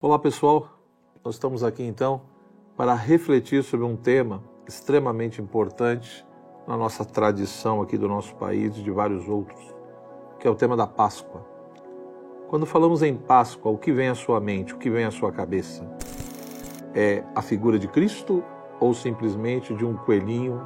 Olá 0.00 0.16
pessoal, 0.16 0.78
nós 1.24 1.34
estamos 1.34 1.64
aqui 1.64 1.82
então 1.82 2.20
para 2.76 2.94
refletir 2.94 3.64
sobre 3.64 3.84
um 3.84 3.96
tema 3.96 4.44
extremamente 4.64 5.42
importante 5.42 6.24
na 6.68 6.76
nossa 6.76 7.04
tradição 7.04 7.82
aqui 7.82 7.98
do 7.98 8.06
nosso 8.06 8.32
país 8.36 8.78
e 8.78 8.82
de 8.84 8.92
vários 8.92 9.28
outros, 9.28 9.60
que 10.38 10.46
é 10.46 10.50
o 10.52 10.54
tema 10.54 10.76
da 10.76 10.86
Páscoa. 10.86 11.44
Quando 12.46 12.64
falamos 12.64 13.02
em 13.02 13.16
Páscoa, 13.16 13.72
o 13.72 13.76
que 13.76 13.90
vem 13.90 14.06
à 14.06 14.14
sua 14.14 14.38
mente, 14.38 14.72
o 14.72 14.78
que 14.78 14.88
vem 14.88 15.04
à 15.04 15.10
sua 15.10 15.32
cabeça? 15.32 15.84
É 16.94 17.24
a 17.34 17.42
figura 17.42 17.76
de 17.76 17.88
Cristo 17.88 18.44
ou 18.78 18.94
simplesmente 18.94 19.74
de 19.74 19.84
um 19.84 19.96
coelhinho 19.96 20.62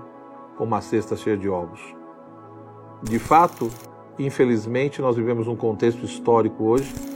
com 0.59 0.64
uma 0.64 0.83
cesta 0.83 1.17
cheia 1.17 1.39
de 1.39 1.49
ovos? 1.49 1.80
De 3.03 3.19
fato, 3.19 3.71
infelizmente, 4.19 5.01
nós 5.01 5.17
vivemos 5.17 5.49
um 5.49 5.57
contexto 5.57 6.05
histórico 6.05 6.64
hoje 6.64 7.11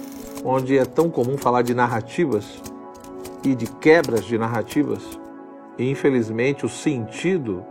onde 0.48 0.78
é 0.78 0.84
tão 0.84 1.10
comum 1.10 1.36
falar 1.36 1.62
de 1.62 1.74
narrativas 1.74 2.62
e 3.42 3.52
de 3.52 3.66
quebras 3.66 4.24
de 4.24 4.38
narrativas, 4.38 5.18
e 5.76 5.90
infelizmente 5.90 6.64
o 6.64 6.68
sentido 6.68 7.64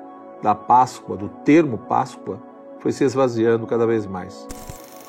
da 0.44 0.54
Páscoa, 0.54 1.16
do 1.16 1.30
termo 1.30 1.78
Páscoa, 1.78 2.38
foi 2.80 2.92
se 2.92 3.06
esvaziando 3.06 3.66
cada 3.66 3.88
vez 3.88 4.06
mais. 4.06 4.46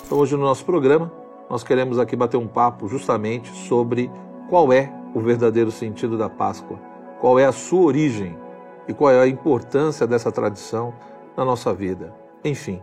Então, 0.06 0.18
hoje 0.18 0.36
no 0.36 0.44
nosso 0.44 0.64
programa, 0.64 1.12
nós 1.50 1.64
queremos 1.64 1.98
aqui 1.98 2.14
bater 2.14 2.36
um 2.36 2.46
papo 2.46 2.86
justamente 2.86 3.50
sobre 3.50 4.08
qual 4.48 4.72
é 4.72 4.92
o 5.12 5.20
verdadeiro 5.20 5.72
sentido 5.72 6.16
da 6.16 6.30
Páscoa, 6.30 6.78
qual 7.20 7.36
é 7.36 7.46
a 7.46 7.52
sua 7.52 7.82
origem 7.82 8.38
e 8.86 8.94
qual 8.94 9.10
é 9.10 9.20
a 9.20 9.26
importância 9.26 10.06
dessa 10.06 10.30
tradição 10.30 10.94
na 11.36 11.44
nossa 11.44 11.74
vida. 11.74 12.14
Enfim, 12.44 12.80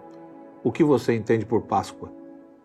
o 0.61 0.73
que 0.73 0.83
você 0.83 1.15
entende 1.15 1.45
por 1.45 1.61
Páscoa? 1.61 2.11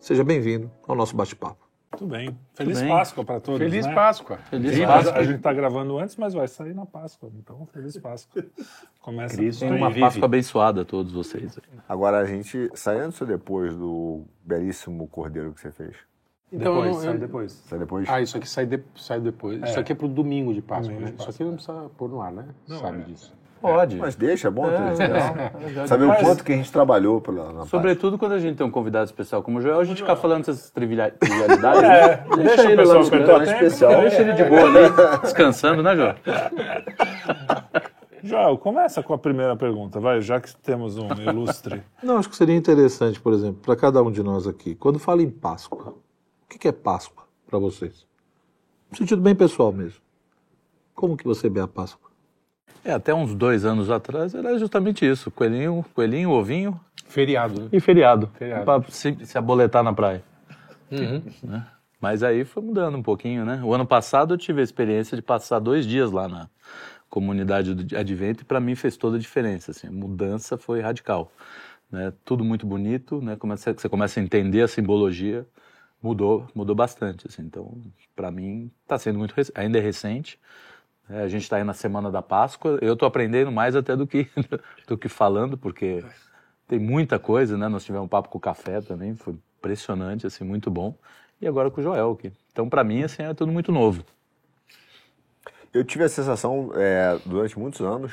Seja 0.00 0.24
bem-vindo 0.24 0.68
ao 0.86 0.96
nosso 0.96 1.14
bate-papo. 1.14 1.67
Tudo 1.90 2.10
bem. 2.10 2.38
Feliz 2.54 2.80
bem. 2.80 2.88
Páscoa 2.88 3.24
para 3.24 3.40
todos. 3.40 3.60
Feliz 3.60 3.86
né? 3.86 3.94
Páscoa. 3.94 4.38
Feliz 4.50 4.74
Sim, 4.74 4.86
Páscoa. 4.86 5.18
A 5.18 5.24
gente 5.24 5.36
está 5.36 5.52
gravando 5.52 5.98
antes, 5.98 6.16
mas 6.16 6.34
vai 6.34 6.46
sair 6.46 6.74
na 6.74 6.84
Páscoa. 6.84 7.30
Então, 7.38 7.66
feliz 7.72 7.96
Páscoa. 7.96 8.44
Começa 9.00 9.36
Cristo 9.36 9.64
uma 9.64 9.88
vive. 9.88 10.00
Páscoa 10.00 10.24
abençoada 10.26 10.82
a 10.82 10.84
todos 10.84 11.12
vocês. 11.12 11.58
Agora 11.88 12.18
a 12.18 12.24
gente 12.24 12.70
sai 12.74 13.00
antes 13.00 13.20
ou 13.20 13.26
depois 13.26 13.74
do 13.74 14.24
belíssimo 14.44 15.06
cordeiro 15.08 15.52
que 15.52 15.60
você 15.60 15.72
fez? 15.72 15.96
Então, 16.52 16.74
depois, 16.74 16.96
eu, 16.96 17.02
sai 17.02 17.18
depois. 17.18 17.52
Sai 17.52 17.78
depois? 17.78 18.08
Ah, 18.08 18.20
isso 18.22 18.36
aqui 18.36 18.48
sai, 18.48 18.66
de, 18.66 18.82
sai 18.96 19.20
depois. 19.20 19.62
É. 19.62 19.66
Isso 19.66 19.80
aqui 19.80 19.92
é 19.92 19.94
pro 19.94 20.08
domingo 20.08 20.54
de 20.54 20.62
Páscoa, 20.62 20.88
domingo 20.88 21.04
né? 21.04 21.10
De 21.10 21.16
Páscoa. 21.16 21.30
Isso 21.30 21.42
aqui 21.42 21.50
não 21.50 21.56
precisa 21.56 21.90
pôr 21.96 22.08
no 22.08 22.22
ar, 22.22 22.32
né? 22.32 22.46
Não, 22.66 22.78
Sabe 22.78 23.00
é. 23.00 23.04
disso. 23.04 23.37
Pode. 23.60 23.96
Mas 23.96 24.14
deixa, 24.14 24.48
é 24.48 24.50
bom. 24.50 24.66
É, 24.68 25.86
Saber 25.86 26.04
o 26.06 26.14
quanto 26.16 26.44
que 26.44 26.52
a 26.52 26.56
gente 26.56 26.70
trabalhou 26.70 27.20
pela, 27.20 27.52
na 27.52 27.66
Sobretudo 27.66 28.16
quando 28.16 28.32
a 28.32 28.38
gente 28.38 28.56
tem 28.56 28.66
um 28.66 28.70
convidado 28.70 29.06
especial 29.06 29.42
como 29.42 29.58
o 29.58 29.60
Joel, 29.60 29.80
a 29.80 29.84
gente 29.84 30.00
fica 30.00 30.14
falando 30.16 30.42
essas 30.42 30.70
trivialidades. 30.70 31.18
É, 31.22 32.24
deixa, 32.36 32.42
deixa 32.42 32.72
ele 32.72 32.84
lá 32.84 32.94
no 32.94 33.00
escritório 33.00 33.44
especial. 33.44 34.00
Deixa 34.00 34.22
ele 34.22 34.32
de 34.32 34.44
boa 34.44 34.62
ali, 34.62 35.20
descansando, 35.22 35.82
né, 35.82 35.96
Joel? 35.96 36.14
Joel, 38.22 38.58
começa 38.58 39.02
com 39.02 39.14
a 39.14 39.18
primeira 39.18 39.56
pergunta, 39.56 40.00
vai, 40.00 40.20
já 40.20 40.40
que 40.40 40.54
temos 40.56 40.98
um 40.98 41.08
ilustre. 41.14 41.82
Não, 42.02 42.18
acho 42.18 42.28
que 42.28 42.36
seria 42.36 42.56
interessante, 42.56 43.20
por 43.20 43.32
exemplo, 43.32 43.60
para 43.62 43.76
cada 43.76 44.02
um 44.02 44.10
de 44.10 44.22
nós 44.22 44.46
aqui, 44.46 44.74
quando 44.74 44.98
fala 44.98 45.22
em 45.22 45.30
Páscoa, 45.30 45.94
o 46.42 46.58
que 46.58 46.66
é 46.66 46.72
Páscoa 46.72 47.24
para 47.46 47.58
vocês? 47.58 48.06
No 48.90 48.96
sentido 48.96 49.22
bem 49.22 49.34
pessoal 49.34 49.72
mesmo. 49.72 50.00
Como 50.94 51.16
que 51.16 51.24
você 51.24 51.48
vê 51.48 51.60
a 51.60 51.68
Páscoa? 51.68 52.07
É, 52.88 52.92
até 52.94 53.14
uns 53.14 53.34
dois 53.34 53.66
anos 53.66 53.90
atrás 53.90 54.34
era 54.34 54.58
justamente 54.58 55.04
isso: 55.04 55.30
coelhinho, 55.30 55.84
coelhinho, 55.94 56.30
ovinho. 56.30 56.80
Feriado. 57.06 57.64
Né? 57.64 57.68
E 57.72 57.80
feriado. 57.80 58.30
feriado. 58.38 58.64
Para 58.64 58.82
se, 58.88 59.14
se, 59.26 59.36
aboletar 59.36 59.82
na 59.82 59.92
praia. 59.92 60.24
Uhum. 60.90 61.22
Né? 61.42 61.66
Mas 62.00 62.22
aí 62.22 62.46
foi 62.46 62.62
mudando 62.62 62.96
um 62.96 63.02
pouquinho, 63.02 63.44
né? 63.44 63.60
O 63.62 63.74
ano 63.74 63.84
passado 63.84 64.32
eu 64.32 64.38
tive 64.38 64.62
a 64.62 64.64
experiência 64.64 65.14
de 65.16 65.20
passar 65.20 65.58
dois 65.58 65.84
dias 65.84 66.10
lá 66.10 66.26
na 66.28 66.48
comunidade 67.10 67.74
do 67.74 67.94
Advento 67.94 68.42
e 68.42 68.44
para 68.46 68.58
mim 68.58 68.74
fez 68.74 68.96
toda 68.96 69.18
a 69.18 69.20
diferença. 69.20 69.72
Assim, 69.72 69.88
a 69.88 69.92
mudança 69.92 70.56
foi 70.56 70.80
radical. 70.80 71.30
Né? 71.90 72.10
Tudo 72.24 72.42
muito 72.42 72.66
bonito, 72.66 73.20
né? 73.20 73.36
Começa, 73.36 73.74
você 73.74 73.88
começa 73.88 74.18
a 74.18 74.22
entender 74.22 74.62
a 74.62 74.68
simbologia, 74.68 75.46
mudou, 76.02 76.46
mudou 76.54 76.74
bastante. 76.74 77.26
Assim. 77.26 77.42
Então, 77.42 77.82
para 78.16 78.30
mim, 78.30 78.70
está 78.82 78.98
sendo 78.98 79.18
muito 79.18 79.34
ainda 79.54 79.76
é 79.76 79.82
recente, 79.82 80.40
é, 81.08 81.22
a 81.22 81.28
gente 81.28 81.42
está 81.42 81.56
aí 81.56 81.64
na 81.64 81.74
semana 81.74 82.10
da 82.10 82.20
Páscoa. 82.20 82.78
Eu 82.82 82.92
estou 82.92 83.06
aprendendo 83.06 83.50
mais 83.50 83.74
até 83.74 83.96
do 83.96 84.06
que, 84.06 84.28
do 84.86 84.98
que 84.98 85.08
falando, 85.08 85.56
porque 85.56 86.04
tem 86.66 86.78
muita 86.78 87.18
coisa, 87.18 87.56
né? 87.56 87.68
Nós 87.68 87.84
tivemos 87.84 88.04
um 88.04 88.08
papo 88.08 88.28
com 88.28 88.38
o 88.38 88.40
café 88.40 88.80
também, 88.80 89.14
foi 89.14 89.34
impressionante, 89.58 90.26
assim, 90.26 90.44
muito 90.44 90.70
bom. 90.70 90.94
E 91.40 91.46
agora 91.46 91.70
com 91.70 91.80
o 91.80 91.84
Joel 91.84 92.12
aqui. 92.12 92.32
Então, 92.52 92.68
para 92.68 92.84
mim, 92.84 93.02
assim, 93.02 93.22
é 93.22 93.32
tudo 93.32 93.50
muito 93.50 93.72
novo. 93.72 94.04
Eu 95.72 95.84
tive 95.84 96.04
a 96.04 96.08
sensação, 96.08 96.70
é, 96.74 97.18
durante 97.24 97.58
muitos 97.58 97.80
anos, 97.80 98.12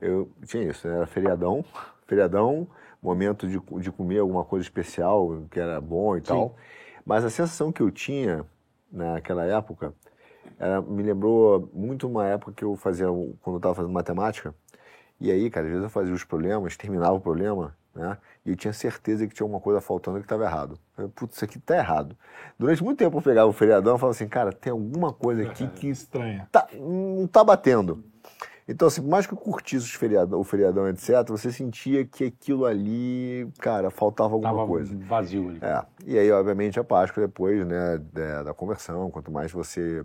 eu 0.00 0.30
tinha 0.46 0.70
isso, 0.70 0.86
né? 0.88 0.96
era 0.96 1.06
feriadão, 1.06 1.64
feriadão, 2.06 2.66
momento 3.02 3.46
de, 3.46 3.60
de 3.80 3.92
comer 3.92 4.18
alguma 4.18 4.44
coisa 4.44 4.64
especial, 4.64 5.44
que 5.50 5.60
era 5.60 5.80
bom 5.80 6.16
e 6.16 6.20
Sim. 6.20 6.26
tal. 6.26 6.56
Mas 7.04 7.24
a 7.24 7.30
sensação 7.30 7.70
que 7.70 7.80
eu 7.80 7.90
tinha 7.90 8.44
naquela 8.90 9.44
época 9.44 9.94
era, 10.58 10.80
me 10.80 11.02
lembrou 11.02 11.70
muito 11.72 12.08
uma 12.08 12.26
época 12.26 12.52
que 12.52 12.64
eu 12.64 12.76
fazia, 12.76 13.06
quando 13.06 13.54
eu 13.54 13.56
estava 13.56 13.74
fazendo 13.74 13.92
matemática, 13.92 14.54
e 15.20 15.30
aí, 15.30 15.50
cara, 15.50 15.66
às 15.66 15.70
vezes 15.72 15.84
eu 15.84 15.90
fazia 15.90 16.14
os 16.14 16.24
problemas, 16.24 16.76
terminava 16.76 17.14
o 17.14 17.20
problema, 17.20 17.74
né? 17.94 18.18
E 18.44 18.50
eu 18.50 18.56
tinha 18.56 18.72
certeza 18.72 19.26
que 19.26 19.34
tinha 19.34 19.44
alguma 19.44 19.60
coisa 19.60 19.80
faltando 19.80 20.18
que 20.18 20.24
estava 20.24 20.44
errado. 20.44 20.78
Eu, 20.96 21.08
Putz, 21.08 21.36
isso 21.36 21.44
aqui 21.44 21.58
tá 21.58 21.76
errado. 21.76 22.16
Durante 22.58 22.84
muito 22.84 22.98
tempo 22.98 23.16
eu 23.16 23.22
pegava 23.22 23.48
o 23.48 23.52
feriadão 23.52 23.96
e 23.96 23.98
falava 23.98 24.14
assim, 24.14 24.28
cara, 24.28 24.52
tem 24.52 24.70
alguma 24.70 25.12
coisa 25.12 25.42
aqui 25.42 25.66
que 25.74 25.88
estranha. 25.88 26.46
Tá, 26.52 26.68
não 26.74 27.26
tá 27.26 27.42
batendo. 27.42 28.04
Então, 28.68 28.88
assim, 28.88 29.00
por 29.00 29.10
mais 29.10 29.26
que 29.26 29.32
eu 29.32 29.38
curtisse 29.38 29.88
feriadão, 29.90 30.40
o 30.40 30.44
feriadão, 30.44 30.88
etc., 30.88 31.24
você 31.28 31.52
sentia 31.52 32.04
que 32.04 32.24
aquilo 32.24 32.64
ali, 32.64 33.48
cara, 33.60 33.90
faltava 33.90 34.34
alguma 34.34 34.52
Tava 34.52 34.66
coisa. 34.66 34.96
vazio 35.06 35.50
ali. 35.50 35.58
É. 35.62 35.84
E 36.04 36.18
aí, 36.18 36.30
obviamente, 36.32 36.78
a 36.80 36.84
Páscoa 36.84 37.26
depois, 37.26 37.64
né, 37.64 37.98
da, 38.12 38.42
da 38.42 38.54
conversão, 38.54 39.08
quanto 39.10 39.30
mais 39.30 39.52
você 39.52 40.04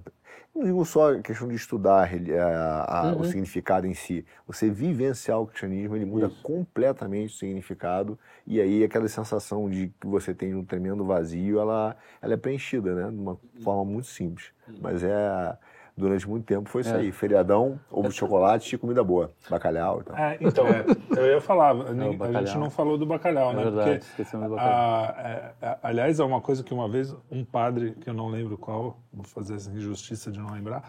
não 0.53 0.63
digo 0.63 0.83
só 0.85 1.13
a 1.13 1.21
questão 1.21 1.47
de 1.47 1.55
estudar 1.55 2.09
a, 2.09 3.00
a, 3.00 3.13
uhum. 3.13 3.21
o 3.21 3.25
significado 3.25 3.88
em 3.88 3.94
si. 3.94 4.25
Você 4.45 4.69
vivenciar 4.69 5.39
o 5.39 5.47
cristianismo, 5.47 5.95
ele 5.95 6.05
muda 6.05 6.27
Isso. 6.27 6.41
completamente 6.44 7.33
o 7.33 7.38
significado. 7.38 8.19
E 8.45 8.59
aí 8.59 8.83
aquela 8.83 9.07
sensação 9.07 9.69
de 9.69 9.94
que 10.00 10.05
você 10.05 10.33
tem 10.33 10.53
um 10.53 10.63
tremendo 10.63 11.05
vazio, 11.05 11.59
ela, 11.59 11.95
ela 12.21 12.33
é 12.33 12.38
preenchida, 12.38 12.94
né? 12.94 13.09
De 13.09 13.17
uma 13.17 13.39
forma 13.63 13.85
muito 13.85 14.07
simples. 14.07 14.51
Uhum. 14.67 14.75
Mas 14.81 15.03
é 15.03 15.57
durante 15.96 16.28
muito 16.28 16.46
tempo 16.46 16.69
foi 16.69 16.81
isso 16.81 16.94
é. 16.94 16.97
aí. 16.97 17.12
Feriadão, 17.12 17.79
ovo 17.90 18.09
de 18.09 18.16
chocolate 18.16 18.75
e 18.75 18.78
comida 18.78 19.03
boa. 19.03 19.31
Bacalhau 19.50 20.02
e 20.02 20.03
tal. 20.03 20.18
É, 20.18 20.38
então, 20.41 20.66
é, 20.68 20.85
eu 21.18 21.25
ia 21.28 21.41
falar, 21.41 21.75
é, 21.75 22.38
a 22.38 22.44
gente 22.44 22.57
não 22.57 22.69
falou 22.69 22.97
do 22.97 23.06
bacalhau, 23.06 23.52
é 23.52 23.56
né? 23.56 23.63
Verdade, 23.63 24.06
Porque, 24.16 24.24
do 24.24 24.50
bacalhau. 24.50 24.59
A, 24.59 25.16
é, 25.18 25.53
é, 25.62 25.78
aliás, 25.84 26.19
é 26.19 26.24
uma 26.24 26.41
coisa 26.41 26.63
que 26.63 26.74
uma 26.74 26.88
vez 26.88 27.16
um 27.30 27.44
padre, 27.44 27.91
que 28.01 28.09
eu 28.09 28.13
não 28.13 28.30
lembro 28.30 28.57
qual, 28.57 28.97
vou 29.13 29.24
fazer 29.24 29.56
essa 29.56 29.72
injustiça 29.72 30.31
de 30.31 30.40
não 30.40 30.51
lembrar, 30.51 30.84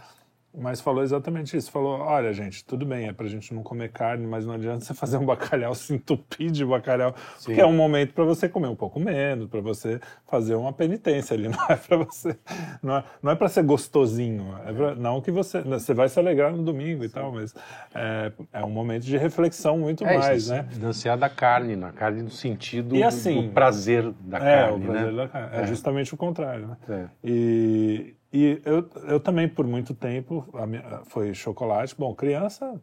mas 0.54 0.80
falou 0.80 1.02
exatamente 1.02 1.56
isso. 1.56 1.70
Falou: 1.70 1.98
olha, 1.98 2.32
gente, 2.32 2.64
tudo 2.64 2.84
bem, 2.84 3.08
é 3.08 3.12
pra 3.12 3.26
gente 3.26 3.54
não 3.54 3.62
comer 3.62 3.90
carne, 3.90 4.26
mas 4.26 4.44
não 4.44 4.54
adianta 4.54 4.84
você 4.84 4.92
fazer 4.92 5.16
um 5.16 5.24
bacalhau, 5.24 5.74
se 5.74 5.94
entupir 5.94 6.50
de 6.50 6.64
bacalhau, 6.64 7.14
Sim. 7.38 7.46
porque 7.46 7.60
é 7.60 7.66
um 7.66 7.72
momento 7.72 8.12
para 8.12 8.24
você 8.24 8.48
comer 8.48 8.68
um 8.68 8.76
pouco 8.76 9.00
menos, 9.00 9.48
para 9.48 9.60
você 9.60 10.00
fazer 10.26 10.54
uma 10.54 10.72
penitência 10.72 11.34
ali. 11.34 11.48
Não 11.52 11.66
é 11.68 11.76
para 11.76 11.96
você. 11.96 12.38
Não 12.82 12.96
é, 12.96 13.04
não 13.22 13.32
é 13.32 13.34
para 13.34 13.48
ser 13.48 13.62
gostosinho. 13.62 14.56
É 14.66 14.72
pra, 14.72 14.94
não 14.94 15.20
que 15.20 15.30
você. 15.30 15.60
Você 15.62 15.92
vai 15.94 16.08
se 16.08 16.18
alegrar 16.18 16.52
no 16.52 16.62
domingo 16.62 17.04
e 17.04 17.08
tal, 17.08 17.32
mas 17.32 17.54
é, 17.94 18.32
é 18.52 18.64
um 18.64 18.70
momento 18.70 19.04
de 19.04 19.16
reflexão 19.16 19.78
muito 19.78 20.04
é, 20.04 20.18
mais, 20.18 20.44
isso, 20.44 20.52
né? 20.52 20.66
Distanciar 20.68 21.18
da 21.18 21.28
carne, 21.28 21.76
na 21.76 21.92
carne 21.92 22.22
no 22.22 22.30
sentido 22.30 22.96
e 22.96 23.02
assim, 23.02 23.48
do 23.48 23.52
prazer 23.52 24.10
da 24.20 24.38
é, 24.38 24.40
carne. 24.40 24.84
O 24.84 24.90
prazer 24.90 25.12
né? 25.12 25.16
da 25.22 25.28
carne. 25.28 25.56
É, 25.56 25.66
justamente 25.66 26.14
o 26.14 26.16
contrário, 26.16 26.66
né? 26.66 26.76
É. 26.88 27.08
E 27.22 28.14
e 28.32 28.62
eu, 28.64 28.88
eu 29.08 29.20
também, 29.20 29.48
por 29.48 29.66
muito 29.66 29.94
tempo, 29.94 30.46
minha, 30.66 31.02
foi 31.04 31.34
chocolate. 31.34 31.94
Bom, 31.96 32.14
criança 32.14 32.80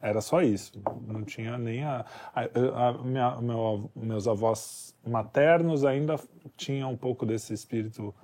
era 0.00 0.20
só 0.20 0.42
isso. 0.42 0.80
Não 1.06 1.22
tinha 1.24 1.56
nem 1.56 1.84
a. 1.84 2.04
a, 2.34 2.88
a 2.88 2.92
minha, 3.02 3.40
meu, 3.40 3.90
meus 3.96 4.28
avós 4.28 4.94
maternos 5.06 5.84
ainda 5.84 6.18
tinham 6.56 6.92
um 6.92 6.96
pouco 6.96 7.24
desse 7.24 7.54
espírito 7.54 8.14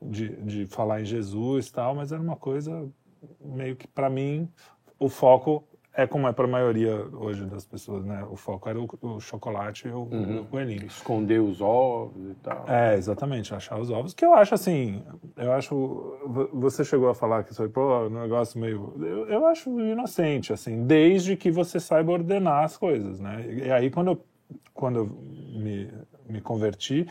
de, 0.00 0.36
de 0.42 0.66
falar 0.66 1.02
em 1.02 1.04
Jesus 1.04 1.68
e 1.68 1.72
tal, 1.72 1.94
mas 1.94 2.12
era 2.12 2.20
uma 2.20 2.36
coisa 2.36 2.88
meio 3.40 3.76
que, 3.76 3.86
para 3.86 4.10
mim, 4.10 4.48
o 4.98 5.08
foco 5.08 5.64
é 5.94 6.06
como 6.06 6.26
é 6.26 6.32
para 6.32 6.46
a 6.46 6.48
maioria 6.48 7.06
hoje 7.12 7.44
das 7.44 7.66
pessoas, 7.66 8.04
né? 8.04 8.24
O 8.30 8.36
foco 8.36 8.68
era 8.68 8.80
o, 8.80 8.88
o 9.02 9.20
chocolate 9.20 9.88
e 9.88 9.90
o, 9.90 10.08
uhum. 10.10 10.40
o, 10.40 10.44
coelhinho. 10.46 10.86
Esconder 10.86 11.40
os 11.40 11.60
ovos 11.60 12.30
e 12.30 12.34
tal. 12.36 12.64
É, 12.66 12.96
exatamente, 12.96 13.54
achar 13.54 13.78
os 13.78 13.90
ovos. 13.90 14.14
Que 14.14 14.24
eu 14.24 14.32
acho 14.32 14.54
assim, 14.54 15.02
eu 15.36 15.52
acho. 15.52 16.48
Você 16.54 16.82
chegou 16.82 17.10
a 17.10 17.14
falar 17.14 17.44
que 17.44 17.52
isso 17.52 17.60
foi, 17.60 17.68
pô, 17.68 18.06
um 18.06 18.22
negócio 18.22 18.58
meio. 18.58 18.94
Eu, 18.98 19.28
eu 19.28 19.46
acho 19.46 19.68
inocente, 19.80 20.52
assim, 20.52 20.86
desde 20.86 21.36
que 21.36 21.50
você 21.50 21.78
saiba 21.78 22.12
ordenar 22.12 22.64
as 22.64 22.76
coisas, 22.76 23.20
né? 23.20 23.44
E 23.46 23.70
aí, 23.70 23.90
quando 23.90 24.12
eu, 24.12 24.24
quando 24.72 24.96
eu 25.00 25.06
me, 25.06 25.92
me 26.26 26.40
converti, 26.40 27.06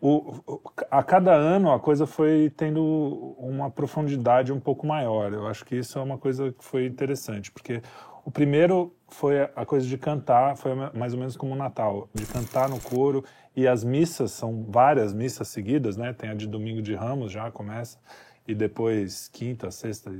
o, 0.00 0.60
a 0.90 1.02
cada 1.02 1.34
ano 1.34 1.72
a 1.72 1.80
coisa 1.80 2.06
foi 2.06 2.52
tendo 2.56 3.34
uma 3.36 3.68
profundidade 3.68 4.52
um 4.52 4.60
pouco 4.60 4.86
maior. 4.86 5.32
Eu 5.32 5.46
acho 5.48 5.64
que 5.64 5.76
isso 5.76 5.98
é 5.98 6.02
uma 6.02 6.16
coisa 6.16 6.52
que 6.52 6.64
foi 6.64 6.86
interessante, 6.86 7.50
porque 7.50 7.82
o 8.28 8.30
primeiro 8.30 8.94
foi 9.08 9.40
a 9.40 9.64
coisa 9.64 9.86
de 9.86 9.96
cantar, 9.96 10.54
foi 10.54 10.74
mais 10.92 11.14
ou 11.14 11.18
menos 11.18 11.34
como 11.34 11.54
o 11.54 11.56
Natal, 11.56 12.10
de 12.12 12.26
cantar 12.26 12.68
no 12.68 12.78
coro, 12.78 13.24
e 13.56 13.66
as 13.66 13.82
missas 13.82 14.32
são 14.32 14.66
várias 14.68 15.14
missas 15.14 15.48
seguidas, 15.48 15.96
né? 15.96 16.12
Tem 16.12 16.28
a 16.28 16.34
de 16.34 16.46
domingo 16.46 16.82
de 16.82 16.94
Ramos 16.94 17.32
já 17.32 17.50
começa, 17.50 17.98
e 18.46 18.54
depois 18.54 19.28
quinta, 19.28 19.70
sexta 19.70 20.10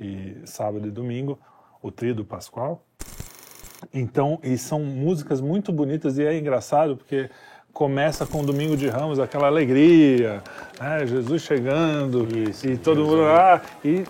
e, 0.00 0.04
e 0.04 0.46
sábado 0.46 0.88
e 0.88 0.90
domingo, 0.90 1.38
o 1.80 1.92
Tríduo 1.92 2.24
Pascual. 2.24 2.84
Então, 3.94 4.40
e 4.42 4.58
são 4.58 4.82
músicas 4.82 5.40
muito 5.40 5.72
bonitas 5.72 6.18
e 6.18 6.24
é 6.24 6.36
engraçado 6.36 6.96
porque 6.96 7.30
começa 7.76 8.24
com 8.24 8.40
o 8.40 8.42
Domingo 8.42 8.74
de 8.74 8.88
Ramos, 8.88 9.18
aquela 9.18 9.48
alegria, 9.48 10.42
né? 10.80 11.06
Jesus 11.06 11.42
chegando 11.42 12.26
Isso, 12.48 12.66
e 12.66 12.78
todo 12.78 13.04
mundo 13.04 13.20
lá, 13.20 13.60
e 13.84 14.02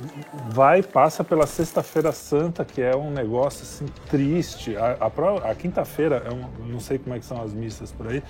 vai, 0.50 0.84
passa 0.84 1.24
pela 1.24 1.48
Sexta-feira 1.48 2.12
Santa, 2.12 2.64
que 2.64 2.80
é 2.80 2.94
um 2.94 3.10
negócio 3.10 3.64
assim 3.64 3.86
triste. 4.08 4.76
A, 4.76 4.96
a, 5.00 5.50
a 5.50 5.54
quinta-feira, 5.56 6.22
não 6.60 6.78
sei 6.78 6.96
como 6.96 7.16
é 7.16 7.18
que 7.18 7.24
são 7.24 7.42
as 7.42 7.52
missas 7.52 7.90
por 7.90 8.06
aí, 8.06 8.22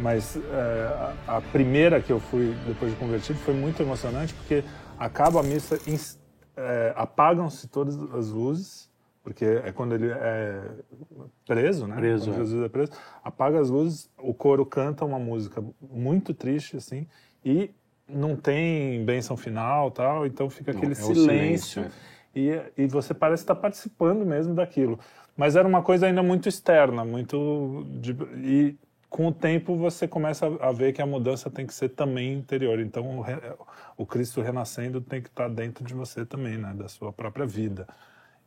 mas 0.00 0.36
é, 0.36 1.12
a, 1.28 1.36
a, 1.36 1.40
primeira 1.40 2.00
que 2.00 2.10
eu 2.10 2.18
fui 2.18 2.52
depois 2.66 2.90
de 2.90 2.98
convertido 2.98 3.38
foi 3.38 3.54
muito 3.54 3.80
emocionante, 3.80 4.34
porque 4.34 4.64
acaba 4.98 5.38
a 5.38 5.42
missa, 5.44 5.78
é, 6.56 6.92
apagam-se 6.96 7.68
todas 7.68 7.96
as 8.12 8.30
luzes, 8.30 8.89
porque 9.22 9.44
é 9.44 9.72
quando 9.72 9.94
ele 9.94 10.10
é 10.10 10.62
preso, 11.46 11.86
né? 11.86 11.96
Preso. 11.96 12.26
Quando 12.26 12.34
é. 12.34 12.38
Jesus 12.38 12.64
é 12.64 12.68
preso, 12.68 12.92
apaga 13.22 13.60
as 13.60 13.70
luzes, 13.70 14.10
o 14.18 14.32
coro 14.32 14.64
canta 14.64 15.04
uma 15.04 15.18
música 15.18 15.62
muito 15.80 16.32
triste, 16.32 16.76
assim, 16.76 17.06
e 17.44 17.70
não 18.08 18.34
tem 18.34 19.04
benção 19.04 19.36
final 19.36 19.90
tal, 19.90 20.26
então 20.26 20.50
fica 20.50 20.72
aquele 20.72 20.86
não, 20.86 20.92
é 20.92 20.94
silêncio, 20.94 21.82
silêncio 21.82 21.92
é. 22.34 22.70
e, 22.78 22.84
e 22.84 22.86
você 22.86 23.14
parece 23.14 23.42
estar 23.42 23.54
participando 23.54 24.24
mesmo 24.24 24.54
daquilo. 24.54 24.98
Mas 25.36 25.56
era 25.56 25.66
uma 25.66 25.82
coisa 25.82 26.06
ainda 26.06 26.22
muito 26.22 26.48
externa, 26.48 27.04
muito. 27.04 27.86
De, 28.00 28.12
e 28.44 28.76
com 29.08 29.26
o 29.26 29.32
tempo 29.32 29.76
você 29.76 30.06
começa 30.06 30.46
a 30.60 30.70
ver 30.70 30.92
que 30.92 31.00
a 31.00 31.06
mudança 31.06 31.50
tem 31.50 31.66
que 31.66 31.72
ser 31.72 31.90
também 31.90 32.34
interior. 32.34 32.78
Então 32.78 33.20
o, 33.20 33.24
o 33.96 34.06
Cristo 34.06 34.40
renascendo 34.40 35.00
tem 35.00 35.22
que 35.22 35.28
estar 35.28 35.48
dentro 35.48 35.84
de 35.84 35.94
você 35.94 36.26
também, 36.26 36.58
né? 36.58 36.74
Da 36.74 36.88
sua 36.88 37.12
própria 37.12 37.46
vida. 37.46 37.88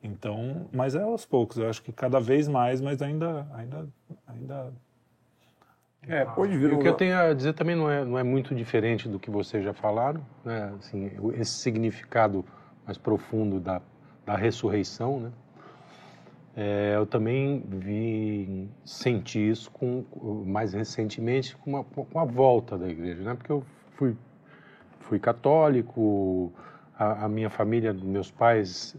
Então, 0.03 0.67
mas 0.73 0.95
é 0.95 1.01
aos 1.01 1.25
poucos, 1.25 1.57
eu 1.57 1.69
acho 1.69 1.81
que 1.81 1.94
cada 1.94 2.19
vez 2.19 2.50
mais, 2.50 2.81
mas 2.81 3.01
ainda. 3.01 3.47
ainda, 3.53 3.88
ainda 4.27 4.73
é, 6.05 6.25
pode 6.25 6.57
vir. 6.57 6.73
O 6.73 6.79
que 6.79 6.88
eu 6.88 6.94
tenho 6.94 7.17
a 7.17 7.33
dizer 7.33 7.53
também 7.53 7.73
não 7.73 7.89
é, 7.89 8.03
não 8.03 8.19
é 8.19 8.23
muito 8.23 8.53
diferente 8.53 9.07
do 9.07 9.17
que 9.17 9.31
vocês 9.31 9.63
já 9.63 9.73
falaram, 9.73 10.21
né? 10.44 10.73
Assim, 10.77 11.09
esse 11.35 11.53
significado 11.53 12.44
mais 12.85 12.97
profundo 12.97 13.61
da, 13.61 13.81
da 14.25 14.35
ressurreição, 14.35 15.21
né? 15.21 15.31
É, 16.56 16.95
eu 16.97 17.06
também 17.06 17.63
vi, 17.65 18.69
senti 18.83 19.49
isso 19.49 19.71
com, 19.71 20.03
mais 20.45 20.73
recentemente 20.73 21.56
com 21.57 21.77
a, 21.77 21.83
com 21.83 22.19
a 22.19 22.25
volta 22.25 22.77
da 22.77 22.89
igreja, 22.89 23.23
né? 23.23 23.33
Porque 23.35 23.51
eu 23.51 23.63
fui, 23.94 24.15
fui 24.99 25.17
católico, 25.17 26.53
a, 26.95 27.25
a 27.25 27.29
minha 27.29 27.49
família, 27.49 27.94
meus 27.94 28.29
pais 28.29 28.95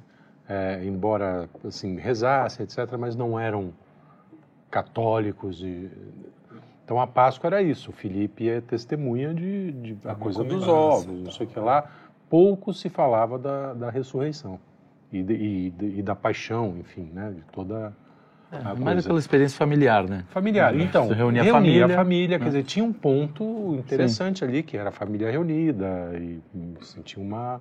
é, 0.48 0.84
embora 0.84 1.48
assim 1.64 1.96
rezassem, 1.96 2.64
etc., 2.64 2.96
mas 2.98 3.16
não 3.16 3.38
eram 3.38 3.72
católicos. 4.70 5.60
E... 5.62 5.90
Então 6.84 7.00
a 7.00 7.06
Páscoa 7.06 7.48
era 7.48 7.62
isso. 7.62 7.90
O 7.90 7.92
Felipe 7.92 8.48
é 8.48 8.60
testemunha 8.60 9.32
de, 9.32 9.72
de 9.72 9.98
a 10.04 10.14
coisa 10.14 10.44
dos 10.44 10.68
ovos, 10.68 11.22
não 11.22 11.30
sei 11.30 11.46
o 11.46 11.48
que 11.48 11.58
lá. 11.58 11.90
Pouco 12.28 12.72
se 12.72 12.88
falava 12.88 13.38
da, 13.38 13.74
da 13.74 13.90
ressurreição 13.90 14.58
e, 15.12 15.22
de, 15.22 15.34
e, 15.34 15.70
de, 15.70 15.98
e 15.98 16.02
da 16.02 16.14
paixão, 16.16 16.76
enfim, 16.78 17.10
né, 17.12 17.30
de 17.30 17.42
toda 17.52 17.94
é, 18.50 18.74
mais 18.78 19.06
pela 19.06 19.18
experiência 19.18 19.56
familiar, 19.56 20.08
né? 20.08 20.24
Familiar. 20.28 20.78
Então, 20.78 21.08
Você 21.08 21.14
reunia, 21.14 21.42
a 21.42 21.46
família. 21.46 21.86
a 21.86 21.88
família, 21.88 22.38
quer 22.38 22.44
né? 22.44 22.50
dizer, 22.50 22.64
tinha 22.64 22.84
um 22.84 22.92
ponto 22.92 23.74
interessante 23.76 24.40
Sim. 24.40 24.44
ali, 24.44 24.62
que 24.62 24.76
era 24.76 24.90
a 24.90 24.92
família 24.92 25.30
reunida 25.30 26.12
e, 26.14 26.40
e 26.54 26.84
sentia 26.84 27.22
uma, 27.22 27.60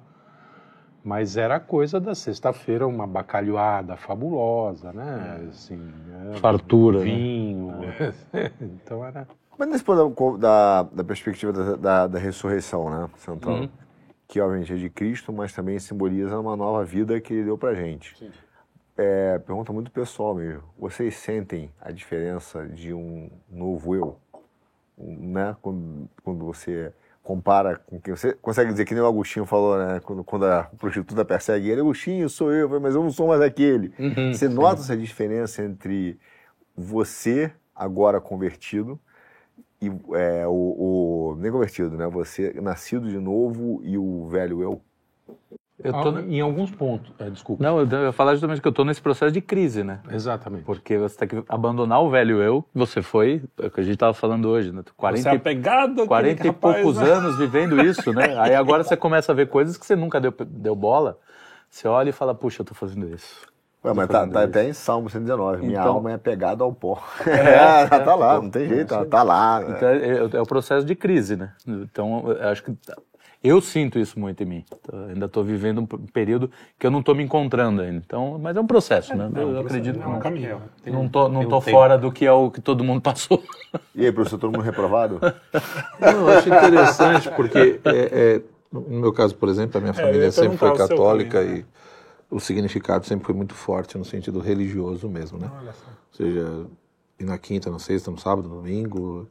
mas 1.04 1.36
era 1.36 1.60
coisa 1.60 2.00
da 2.00 2.16
sexta-feira, 2.16 2.88
uma 2.88 3.06
bacalhoada 3.06 3.98
fabulosa, 3.98 4.94
né? 4.94 5.42
É. 5.44 5.50
Assim, 5.50 5.80
Fartura. 6.40 7.00
Né? 7.00 7.06
Vinho. 7.06 7.72
Né? 7.72 8.52
então 8.62 9.06
era. 9.06 9.28
Mas 9.58 9.68
nesse 9.68 9.84
ponto 9.84 10.38
da, 10.38 10.84
da 10.84 11.04
perspectiva 11.04 11.52
da, 11.52 11.76
da, 11.76 12.08
da, 12.08 12.20
ressurreição, 12.20 12.90
né, 12.90 13.10
Central? 13.18 13.56
Uhum. 13.56 13.70
Que 14.28 14.40
obviamente 14.40 14.74
é 14.74 14.78
de 14.78 14.90
Cristo, 14.90 15.32
mas 15.32 15.54
também 15.54 15.78
simboliza 15.78 16.40
uma 16.40 16.56
nova 16.56 16.84
vida 16.84 17.20
que 17.20 17.34
ele 17.34 17.44
deu 17.44 17.58
pra 17.58 17.76
gente. 17.76 18.18
Sim. 18.18 18.32
É, 18.98 19.40
pergunta 19.40 19.74
muito 19.74 19.92
pessoal 19.92 20.34
mesmo. 20.34 20.64
Vocês 20.78 21.16
sentem 21.18 21.72
a 21.82 21.92
diferença 21.92 22.66
de 22.68 22.94
um 22.94 23.30
novo 23.50 23.96
eu? 23.96 24.18
Né? 24.98 25.56
Quando, 25.62 26.10
quando 26.24 26.46
você 26.46 26.94
compara 27.24 27.78
com 27.78 28.00
quem 28.00 28.14
você 28.14 28.34
consegue 28.34 28.72
dizer 28.72 28.86
que 28.86 28.94
nem 28.94 29.02
o 29.02 29.08
Agostinho 29.08 29.46
falou, 29.46 29.78
né? 29.78 30.00
Quando, 30.02 30.24
quando 30.24 30.46
a 30.46 30.64
prostituta 30.78 31.24
persegue 31.24 31.70
ele, 31.70 31.82
Agostinho, 31.82 32.30
sou 32.30 32.52
eu, 32.52 32.80
mas 32.82 32.94
eu 32.94 33.02
não 33.02 33.12
sou 33.12 33.30
mais 33.30 33.42
aquele. 33.42 33.94
Uhum, 33.98 34.34
você 34.34 34.50
sim. 34.50 34.54
nota 34.54 34.82
essa 34.82 34.98
diferença 34.98 35.64
entre 35.64 36.20
você 36.76 37.52
agora 37.74 38.20
convertido 38.20 39.00
e 39.82 39.88
é, 40.16 40.46
o, 40.46 40.52
o 41.32 41.36
nem 41.40 41.52
convertido, 41.52 41.98
né? 41.98 42.08
Você 42.08 42.54
nascido 42.62 43.10
de 43.10 43.18
novo 43.18 43.82
e 43.84 43.98
o 43.98 44.28
velho 44.28 44.62
eu? 44.62 44.82
Eu 45.82 45.92
tô 45.92 46.20
em 46.20 46.40
alguns 46.40 46.70
pontos, 46.70 47.12
é, 47.18 47.30
desculpa. 47.30 47.64
Não, 47.64 47.80
eu 47.80 48.06
ia 48.06 48.12
falar 48.12 48.34
justamente 48.34 48.62
que 48.62 48.68
eu 48.68 48.72
estou 48.72 48.86
nesse 48.86 49.02
processo 49.02 49.32
de 49.32 49.42
crise, 49.42 49.84
né? 49.84 50.02
Exatamente. 50.12 50.64
Porque 50.64 50.98
você 50.98 51.18
tem 51.18 51.28
que 51.28 51.44
abandonar 51.50 52.02
o 52.02 52.10
velho 52.10 52.42
eu, 52.42 52.64
você 52.74 53.02
foi, 53.02 53.44
é 53.60 53.66
o 53.66 53.72
que 53.72 53.80
a 53.80 53.84
gente 53.84 53.96
estava 53.96 54.14
falando 54.14 54.48
hoje, 54.48 54.72
né? 54.72 54.84
40, 54.96 55.22
você 55.22 55.30
é 55.30 55.36
apegado 55.36 56.06
40 56.06 56.44
e 56.44 56.48
rapaz, 56.48 56.76
poucos 56.76 57.02
né? 57.02 57.10
anos 57.10 57.38
vivendo 57.38 57.84
isso, 57.84 58.14
né? 58.14 58.38
Aí 58.40 58.54
agora 58.54 58.84
você 58.84 58.96
começa 58.96 59.32
a 59.32 59.36
ver 59.36 59.50
coisas 59.50 59.76
que 59.76 59.86
você 59.86 59.96
nunca 59.96 60.22
deu, 60.22 60.34
deu 60.46 60.76
bola, 60.76 61.18
você 61.70 61.88
olha 61.88 62.10
e 62.10 62.14
fala, 62.14 62.36
puxa, 62.36 62.62
eu 62.62 62.64
estou 62.64 62.78
fazendo 62.78 63.08
isso. 63.14 63.42
Ué, 63.84 63.94
mas 63.94 64.08
tá, 64.08 64.26
tá 64.26 64.44
até 64.44 64.64
em 64.70 64.74
Salmo 64.74 65.10
119, 65.10 65.66
minha 65.66 65.80
então, 65.80 65.96
alma 65.96 66.12
é 66.12 66.14
apegada 66.14 66.64
ao 66.64 66.72
pó. 66.72 67.04
É, 67.26 67.86
tá 68.00 68.16
lá, 68.16 68.42
não 68.42 68.50
tem 68.50 68.70
jeito, 68.70 68.90
tá, 68.90 69.06
tá 69.06 69.24
lá. 69.24 69.62
Então, 69.62 69.90
é, 69.90 70.38
é, 70.38 70.42
o 70.42 70.46
processo 70.46 70.86
de 70.86 70.96
crise, 70.96 71.36
né? 71.36 71.52
Então, 71.68 72.32
eu 72.32 72.48
acho 72.48 72.64
que 72.64 72.78
eu 73.44 73.60
sinto 73.60 74.00
isso 74.00 74.18
muito 74.18 74.42
em 74.42 74.46
mim. 74.46 74.66
ainda 75.10 75.26
estou 75.26 75.44
vivendo 75.44 75.82
um 75.82 75.86
período 75.86 76.50
que 76.80 76.88
eu 76.88 76.92
não 76.92 77.02
estou 77.02 77.14
me 77.14 77.24
encontrando 77.24 77.82
ainda. 77.82 77.98
Então, 77.98 78.40
mas 78.40 78.56
é 78.56 78.62
um 78.62 78.66
processo, 78.66 79.12
é, 79.12 79.16
né? 79.16 79.30
É 79.36 79.46
um 79.46 79.52
eu 79.52 79.60
acredito 79.60 80.00
que 80.00 80.06
é 80.06 80.08
um 80.08 80.20
caminho. 80.20 80.62
Não 80.86 81.06
estou 81.06 81.28
não 81.28 81.48
tô 81.48 81.60
fora 81.60 81.98
do 81.98 82.12
que 82.12 82.26
é 82.26 82.32
o 82.32 82.50
que 82.50 82.62
todo 82.62 82.84
mundo 82.84 83.02
passou. 83.04 83.44
E 83.94 84.06
aí, 84.06 84.12
professor, 84.12 84.38
todo 84.38 84.54
mundo 84.54 84.64
reprovado? 84.64 85.20
não, 86.00 86.10
eu 86.10 86.30
acho 86.30 86.48
interessante 86.48 87.30
porque 87.32 87.82
é, 87.84 87.92
é, 87.92 88.42
no 88.72 89.02
meu 89.02 89.12
caso, 89.12 89.36
por 89.36 89.50
exemplo, 89.50 89.78
a 89.78 89.82
minha 89.82 89.92
é, 89.92 89.94
família 89.94 90.32
sempre 90.32 90.58
foi 90.58 90.76
católica 90.76 91.40
também, 91.40 91.60
e 91.60 91.66
o 92.34 92.40
significado 92.40 93.06
sempre 93.06 93.26
foi 93.26 93.36
muito 93.36 93.54
forte 93.54 93.98
no 93.98 94.06
sentido 94.06 94.40
religioso 94.40 95.10
mesmo, 95.10 95.38
né? 95.38 95.52
Ou 95.54 96.18
seja, 96.18 96.66
ir 97.20 97.26
na 97.26 97.38
quinta, 97.38 97.70
na 97.70 97.80
sexta, 97.80 98.10
no 98.10 98.18
sábado, 98.18 98.48
no 98.48 98.56
domingo, 98.56 99.30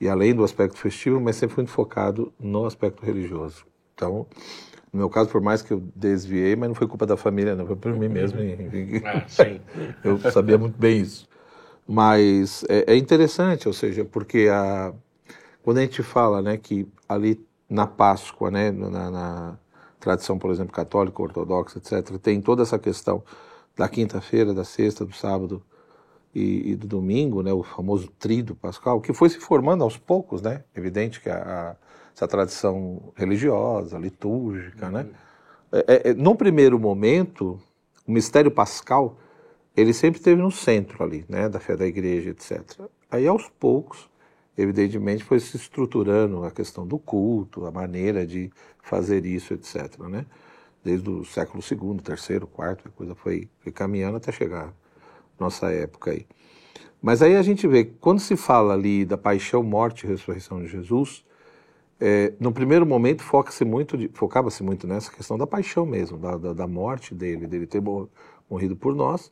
e 0.00 0.08
além 0.08 0.34
do 0.34 0.44
aspecto 0.44 0.78
festivo, 0.78 1.20
mas 1.20 1.36
sempre 1.36 1.56
muito 1.56 1.70
focado 1.70 2.32
no 2.38 2.66
aspecto 2.66 3.04
religioso. 3.04 3.64
Então, 3.94 4.26
no 4.92 4.98
meu 4.98 5.10
caso, 5.10 5.30
por 5.30 5.40
mais 5.40 5.62
que 5.62 5.72
eu 5.72 5.82
desviei, 5.94 6.54
mas 6.56 6.68
não 6.68 6.74
foi 6.74 6.86
culpa 6.86 7.06
da 7.06 7.16
família, 7.16 7.54
não, 7.54 7.66
foi 7.66 7.76
por 7.76 7.92
mim 7.94 8.08
mesmo. 8.08 8.38
Ah, 9.04 9.24
sim. 9.28 9.60
eu 10.04 10.18
sabia 10.30 10.58
muito 10.58 10.78
bem 10.78 11.00
isso. 11.00 11.28
Mas 11.86 12.64
é, 12.68 12.92
é, 12.92 12.96
interessante, 12.96 13.68
ou 13.68 13.74
seja, 13.74 14.04
porque 14.04 14.48
a, 14.50 14.92
quando 15.62 15.78
a 15.78 15.82
gente 15.82 16.02
fala 16.02 16.42
né, 16.42 16.56
que 16.56 16.88
ali 17.08 17.40
na 17.68 17.86
Páscoa, 17.86 18.50
né, 18.50 18.70
na, 18.70 19.10
na 19.10 19.58
tradição, 20.00 20.38
por 20.38 20.50
exemplo, 20.50 20.72
católica, 20.72 21.22
ortodoxa, 21.22 21.78
etc., 21.78 22.18
tem 22.18 22.40
toda 22.40 22.62
essa 22.62 22.78
questão 22.78 23.22
da 23.76 23.88
quinta-feira, 23.88 24.54
da 24.54 24.64
sexta, 24.64 25.04
do 25.04 25.14
sábado, 25.14 25.62
e, 26.36 26.72
e, 26.72 26.76
do 26.76 26.86
domingo, 26.86 27.42
né, 27.42 27.50
o 27.50 27.62
famoso 27.62 28.08
trido 28.18 28.54
pascal, 28.54 29.00
que 29.00 29.10
foi 29.14 29.30
se 29.30 29.38
formando 29.38 29.82
aos 29.82 29.96
poucos, 29.96 30.42
né? 30.42 30.62
Evidente 30.74 31.18
que 31.18 31.30
a, 31.30 31.38
a, 31.38 31.76
essa 32.14 32.28
tradição 32.28 33.10
religiosa, 33.16 33.98
litúrgica, 33.98 34.90
né? 34.90 35.00
uhum. 35.00 35.06
né? 35.06 35.82
É, 35.86 36.10
é, 36.10 36.14
no 36.14 36.36
primeiro 36.36 36.78
momento, 36.78 37.58
o 38.06 38.12
mistério 38.12 38.50
pascal, 38.50 39.16
ele 39.74 39.94
sempre 39.94 40.20
esteve 40.20 40.42
no 40.42 40.50
centro 40.50 41.02
ali, 41.02 41.24
né, 41.26 41.48
da 41.48 41.58
fé 41.58 41.74
da 41.74 41.86
igreja, 41.86 42.28
etc. 42.28 42.82
Aí, 43.10 43.26
aos 43.26 43.48
poucos, 43.48 44.10
evidentemente, 44.58 45.24
foi 45.24 45.40
se 45.40 45.56
estruturando 45.56 46.44
a 46.44 46.50
questão 46.50 46.86
do 46.86 46.98
culto, 46.98 47.64
a 47.64 47.70
maneira 47.70 48.26
de 48.26 48.50
fazer 48.82 49.24
isso, 49.24 49.54
etc., 49.54 50.00
né? 50.00 50.26
Desde 50.84 51.08
o 51.08 51.24
século 51.24 51.62
II, 51.62 51.98
terceiro, 52.02 52.46
quarto, 52.46 52.88
a 52.88 52.90
coisa 52.90 53.14
foi, 53.14 53.48
foi 53.60 53.72
caminhando 53.72 54.18
até 54.18 54.30
chegar 54.30 54.74
nossa 55.38 55.70
época 55.70 56.10
aí. 56.10 56.26
Mas 57.00 57.22
aí 57.22 57.36
a 57.36 57.42
gente 57.42 57.66
vê, 57.66 57.84
quando 57.84 58.20
se 58.20 58.36
fala 58.36 58.74
ali 58.74 59.04
da 59.04 59.16
paixão, 59.16 59.62
morte 59.62 60.04
e 60.04 60.08
ressurreição 60.08 60.60
de 60.60 60.66
Jesus, 60.66 61.24
é, 62.00 62.32
no 62.38 62.52
primeiro 62.52 62.84
momento 62.84 63.22
foca-se 63.22 63.64
muito, 63.64 63.96
focava-se 64.12 64.62
muito 64.62 64.86
nessa 64.86 65.10
questão 65.10 65.38
da 65.38 65.46
paixão 65.46 65.86
mesmo, 65.86 66.18
da, 66.18 66.36
da, 66.36 66.52
da, 66.52 66.66
morte 66.66 67.14
dele, 67.14 67.46
dele 67.46 67.66
ter 67.66 67.82
morrido 68.50 68.76
por 68.76 68.94
nós, 68.94 69.30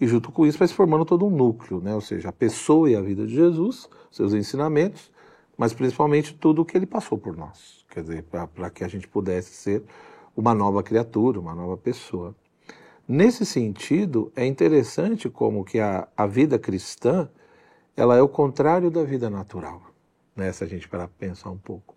e 0.00 0.06
junto 0.06 0.30
com 0.32 0.46
isso 0.46 0.58
vai 0.58 0.68
se 0.68 0.74
formando 0.74 1.04
todo 1.04 1.24
um 1.24 1.30
núcleo, 1.30 1.80
né? 1.80 1.94
ou 1.94 2.00
seja, 2.00 2.28
a 2.28 2.32
pessoa 2.32 2.90
e 2.90 2.96
a 2.96 3.00
vida 3.00 3.26
de 3.26 3.34
Jesus, 3.34 3.88
seus 4.10 4.34
ensinamentos, 4.34 5.10
mas 5.56 5.72
principalmente 5.72 6.34
tudo 6.34 6.62
o 6.62 6.64
que 6.64 6.76
ele 6.76 6.86
passou 6.86 7.16
por 7.16 7.36
nós, 7.36 7.84
quer 7.88 8.02
dizer, 8.02 8.24
para 8.24 8.68
que 8.68 8.84
a 8.84 8.88
gente 8.88 9.06
pudesse 9.06 9.52
ser 9.52 9.82
uma 10.36 10.54
nova 10.54 10.82
criatura, 10.82 11.38
uma 11.38 11.54
nova 11.54 11.76
pessoa. 11.76 12.34
Nesse 13.08 13.44
sentido, 13.44 14.32
é 14.36 14.46
interessante 14.46 15.28
como 15.28 15.64
que 15.64 15.80
a, 15.80 16.08
a 16.16 16.26
vida 16.26 16.58
cristã, 16.58 17.28
ela 17.96 18.16
é 18.16 18.22
o 18.22 18.28
contrário 18.28 18.90
da 18.90 19.02
vida 19.02 19.28
natural, 19.28 19.82
né? 20.34 20.52
se 20.52 20.64
a 20.64 20.66
gente 20.66 20.88
para 20.88 21.08
pensar 21.08 21.50
um 21.50 21.58
pouco 21.58 21.92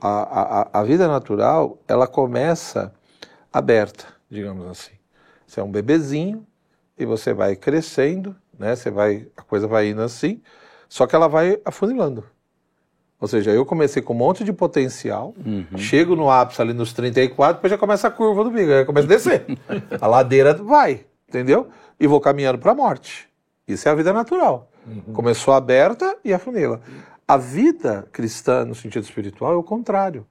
a, 0.00 0.62
a, 0.62 0.80
a 0.80 0.82
vida 0.82 1.06
natural, 1.06 1.78
ela 1.86 2.06
começa 2.06 2.92
aberta, 3.52 4.06
digamos 4.30 4.66
assim. 4.66 4.94
Você 5.46 5.60
é 5.60 5.62
um 5.62 5.70
bebezinho 5.70 6.46
e 6.98 7.04
você 7.04 7.34
vai 7.34 7.54
crescendo, 7.54 8.34
né? 8.58 8.74
Você 8.74 8.90
vai, 8.90 9.28
a 9.36 9.42
coisa 9.42 9.66
vai 9.66 9.90
indo 9.90 10.00
assim, 10.00 10.40
só 10.88 11.06
que 11.06 11.14
ela 11.14 11.28
vai 11.28 11.60
afunilando. 11.64 12.24
Ou 13.20 13.28
seja, 13.28 13.50
eu 13.50 13.66
comecei 13.66 14.00
com 14.00 14.14
um 14.14 14.16
monte 14.16 14.42
de 14.42 14.52
potencial, 14.52 15.34
uhum. 15.44 15.76
chego 15.76 16.16
no 16.16 16.30
ápice 16.30 16.62
ali 16.62 16.72
nos 16.72 16.92
34, 16.94 17.56
depois 17.56 17.70
já 17.70 17.76
começa 17.76 18.08
a 18.08 18.10
curva 18.10 18.42
do 18.42 18.50
bico, 18.50 18.72
aí 18.72 18.84
começa 18.84 19.06
a 19.06 19.10
descer. 19.10 19.44
a 20.00 20.06
ladeira 20.06 20.54
vai, 20.54 21.04
entendeu? 21.28 21.68
E 21.98 22.06
vou 22.06 22.18
caminhando 22.18 22.58
para 22.58 22.72
a 22.72 22.74
morte. 22.74 23.28
Isso 23.68 23.86
é 23.88 23.92
a 23.92 23.94
vida 23.94 24.12
natural. 24.12 24.70
Uhum. 24.86 25.12
Começou 25.12 25.52
aberta 25.52 26.16
e 26.24 26.32
afunila. 26.32 26.80
A 27.28 27.36
vida 27.36 28.08
cristã, 28.10 28.64
no 28.64 28.74
sentido 28.74 29.04
espiritual, 29.04 29.52
é 29.52 29.56
o 29.56 29.62
contrário. 29.62 30.26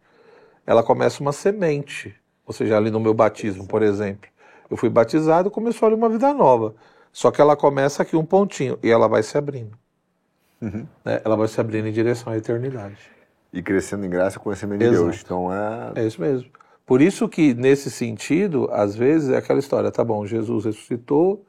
Ela 0.65 0.81
começa 0.81 1.21
uma 1.21 1.31
semente. 1.31 2.15
Ou 2.45 2.53
seja, 2.53 2.75
ali 2.75 2.89
no 2.89 2.99
meu 2.99 3.13
batismo, 3.13 3.67
por 3.67 3.83
exemplo. 3.83 4.29
Eu 4.69 4.75
fui 4.75 4.89
batizado, 4.89 5.51
começou 5.51 5.85
ali 5.85 5.95
uma 5.95 6.09
vida 6.09 6.33
nova. 6.33 6.73
Só 7.11 7.29
que 7.31 7.39
ela 7.39 7.55
começa 7.55 8.01
aqui 8.01 8.15
um 8.15 8.25
pontinho 8.25 8.77
e 8.83 8.89
ela 8.89 9.07
vai 9.07 9.21
se 9.23 9.37
abrindo. 9.37 9.77
Uhum. 10.61 10.85
Né? 11.05 11.21
Ela 11.23 11.35
vai 11.35 11.47
se 11.47 11.59
abrindo 11.59 11.87
em 11.87 11.91
direção 11.91 12.33
à 12.33 12.37
eternidade. 12.37 12.97
E 13.51 13.61
crescendo 13.61 14.05
em 14.05 14.09
graça, 14.09 14.39
conhecimento 14.39 14.79
de 14.79 14.89
Deus. 14.89 15.21
Então 15.23 15.51
é. 15.53 15.93
É 15.95 16.05
isso 16.05 16.21
mesmo. 16.21 16.49
Por 16.85 17.01
isso 17.01 17.29
que, 17.29 17.53
nesse 17.53 17.91
sentido, 17.91 18.67
às 18.71 18.95
vezes 18.95 19.29
é 19.29 19.37
aquela 19.37 19.59
história, 19.59 19.91
tá 19.91 20.03
bom, 20.03 20.25
Jesus 20.25 20.65
ressuscitou, 20.65 21.45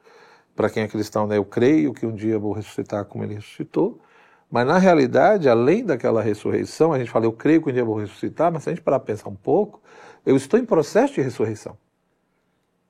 para 0.55 0.69
quem 0.69 0.83
é 0.83 0.87
cristão, 0.87 1.25
né, 1.25 1.37
eu 1.37 1.45
creio 1.45 1.93
que 1.93 2.05
um 2.05 2.13
dia 2.13 2.37
vou 2.37 2.53
ressuscitar 2.53 3.05
como 3.05 3.23
ele 3.23 3.33
ressuscitou, 3.35 3.99
mas 4.51 4.67
na 4.67 4.77
realidade, 4.77 5.49
além 5.49 5.83
daquela 5.83 6.21
ressurreição, 6.21 6.93
a 6.93 6.99
gente 6.99 7.09
fala, 7.09 7.25
eu 7.25 7.31
creio 7.31 7.61
que 7.61 7.69
um 7.69 7.73
dia 7.73 7.81
eu 7.81 7.85
vou 7.87 7.95
ressuscitar, 7.95 8.51
mas 8.51 8.63
se 8.63 8.69
a 8.69 8.73
gente 8.73 8.83
parar 8.83 8.99
para 8.99 9.13
pensar 9.13 9.29
um 9.29 9.35
pouco, 9.35 9.81
eu 10.25 10.35
estou 10.35 10.59
em 10.59 10.65
processo 10.65 11.15
de 11.15 11.21
ressurreição, 11.21 11.75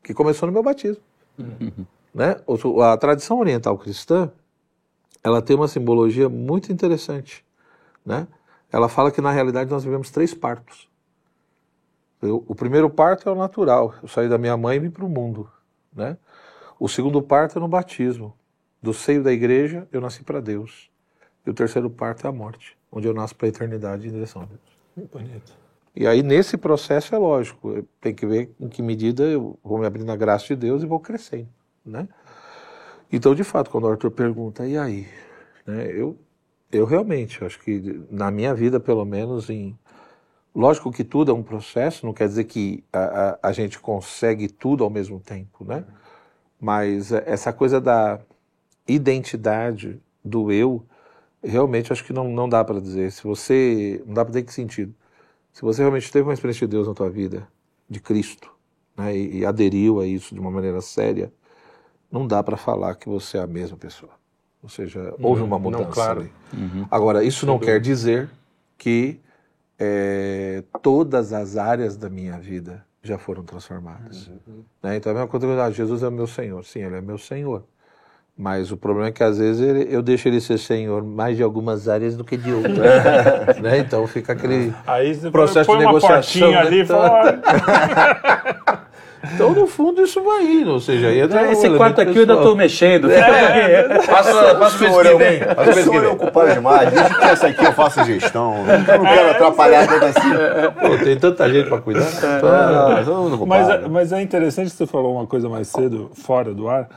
que 0.04 0.14
começou 0.14 0.48
no 0.48 0.52
meu 0.52 0.64
batismo. 0.64 1.02
Uhum. 1.40 1.86
Né? 2.14 2.36
A 2.84 2.98
tradição 2.98 3.40
oriental 3.40 3.78
cristã, 3.78 4.30
ela 5.24 5.42
tem 5.42 5.56
uma 5.56 5.68
simbologia 5.68 6.28
muito 6.30 6.72
interessante. 6.72 7.46
Né? 8.06 8.28
Ela 8.72 8.90
fala 8.90 9.12
que 9.12 9.22
na 9.22 9.32
realidade 9.32 9.70
nós 9.70 9.84
vivemos 9.84 10.10
três 10.10 10.34
partos. 10.34 10.90
Eu, 12.22 12.44
o 12.48 12.56
primeiro 12.56 12.90
parto 12.90 13.28
é 13.28 13.32
o 13.32 13.36
natural, 13.36 13.96
eu 14.02 14.08
saí 14.08 14.30
da 14.30 14.38
minha 14.38 14.56
mãe 14.56 14.78
e 14.78 14.80
vim 14.80 14.92
para 14.92 15.06
o 15.06 15.10
mundo. 15.10 15.50
Né? 15.94 16.18
O 16.80 16.88
segundo 16.88 17.22
parto 17.22 17.58
é 17.58 17.62
no 17.62 17.68
batismo. 17.68 18.34
Do 18.82 18.94
seio 18.94 19.24
da 19.24 19.32
igreja, 19.32 19.88
eu 19.92 20.02
nasci 20.02 20.24
para 20.24 20.40
Deus. 20.40 20.90
E 21.46 21.50
o 21.50 21.54
terceiro 21.54 21.90
parto 21.90 22.26
é 22.26 22.30
a 22.30 22.34
morte, 22.34 22.78
onde 22.92 23.08
eu 23.08 23.14
nasço 23.14 23.36
para 23.36 23.48
a 23.48 23.50
eternidade 23.50 24.08
em 24.08 24.12
direção 24.12 24.44
a 24.44 24.46
Deus. 24.46 24.60
Muito 24.96 25.18
bonito. 25.18 25.54
E 25.96 26.08
aí, 26.08 26.24
nesse 26.24 26.58
processo, 26.58 27.14
é 27.14 27.18
lógico, 27.18 27.86
tem 28.00 28.16
que 28.16 28.26
ver 28.26 28.50
em 28.60 28.70
que 28.70 28.82
medida 28.82 29.24
eu 29.24 29.60
vou 29.64 29.78
me 29.78 29.86
abrir 29.86 30.04
na 30.04 30.16
graça 30.16 30.48
de 30.48 30.56
Deus 30.56 30.84
e 30.84 30.86
vou 30.86 31.00
crescendo, 31.00 31.50
né? 31.86 32.08
Então, 33.12 33.36
de 33.36 33.44
fato, 33.44 33.70
quando 33.70 33.86
o 33.86 33.90
Arthur 33.90 34.12
pergunta, 34.12 34.66
e 34.66 34.78
aí? 34.78 35.08
Né, 35.66 35.92
eu, 35.92 36.18
eu 36.72 36.86
realmente, 36.86 37.44
acho 37.44 37.60
que 37.60 38.02
na 38.10 38.32
minha 38.32 38.54
vida, 38.54 38.80
pelo 38.80 39.06
menos, 39.06 39.50
em... 39.50 39.78
Lógico 40.54 40.92
que 40.92 41.04
tudo 41.04 41.32
é 41.32 41.34
um 41.34 41.44
processo, 41.44 42.06
não 42.06 42.14
quer 42.14 42.28
dizer 42.28 42.44
que 42.46 42.84
a, 42.92 43.00
a, 43.00 43.40
a 43.50 43.52
gente 43.54 43.80
consegue 43.80 44.50
tudo 44.50 44.84
ao 44.84 44.90
mesmo 44.90 45.20
tempo, 45.20 45.64
né? 45.64 45.86
Mas 46.60 47.12
essa 47.12 47.54
coisa 47.54 47.80
da 47.80 48.20
identidade 48.88 50.02
do 50.24 50.52
eu, 50.52 50.86
realmente 51.44 51.92
acho 51.92 52.04
que 52.04 52.14
não, 52.14 52.30
não 52.30 52.48
dá 52.50 52.64
para 52.64 52.80
dizer. 52.82 53.12
Se 53.12 53.24
você. 53.24 54.04
Não 54.06 54.14
dá 54.14 54.26
para 54.26 54.34
ter 54.34 54.44
que 54.44 54.54
sentido. 54.54 54.94
Se 55.54 55.62
você 55.62 55.82
realmente 55.82 56.12
teve 56.12 56.28
uma 56.28 56.34
experiência 56.34 56.68
de 56.68 56.72
Deus 56.72 56.88
na 56.88 56.94
tua 56.94 57.10
vida, 57.10 57.48
de 57.90 58.00
Cristo, 58.00 58.52
né, 58.98 59.16
e, 59.16 59.40
e 59.40 59.46
aderiu 59.46 60.00
a 60.00 60.06
isso 60.06 60.34
de 60.34 60.40
uma 60.40 60.52
maneira 60.52 60.82
séria, 60.82 61.32
não 62.12 62.28
dá 62.28 62.44
para 62.44 62.58
falar 62.58 62.96
que 62.96 63.08
você 63.08 63.38
é 63.38 63.42
a 63.42 63.48
mesma 63.48 63.78
pessoa. 63.78 64.12
Ou 64.62 64.70
seja, 64.70 65.14
houve 65.20 65.42
uma 65.42 65.58
mudança 65.58 65.84
não, 65.84 65.92
claro. 65.92 66.20
ali. 66.22 66.32
Uhum. 66.54 66.86
Agora, 66.92 67.24
isso 67.24 67.46
não 67.46 67.58
quer 67.58 67.80
dizer 67.80 68.30
que 68.78 69.20
é, 69.80 70.64
todas 70.84 71.34
as 71.34 71.58
áreas 71.58 71.98
da 71.98 72.10
minha 72.10 72.38
vida 72.38 72.86
já 73.02 73.18
foram 73.18 73.44
transformadas. 73.44 74.28
Uhum. 74.28 74.64
Né? 74.84 74.98
Então, 74.98 75.12
é 75.12 75.16
a 75.16 75.20
mesma 75.20 75.28
coisa 75.28 75.48
que 75.48 75.54
ah, 75.54 75.72
Jesus 75.72 76.04
é 76.04 76.08
o 76.08 76.12
meu 76.12 76.28
Senhor. 76.28 76.64
Sim, 76.64 76.82
Ele 76.82 76.98
é 76.98 77.02
meu 77.02 77.18
Senhor. 77.18 77.64
Mas 78.38 78.72
o 78.72 78.78
problema 78.78 79.10
é 79.10 79.12
que 79.12 79.24
às 79.24 79.38
vezes 79.38 79.62
ele, 79.62 79.94
eu 79.94 80.02
deixo 80.02 80.28
ele 80.28 80.40
ser 80.40 80.58
senhor 80.58 81.04
mais 81.04 81.38
de 81.38 81.44
algumas 81.44 81.88
áreas 81.88 82.16
do 82.16 82.24
que 82.24 82.38
de 82.38 82.52
outras. 82.52 82.78
né? 83.62 83.80
Então 83.80 84.08
fica 84.08 84.34
aquele 84.34 84.74
Aí 84.88 85.16
processo 85.30 85.72
de 85.72 85.86
negociação. 85.86 86.50
Né? 86.50 86.58
Ali, 86.58 86.82
então, 86.82 87.00
então, 89.24 89.52
no 89.52 89.68
fundo, 89.68 90.02
isso 90.02 90.22
vai 90.22 90.44
indo. 90.44 90.72
Ou 90.72 90.80
seja, 90.80 91.14
entra 91.14 91.52
Esse 91.52 91.70
quarto 91.72 92.02
aqui 92.02 92.16
eu 92.16 92.22
ainda 92.22 92.34
estou 92.34 92.56
mexendo. 92.56 93.12
É, 93.12 94.00
passa, 94.06 94.56
passa 94.56 94.78
o 94.78 94.80
mês 94.80 94.98
que 94.98 95.16
vem. 95.16 95.40
Passa 95.40 95.72
o 95.72 95.76
mês 95.76 95.90
que 95.90 96.00
vem. 96.00 96.10
ocupado 96.10 96.54
demais. 96.54 96.92
Deixa 96.92 97.14
que 97.14 97.26
essa 97.26 97.48
aqui 97.48 97.66
eu 97.66 97.74
faço 97.74 98.04
gestão. 98.04 98.56
Eu 98.68 98.98
não 99.00 99.06
quero 99.06 99.32
atrapalhar 99.32 99.88
tanto 99.88 100.06
assim. 100.06 100.30
Pô, 100.80 101.04
tem 101.04 101.18
tanta 101.18 101.52
gente 101.52 101.70
para 101.70 101.82
cuidar. 101.82 102.08
Ah, 102.44 103.46
mas, 103.46 103.70
é, 103.70 103.88
mas 103.88 104.12
é 104.12 104.22
interessante 104.22 104.72
que 104.72 104.78
você 104.78 104.88
falou 104.88 105.16
uma 105.16 105.28
coisa 105.28 105.48
mais 105.48 105.68
cedo, 105.68 106.10
fora 106.14 106.54
do 106.54 106.68
ar 106.68 106.88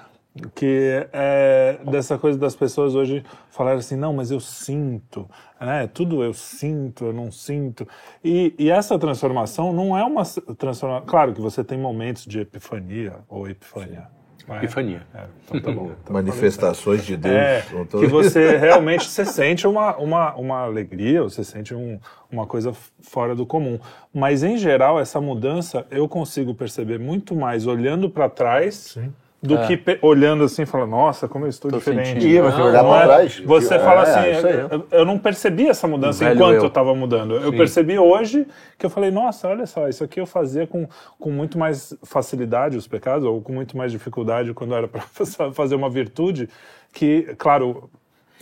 que 0.55 1.07
é 1.13 1.79
dessa 1.89 2.19
coisa 2.19 2.37
das 2.37 2.57
pessoas 2.57 2.95
hoje 2.95 3.25
falarem 3.51 3.79
assim, 3.79 3.97
não, 3.97 4.13
mas 4.13 4.33
eu 4.33 4.41
sinto, 4.41 5.29
né? 5.61 5.89
Tudo 5.93 6.25
eu 6.25 6.35
sinto, 6.35 7.07
eu 7.07 7.13
não 7.13 7.31
sinto. 7.31 7.87
E, 8.23 8.53
e 8.59 8.69
essa 8.69 8.99
transformação 8.99 9.73
não 9.73 9.97
é 9.97 10.03
uma 10.03 10.25
transformação. 10.59 11.07
Claro 11.07 11.33
que 11.33 11.41
você 11.41 11.63
tem 11.63 11.79
momentos 11.79 12.27
de 12.27 12.41
epifania 12.41 13.15
ou 13.29 13.49
epifania. 13.49 14.09
É? 14.49 14.57
Epifania. 14.57 15.07
É, 15.15 15.25
então 15.45 15.61
tá 15.61 15.73
bom. 15.73 15.93
Então 16.03 16.13
Manifestações 16.13 17.07
de 17.07 17.17
Deus. 17.17 17.35
É, 17.35 17.65
que 17.89 18.07
você 18.07 18.57
realmente 18.59 19.09
você 19.09 19.25
sente 19.25 19.67
uma, 19.67 19.97
uma, 19.97 20.35
uma 20.35 20.59
alegria, 20.65 21.23
você 21.23 21.45
sente 21.45 21.75
um, 21.75 21.99
uma 22.31 22.45
coisa 22.45 22.73
fora 23.01 23.35
do 23.35 23.47
comum. 23.47 23.79
Mas, 24.13 24.43
em 24.43 24.59
geral, 24.59 25.01
essa 25.01 25.21
mudança 25.21 25.87
eu 25.91 26.07
consigo 26.09 26.55
perceber 26.55 26.99
muito 26.99 27.35
mais 27.37 27.67
olhando 27.67 28.11
para 28.11 28.29
trás. 28.29 28.75
Sim 28.75 29.13
do 29.45 29.59
é. 29.59 29.67
que 29.77 29.99
olhando 30.01 30.43
assim 30.45 30.63
e 30.63 30.67
falando, 30.67 30.91
nossa, 30.91 31.29
como 31.29 31.45
eu 31.45 31.51
estou 31.51 31.71
Tô 31.71 31.77
diferente. 31.77 32.27
E 32.27 32.41
você 32.41 32.63
olhar 32.63 32.83
para 32.83 33.05
trás. 33.05 33.41
Você 33.41 33.79
fala 33.79 34.03
assim, 34.03 34.29
eu, 34.71 34.87
eu, 34.91 35.05
não 35.05 35.19
percebi 35.19 35.69
essa 35.69 35.87
mudança 35.87 36.33
enquanto 36.33 36.63
eu 36.63 36.67
estava 36.67 36.95
mudando. 36.95 37.35
Eu 37.35 37.51
Sim. 37.51 37.57
percebi 37.59 37.99
hoje 37.99 38.47
que 38.79 38.87
eu 38.87 38.91
falei, 38.91 39.11
nossa, 39.11 39.47
olha 39.47 39.67
só, 39.67 39.87
isso 39.87 40.03
aqui 40.03 40.19
eu 40.19 40.25
fazia 40.25 40.67
com, 40.67 40.89
com 41.19 41.31
muito 41.31 41.59
mais 41.59 41.95
facilidade 42.03 42.79
os 42.79 42.89
pecados, 42.89 43.27
ou 43.27 43.43
com 43.43 43.53
muito 43.53 43.77
mais 43.77 43.93
dificuldade 43.93 44.55
quando 44.55 44.75
era 44.75 44.89
para 44.89 45.03
fazer 45.53 45.75
uma 45.75 45.91
virtude, 45.91 46.49
que, 46.91 47.35
claro, 47.37 47.91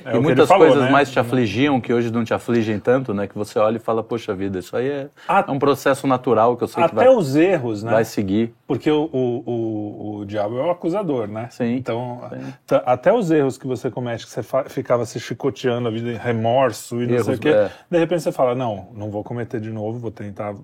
é 0.05 0.17
e 0.17 0.21
muitas 0.21 0.49
falou, 0.49 0.67
coisas 0.67 0.85
né? 0.85 0.91
mais 0.91 1.11
te 1.11 1.19
afligiam 1.19 1.81
que 1.81 1.93
hoje 1.93 2.11
não 2.11 2.25
te 2.25 2.33
afligem 2.35 2.79
tanto, 2.81 3.13
né? 3.13 3.27
Que 3.27 3.37
você 3.37 3.59
olha 3.59 3.77
e 3.77 3.79
fala, 3.79 4.03
poxa 4.03 4.35
vida, 4.35 4.59
isso 4.59 4.77
aí 4.77 4.89
é, 4.89 5.09
é 5.29 5.51
um 5.51 5.59
processo 5.59 6.07
natural 6.07 6.57
que 6.57 6.65
eu 6.65 6.69
sei 6.69 6.85
que 6.89 6.95
vai... 6.95 7.07
Até 7.07 7.15
os 7.15 7.37
erros, 7.37 7.83
né? 7.83 7.93
Vai 7.93 8.05
seguir. 8.05 8.55
Porque 8.67 8.91
o, 8.91 9.09
o, 9.13 9.43
o, 9.47 10.17
o 10.19 10.27
diabo 10.27 10.59
é 10.59 10.63
o 10.63 10.71
acusador, 10.71 11.29
né? 11.29 11.49
Sim. 11.51 11.77
Então, 11.77 12.23
sim. 12.31 12.81
até 12.85 13.13
os 13.13 13.31
erros 13.31 13.59
que 13.59 13.67
você 13.67 13.91
comete, 13.91 14.27
que 14.27 14.33
você 14.33 14.43
ficava 14.69 15.05
se 15.05 15.21
chicoteando 15.21 15.89
a 15.89 15.91
vida, 15.91 16.19
remorso 16.19 17.03
e 17.03 17.07
não 17.07 17.15
erros, 17.15 17.27
sei 17.27 17.35
o 17.35 17.39
quê, 17.39 17.49
é. 17.49 17.71
de 17.91 17.99
repente 17.99 18.23
você 18.23 18.33
fala, 18.33 18.55
não, 18.55 18.89
não 18.95 19.11
vou 19.11 19.23
cometer 19.23 19.61
de 19.61 19.71
novo, 19.71 19.99
vou 19.99 20.11
tentar 20.11 20.55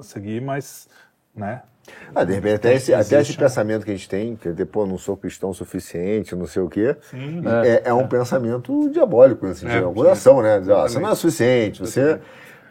seguir, 0.00 0.40
mas, 0.40 0.88
né? 1.34 1.62
Ah, 2.14 2.24
de 2.24 2.34
repente, 2.34 2.54
até 2.54 2.74
esse, 2.74 2.92
até 2.92 3.20
esse 3.20 3.36
pensamento 3.36 3.84
que 3.84 3.90
a 3.90 3.94
gente 3.94 4.08
tem, 4.08 4.36
que 4.36 4.52
pô, 4.64 4.86
não 4.86 4.98
sou 4.98 5.16
cristão 5.16 5.52
suficiente, 5.52 6.34
não 6.34 6.46
sei 6.46 6.62
o 6.62 6.68
quê, 6.68 6.96
sim, 7.02 7.42
é, 7.64 7.88
é, 7.88 7.94
um 7.94 8.02
é. 8.02 8.06
pensamento 8.06 8.88
diabólico, 8.90 9.46
assim, 9.46 9.66
é, 9.66 9.78
de 9.78 9.84
acusação, 9.84 10.42
né? 10.42 10.60
Dizer, 10.60 10.74
ah, 10.74 10.82
você 10.82 10.98
não 10.98 11.10
é 11.10 11.14
suficiente, 11.14 11.80
você. 11.80 12.20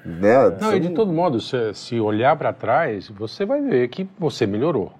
Né, 0.05 0.49
não, 0.61 0.69
você... 0.69 0.77
e 0.77 0.79
de 0.79 0.89
todo 0.89 1.11
modo, 1.11 1.41
se, 1.41 1.73
se 1.73 1.99
olhar 1.99 2.35
para 2.37 2.53
trás, 2.53 3.09
você 3.09 3.45
vai 3.45 3.61
ver 3.61 3.87
que 3.89 4.07
você 4.17 4.45
melhorou, 4.45 4.93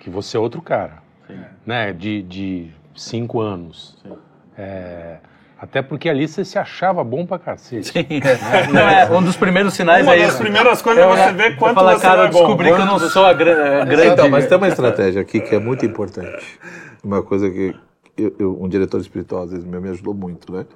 que 0.00 0.08
você 0.08 0.36
é 0.36 0.40
outro 0.40 0.62
cara. 0.62 1.02
Sim. 1.26 1.40
Né? 1.64 1.92
De, 1.92 2.22
de 2.22 2.70
cinco 2.94 3.40
anos. 3.40 3.98
Sim. 4.02 4.16
É, 4.56 5.18
até 5.58 5.80
porque 5.82 6.08
ali 6.08 6.28
você 6.28 6.44
se 6.44 6.58
achava 6.58 7.02
bom 7.02 7.24
pra 7.26 7.38
cacete. 7.38 7.88
Sim. 7.92 8.06
Né? 8.22 8.66
Não, 8.72 8.80
é, 8.88 9.10
um 9.10 9.22
dos 9.22 9.36
primeiros 9.36 9.74
sinais 9.74 10.04
Uma 10.06 10.14
é 10.14 10.18
das 10.20 10.28
isso. 10.30 10.38
primeiras 10.38 10.82
coisas 10.82 11.02
é 11.02 11.06
você 11.08 11.32
ver 11.32 11.56
quanto 11.56 11.74
fala, 11.74 11.94
você 11.96 12.02
cara, 12.02 12.22
é 12.22 12.26
eu 12.26 12.30
bom. 12.30 12.38
descobri 12.40 12.72
que 12.74 12.80
eu 12.80 12.86
não 12.86 12.98
sou 12.98 13.24
a 13.24 13.32
gra- 13.32 13.82
a 13.82 13.84
grande... 13.84 14.08
Então, 14.12 14.28
mas 14.28 14.46
tem 14.46 14.56
uma 14.58 14.68
estratégia 14.68 15.22
aqui 15.22 15.40
que 15.40 15.54
é 15.54 15.58
muito 15.58 15.84
importante. 15.86 16.58
Uma 17.02 17.22
coisa 17.22 17.48
que 17.50 17.74
eu- 18.16 18.34
eu- 18.38 18.62
um 18.62 18.68
diretor 18.68 19.00
espiritual 19.00 19.44
às 19.44 19.50
vezes 19.50 19.64
me 19.64 19.78
me 19.80 19.88
ajudou 19.90 20.12
muito, 20.14 20.52
né? 20.52 20.66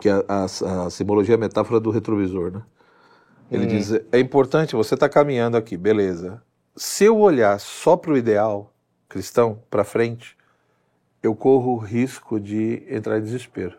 Que 0.00 0.08
é 0.08 0.12
a, 0.12 0.24
a, 0.28 0.86
a 0.86 0.90
simbologia, 0.90 1.34
a 1.34 1.38
metáfora 1.38 1.80
do 1.80 1.90
retrovisor, 1.90 2.50
né? 2.52 2.62
Ele 3.50 3.66
diz, 3.66 3.92
é 4.10 4.18
importante, 4.18 4.74
você 4.74 4.94
está 4.94 5.08
caminhando 5.08 5.56
aqui, 5.56 5.76
beleza. 5.76 6.42
Se 6.76 7.04
eu 7.04 7.18
olhar 7.18 7.58
só 7.60 7.96
para 7.96 8.12
o 8.12 8.16
ideal 8.16 8.72
cristão, 9.08 9.58
para 9.70 9.84
frente, 9.84 10.36
eu 11.22 11.34
corro 11.36 11.72
o 11.74 11.78
risco 11.78 12.40
de 12.40 12.82
entrar 12.90 13.18
em 13.18 13.22
desespero. 13.22 13.76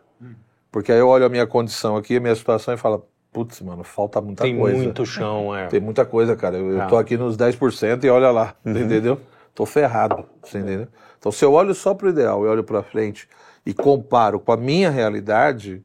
Porque 0.76 0.92
aí 0.92 1.00
eu 1.00 1.08
olho 1.08 1.26
a 1.26 1.30
minha 1.30 1.48
condição 1.48 1.96
aqui, 1.96 2.18
a 2.18 2.20
minha 2.20 2.36
situação 2.36 2.74
e 2.74 2.78
falo, 2.78 3.08
putz, 3.32 3.62
mano, 3.62 3.82
falta 3.82 4.20
muita 4.20 4.44
Tem 4.44 4.58
coisa. 4.58 4.76
muito 4.84 5.06
chão, 5.06 5.56
é. 5.56 5.68
Tem 5.68 5.80
muita 5.80 6.04
coisa, 6.04 6.36
cara. 6.36 6.58
Eu, 6.58 6.70
eu 6.70 6.82
Ah. 6.82 6.88
tô 6.88 6.98
aqui 6.98 7.16
nos 7.16 7.38
10% 7.38 8.04
e 8.04 8.10
olha 8.10 8.30
lá, 8.30 8.56
você 8.62 8.84
entendeu? 8.84 9.18
Tô 9.54 9.66
ferrado, 9.66 10.26
você 10.44 10.58
entendeu? 10.60 10.90
Então, 11.18 11.32
se 11.32 11.46
eu 11.46 11.54
olho 11.54 11.74
só 11.74 11.94
pro 11.94 12.10
ideal 12.10 12.44
e 12.44 12.50
olho 12.50 12.62
pra 12.62 12.84
frente 12.84 13.26
e 13.66 13.74
comparo 13.74 14.38
com 14.38 14.52
a 14.52 14.58
minha 14.58 14.90
realidade, 14.90 15.82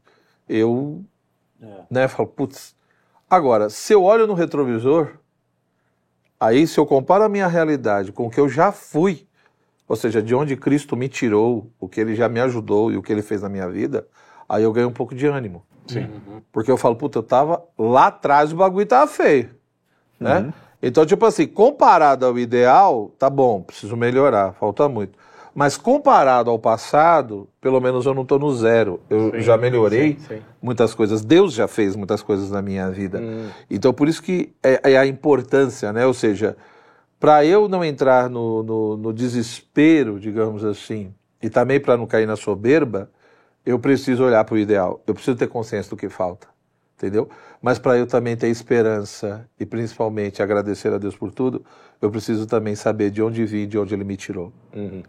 eu, 0.49 1.04
né, 1.88 2.09
falo, 2.09 2.28
putz. 2.28 2.75
Agora, 3.30 3.70
se 3.70 3.92
eu 3.92 4.02
olho 4.02 4.26
no 4.26 4.35
retrovisor, 4.35 5.12
aí 6.40 6.66
se 6.66 6.80
eu 6.80 6.85
comparo 6.85 7.23
a 7.23 7.28
minha 7.28 7.47
realidade 7.47 8.11
com 8.11 8.26
o 8.26 8.30
que 8.30 8.40
eu 8.40 8.49
já 8.49 8.73
fui, 8.73 9.25
ou 9.87 9.94
seja, 9.94 10.20
de 10.20 10.35
onde 10.35 10.56
Cristo 10.56 10.97
me 10.97 11.09
tirou, 11.09 11.70
o 11.78 11.88
que 11.88 12.00
ele 12.00 12.16
já 12.16 12.28
me 12.28 12.40
ajudou 12.40 12.90
e 12.90 12.97
o 12.97 13.02
que 13.02 13.12
ele 13.12 13.23
fez 13.23 13.40
na 13.42 13.49
minha 13.49 13.68
vida, 13.68 14.04
aí 14.50 14.64
eu 14.64 14.73
ganho 14.73 14.88
um 14.88 14.92
pouco 14.92 15.14
de 15.14 15.26
ânimo. 15.26 15.62
Sim. 15.87 16.09
Porque 16.52 16.71
eu 16.71 16.76
falo, 16.76 16.97
puta, 16.97 17.19
eu 17.19 17.23
tava 17.23 17.62
lá 17.78 18.09
atrás, 18.09 18.52
o 18.52 18.57
bagulho 18.57 18.85
tava 18.85 19.07
feio, 19.07 19.50
né? 20.19 20.52
Então, 20.83 21.07
tipo 21.07 21.25
assim, 21.25 21.47
comparado 21.47 22.26
ao 22.26 22.38
ideal, 22.38 23.12
tá 23.19 23.30
bom, 23.30 23.62
preciso 23.62 23.97
melhorar, 23.97 24.52
falta 24.54 24.88
muito. 24.88 25.19
Mas 25.54 25.76
comparado 25.76 26.50
ao 26.50 26.59
passado, 26.59 27.49
pelo 27.61 27.80
menos 27.80 28.07
eu 28.07 28.14
não 28.14 28.25
tô 28.25 28.38
no 28.38 28.54
zero. 28.54 29.00
Eu 29.11 29.33
Sim, 29.33 29.40
já 29.40 29.57
melhorei 29.57 30.16
sim, 30.19 30.37
sim. 30.37 30.42
muitas 30.62 30.95
coisas. 30.95 31.25
Deus 31.25 31.52
já 31.52 31.66
fez 31.66 31.97
muitas 31.97 32.23
coisas 32.23 32.50
na 32.50 32.62
minha 32.62 32.88
vida. 32.90 33.19
Hum. 33.21 33.49
Então, 33.69 33.92
por 33.92 34.09
isso 34.09 34.23
que 34.23 34.52
é, 34.62 34.92
é 34.92 34.97
a 34.97 35.04
importância, 35.07 35.92
né? 35.92 36.07
Ou 36.07 36.14
seja, 36.14 36.57
para 37.19 37.45
eu 37.45 37.69
não 37.69 37.85
entrar 37.85 38.30
no, 38.30 38.62
no, 38.62 38.97
no 38.97 39.12
desespero, 39.12 40.21
digamos 40.21 40.64
assim, 40.64 41.12
e 41.42 41.50
também 41.50 41.80
para 41.80 41.97
não 41.97 42.07
cair 42.07 42.26
na 42.26 42.37
soberba, 42.37 43.11
eu 43.71 43.79
preciso 43.79 44.25
olhar 44.25 44.45
para 44.45 44.55
o 44.55 44.59
ideal. 44.59 45.03
Eu 45.07 45.15
preciso 45.15 45.37
ter 45.37 45.47
consciência 45.49 45.91
do 45.91 45.97
que 45.97 46.09
falta, 46.09 46.49
entendeu? 46.97 47.29
Mas 47.62 47.79
para 47.79 47.97
eu 47.99 48.07
também 48.07 48.37
ter 48.37 48.49
esperança 48.49 49.49
e 49.59 49.65
principalmente 49.67 50.43
agradecer 50.43 50.93
a 50.93 50.99
Deus 50.99 51.17
por 51.17 51.31
tudo, 51.33 51.65
eu 52.00 52.11
preciso 52.11 52.47
também 52.47 52.75
saber 52.75 53.11
de 53.11 53.23
onde 53.23 53.45
vim, 53.45 53.67
de 53.69 53.79
onde 53.79 53.95
Ele 53.95 54.05
me 54.05 54.17
tirou. 54.17 54.53
Uhum. 54.75 55.03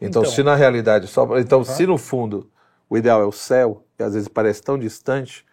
Então, 0.00 0.22
Então- 0.22 0.24
se 0.26 0.42
na 0.42 0.54
realidade 0.54 1.06
só, 1.06 1.38
então 1.38 1.64
se 1.64 1.86
no 1.86 1.96
fundo 1.96 2.50
o 2.88 2.96
ideal 2.98 3.20
é 3.22 3.24
o 3.24 3.32
céu 3.32 3.82
e 3.98 4.02
às 4.02 4.12
vezes 4.12 4.28
parece 4.28 4.62
tão 4.62 4.78
distante, 4.78 5.44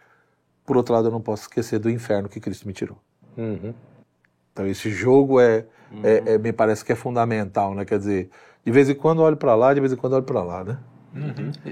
por 0.65 0.75
outro 0.77 0.93
lado 0.93 1.07
eu 1.07 1.11
não 1.11 1.21
posso 1.21 1.43
esquecer 1.43 1.79
do 1.79 1.89
inferno 1.89 2.27
que 2.27 2.39
Cristo 2.41 2.67
me 2.67 2.73
tirou. 2.73 2.97
Uhum. 3.37 3.73
Então 4.51 4.67
esse 4.67 4.89
jogo 4.91 5.39
é, 5.39 5.65
é- 6.03 6.33
é- 6.33 6.37
me 6.37 6.51
parece 6.51 6.83
que 6.83 6.91
é 6.91 6.95
fundamental, 6.95 7.73
né? 7.73 7.85
Quer 7.85 7.97
dizer, 7.99 8.29
de 8.65 8.71
vez 8.71 8.89
em 8.89 8.95
quando 8.95 9.19
eu 9.21 9.25
olho 9.25 9.37
para 9.37 9.55
lá, 9.55 9.73
de 9.73 9.79
vez 9.79 9.93
em 9.93 9.95
quando 9.95 10.13
eu 10.13 10.17
olho 10.17 10.25
para 10.25 10.43
lá, 10.43 10.63
né? 10.63 10.77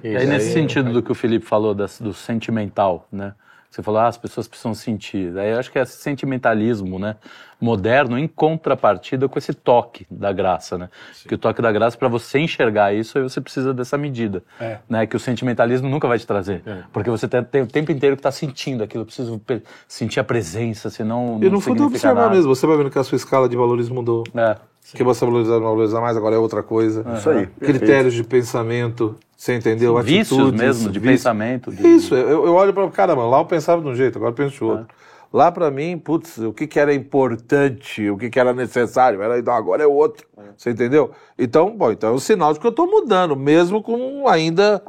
E 0.04 0.18
aí, 0.18 0.26
nesse 0.28 0.52
sentido 0.52 0.92
do 0.94 1.02
que 1.04 1.12
o 1.12 1.16
Felipe 1.16 1.46
falou, 1.46 1.74
das- 1.74 2.00
do 2.00 2.14
sentimental, 2.14 3.08
né? 3.12 3.34
Você 3.70 3.82
falou, 3.82 4.02
ah, 4.02 4.08
as 4.08 4.18
pessoas 4.18 4.48
precisam 4.48 4.74
sentir. 4.74 5.38
Aí 5.38 5.52
eu 5.52 5.60
acho 5.60 5.72
que 5.72 5.80
é 5.80 5.86
sentimentalismo, 5.86 7.00
né? 7.00 7.16
Moderno, 7.62 8.18
em 8.18 8.28
contrapartida 8.28 9.30
com 9.30 9.38
esse 9.38 9.54
toque 9.54 10.08
da 10.10 10.34
graça, 10.34 10.78
né? 10.78 10.90
Que 11.28 11.36
o 11.36 11.38
toque 11.38 11.62
da 11.62 11.72
graça, 11.72 11.96
para 11.96 12.08
você 12.08 12.40
enxergar 12.40 12.92
isso, 12.94 13.18
aí 13.18 13.24
você 13.24 13.40
precisa 13.40 13.72
dessa 13.74 13.98
medida, 13.98 14.44
É. 14.60 14.78
né? 14.90 15.06
Que 15.06 15.16
o 15.16 15.20
sentimentalismo 15.20 15.88
nunca 15.88 16.08
vai 16.08 16.18
te 16.18 16.26
trazer. 16.26 16.64
Porque 16.92 17.10
você 17.10 17.28
tem, 17.28 17.44
tem 17.44 17.62
o 17.62 17.68
tempo 17.68 17.92
inteiro 17.92 18.16
que 18.16 18.20
está 18.22 18.32
sentindo 18.32 18.84
aquilo. 18.84 19.04
Eu 19.04 19.06
preciso 19.06 19.40
sentir 19.88 20.20
a 20.20 20.24
presença, 20.24 20.90
senão 20.90 21.38
E 21.42 21.46
não 21.46 21.52
no 21.52 21.62
fundo 21.62 21.86
observar 21.86 22.22
nada. 22.24 22.36
mesmo, 22.36 22.54
você 22.56 22.66
vai 22.66 22.78
vendo 22.78 22.90
que 22.90 22.98
a 22.98 23.04
sua 23.04 23.16
escala 23.16 23.48
de 23.48 23.56
valores 23.56 23.88
mudou. 23.90 24.24
É. 24.36 24.56
Que 24.96 25.04
você 25.04 25.24
valorizava, 25.24 25.60
não 25.60 25.70
valorizava 25.70 26.02
mais, 26.04 26.18
agora 26.18 26.36
é 26.36 26.40
outra 26.40 26.64
coisa. 26.64 27.06
Isso 27.16 27.30
aí. 27.30 27.46
Critérios 27.48 28.14
de 28.14 28.24
pensamento, 28.24 29.16
você 29.38 29.56
entendeu? 29.56 29.96
Vícios 30.02 30.38
Atitudes, 30.40 30.60
mesmo, 30.62 30.92
de 30.92 31.00
vícios. 31.00 31.18
pensamento. 31.22 31.72
de- 31.72 31.88
Isso, 31.88 32.16
eu, 32.16 32.46
eu 32.46 32.54
olho 32.56 32.74
para 32.74 32.90
caramba, 32.90 33.24
lá 33.26 33.38
eu 33.40 33.46
pensava 33.46 33.82
de 33.82 33.88
um 33.88 33.96
jeito, 33.96 34.18
agora 34.18 34.32
eu 34.32 34.36
penso 34.36 34.56
de 34.56 34.64
outro. 34.64 34.88
Lá 35.34 35.50
para 35.52 35.72
mim, 35.72 35.98
putz, 35.98 36.38
o 36.40 36.52
que, 36.52 36.68
que 36.68 36.78
era 36.80 36.94
importante, 36.94 38.10
o 38.10 38.18
que, 38.18 38.30
que 38.30 38.38
era 38.40 38.54
necessário, 38.54 39.22
era, 39.22 39.40
então, 39.40 39.54
agora 39.54 39.82
é 39.82 39.88
outro. 39.88 40.28
Você 40.58 40.72
entendeu? 40.72 41.12
Então, 41.40 41.76
bom, 41.76 41.92
então 41.92 42.10
é 42.10 42.14
um 42.14 42.20
sinal 42.20 42.52
de 42.54 42.60
que 42.60 42.66
eu 42.68 42.72
estou 42.72 42.86
mudando, 42.86 43.34
mesmo 43.36 43.82
com 43.82 44.28
ainda 44.28 44.84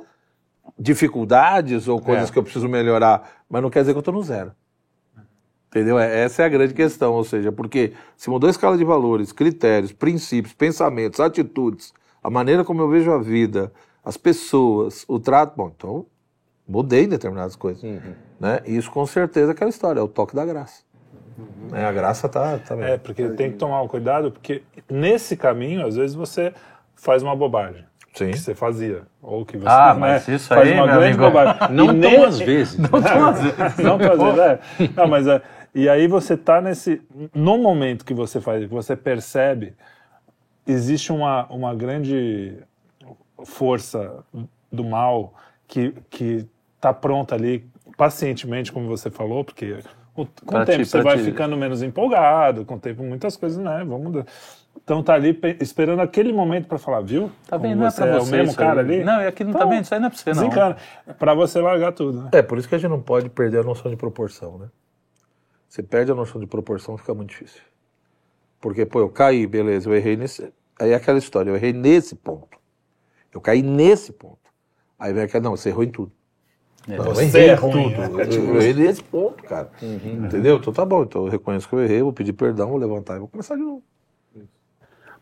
dificuldades 0.78 1.86
ou 1.86 2.00
coisas 2.00 2.28
É. 2.28 2.32
que 2.32 2.38
eu 2.38 2.42
preciso 2.42 2.68
melhorar, 2.68 3.44
mas 3.48 3.62
não 3.62 3.70
quer 3.70 3.80
dizer 3.80 3.92
que 3.92 3.98
eu 3.98 4.00
estou 4.00 4.14
no 4.14 4.22
zero. 4.22 4.52
Entendeu? 5.68 5.98
É- 5.98 6.24
Essa 6.24 6.42
é 6.42 6.46
a 6.46 6.48
grande 6.48 6.74
questão, 6.74 7.12
ou 7.14 7.24
seja, 7.24 7.52
porque 7.52 7.92
se 8.16 8.28
mudou 8.28 8.48
a 8.48 8.50
escala 8.50 8.76
de 8.76 8.84
valores, 8.84 9.32
critérios, 9.32 9.92
princípios, 9.92 10.52
pensamentos, 10.54 11.20
atitudes, 11.20 11.94
a 12.22 12.28
maneira 12.28 12.64
como 12.64 12.82
eu 12.82 12.88
vejo 12.88 13.10
a 13.12 13.18
vida, 13.18 13.72
as 14.04 14.16
pessoas, 14.16 15.04
o 15.08 15.20
trato, 15.20 15.54
bom, 15.56 15.72
então 15.74 16.04
mudei 16.66 17.04
em 17.04 17.08
determinadas 17.08 17.56
coisas, 17.56 17.82
né? 18.40 18.60
E 18.66 18.76
isso 18.76 18.90
com 18.90 19.04
certeza 19.06 19.50
é 19.50 19.54
aquela 19.54 19.70
história, 19.70 20.00
é 20.00 20.02
o 20.02 20.08
toque 20.08 20.34
da 20.34 20.44
graça. 20.44 20.82
É, 21.72 21.84
a 21.84 21.92
graça 21.92 22.28
tá, 22.28 22.58
tá 22.58 22.76
É, 22.76 22.98
porque 22.98 23.28
tem 23.30 23.50
que 23.52 23.56
tomar 23.56 23.80
um 23.82 23.88
cuidado, 23.88 24.30
porque 24.30 24.62
nesse 24.90 25.36
caminho, 25.36 25.86
às 25.86 25.96
vezes, 25.96 26.14
você 26.14 26.52
faz 26.94 27.22
uma 27.22 27.34
bobagem. 27.34 27.84
Sim. 28.14 28.30
Que 28.30 28.38
você 28.38 28.54
fazia. 28.54 29.02
Ou 29.22 29.44
que 29.46 29.56
você 29.56 29.66
Ah, 29.66 29.94
né, 29.94 30.00
mas 30.00 30.28
isso 30.28 30.48
faz 30.48 30.68
aí, 30.68 30.74
uma 30.74 30.86
meu 30.86 30.94
grande 30.96 31.16
amigo, 31.16 31.22
bobagem. 31.22 31.54
Não 31.74 31.84
E 31.86 31.88
tão 31.88 32.10
ne- 32.10 32.24
às 32.26 32.38
vezes. 32.38 32.76
Não 32.78 33.02
tão 33.02 33.28
às 33.28 33.40
vezes. 33.42 33.58
Não 33.78 33.98
tão 33.98 34.12
às 34.12 34.18
vezes, 34.22 34.38
é. 34.38 34.60
Não, 34.94 35.08
mas 35.08 35.26
é. 35.26 35.40
E 35.74 35.88
aí 35.88 36.06
você 36.06 36.36
tá 36.36 36.60
nesse. 36.60 37.00
No 37.34 37.56
momento 37.56 38.04
que 38.04 38.12
você 38.12 38.38
faz, 38.38 38.62
que 38.62 38.70
você 38.70 38.94
percebe, 38.94 39.74
existe 40.66 41.10
uma, 41.10 41.46
uma 41.46 41.74
grande 41.74 42.58
força 43.44 44.22
do 44.70 44.84
mal 44.84 45.32
que, 45.72 45.94
que 46.10 46.46
tá 46.78 46.92
pronta 46.92 47.34
ali, 47.34 47.64
pacientemente, 47.96 48.70
como 48.70 48.86
você 48.86 49.10
falou, 49.10 49.42
porque 49.42 49.78
o- 50.14 50.26
com 50.26 50.26
Pra 50.46 50.62
o 50.62 50.64
tempo 50.66 50.82
te- 50.82 50.84
você 50.90 51.00
vai 51.00 51.16
te- 51.16 51.24
ficando 51.24 51.56
menos 51.56 51.82
empolgado, 51.82 52.62
com 52.66 52.74
o 52.74 52.78
tempo 52.78 53.02
muitas 53.02 53.38
coisas, 53.38 53.56
né? 53.56 53.78
Vamos 53.78 54.02
mudar. 54.02 54.26
Então 54.84 55.02
tá 55.02 55.14
ali 55.14 55.32
pe- 55.32 55.56
esperando 55.60 56.00
aquele 56.00 56.30
momento 56.30 56.66
para 56.68 56.76
falar, 56.76 57.00
viu? 57.00 57.30
Tá 57.48 57.56
vendo? 57.56 57.78
Não 57.80 57.86
é 57.86 57.90
pra 57.90 58.06
é 58.06 58.18
você. 58.18 58.28
o 58.28 58.36
mesmo 58.36 58.54
cara 58.54 58.82
aí. 58.82 58.86
ali. 58.96 59.04
Não, 59.04 59.22
e 59.22 59.26
aqui 59.26 59.44
não 59.44 59.52
tá 59.52 59.60
Então, 59.60 59.70
vendo? 59.70 59.84
Isso 59.84 59.94
aí 59.94 60.00
não 60.00 60.06
é 60.08 60.10
pra 60.10 60.18
você, 60.18 60.28
não. 60.30 60.34
Desencana. 60.34 60.76
Pra 61.18 61.34
você 61.34 61.60
largar 61.60 61.92
tudo, 61.92 62.22
né? 62.24 62.30
É, 62.32 62.42
por 62.42 62.58
isso 62.58 62.68
que 62.68 62.74
a 62.74 62.78
gente 62.78 62.90
não 62.90 63.00
pode 63.00 63.30
perder 63.30 63.60
a 63.60 63.62
noção 63.62 63.90
de 63.90 63.96
proporção, 63.96 64.58
né? 64.58 64.68
Você 65.68 65.82
perde 65.82 66.12
a 66.12 66.14
noção 66.14 66.38
de 66.38 66.46
proporção, 66.46 66.98
fica 66.98 67.14
muito 67.14 67.30
difícil. 67.30 67.62
Porque, 68.60 68.84
pô, 68.84 68.98
eu 69.00 69.08
caí, 69.08 69.46
beleza, 69.46 69.88
eu 69.88 69.94
errei 69.94 70.16
nesse. 70.16 70.52
Aí 70.78 70.90
é 70.90 70.94
aquela 70.94 71.16
história, 71.18 71.50
eu 71.50 71.56
errei 71.56 71.72
nesse 71.72 72.14
ponto. 72.14 72.58
Eu 73.32 73.40
caí 73.40 73.62
nesse 73.62 74.12
ponto. 74.12 74.41
Aí 75.02 75.12
vem 75.12 75.24
aquela, 75.24 75.42
não, 75.42 75.56
você 75.56 75.70
errou 75.70 75.82
em 75.82 75.90
tudo. 75.90 76.12
É, 76.88 76.96
Não, 76.96 77.06
eu 77.06 77.14
você 77.14 77.22
errei 77.24 77.50
é 77.50 77.52
em 77.54 77.56
tudo. 77.56 77.78
é. 78.02 78.22
Eu, 78.38 78.54
eu 78.54 78.62
errei 78.62 78.74
nesse 78.86 79.02
ponto, 79.02 79.42
cara. 79.42 79.68
Entendeu? 80.26 80.56
Então 80.58 80.72
tá 80.72 80.84
bom, 80.84 81.02
então 81.02 81.24
eu 81.24 81.30
reconheço 81.30 81.68
que 81.68 81.74
eu 81.74 81.80
errei, 81.82 82.02
vou 82.02 82.12
pedir 82.12 82.32
perdão, 82.32 82.68
vou 82.68 82.78
levantar 82.78 83.16
e 83.16 83.18
vou 83.18 83.26
começar 83.26 83.56
de 83.56 83.62
novo. 83.62 83.82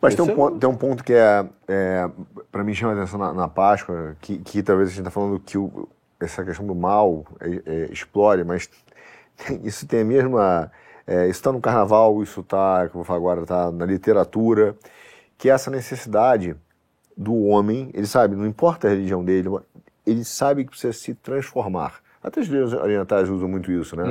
Mas 0.02 0.14
tem 0.14 0.24
um, 0.24 0.28
é 0.28 0.34
ponto, 0.34 0.58
tem 0.58 0.68
um 0.68 0.76
ponto 0.76 1.02
que 1.04 1.14
é, 1.14 1.46
é 1.68 2.10
para 2.52 2.62
mim 2.62 2.74
chama 2.74 2.92
a 2.92 2.96
atenção 2.96 3.18
na, 3.18 3.32
na 3.32 3.48
Páscoa, 3.48 4.16
que, 4.20 4.38
que 4.38 4.62
talvez 4.62 4.88
a 4.88 4.92
gente 4.92 5.00
está 5.00 5.10
falando 5.10 5.38
que 5.40 5.56
o- 5.56 5.88
essa 6.18 6.44
questão 6.44 6.66
do 6.66 6.74
mal 6.74 7.24
é, 7.40 7.62
é, 7.64 7.92
explore, 7.92 8.44
mas 8.44 8.68
tem- 9.46 9.60
isso 9.64 9.86
tem 9.86 10.00
a 10.00 10.04
mesma. 10.04 10.70
é, 11.06 11.22
isso 11.24 11.40
está 11.40 11.52
no 11.52 11.60
carnaval, 11.60 12.22
isso 12.22 12.40
está, 12.40 12.88
como 12.88 12.88
eu 12.88 12.92
vou 12.92 13.04
falar 13.04 13.18
agora, 13.18 13.42
está 13.42 13.70
na 13.72 13.84
literatura, 13.86 14.76
que 15.38 15.48
é 15.50 15.52
essa 15.52 15.70
necessidade 15.70 16.54
do 17.20 17.36
homem, 17.44 17.90
ele 17.92 18.06
sabe, 18.06 18.34
não 18.34 18.46
importa 18.46 18.86
a 18.88 18.90
religião 18.90 19.22
dele, 19.22 19.50
ele 20.06 20.24
sabe 20.24 20.64
que 20.64 20.70
precisa 20.70 20.94
se 20.94 21.12
transformar. 21.14 22.00
Até 22.22 22.40
os 22.40 22.48
livros 22.48 22.72
orientais 22.72 23.28
usam 23.28 23.46
muito 23.46 23.70
isso, 23.70 23.94
né? 23.94 24.04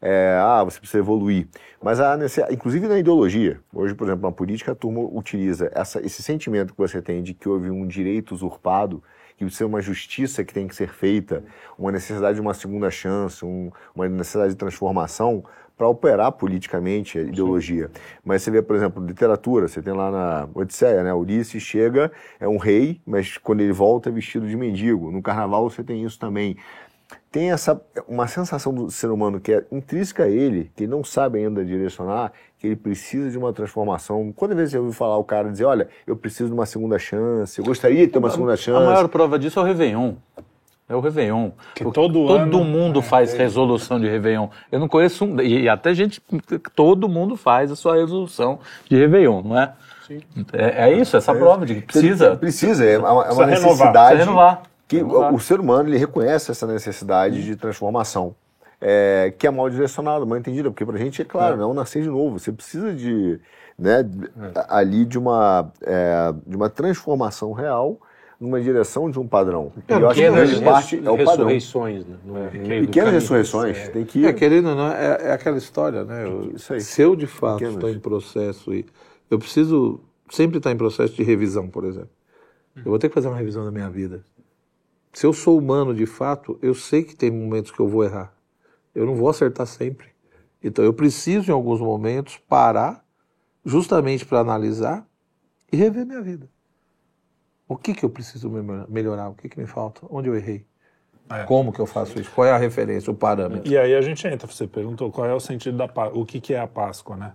É, 0.00 0.38
ah, 0.40 0.64
você 0.64 0.78
precisa 0.78 0.98
evoluir. 0.98 1.48
Mas 1.82 2.00
há 2.00 2.16
inclusive 2.50 2.86
na 2.88 2.98
ideologia, 2.98 3.60
hoje, 3.74 3.94
por 3.94 4.06
exemplo, 4.06 4.28
na 4.28 4.32
política, 4.32 4.72
a 4.72 4.74
turma 4.74 5.00
utiliza 5.00 5.70
essa- 5.74 6.00
esse 6.00 6.22
sentimento 6.22 6.72
que 6.72 6.78
você 6.78 7.02
tem 7.02 7.22
de 7.22 7.34
que 7.34 7.48
houve 7.48 7.70
um 7.70 7.86
direito 7.86 8.34
usurpado, 8.34 9.02
que 9.36 9.44
precisa 9.44 9.66
uma 9.66 9.82
justiça 9.82 10.42
que 10.44 10.54
tem 10.54 10.66
que 10.66 10.74
ser 10.74 10.88
feita, 10.88 11.44
uma 11.78 11.92
necessidade 11.92 12.36
de 12.36 12.40
uma 12.40 12.54
segunda 12.54 12.90
chance, 12.90 13.44
um- 13.44 13.70
uma 13.94 14.08
necessidade 14.08 14.52
de 14.52 14.56
transformação, 14.56 15.44
para 15.76 15.86
operar 15.88 16.32
politicamente 16.32 17.18
a 17.18 17.22
ideologia. 17.22 17.90
Sim. 17.92 18.00
Mas 18.24 18.42
você 18.42 18.50
vê, 18.50 18.62
por 18.62 18.74
exemplo, 18.74 19.04
literatura, 19.04 19.68
você 19.68 19.82
tem 19.82 19.92
lá 19.92 20.10
na 20.10 20.48
Odisseia, 20.54 21.02
né? 21.02 21.12
Ulisses 21.12 21.62
chega, 21.62 22.10
é 22.40 22.48
um 22.48 22.56
rei, 22.56 23.00
mas 23.06 23.36
quando 23.36 23.60
ele 23.60 23.72
volta 23.72 24.08
é 24.08 24.12
vestido 24.12 24.48
de 24.48 24.56
mendigo. 24.56 25.10
No 25.10 25.20
carnaval 25.20 25.68
você 25.68 25.84
tem 25.84 26.02
isso 26.02 26.18
também. 26.18 26.56
Tem 27.30 27.52
essa 27.52 27.80
uma 28.08 28.26
sensação 28.26 28.72
do 28.72 28.90
ser 28.90 29.10
humano 29.10 29.38
que 29.38 29.52
é 29.52 29.64
intrínseca 29.70 30.24
a 30.24 30.28
ele, 30.28 30.72
que 30.74 30.86
não 30.86 31.04
sabe 31.04 31.38
ainda 31.38 31.64
direcionar, 31.64 32.32
que 32.58 32.66
ele 32.66 32.76
precisa 32.76 33.30
de 33.30 33.36
uma 33.36 33.52
transformação. 33.52 34.32
Quantas 34.32 34.56
vezes 34.56 34.72
você 34.72 34.78
ouviu 34.78 34.92
falar 34.92 35.18
o 35.18 35.24
cara 35.24 35.50
dizer, 35.50 35.66
olha, 35.66 35.88
eu 36.06 36.16
preciso 36.16 36.48
de 36.48 36.54
uma 36.54 36.66
segunda 36.66 36.98
chance, 36.98 37.58
eu 37.58 37.64
gostaria 37.64 38.06
de 38.06 38.12
ter 38.12 38.18
uma 38.18 38.30
segunda 38.30 38.56
chance? 38.56 38.82
A 38.82 38.86
maior 38.86 39.08
prova 39.08 39.38
disso 39.38 39.58
é 39.58 39.62
o 39.62 39.66
Réveillon. 39.66 40.14
É 40.88 40.94
o 40.94 41.00
Réveillon. 41.00 41.50
Que 41.74 41.82
todo, 41.84 42.26
todo 42.26 42.34
ano, 42.34 42.64
mundo 42.64 43.02
faz 43.02 43.34
é, 43.34 43.38
resolução 43.38 43.98
de 43.98 44.08
Réveillon. 44.08 44.48
Eu 44.70 44.78
não 44.78 44.86
conheço 44.86 45.24
um. 45.24 45.40
E 45.40 45.68
até 45.68 45.92
gente. 45.92 46.22
Todo 46.76 47.08
mundo 47.08 47.36
faz 47.36 47.72
a 47.72 47.76
sua 47.76 47.96
resolução 47.96 48.60
de 48.88 48.96
Réveillon, 48.96 49.42
não 49.42 49.58
é? 49.58 49.72
Sim. 50.06 50.20
É, 50.52 50.88
é 50.88 50.92
isso, 50.92 51.16
essa 51.16 51.32
é. 51.32 51.34
prova 51.34 51.66
de 51.66 51.76
que 51.76 51.82
precisa. 51.82 52.36
Precisa, 52.36 52.84
é 52.84 52.98
uma, 52.98 53.26
é 53.26 53.32
uma 53.32 53.46
necessidade. 53.46 54.20
Renovar. 54.20 54.62
Que 54.86 54.98
renovar. 54.98 55.32
O, 55.32 55.34
o, 55.34 55.40
ser 55.40 55.58
humano 55.58 55.88
ele 55.88 55.98
reconhece 55.98 56.52
essa 56.52 56.66
necessidade 56.66 57.44
de 57.44 57.56
transformação. 57.56 58.34
É, 58.80 59.32
que 59.36 59.46
é 59.46 59.50
mal 59.50 59.68
direcionado, 59.70 60.26
mal 60.26 60.38
entendido, 60.38 60.70
porque 60.70 60.84
pra 60.84 60.98
gente 60.98 61.20
é 61.20 61.24
claro, 61.24 61.54
é. 61.54 61.58
não 61.58 61.74
nascer 61.74 62.02
de 62.02 62.08
novo. 62.08 62.38
Você 62.38 62.52
precisa 62.52 62.92
de, 62.92 63.40
né, 63.76 64.00
é. 64.00 64.66
ali 64.68 65.04
de 65.04 65.18
uma, 65.18 65.72
é, 65.82 66.32
de 66.46 66.54
uma 66.54 66.68
transformação 66.68 67.52
real 67.52 67.98
numa 68.40 68.60
direção 68.60 69.10
de 69.10 69.18
um 69.18 69.26
padrão. 69.26 69.72
É, 69.88 69.94
eu 69.94 70.08
acho 70.08 70.20
que 70.20 70.30
grande 70.30 70.62
parte 70.62 70.96
é 70.96 71.10
o 71.10 71.16
padrão. 71.16 71.46
Ressurreições, 71.46 72.06
né? 72.06 72.16
No, 72.24 72.38
é. 72.38 72.80
Pequenas 72.80 73.12
ressurreições, 73.12 73.76
é. 73.76 73.88
tem 73.88 74.04
que 74.04 74.18
ir. 74.20 74.26
É, 74.26 74.32
querido, 74.32 74.74
não, 74.74 74.88
é, 74.92 75.28
é 75.28 75.32
aquela 75.32 75.56
história, 75.56 76.04
né? 76.04 76.24
Eu, 76.24 76.52
Isso 76.54 76.72
aí. 76.74 76.80
Se 76.80 77.02
eu 77.02 77.16
de 77.16 77.26
fato 77.26 77.58
Pequenas. 77.58 77.74
estou 77.74 77.90
em 77.90 77.98
processo 77.98 78.74
e 78.74 78.84
eu 79.30 79.38
preciso 79.38 80.00
sempre 80.30 80.58
estar 80.58 80.70
em 80.70 80.76
processo 80.76 81.14
de 81.14 81.22
revisão, 81.22 81.68
por 81.68 81.84
exemplo. 81.84 82.10
Eu 82.76 82.90
vou 82.90 82.98
ter 82.98 83.08
que 83.08 83.14
fazer 83.14 83.28
uma 83.28 83.38
revisão 83.38 83.64
da 83.64 83.70
minha 83.70 83.88
vida. 83.88 84.22
Se 85.12 85.26
eu 85.26 85.32
sou 85.32 85.56
humano 85.56 85.94
de 85.94 86.04
fato, 86.04 86.58
eu 86.60 86.74
sei 86.74 87.02
que 87.02 87.16
tem 87.16 87.30
momentos 87.30 87.70
que 87.70 87.80
eu 87.80 87.88
vou 87.88 88.04
errar. 88.04 88.34
Eu 88.94 89.06
não 89.06 89.14
vou 89.14 89.30
acertar 89.30 89.66
sempre. 89.66 90.08
Então 90.62 90.84
eu 90.84 90.92
preciso, 90.92 91.50
em 91.50 91.54
alguns 91.54 91.80
momentos, 91.80 92.36
parar, 92.36 93.02
justamente 93.64 94.26
para 94.26 94.40
analisar 94.40 95.06
e 95.72 95.76
rever 95.76 96.04
minha 96.04 96.20
vida. 96.20 96.50
O 97.68 97.76
que, 97.76 97.94
que 97.94 98.04
eu 98.04 98.10
preciso 98.10 98.48
melhorar? 98.88 99.28
O 99.28 99.34
que, 99.34 99.48
que 99.48 99.58
me 99.58 99.66
falta? 99.66 100.06
Onde 100.08 100.28
eu 100.28 100.36
errei? 100.36 100.64
É. 101.28 101.42
Como 101.44 101.72
que 101.72 101.80
eu 101.80 101.86
faço 101.86 102.20
isso? 102.20 102.30
Qual 102.30 102.46
é 102.46 102.52
a 102.52 102.56
referência, 102.56 103.10
o 103.10 103.14
parâmetro? 103.14 103.70
E 103.70 103.76
aí 103.76 103.94
a 103.94 104.00
gente 104.00 104.26
entra, 104.26 104.46
você 104.46 104.66
perguntou 104.66 105.10
qual 105.10 105.26
é 105.26 105.34
o 105.34 105.40
sentido 105.40 105.76
da 105.76 105.88
Páscoa, 105.88 106.20
o 106.20 106.24
que, 106.24 106.40
que 106.40 106.54
é 106.54 106.60
a 106.60 106.66
Páscoa, 106.68 107.16
né? 107.16 107.32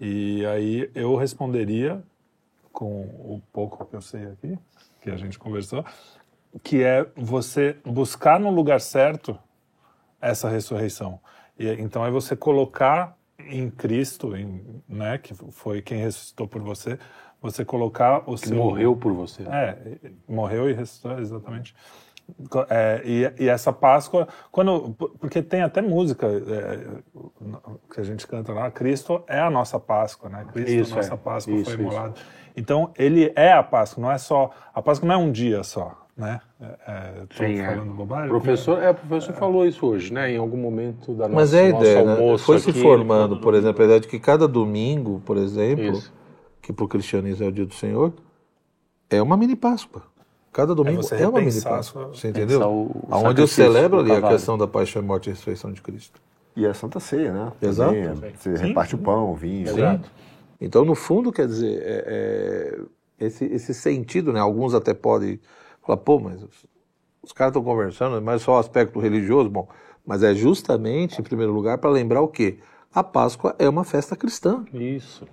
E 0.00 0.44
aí 0.46 0.90
eu 0.94 1.14
responderia, 1.16 2.02
com 2.72 3.02
o 3.02 3.42
pouco 3.52 3.84
que 3.86 3.96
eu 3.96 4.00
sei 4.00 4.24
aqui, 4.26 4.58
que 5.00 5.10
a 5.10 5.16
gente 5.16 5.38
conversou, 5.38 5.84
que 6.62 6.82
é 6.82 7.06
você 7.14 7.76
buscar 7.84 8.40
no 8.40 8.50
lugar 8.50 8.80
certo 8.80 9.38
essa 10.20 10.48
ressurreição. 10.48 11.20
E, 11.58 11.68
então 11.72 12.04
é 12.04 12.10
você 12.10 12.34
colocar 12.34 13.16
em 13.38 13.70
Cristo, 13.70 14.36
em, 14.36 14.82
né, 14.88 15.18
que 15.18 15.34
foi 15.34 15.82
quem 15.82 15.98
ressuscitou 15.98 16.48
por 16.48 16.62
você, 16.62 16.98
você 17.40 17.64
colocar 17.64 18.22
o 18.26 18.34
que 18.34 18.48
seu... 18.48 18.56
morreu 18.56 18.96
por 18.96 19.12
você. 19.12 19.42
É, 19.42 19.76
morreu 20.28 20.68
e 20.68 20.72
ressuscitou, 20.72 21.18
exatamente. 21.18 21.74
É, 22.68 23.02
e, 23.04 23.44
e, 23.44 23.48
essa 23.48 23.72
Páscoa, 23.72 24.26
quando, 24.50 24.96
porque 25.20 25.40
tem 25.40 25.62
até 25.62 25.80
música 25.80 26.26
é, 26.26 26.80
que 27.92 28.00
a 28.00 28.02
gente 28.02 28.26
canta 28.26 28.52
lá, 28.52 28.68
Cristo 28.68 29.22
é 29.28 29.38
a 29.38 29.48
nossa 29.48 29.78
Páscoa, 29.78 30.28
né? 30.28 30.44
Cristo 30.52 30.72
isso, 30.72 30.92
a 30.94 30.96
nossa 30.96 31.14
é. 31.14 31.16
Páscoa 31.16 31.54
isso, 31.54 31.70
foi 31.70 31.80
imolado. 31.80 32.14
Então, 32.56 32.90
ele 32.98 33.32
é 33.36 33.52
a 33.52 33.62
Páscoa, 33.62 34.02
não 34.02 34.10
é 34.10 34.18
só... 34.18 34.50
A 34.74 34.82
Páscoa 34.82 35.06
não 35.06 35.14
é 35.14 35.18
um 35.18 35.30
dia 35.30 35.62
só, 35.62 36.04
né? 36.16 36.40
Estou 37.30 37.46
é, 37.46 37.54
é, 37.54 37.66
falando 37.66 37.94
bobagem? 37.94 38.28
Professor, 38.28 38.82
é, 38.82 38.90
o 38.90 38.94
professor 38.94 39.34
falou 39.34 39.64
isso 39.64 39.86
hoje, 39.86 40.12
né? 40.12 40.32
Em 40.32 40.36
algum 40.36 40.56
momento 40.56 41.14
da 41.14 41.28
nossa 41.28 41.34
Mas 41.34 41.54
é 41.54 41.66
a 41.66 41.68
ideia, 41.68 42.04
né? 42.04 42.38
Foi 42.38 42.58
se 42.58 42.72
formando, 42.72 43.38
por 43.38 43.54
exemplo, 43.54 43.82
a 43.82 43.84
ideia 43.84 44.00
de 44.00 44.08
que 44.08 44.18
cada 44.18 44.48
domingo, 44.48 45.22
por 45.24 45.36
exemplo... 45.36 45.84
Isso 45.84 46.15
que 46.66 46.72
para 46.72 46.84
o 46.84 46.88
cristianismo 46.88 47.44
é 47.44 47.48
o 47.48 47.52
dia 47.52 47.64
do 47.64 47.74
Senhor, 47.74 48.12
é 49.08 49.22
uma 49.22 49.36
mini 49.36 49.54
Páscoa. 49.54 50.02
Cada 50.52 50.74
domingo 50.74 51.00
é, 51.12 51.22
é 51.22 51.28
uma 51.28 51.40
mini 51.40 51.62
Páscoa. 51.62 52.08
Você 52.08 52.28
entendeu? 52.28 52.60
O, 52.68 52.86
o 52.86 53.06
Onde 53.08 53.40
eu 53.40 53.46
celebro 53.46 54.00
ali 54.00 54.10
a 54.10 54.20
questão 54.20 54.58
da 54.58 54.66
paixão, 54.66 55.00
morte 55.00 55.28
e 55.28 55.30
ressurreição 55.30 55.70
de 55.70 55.80
Cristo. 55.80 56.20
E 56.56 56.66
a 56.66 56.74
Santa 56.74 56.98
Ceia, 56.98 57.32
né? 57.32 57.52
Exato. 57.62 57.94
Também, 57.94 58.32
você 58.36 58.56
Sim. 58.56 58.64
reparte 58.64 58.96
o 58.96 58.98
pão, 58.98 59.30
o 59.30 59.34
vinho. 59.36 59.68
Exato. 59.68 60.10
Então, 60.60 60.84
no 60.84 60.96
fundo, 60.96 61.30
quer 61.30 61.46
dizer, 61.46 61.80
é, 61.84 62.04
é, 63.20 63.24
esse, 63.26 63.44
esse 63.44 63.72
sentido, 63.72 64.32
né? 64.32 64.40
Alguns 64.40 64.74
até 64.74 64.92
podem 64.92 65.38
falar, 65.82 65.98
pô, 65.98 66.18
mas 66.18 66.42
os, 66.42 66.66
os 67.22 67.32
caras 67.32 67.52
estão 67.52 67.62
conversando, 67.62 68.20
mas 68.20 68.42
só 68.42 68.54
o 68.54 68.58
aspecto 68.58 68.98
religioso. 68.98 69.48
Bom, 69.48 69.68
mas 70.04 70.24
é 70.24 70.34
justamente, 70.34 71.20
em 71.20 71.22
primeiro 71.22 71.52
lugar, 71.52 71.78
para 71.78 71.90
lembrar 71.90 72.22
o 72.22 72.28
quê? 72.28 72.58
A 72.92 73.04
Páscoa 73.04 73.54
é 73.56 73.68
uma 73.68 73.84
festa 73.84 74.16
cristã. 74.16 74.64
Isso. 74.72 75.28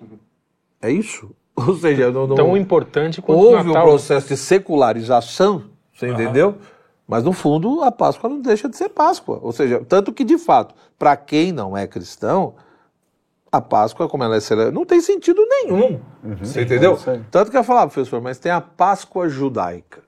É 0.84 0.90
isso? 0.90 1.30
Ou 1.56 1.76
seja, 1.76 2.10
não, 2.10 2.26
não 2.26 2.36
tão 2.36 2.56
importante 2.56 3.22
quanto 3.22 3.38
houve 3.38 3.68
Natal. 3.68 3.82
um 3.82 3.88
processo 3.88 4.28
de 4.28 4.36
secularização, 4.36 5.64
você 5.92 6.06
uhum. 6.06 6.14
entendeu? 6.14 6.56
Mas 7.06 7.22
no 7.22 7.32
fundo 7.32 7.82
a 7.82 7.92
Páscoa 7.92 8.28
não 8.28 8.40
deixa 8.40 8.68
de 8.68 8.76
ser 8.76 8.88
Páscoa. 8.88 9.38
Ou 9.42 9.52
seja, 9.52 9.82
tanto 9.88 10.12
que 10.12 10.24
de 10.24 10.36
fato, 10.36 10.74
para 10.98 11.16
quem 11.16 11.52
não 11.52 11.76
é 11.76 11.86
cristão, 11.86 12.54
a 13.52 13.60
Páscoa, 13.60 14.08
como 14.08 14.24
ela 14.24 14.36
é 14.36 14.40
celebrada, 14.40 14.74
não 14.74 14.84
tem 14.84 15.00
sentido 15.00 15.46
nenhum. 15.48 16.00
Uhum. 16.24 16.36
Você 16.40 16.62
entendeu? 16.62 16.98
Tanto 17.30 17.50
que 17.50 17.56
eu 17.56 17.64
falava, 17.64 17.90
professor, 17.90 18.20
mas 18.20 18.38
tem 18.38 18.50
a 18.50 18.60
Páscoa 18.60 19.28
judaica. 19.28 20.02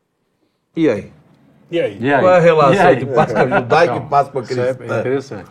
E 0.74 0.90
aí? 0.90 1.12
E 1.70 1.80
aí? 1.80 1.98
E 2.00 2.12
aí? 2.12 2.20
Qual 2.20 2.32
é 2.32 2.36
a 2.36 2.40
relação 2.40 2.94
de 2.94 3.06
Páscoa 3.06 3.48
judaica 3.48 3.96
e 3.96 4.00
Páscoa 4.00 4.42
cristã? 4.42 4.76
É 4.80 4.98
interessante. 4.98 5.48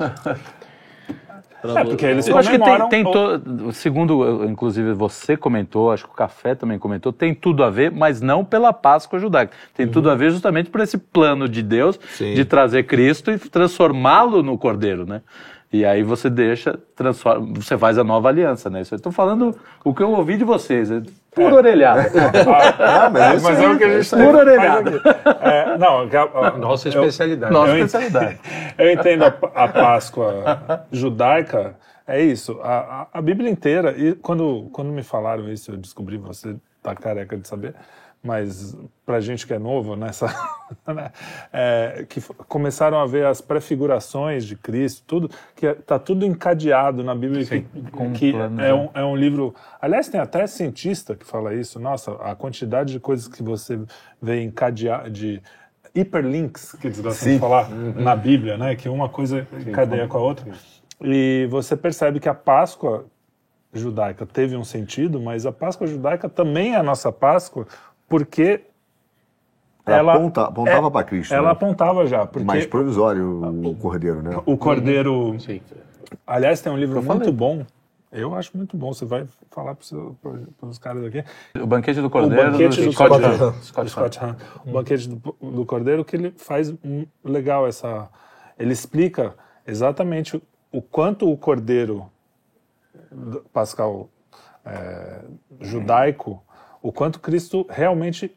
É, 1.76 1.84
porque 1.84 2.06
eles 2.06 2.28
Eu 2.28 2.38
acho 2.38 2.50
que 2.50 2.60
tem, 2.60 2.90
tem 2.90 3.04
to... 3.04 3.72
segundo, 3.72 4.46
inclusive, 4.46 4.94
você 4.94 5.38
comentou, 5.38 5.92
acho 5.92 6.06
que 6.06 6.12
o 6.12 6.16
Café 6.16 6.56
também 6.56 6.78
comentou, 6.78 7.12
tem 7.14 7.34
tudo 7.34 7.64
a 7.64 7.70
ver, 7.70 7.92
mas 7.92 8.22
não 8.22 8.44
pela 8.44 8.74
Páscoa 8.74 9.20
judaica. 9.20 9.54
Tem 9.74 9.86
uhum. 9.86 9.92
tudo 9.92 10.10
a 10.10 10.16
ver 10.16 10.32
justamente 10.32 10.70
por 10.70 10.82
esse 10.82 10.98
plano 10.98 11.48
de 11.48 11.62
Deus 11.62 12.00
Sim. 12.10 12.34
de 12.34 12.46
trazer 12.46 12.84
Cristo 12.84 13.32
e 13.32 13.38
transformá-lo 13.38 14.44
no 14.44 14.58
Cordeiro, 14.58 15.06
né? 15.06 15.22
E 15.76 15.84
aí 15.84 16.04
você 16.04 16.30
deixa, 16.30 16.80
transforma, 16.96 17.54
você 17.56 17.78
faz 17.78 17.98
a 17.98 18.04
nova 18.04 18.30
aliança, 18.30 18.70
né? 18.70 18.80
Estou 18.80 19.12
falando 19.12 19.54
o 19.84 19.94
que 19.94 20.02
eu 20.02 20.10
ouvi 20.12 20.38
de 20.38 20.46
vocês, 20.46 20.90
é 20.90 21.02
pura 21.32 21.50
é. 21.50 21.54
orelhada. 21.54 22.12
ah, 22.80 23.10
mas, 23.10 23.44
mas 23.44 23.60
é 23.60 23.68
o 23.68 23.78
que 23.78 23.84
a 23.84 24.02
gente 24.02 24.10
Pura 24.10 24.38
orelhada. 24.38 25.02
É, 25.42 25.78
não, 25.78 26.08
nossa 26.58 26.88
especialidade. 26.88 27.54
Eu, 27.54 27.60
nossa 27.60 27.78
especialidade. 27.78 28.40
eu 28.80 28.90
entendo 28.90 29.26
a, 29.26 29.36
a, 29.54 29.68
Páscoa 29.68 30.86
judaica, 30.90 31.76
é 32.08 32.22
isso. 32.22 32.58
A, 32.64 32.78
a, 32.78 33.08
a 33.20 33.22
Bíblia 33.22 33.50
inteira, 33.50 33.94
e 33.98 34.16
quando, 34.16 34.70
quando 34.72 34.94
me 34.94 35.04
falaram 35.04 35.52
isso, 35.52 35.74
eu 35.74 35.78
descobri, 35.78 36.16
você 36.16 36.56
tá 36.82 36.96
careca 36.96 37.36
de 37.36 37.46
saber, 37.46 37.76
mas 38.26 38.76
para 39.06 39.22
gente 39.22 39.46
que 39.46 39.54
é 39.54 39.60
novo 39.60 39.96
nessa, 39.96 40.26
né, 40.88 41.12
é, 41.54 42.06
que 42.10 42.20
começaram 42.48 42.98
a 43.00 43.06
ver 43.06 43.26
as 43.26 43.40
prefigurações 43.40 44.44
de 44.46 44.56
Cristo, 44.56 45.04
tudo 45.06 45.30
que 45.56 45.68
está 45.68 45.96
é, 45.96 46.00
tudo 46.00 46.26
encadeado 46.26 47.04
na 47.04 47.14
Bíblia, 47.14 47.46
Sim, 47.46 47.66
que, 48.16 48.32
que 48.32 48.36
é, 48.36 48.50
né? 48.50 48.74
um, 48.74 48.90
é 48.96 49.06
um 49.06 49.16
livro. 49.16 49.54
Aliás, 49.80 50.10
tem 50.10 50.20
até 50.20 50.48
cientista 50.48 51.16
que 51.16 51.26
fala 51.26 51.54
isso. 51.54 51.80
Nossa, 51.80 52.14
a 52.14 52.36
quantidade 52.36 52.92
de 52.94 53.00
coisas 53.00 53.28
que 53.28 53.44
você 53.44 53.80
vê 54.20 54.42
encadear 54.42 55.10
de 55.12 55.42
hiperlinks 55.94 56.74
que 56.74 56.88
eles 56.88 57.00
gostam 57.00 57.28
Sim. 57.28 57.34
de 57.36 57.40
falar 57.40 57.72
uhum. 57.72 57.94
na 58.02 58.16
Bíblia, 58.16 58.58
né? 58.58 58.76
Que 58.76 58.90
uma 58.90 59.08
coisa 59.08 59.48
encadeia 59.66 60.08
com 60.08 60.18
a 60.18 60.22
outra. 60.22 60.52
E 61.00 61.48
você 61.52 61.78
percebe 61.78 62.20
que 62.20 62.28
a 62.28 62.34
Páscoa 62.34 63.06
judaica 63.72 64.26
teve 64.26 64.56
um 64.56 64.64
sentido, 64.64 65.20
mas 65.20 65.46
a 65.46 65.52
Páscoa 65.52 65.86
judaica 65.86 66.30
também 66.30 66.74
é 66.74 66.78
a 66.78 66.84
nossa 66.84 67.12
Páscoa, 67.12 67.68
porque 68.08 68.62
ela, 69.86 69.98
ela 69.98 70.14
aponta, 70.16 70.42
apontava 70.44 70.88
é, 70.88 70.92
para 70.92 71.04
Cristo. 71.04 71.34
Ela 71.34 71.48
né? 71.48 71.52
apontava 71.52 72.08
já. 72.08 72.26
Porque 72.26 72.46
Mais 72.46 72.66
provisório 72.66 73.42
o 73.64 73.76
cordeiro, 73.76 74.22
né? 74.22 74.42
O 74.46 74.58
cordeiro. 74.58 75.14
Uhum. 75.14 75.40
Sim. 75.40 75.62
Aliás, 76.26 76.62
tem 76.62 76.72
um 76.72 76.78
livro 76.78 77.02
muito 77.04 77.32
bom. 77.32 77.66
Eu 78.12 78.34
acho 78.34 78.56
muito 78.56 78.78
bom. 78.78 78.94
Você 78.94 79.06
vai 79.06 79.28
falar 79.52 79.76
para 79.76 80.68
os 80.70 80.78
caras 80.80 81.04
aqui. 81.04 81.24
O 81.62 81.68
Banquete 81.68 82.02
do 82.02 82.10
Cordeiro. 82.10 82.48
O 82.48 82.52
Banquete 82.52 82.80
do, 82.80 82.86
do 82.86 82.94
Scott, 82.94 83.14
Scott, 83.14 83.36
Scott, 83.36 83.66
Scott, 83.66 83.90
Scott 83.90 84.20
Hahn. 84.20 84.36
O 84.66 84.72
Banquete 84.72 85.10
do, 85.10 85.36
do 85.52 85.66
Cordeiro, 85.66 86.06
que 86.06 86.16
ele 86.16 86.32
faz 86.32 86.72
um, 86.84 87.06
legal 87.24 87.68
essa... 87.68 88.10
Ele 88.58 88.72
explica 88.72 89.36
exatamente 89.68 90.42
o 90.72 90.82
quanto 90.82 91.30
o 91.30 91.38
cordeiro 91.38 92.10
pascal 93.52 94.10
é, 94.66 95.22
judaico 95.62 96.42
o 96.86 96.92
quanto 96.92 97.20
Cristo 97.20 97.66
realmente 97.68 98.32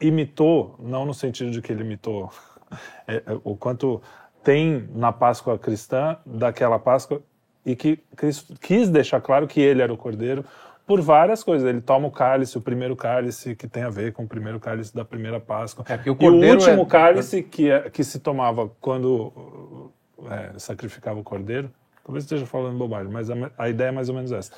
imitou, 0.00 0.74
não 0.80 1.06
no 1.06 1.14
sentido 1.14 1.52
de 1.52 1.62
que 1.62 1.72
ele 1.72 1.84
imitou, 1.84 2.28
é, 3.06 3.18
é, 3.18 3.22
o 3.44 3.54
quanto 3.54 4.02
tem 4.42 4.88
na 4.92 5.12
Páscoa 5.12 5.56
cristã 5.56 6.16
daquela 6.26 6.76
Páscoa 6.76 7.22
e 7.64 7.76
que 7.76 7.96
Cristo 8.16 8.54
quis 8.60 8.90
deixar 8.90 9.20
claro 9.20 9.46
que 9.46 9.60
ele 9.60 9.80
era 9.80 9.92
o 9.92 9.96
cordeiro 9.96 10.44
por 10.84 11.00
várias 11.00 11.44
coisas. 11.44 11.68
Ele 11.68 11.80
toma 11.80 12.08
o 12.08 12.10
cálice, 12.10 12.58
o 12.58 12.60
primeiro 12.60 12.96
cálice 12.96 13.54
que 13.54 13.68
tem 13.68 13.84
a 13.84 13.90
ver 13.90 14.12
com 14.12 14.24
o 14.24 14.28
primeiro 14.28 14.58
cálice 14.58 14.92
da 14.92 15.04
primeira 15.04 15.38
Páscoa. 15.38 15.84
É, 15.88 15.94
o 16.10 16.16
e 16.20 16.28
o 16.28 16.52
último 16.52 16.82
é... 16.82 16.86
cálice 16.86 17.44
que, 17.44 17.70
é, 17.70 17.88
que 17.90 18.02
se 18.02 18.18
tomava 18.18 18.68
quando 18.80 19.92
é, 20.28 20.58
sacrificava 20.58 21.20
o 21.20 21.22
cordeiro. 21.22 21.70
Talvez 22.04 22.24
esteja 22.24 22.44
falando 22.44 22.76
bobagem, 22.76 23.12
mas 23.12 23.30
a, 23.30 23.34
a 23.56 23.68
ideia 23.68 23.88
é 23.88 23.92
mais 23.92 24.08
ou 24.08 24.16
menos 24.16 24.32
essa 24.32 24.52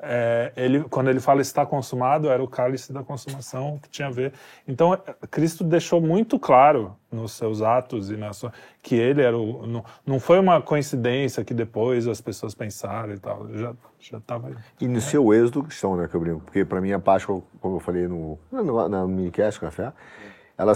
é, 0.00 0.52
ele, 0.56 0.84
quando 0.84 1.08
ele 1.08 1.20
fala 1.20 1.40
está 1.40 1.64
consumado, 1.64 2.28
era 2.28 2.42
o 2.42 2.48
cálice 2.48 2.92
da 2.92 3.02
consumação 3.02 3.78
que 3.82 3.88
tinha 3.88 4.08
a 4.08 4.10
ver. 4.10 4.32
Então, 4.66 4.96
Cristo 5.30 5.64
deixou 5.64 6.00
muito 6.00 6.38
claro 6.38 6.96
nos 7.10 7.32
seus 7.32 7.62
atos 7.62 8.10
e 8.10 8.16
na 8.16 8.32
sua, 8.32 8.52
que 8.82 8.94
ele 8.94 9.22
era 9.22 9.36
o. 9.36 9.66
Não, 9.66 9.84
não 10.04 10.20
foi 10.20 10.38
uma 10.38 10.60
coincidência 10.60 11.44
que 11.44 11.54
depois 11.54 12.06
as 12.06 12.20
pessoas 12.20 12.54
pensaram 12.54 13.14
e 13.14 13.18
tal. 13.18 13.48
Já 13.54 13.74
já 14.10 14.18
estava. 14.18 14.52
E 14.80 14.86
no 14.86 15.00
seu 15.00 15.32
êxodo 15.32 15.64
questão, 15.64 15.96
né, 15.96 16.06
que 16.08 16.14
eu 16.14 16.20
brinco? 16.20 16.40
Porque 16.40 16.64
para 16.64 16.80
mim 16.80 16.92
a 16.92 16.98
Páscoa, 16.98 17.42
como 17.60 17.76
eu 17.76 17.80
falei 17.80 18.06
no, 18.06 18.38
no, 18.52 18.88
na 18.88 19.06
minicast 19.06 19.58
café, 19.58 19.92
ela, 20.56 20.72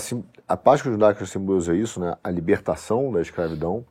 a 0.47 0.57
Páscoa 0.57 0.91
judaica 0.91 1.25
simboliza 1.27 1.75
isso, 1.75 2.01
né? 2.01 2.17
A 2.23 2.31
libertação 2.31 3.13
da 3.13 3.21
escravidão 3.21 3.85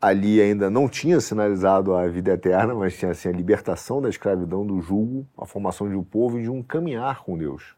ali 0.00 0.40
ainda 0.40 0.68
não 0.68 0.88
tinha 0.88 1.20
sinalizado 1.20 1.94
a 1.94 2.06
vida 2.06 2.32
eterna, 2.32 2.74
mas 2.74 2.96
tinha 2.96 3.10
assim, 3.10 3.28
a 3.28 3.32
libertação 3.32 4.00
da 4.00 4.08
escravidão, 4.08 4.66
do 4.66 4.80
jugo, 4.80 5.26
a 5.36 5.46
formação 5.46 5.88
de 5.88 5.94
um 5.94 6.04
povo 6.04 6.38
e 6.38 6.42
de 6.42 6.50
um 6.50 6.62
caminhar 6.62 7.22
com 7.22 7.36
Deus. 7.36 7.74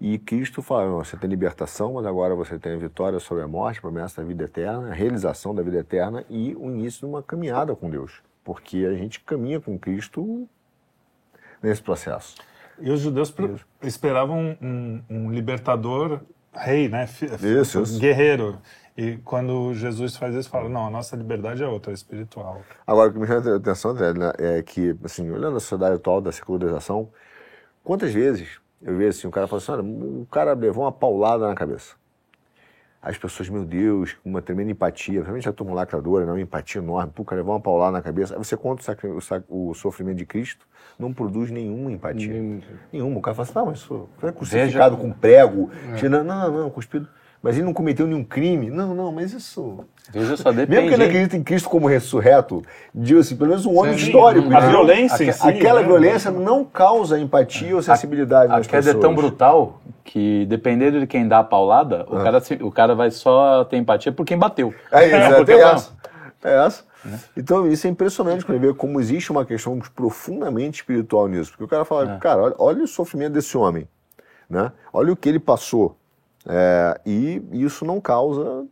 E 0.00 0.18
Cristo 0.18 0.62
fala: 0.62 0.90
você 0.90 1.16
tem 1.16 1.30
libertação, 1.30 1.94
mas 1.94 2.06
agora 2.06 2.34
você 2.34 2.58
tem 2.58 2.72
a 2.72 2.76
vitória 2.76 3.20
sobre 3.20 3.42
a 3.44 3.48
morte, 3.48 3.78
a 3.78 3.82
promessa 3.82 4.20
da 4.20 4.26
vida 4.26 4.44
eterna, 4.44 4.90
a 4.90 4.94
realização 4.94 5.54
da 5.54 5.62
vida 5.62 5.78
eterna 5.78 6.24
e 6.28 6.56
o 6.56 6.68
início 6.70 7.00
de 7.00 7.06
uma 7.06 7.22
caminhada 7.22 7.76
com 7.76 7.88
Deus. 7.88 8.20
Porque 8.42 8.78
a 8.78 8.94
gente 8.94 9.20
caminha 9.20 9.60
com 9.60 9.78
Cristo 9.78 10.48
nesse 11.62 11.80
processo. 11.80 12.34
E 12.80 12.90
os 12.90 13.00
judeus 13.00 13.32
esperavam 13.82 14.58
um, 14.60 15.02
um 15.08 15.30
libertador 15.30 16.20
rei, 16.52 16.88
né? 16.88 17.08
Isso, 17.60 17.82
isso. 17.82 18.00
Guerreiro. 18.00 18.58
E 18.96 19.16
quando 19.18 19.72
Jesus 19.72 20.16
faz 20.16 20.34
isso, 20.34 20.50
fala, 20.50 20.68
não, 20.68 20.86
a 20.86 20.90
nossa 20.90 21.16
liberdade 21.16 21.62
é 21.62 21.66
outra, 21.66 21.92
é 21.92 21.94
espiritual. 21.94 22.60
Agora, 22.86 23.08
o 23.08 23.12
que 23.12 23.18
me 23.18 23.26
chama 23.26 23.50
a 23.50 23.56
atenção, 23.56 23.92
André, 23.92 24.12
né, 24.12 24.32
é 24.38 24.62
que, 24.62 24.94
assim, 25.02 25.30
olhando 25.30 25.56
a 25.56 25.60
sociedade 25.60 25.96
atual 25.96 26.20
da 26.20 26.30
secularização, 26.30 27.08
quantas 27.82 28.12
vezes 28.12 28.60
eu 28.82 28.96
vejo 28.96 29.10
assim, 29.10 29.28
o 29.28 29.30
cara 29.30 29.46
fala 29.46 29.62
assim, 29.62 29.72
olha, 29.72 29.82
o 29.82 30.26
cara 30.30 30.52
levou 30.52 30.84
uma 30.84 30.92
paulada 30.92 31.46
na 31.46 31.54
cabeça. 31.54 31.94
As 33.00 33.16
pessoas, 33.16 33.48
meu 33.48 33.64
Deus, 33.64 34.12
com 34.12 34.28
uma 34.28 34.42
tremenda 34.42 34.70
empatia, 34.70 35.22
realmente 35.22 35.48
a 35.48 35.52
turma 35.52 35.72
lacradora, 35.72 36.26
né, 36.26 36.32
uma 36.32 36.40
empatia 36.40 36.80
enorme, 36.80 37.12
o 37.16 37.24
cara 37.24 37.40
levou 37.40 37.54
uma 37.54 37.60
paulada 37.60 37.92
na 37.92 38.02
cabeça. 38.02 38.34
Aí 38.34 38.38
você 38.38 38.56
conta 38.56 38.96
o, 39.48 39.70
o 39.70 39.74
sofrimento 39.74 40.18
de 40.18 40.26
Cristo, 40.26 40.66
não 40.98 41.12
produz 41.12 41.50
nenhuma 41.50 41.90
empatia. 41.90 42.60
Nenhuma. 42.92 43.18
O 43.18 43.22
cara 43.22 43.34
fala 43.34 43.48
assim, 43.48 43.58
não, 43.58 43.66
mas 43.66 43.78
isso 43.78 44.08
foi 44.18 44.32
crucificado 44.32 44.96
Veja... 44.96 45.08
com 45.08 45.18
prego. 45.18 45.70
É. 46.00 46.08
Não, 46.08 46.22
não, 46.22 46.52
não, 46.52 46.70
cuspido 46.70 47.08
mas 47.42 47.56
ele 47.56 47.64
não 47.64 47.72
cometeu 47.72 48.06
nenhum 48.06 48.22
crime. 48.22 48.70
Não, 48.70 48.94
não, 48.94 49.10
mas 49.10 49.32
isso. 49.32 49.84
Veja 50.10 50.36
só, 50.36 50.52
depende. 50.52 50.70
Mesmo 50.70 50.88
que 50.88 50.94
ele 50.94 51.04
acredite 51.04 51.36
em 51.36 51.42
Cristo 51.42 51.68
como 51.68 51.88
ressurreto, 51.88 52.62
diz 52.94 53.18
assim, 53.18 53.36
pelo 53.36 53.50
menos 53.50 53.66
um 53.66 53.76
homem 53.76 53.98
Sim, 53.98 54.06
histórico. 54.06 54.54
A 54.54 54.60
violência 54.60 55.24
em 55.24 55.32
si, 55.32 55.48
Aquela 55.48 55.80
né? 55.80 55.86
violência 55.86 56.30
não 56.30 56.64
causa 56.64 57.18
empatia 57.18 57.74
ou 57.74 57.82
sensibilidade 57.82 58.52
a, 58.52 58.58
nas 58.58 58.66
a 58.66 58.70
queda 58.70 58.90
é 58.90 58.94
tão 58.94 59.14
brutal 59.14 59.80
que, 60.04 60.46
dependendo 60.46 61.00
de 61.00 61.06
quem 61.06 61.26
dá 61.26 61.40
a 61.40 61.44
paulada, 61.44 62.06
ah. 62.08 62.14
o, 62.14 62.22
cara, 62.22 62.42
o 62.60 62.70
cara 62.70 62.94
vai 62.94 63.10
só 63.10 63.64
ter 63.64 63.76
empatia 63.76 64.12
por 64.12 64.24
quem 64.24 64.38
bateu. 64.38 64.72
É 64.92 65.06
isso, 65.06 65.16
é, 65.16 65.54
é, 65.54 65.60
essa. 65.60 65.92
É 66.44 66.66
essa. 66.66 66.84
É. 67.04 67.18
Então, 67.36 67.66
isso 67.66 67.86
é 67.86 67.90
impressionante 67.90 68.44
quando 68.44 68.60
vê 68.60 68.72
como 68.72 69.00
existe 69.00 69.32
uma 69.32 69.44
questão 69.44 69.80
profundamente 69.96 70.80
espiritual 70.80 71.26
nisso. 71.26 71.50
Porque 71.50 71.64
o 71.64 71.68
cara 71.68 71.84
fala, 71.84 72.14
é. 72.14 72.18
cara, 72.18 72.42
olha, 72.42 72.54
olha 72.58 72.84
o 72.84 72.88
sofrimento 72.88 73.32
desse 73.32 73.56
homem. 73.56 73.88
Né? 74.48 74.70
Olha 74.92 75.12
o 75.12 75.16
que 75.16 75.28
ele 75.28 75.40
passou. 75.40 75.96
É, 76.46 77.00
e 77.06 77.42
isso 77.52 77.84
não 77.84 78.00
causa 78.00 78.66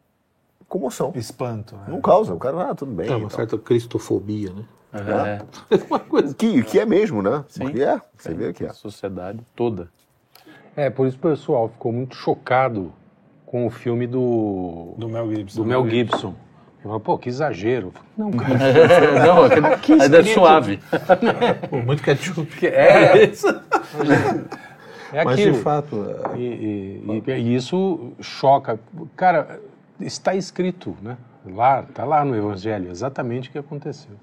comoção. 0.70 1.12
Espanto. 1.16 1.76
É. 1.86 1.90
Não 1.90 2.00
causa. 2.00 2.32
O 2.32 2.38
cara, 2.38 2.70
ah, 2.70 2.74
tudo 2.74 2.92
bem. 2.92 3.10
É 3.10 3.16
uma 3.16 3.28
certa 3.28 3.58
cristofobia, 3.58 4.52
né? 4.52 4.64
É. 4.92 5.74
é. 5.74 5.84
uma 5.88 5.98
coisa. 5.98 6.34
Que, 6.34 6.62
que 6.62 6.78
é 6.78 6.86
mesmo, 6.86 7.20
né? 7.20 7.44
Sim. 7.48 7.64
Porque 7.64 7.82
é. 7.82 8.00
Você 8.16 8.32
vê 8.32 8.52
que 8.52 8.64
é. 8.64 8.68
A 8.68 8.72
sociedade 8.72 9.40
toda. 9.54 9.88
É, 10.76 10.88
por 10.88 11.06
isso 11.06 11.16
o 11.16 11.20
pessoal 11.20 11.68
ficou 11.68 11.92
muito 11.92 12.14
chocado 12.14 12.92
com 13.44 13.66
o 13.66 13.70
filme 13.70 14.06
do... 14.06 14.94
Do 14.96 15.08
Mel 15.08 15.28
Gibson. 15.34 15.62
Do 15.62 15.66
Mel 15.66 15.88
Gibson. 15.90 16.34
Eu 16.82 16.88
falo, 16.88 17.00
pô, 17.00 17.18
que 17.18 17.28
exagero. 17.28 17.92
Não, 18.16 18.30
cara. 18.30 18.56
não, 19.26 19.44
aqui, 19.74 19.92
aqui 19.92 20.16
é 20.16 20.22
suave. 20.22 20.80
Pô, 21.68 21.78
muito 21.78 22.02
ketchup. 22.02 22.66
É, 22.66 23.18
é 23.18 23.24
isso. 23.24 23.48
É 25.12 25.24
Mas 25.24 25.38
de 25.38 25.52
fato. 25.54 26.06
É... 26.34 26.38
E, 26.38 26.42
e, 26.42 27.22
e, 27.26 27.32
e, 27.32 27.54
isso 27.54 28.12
choca. 28.20 28.78
Cara, 29.16 29.60
está 30.00 30.34
escrito, 30.34 30.96
né? 31.02 31.16
Lá, 31.46 31.82
tá 31.82 32.04
lá 32.04 32.24
no 32.24 32.36
Evangelho, 32.36 32.90
exatamente 32.90 33.48
o 33.48 33.52
que 33.52 33.58
aconteceu. 33.58 34.14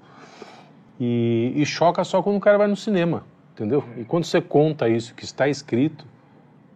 E, 1.00 1.52
e 1.54 1.66
choca 1.66 2.02
só 2.04 2.22
quando 2.22 2.36
o 2.36 2.40
cara 2.40 2.58
vai 2.58 2.66
no 2.68 2.76
cinema, 2.76 3.24
entendeu? 3.52 3.84
E 3.96 4.04
quando 4.04 4.24
você 4.24 4.40
conta 4.40 4.88
isso 4.88 5.14
que 5.14 5.24
está 5.24 5.48
escrito, 5.48 6.04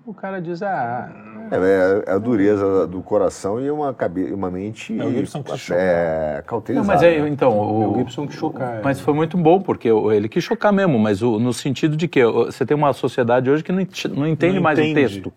o 0.05 0.15
cara 0.15 0.41
diz, 0.41 0.63
ah. 0.63 1.11
É, 1.51 1.57
é, 1.57 2.11
é 2.11 2.15
a 2.15 2.19
dureza 2.19 2.87
do 2.87 3.03
coração 3.03 3.61
e 3.61 3.71
uma, 3.71 3.93
cabe, 3.93 4.33
uma 4.33 4.51
mente 4.51 4.99
é 4.99 5.05
o 5.05 5.13
Gibson 5.13 5.43
que 5.43 5.53
é, 5.73 6.43
cauterizada. 6.47 6.87
Não, 6.87 6.95
mas 6.95 7.03
é, 7.03 7.29
então, 7.29 7.53
o, 7.59 7.93
o 7.93 7.99
Gibson 7.99 8.27
que 8.27 8.35
chocar. 8.35 8.81
Mas 8.83 9.01
foi 9.01 9.15
muito 9.15 9.37
bom, 9.37 9.61
porque 9.61 9.89
ele 9.89 10.29
quis 10.29 10.43
chocar 10.43 10.73
mesmo, 10.73 10.99
mas 10.99 11.23
o, 11.23 11.39
no 11.39 11.53
sentido 11.53 11.97
de 11.97 12.09
que 12.09 12.25
você 12.25 12.65
tem 12.65 12.77
uma 12.77 12.93
sociedade 12.93 13.51
hoje 13.51 13.63
que 13.63 13.71
não, 13.71 13.87
não 14.15 14.27
entende 14.27 14.57
não 14.57 14.63
mais 14.63 14.79
entende. 14.79 14.93
o 14.93 14.95
texto. 14.95 15.33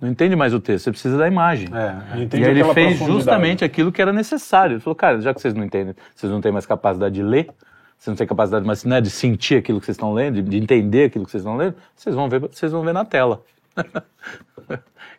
Não 0.00 0.08
entende 0.08 0.34
mais 0.34 0.54
o 0.54 0.60
texto, 0.60 0.84
você 0.84 0.90
precisa 0.92 1.18
da 1.18 1.28
imagem. 1.28 1.68
É, 1.74 2.36
e 2.38 2.44
aí 2.44 2.50
ele 2.50 2.64
fez 2.72 2.98
justamente 2.98 3.64
aquilo 3.64 3.92
que 3.92 4.00
era 4.00 4.12
necessário. 4.12 4.74
Ele 4.74 4.80
falou, 4.80 4.94
cara, 4.94 5.20
já 5.20 5.34
que 5.34 5.40
vocês 5.40 5.52
não 5.52 5.62
entendem, 5.62 5.94
vocês 6.14 6.32
não 6.32 6.40
têm 6.40 6.50
mais 6.50 6.64
capacidade 6.64 7.14
de 7.14 7.22
ler, 7.22 7.50
vocês 7.98 8.12
não 8.12 8.16
têm 8.16 8.26
capacidade 8.26 8.64
mais 8.64 8.82
né, 8.84 8.98
de 8.98 9.10
sentir 9.10 9.56
aquilo 9.56 9.78
que 9.78 9.84
vocês 9.84 9.96
estão 9.96 10.14
lendo, 10.14 10.36
de, 10.36 10.42
de 10.42 10.56
entender 10.56 11.04
aquilo 11.04 11.26
que 11.26 11.30
vocês 11.30 11.42
estão 11.42 11.56
lendo, 11.56 11.74
vocês 11.94 12.14
vão 12.14 12.30
ver, 12.30 12.40
vocês 12.40 12.72
vão 12.72 12.82
ver 12.82 12.94
na 12.94 13.04
tela. 13.04 13.42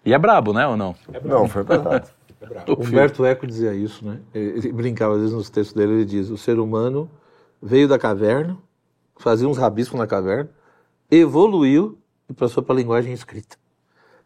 E 0.06 0.14
é 0.14 0.18
brabo, 0.18 0.54
né, 0.54 0.68
ou 0.68 0.78
não? 0.78 0.96
É 1.12 1.20
não, 1.22 1.48
foi 1.48 1.64
pesado. 1.64 2.08
É 2.42 2.72
Humberto 2.72 3.24
Eco 3.24 3.46
dizia 3.46 3.74
isso, 3.74 4.04
né? 4.04 4.20
Ele 4.34 4.72
brincava, 4.72 5.14
às 5.14 5.20
vezes, 5.20 5.36
nos 5.36 5.50
textos 5.50 5.76
dele, 5.76 5.94
ele 5.94 6.06
diz: 6.06 6.30
o 6.30 6.38
ser 6.38 6.60
humano 6.60 7.10
veio 7.62 7.88
da 7.88 8.00
caverna, 8.00 8.58
fazia 9.18 9.48
uns 9.48 9.58
rabiscos 9.58 10.00
na 10.00 10.08
caverna, 10.08 10.50
evoluiu 11.10 12.00
e 12.28 12.34
passou 12.34 12.64
para 12.64 12.74
a 12.74 12.78
linguagem 12.78 13.14
escrita. 13.14 13.58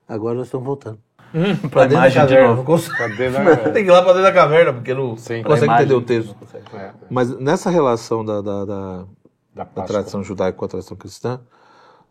Agora 0.07 0.35
nós 0.35 0.47
estamos 0.47 0.65
voltando. 0.65 0.99
Hum, 1.33 1.67
para 1.69 1.87
dentro 1.87 2.03
da 2.03 2.11
caverna. 2.11 2.55
De 2.55 3.73
Tem 3.73 3.83
que 3.83 3.89
ir 3.89 3.91
lá 3.91 4.01
para 4.01 4.13
dentro 4.13 4.23
da 4.23 4.31
caverna, 4.31 4.71
porque 4.71 4.93
não 4.93 5.17
Sim, 5.17 5.43
consegue 5.43 5.73
entender 5.73 5.93
o 5.93 6.01
texto. 6.01 6.35
É. 6.73 6.91
Mas 7.09 7.37
nessa 7.37 7.69
relação 7.69 8.23
da, 8.23 8.41
da, 8.41 8.63
da, 8.63 9.05
da, 9.53 9.63
da 9.65 9.83
tradição 9.83 10.23
judaica 10.23 10.57
com 10.57 10.63
a 10.63 10.67
tradição 10.69 10.95
cristã, 10.95 11.41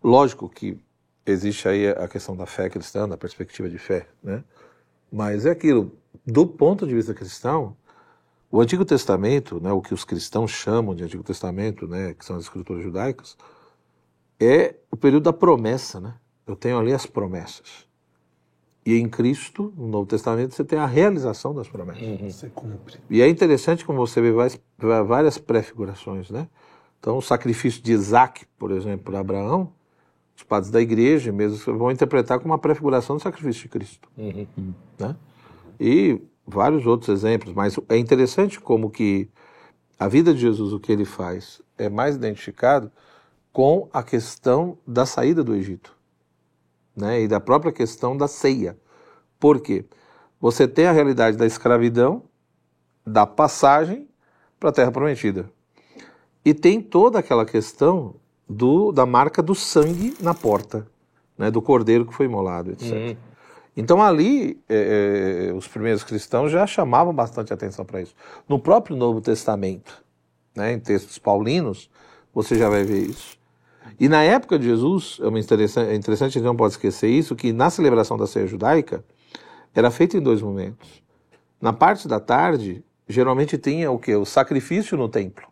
lógico 0.02 0.48
que 0.48 0.78
existe 1.26 1.68
aí 1.68 1.88
a 1.88 2.08
questão 2.08 2.36
da 2.36 2.46
fé 2.46 2.68
cristã, 2.68 3.08
da 3.08 3.16
perspectiva 3.16 3.68
de 3.68 3.78
fé, 3.78 4.06
né? 4.22 4.44
Mas 5.10 5.46
é 5.46 5.50
aquilo, 5.50 5.92
do 6.26 6.46
ponto 6.46 6.86
de 6.86 6.94
vista 6.94 7.14
cristão, 7.14 7.76
o 8.50 8.60
Antigo 8.60 8.84
Testamento, 8.84 9.60
né, 9.60 9.72
o 9.72 9.80
que 9.80 9.94
os 9.94 10.04
cristãos 10.04 10.50
chamam 10.50 10.94
de 10.94 11.04
Antigo 11.04 11.22
Testamento, 11.22 11.86
né, 11.86 12.14
que 12.14 12.24
são 12.24 12.36
as 12.36 12.44
escrituras 12.44 12.82
judaicas, 12.82 13.36
é 14.38 14.76
o 14.90 14.96
período 14.96 15.24
da 15.24 15.32
promessa, 15.32 16.00
né? 16.00 16.14
Eu 16.46 16.54
tenho 16.54 16.78
ali 16.78 16.92
as 16.92 17.06
promessas. 17.06 17.86
E 18.84 18.96
em 18.96 19.08
Cristo, 19.08 19.72
no 19.76 19.88
Novo 19.88 20.06
Testamento, 20.06 20.54
você 20.54 20.64
tem 20.64 20.78
a 20.78 20.86
realização 20.86 21.54
das 21.54 21.68
promessas. 21.68 22.02
Uhum. 22.02 22.30
Você 22.30 22.48
cumpre. 22.50 22.98
E 23.08 23.22
é 23.22 23.28
interessante 23.28 23.84
como 23.84 24.06
você 24.06 24.20
vê 24.20 24.30
várias 25.04 25.38
prefigurações, 25.38 26.30
né? 26.30 26.48
Então, 27.00 27.16
o 27.16 27.22
sacrifício 27.22 27.82
de 27.82 27.92
Isaac, 27.92 28.44
por 28.58 28.70
exemplo, 28.70 29.04
para 29.04 29.20
Abraão, 29.20 29.72
os 30.36 30.42
padres 30.42 30.70
da 30.70 30.80
igreja 30.80 31.32
mesmo 31.32 31.78
vão 31.78 31.90
interpretar 31.90 32.38
como 32.38 32.52
uma 32.52 32.58
prefiguração 32.58 33.16
do 33.16 33.22
sacrifício 33.22 33.62
de 33.62 33.68
Cristo. 33.68 34.08
Uhum. 34.16 34.74
Né? 34.98 35.16
E 35.78 36.20
vários 36.46 36.86
outros 36.86 37.08
exemplos, 37.08 37.54
mas 37.54 37.78
é 37.88 37.96
interessante 37.96 38.60
como 38.60 38.90
que 38.90 39.28
a 39.98 40.08
vida 40.08 40.34
de 40.34 40.40
Jesus, 40.40 40.72
o 40.72 40.80
que 40.80 40.92
ele 40.92 41.04
faz, 41.04 41.62
é 41.78 41.88
mais 41.88 42.16
identificado 42.16 42.90
com 43.52 43.88
a 43.92 44.02
questão 44.02 44.76
da 44.86 45.06
saída 45.06 45.44
do 45.44 45.54
Egito 45.54 45.96
né? 46.96 47.22
e 47.22 47.28
da 47.28 47.40
própria 47.40 47.72
questão 47.72 48.16
da 48.16 48.28
ceia. 48.28 48.76
Por 49.38 49.60
quê? 49.60 49.84
Você 50.40 50.66
tem 50.66 50.86
a 50.86 50.92
realidade 50.92 51.36
da 51.36 51.46
escravidão, 51.46 52.24
da 53.06 53.26
passagem 53.26 54.08
para 54.58 54.70
a 54.70 54.72
Terra 54.72 54.90
Prometida. 54.90 55.50
E 56.44 56.52
tem 56.52 56.80
toda 56.80 57.18
aquela 57.18 57.46
questão 57.46 58.16
do, 58.48 58.92
da 58.92 59.06
marca 59.06 59.42
do 59.42 59.54
sangue 59.54 60.16
na 60.20 60.34
porta, 60.34 60.86
né, 61.36 61.50
do 61.50 61.62
cordeiro 61.62 62.06
que 62.06 62.14
foi 62.14 62.26
imolado, 62.26 62.72
etc. 62.72 62.92
Uhum. 62.92 63.16
Então 63.76 64.02
ali 64.02 64.60
é, 64.68 65.48
é, 65.48 65.52
os 65.52 65.66
primeiros 65.66 66.04
cristãos 66.04 66.52
já 66.52 66.66
chamavam 66.66 67.12
bastante 67.12 67.52
atenção 67.52 67.84
para 67.84 68.00
isso. 68.00 68.14
No 68.48 68.58
próprio 68.58 68.96
Novo 68.96 69.20
Testamento, 69.20 70.04
né, 70.54 70.72
em 70.72 70.78
textos 70.78 71.18
paulinos, 71.18 71.90
você 72.32 72.56
já 72.56 72.68
vai 72.68 72.84
ver 72.84 73.08
isso. 73.08 73.36
E 73.98 74.08
na 74.08 74.22
época 74.22 74.58
de 74.58 74.66
Jesus, 74.66 75.18
é, 75.20 75.38
interessante, 75.38 75.90
é 75.90 75.94
interessante, 75.94 76.30
a 76.30 76.40
gente 76.40 76.46
não 76.46 76.56
pode 76.56 76.74
esquecer 76.74 77.08
isso, 77.08 77.34
que 77.34 77.52
na 77.52 77.70
celebração 77.70 78.16
da 78.16 78.26
ceia 78.26 78.46
judaica, 78.46 79.04
era 79.74 79.90
feito 79.90 80.16
em 80.16 80.20
dois 80.20 80.40
momentos. 80.40 81.02
Na 81.60 81.72
parte 81.72 82.06
da 82.06 82.20
tarde, 82.20 82.84
geralmente 83.08 83.58
tinha 83.58 83.90
o 83.90 83.98
que? 83.98 84.14
O 84.14 84.24
sacrifício 84.24 84.96
no 84.96 85.08
templo. 85.08 85.46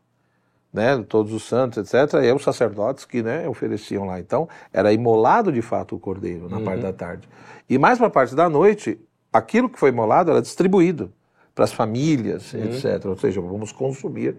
Né, 0.73 1.05
todos 1.07 1.35
os 1.35 1.43
santos, 1.43 1.77
etc., 1.77 2.15
e 2.25 2.33
os 2.33 2.43
sacerdotes 2.43 3.05
que 3.05 3.23
né, 3.23 3.47
ofereciam 3.47 4.07
lá. 4.07 4.19
Então, 4.19 4.49
era 4.73 4.91
imolado 4.91 5.53
de 5.53 5.61
fato 5.61 5.97
o 5.97 5.99
cordeiro 5.99 6.49
na 6.49 6.57
uhum. 6.57 6.65
parte 6.65 6.81
da 6.81 6.93
tarde. 6.95 7.29
E 7.69 7.77
mais 7.77 7.99
para 7.99 8.07
a 8.07 8.11
parte 8.11 8.35
da 8.35 8.49
noite, 8.49 8.99
aquilo 9.31 9.69
que 9.69 9.79
foi 9.79 9.91
imolado 9.91 10.31
era 10.31 10.41
distribuído 10.41 11.13
para 11.55 11.65
as 11.65 11.73
famílias, 11.75 12.55
uhum. 12.55 12.65
etc. 12.65 13.05
Ou 13.05 13.19
seja, 13.19 13.39
vamos 13.43 13.71
consumir 13.71 14.35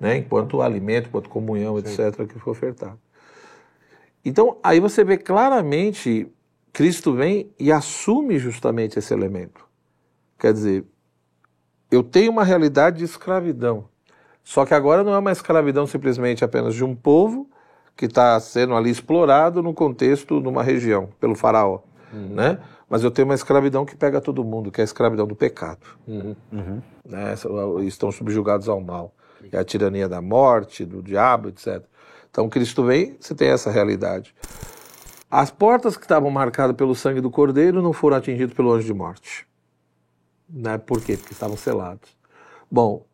né, 0.00 0.16
enquanto 0.16 0.60
alimento, 0.62 1.08
enquanto 1.08 1.28
comunhão, 1.28 1.80
Sim. 1.80 2.02
etc., 2.02 2.26
que 2.26 2.38
foi 2.40 2.52
ofertado. 2.52 2.98
Então, 4.24 4.58
aí 4.62 4.80
você 4.80 5.04
vê 5.04 5.16
claramente 5.16 6.28
Cristo 6.72 7.12
vem 7.12 7.50
e 7.58 7.72
assume 7.72 8.38
justamente 8.38 8.98
esse 8.98 9.12
elemento. 9.12 9.66
Quer 10.38 10.52
dizer, 10.52 10.84
eu 11.90 12.02
tenho 12.02 12.30
uma 12.30 12.44
realidade 12.44 12.98
de 12.98 13.04
escravidão. 13.04 13.88
Só 14.48 14.64
que 14.64 14.72
agora 14.72 15.04
não 15.04 15.12
é 15.12 15.18
uma 15.18 15.30
escravidão 15.30 15.86
simplesmente 15.86 16.42
apenas 16.42 16.74
de 16.74 16.82
um 16.82 16.94
povo 16.94 17.50
que 17.94 18.06
está 18.06 18.40
sendo 18.40 18.74
ali 18.74 18.88
explorado 18.88 19.62
no 19.62 19.74
contexto 19.74 20.40
de 20.40 20.48
uma 20.48 20.62
região, 20.62 21.10
pelo 21.20 21.34
faraó. 21.34 21.80
Uhum. 22.10 22.28
Né? 22.34 22.58
Mas 22.88 23.04
eu 23.04 23.10
tenho 23.10 23.28
uma 23.28 23.34
escravidão 23.34 23.84
que 23.84 23.94
pega 23.94 24.22
todo 24.22 24.42
mundo, 24.42 24.70
que 24.70 24.80
é 24.80 24.82
a 24.82 24.86
escravidão 24.86 25.26
do 25.26 25.36
pecado. 25.36 25.86
Uhum. 26.06 26.34
Uhum. 26.50 26.82
Né? 27.04 27.34
Estão 27.86 28.10
subjugados 28.10 28.70
ao 28.70 28.80
mal. 28.80 29.12
É 29.52 29.58
a 29.58 29.64
tirania 29.64 30.08
da 30.08 30.22
morte, 30.22 30.82
do 30.82 31.02
diabo, 31.02 31.50
etc. 31.50 31.82
Então 32.30 32.48
Cristo 32.48 32.82
vem, 32.82 33.18
você 33.20 33.34
tem 33.34 33.48
essa 33.48 33.70
realidade. 33.70 34.34
As 35.30 35.50
portas 35.50 35.94
que 35.94 36.04
estavam 36.04 36.30
marcadas 36.30 36.74
pelo 36.74 36.94
sangue 36.94 37.20
do 37.20 37.30
cordeiro 37.30 37.82
não 37.82 37.92
foram 37.92 38.16
atingidas 38.16 38.54
pelo 38.54 38.72
anjo 38.72 38.86
de 38.86 38.94
morte. 38.94 39.46
Né? 40.48 40.78
Por 40.78 41.02
quê? 41.02 41.18
Porque 41.18 41.34
estavam 41.34 41.58
selados. 41.58 42.16
Bom, 42.70 43.04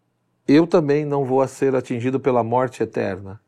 eu 0.46 0.66
também 0.66 1.04
não 1.04 1.24
vou 1.24 1.46
ser 1.46 1.74
atingido 1.74 2.20
pela 2.20 2.42
morte 2.44 2.82
eterna, 2.82 3.40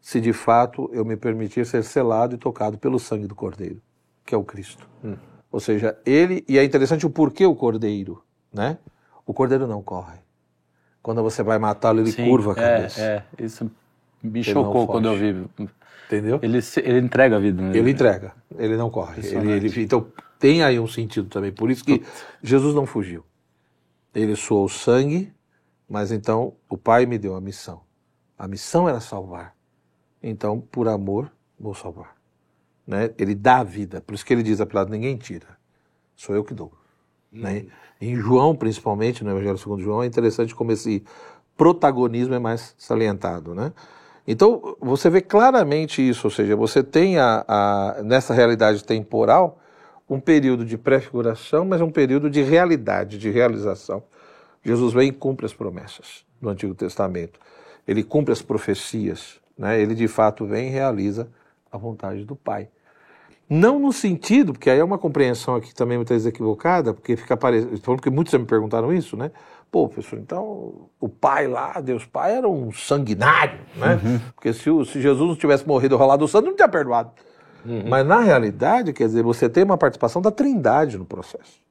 se 0.00 0.20
de 0.20 0.32
fato 0.32 0.90
eu 0.92 1.04
me 1.04 1.16
permitir 1.16 1.64
ser 1.64 1.82
selado 1.82 2.34
e 2.34 2.38
tocado 2.38 2.76
pelo 2.76 2.98
sangue 2.98 3.26
do 3.26 3.34
cordeiro, 3.34 3.80
que 4.24 4.34
é 4.34 4.38
o 4.38 4.44
Cristo. 4.44 4.86
Hum. 5.02 5.16
Ou 5.50 5.60
seja, 5.60 5.96
ele. 6.04 6.44
E 6.48 6.58
é 6.58 6.64
interessante 6.64 7.06
o 7.06 7.10
porquê 7.10 7.46
o 7.46 7.54
cordeiro, 7.54 8.22
né? 8.52 8.76
O 9.24 9.32
cordeiro 9.32 9.66
não 9.66 9.82
corre. 9.82 10.18
Quando 11.00 11.22
você 11.22 11.42
vai 11.42 11.58
matá-lo, 11.58 12.00
ele 12.00 12.10
Sim, 12.10 12.28
curva 12.28 12.54
a 12.54 12.62
é, 12.62 12.76
cabeça. 12.76 13.00
É, 13.00 13.24
isso 13.38 13.70
me 14.22 14.40
ele 14.40 14.42
chocou 14.42 14.86
quando 14.86 15.06
eu 15.06 15.16
vi. 15.16 15.46
Entendeu? 16.06 16.38
Ele, 16.42 16.58
ele 16.82 16.98
entrega 16.98 17.36
a 17.36 17.38
vida. 17.38 17.62
Né? 17.62 17.76
Ele 17.76 17.90
entrega, 17.90 18.32
ele 18.58 18.76
não 18.76 18.90
corre. 18.90 19.26
Ele, 19.26 19.52
ele, 19.52 19.82
então 19.82 20.06
tem 20.38 20.62
aí 20.62 20.78
um 20.78 20.86
sentido 20.86 21.28
também. 21.28 21.52
Por 21.52 21.70
isso 21.70 21.84
que 21.84 22.02
Jesus 22.42 22.74
não 22.74 22.84
fugiu. 22.84 23.24
Ele 24.14 24.36
suou 24.36 24.68
sangue, 24.68 25.32
mas 25.88 26.10
então 26.10 26.54
o 26.68 26.76
Pai 26.76 27.06
me 27.06 27.18
deu 27.18 27.34
a 27.34 27.40
missão. 27.40 27.82
A 28.38 28.48
missão 28.48 28.88
era 28.88 29.00
salvar. 29.00 29.54
Então, 30.22 30.60
por 30.60 30.88
amor, 30.88 31.30
vou 31.58 31.74
salvar. 31.74 32.16
Né? 32.86 33.10
Ele 33.18 33.34
dá 33.34 33.58
a 33.58 33.64
vida. 33.64 34.00
Por 34.00 34.14
isso 34.14 34.24
que 34.24 34.32
ele 34.32 34.42
diz 34.42 34.60
a 34.60 34.66
palavra: 34.66 34.92
ninguém 34.92 35.16
tira. 35.16 35.58
Sou 36.16 36.34
eu 36.34 36.44
que 36.44 36.54
dou. 36.54 36.72
Hum. 37.32 37.40
Né? 37.40 37.66
Em 38.00 38.16
João, 38.16 38.54
principalmente, 38.54 39.22
no 39.24 39.30
Evangelho 39.30 39.58
segundo 39.58 39.82
João, 39.82 40.02
é 40.02 40.06
interessante 40.06 40.54
como 40.54 40.72
esse 40.72 41.04
protagonismo 41.56 42.34
é 42.34 42.38
mais 42.38 42.74
salientado. 42.76 43.54
Né? 43.54 43.72
Então, 44.26 44.76
você 44.80 45.08
vê 45.10 45.20
claramente 45.20 46.06
isso, 46.06 46.26
ou 46.26 46.30
seja, 46.30 46.56
você 46.56 46.82
tem 46.82 47.18
a, 47.18 47.44
a, 47.46 48.02
nessa 48.02 48.34
realidade 48.34 48.82
temporal 48.84 49.60
um 50.08 50.20
período 50.20 50.64
de 50.64 50.76
prefiguração, 50.76 51.64
mas 51.64 51.80
um 51.80 51.90
período 51.90 52.28
de 52.28 52.42
realidade, 52.42 53.16
de 53.18 53.30
realização. 53.30 54.02
Jesus 54.64 54.92
vem 54.92 55.08
e 55.08 55.12
cumpre 55.12 55.46
as 55.46 55.52
promessas 55.52 56.24
do 56.40 56.48
Antigo 56.48 56.74
Testamento. 56.74 57.38
Ele 57.86 58.02
cumpre 58.02 58.32
as 58.32 58.40
profecias, 58.40 59.40
né? 59.58 59.80
ele 59.80 59.94
de 59.94 60.08
fato 60.08 60.46
vem 60.46 60.68
e 60.68 60.70
realiza 60.70 61.28
a 61.70 61.76
vontade 61.76 62.24
do 62.24 62.34
Pai. 62.34 62.68
Não 63.48 63.78
no 63.78 63.92
sentido, 63.92 64.52
porque 64.52 64.70
aí 64.70 64.78
é 64.78 64.84
uma 64.84 64.96
compreensão 64.96 65.54
aqui 65.54 65.74
também 65.74 65.98
muitas 65.98 66.14
vezes 66.14 66.26
equivocada, 66.26 66.94
porque 66.94 67.14
fica 67.14 67.36
parecendo, 67.36 67.78
porque 67.78 68.08
muitos 68.08 68.32
já 68.32 68.38
me 68.38 68.46
perguntaram 68.46 68.92
isso, 68.92 69.16
né? 69.16 69.30
Pô, 69.70 69.86
professor, 69.88 70.18
então 70.18 70.88
o 70.98 71.08
pai 71.08 71.46
lá, 71.46 71.80
Deus 71.80 72.06
Pai, 72.06 72.36
era 72.36 72.48
um 72.48 72.72
sanguinário, 72.72 73.58
né? 73.76 74.00
Uhum. 74.02 74.20
Porque 74.34 74.52
se, 74.52 74.70
o, 74.70 74.84
se, 74.84 75.00
Jesus 75.00 75.28
não 75.28 75.36
tivesse 75.36 75.66
morrido 75.66 75.96
rolado 75.96 76.24
o 76.24 76.28
sangue, 76.28 76.48
não 76.48 76.56
tinha 76.56 76.68
perdoado. 76.68 77.10
Uhum. 77.66 77.82
Mas 77.88 78.06
na 78.06 78.20
realidade, 78.20 78.92
quer 78.92 79.06
dizer, 79.06 79.22
você 79.22 79.48
tem 79.48 79.64
uma 79.64 79.76
participação 79.76 80.22
da 80.22 80.30
trindade 80.30 80.96
no 80.96 81.04
processo. 81.04 81.63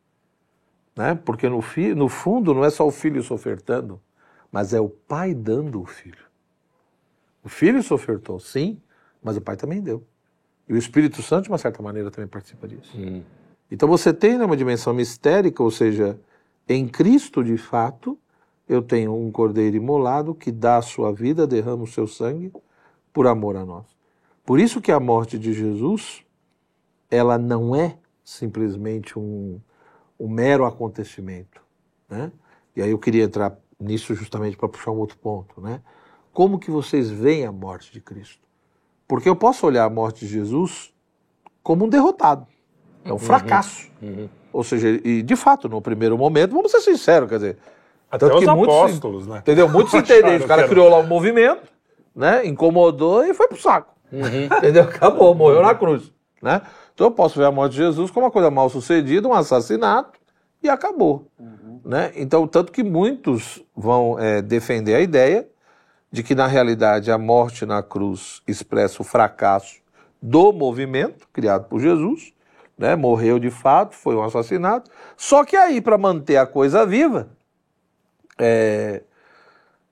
Né? 0.96 1.16
Porque 1.16 1.50
no, 1.50 1.62
fi, 1.62 1.96
no 1.96 2.08
fundo 2.08 2.54
não 2.54 2.64
é 2.64 2.70
só 2.70 2.86
o 2.86 2.92
filho 2.92 3.22
se 3.24 3.34
ofertando, 3.34 4.00
mas 4.52 4.74
é 4.74 4.80
o 4.80 4.90
pai 4.90 5.34
dando 5.34 5.82
o 5.82 5.86
filho. 5.86 6.26
O 7.44 7.50
filho 7.50 7.82
se 7.82 7.94
ofertou, 7.94 8.40
sim, 8.40 8.80
mas 9.22 9.36
o 9.36 9.42
pai 9.42 9.56
também 9.56 9.82
deu. 9.82 10.04
E 10.68 10.74
o 10.74 10.78
Espírito 10.78 11.22
Santo, 11.22 11.46
de 11.46 11.50
uma 11.50 11.58
certa 11.58 11.82
maneira, 11.82 12.10
também 12.10 12.28
participa 12.28 12.68
disso. 12.68 12.98
Uhum. 12.98 13.22
Então 13.70 13.90
você 13.90 14.14
tem 14.14 14.38
né, 14.38 14.46
uma 14.46 14.56
dimensão 14.56 14.94
mistérica, 14.94 15.62
ou 15.64 15.72
seja, 15.72 16.20
em 16.70 16.88
Cristo, 16.88 17.44
de 17.44 17.58
fato, 17.58 18.18
eu 18.70 18.82
tenho 18.82 19.14
um 19.14 19.32
cordeiro 19.32 19.76
imolado 19.76 20.34
que 20.34 20.52
dá 20.52 20.78
a 20.78 20.82
sua 20.82 21.12
vida, 21.12 21.46
derrama 21.46 21.84
o 21.84 21.88
seu 21.88 22.08
sangue 22.08 22.52
por 23.12 23.28
amor 23.28 23.58
a 23.58 23.66
nós. 23.66 23.86
Por 24.46 24.60
isso 24.60 24.80
que 24.80 24.92
a 24.92 25.00
morte 25.00 25.38
de 25.38 25.54
Jesus, 25.54 26.24
ela 27.10 27.38
não 27.38 27.76
é 27.76 27.98
simplesmente 28.24 29.18
um, 29.18 29.60
um 30.24 30.30
mero 30.30 30.66
acontecimento. 30.66 31.62
Né? 32.10 32.32
E 32.74 32.82
aí 32.82 32.92
eu 32.92 32.98
queria 32.98 33.26
entrar 33.26 33.58
nisso 33.78 34.16
justamente 34.16 34.56
para 34.56 34.70
puxar 34.70 34.92
um 34.92 34.98
outro 34.98 35.18
ponto. 35.18 35.60
Né? 35.60 35.82
Como 36.32 36.58
que 36.58 36.72
vocês 36.72 37.10
veem 37.10 37.46
a 37.46 37.52
morte 37.52 37.92
de 37.92 38.00
Cristo? 38.00 38.42
Porque 39.06 39.28
eu 39.28 39.36
posso 39.36 39.68
olhar 39.68 39.84
a 39.84 39.90
morte 39.90 40.22
de 40.26 40.32
Jesus 40.32 40.94
como 41.62 41.84
um 41.84 41.90
derrotado. 41.90 42.48
É 43.04 43.10
um 43.10 43.14
uhum. 43.14 43.20
fracasso. 43.20 43.92
Uhum. 44.02 44.30
Ou 44.54 44.64
seja, 44.64 44.88
e 45.04 45.22
de 45.22 45.36
fato, 45.36 45.68
no 45.68 45.82
primeiro 45.82 46.18
momento, 46.18 46.52
vamos 46.52 46.72
ser 46.72 46.80
sinceros, 46.80 47.28
quer 47.28 47.36
dizer. 47.36 47.58
Até 48.10 48.34
os 48.34 48.48
apóstolos, 48.48 49.28
né? 49.28 49.40
Entendeu? 49.40 49.68
Muitos 49.68 49.92
entendem. 49.94 50.38
O 50.38 50.48
cara 50.48 50.70
criou 50.70 50.88
lá 50.88 51.00
um 51.00 51.08
movimento, 51.08 51.68
né? 52.16 52.46
Incomodou 52.46 53.26
e 53.26 53.34
foi 53.34 53.50
pro 53.50 53.60
saco. 53.60 53.94
Uhum. 54.10 54.46
Entendeu? 54.46 54.84
Acabou, 54.84 55.36
morreu 55.36 55.62
na 55.62 55.76
cruz. 55.76 56.14
Né? 56.42 56.62
Então 56.94 57.08
eu 57.08 57.12
posso 57.12 57.40
ver 57.40 57.46
a 57.46 57.52
morte 57.52 57.74
de 57.74 57.78
Jesus 57.78 58.12
como 58.12 58.26
uma 58.26 58.32
coisa 58.32 58.52
mal 58.52 58.70
sucedida, 58.70 59.28
um 59.28 59.34
assassinato, 59.34 60.20
e 60.62 60.70
acabou. 60.70 61.28
Uhum. 61.38 61.82
Né? 61.84 62.12
Então, 62.16 62.48
tanto 62.48 62.72
que 62.72 62.84
muitos 62.84 63.62
vão 63.76 64.18
é, 64.18 64.42
defender 64.42 64.96
a 64.96 65.02
ideia 65.02 65.48
de 66.12 66.24
que, 66.24 66.34
na 66.34 66.48
realidade, 66.48 67.12
a 67.12 67.18
morte 67.18 67.66
na 67.66 67.84
cruz 67.84 68.42
expressa 68.48 69.02
o 69.02 69.06
fracasso 69.06 69.82
do 70.22 70.54
movimento 70.54 71.28
criado 71.34 71.68
por 71.68 71.82
Jesus, 71.82 72.34
né? 72.78 72.96
morreu 72.96 73.40
de 73.40 73.50
fato, 73.50 73.96
foi 73.96 74.16
um 74.16 74.24
assassinato. 74.24 74.90
Só 75.18 75.44
que 75.44 75.58
aí, 75.58 75.82
para 75.82 75.98
manter 75.98 76.38
a 76.38 76.46
coisa 76.46 76.86
viva, 76.86 77.30
é, 78.40 79.04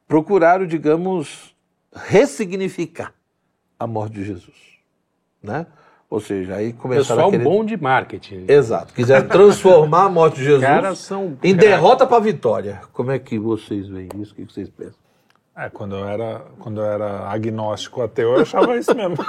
procuraram, 0.08 0.66
digamos, 0.66 1.56
ressignificar 1.94 3.14
a 3.78 3.86
morte 3.86 4.14
de 4.14 4.24
Jesus. 4.24 4.80
Né? 5.42 5.66
Ou 6.12 6.20
seja, 6.20 6.56
aí 6.56 6.74
começaram 6.74 7.06
Pessoal 7.06 7.28
a 7.30 7.32
querer... 7.32 7.44
bom 7.46 7.64
de 7.64 7.82
marketing. 7.82 8.44
Exato. 8.46 8.94
Quiseram 8.94 9.30
transformar 9.30 10.04
a 10.04 10.10
morte 10.10 10.36
de 10.40 10.44
Jesus 10.44 11.00
são... 11.00 11.38
em 11.42 11.56
derrota 11.56 12.06
para 12.06 12.20
vitória. 12.20 12.82
Como 12.92 13.12
é 13.12 13.18
que 13.18 13.40
vocês 13.40 13.88
veem 13.88 14.10
isso? 14.20 14.34
O 14.34 14.36
que 14.36 14.44
vocês 14.44 14.70
pensam? 14.70 15.00
É, 15.58 15.70
quando 15.70 15.96
eu 15.96 16.06
era, 16.06 16.42
quando 16.60 16.82
eu 16.82 16.86
era 16.86 17.30
agnóstico 17.30 18.02
ateu, 18.02 18.34
eu 18.34 18.42
achava 18.42 18.76
isso 18.76 18.94
mesmo. 18.94 19.16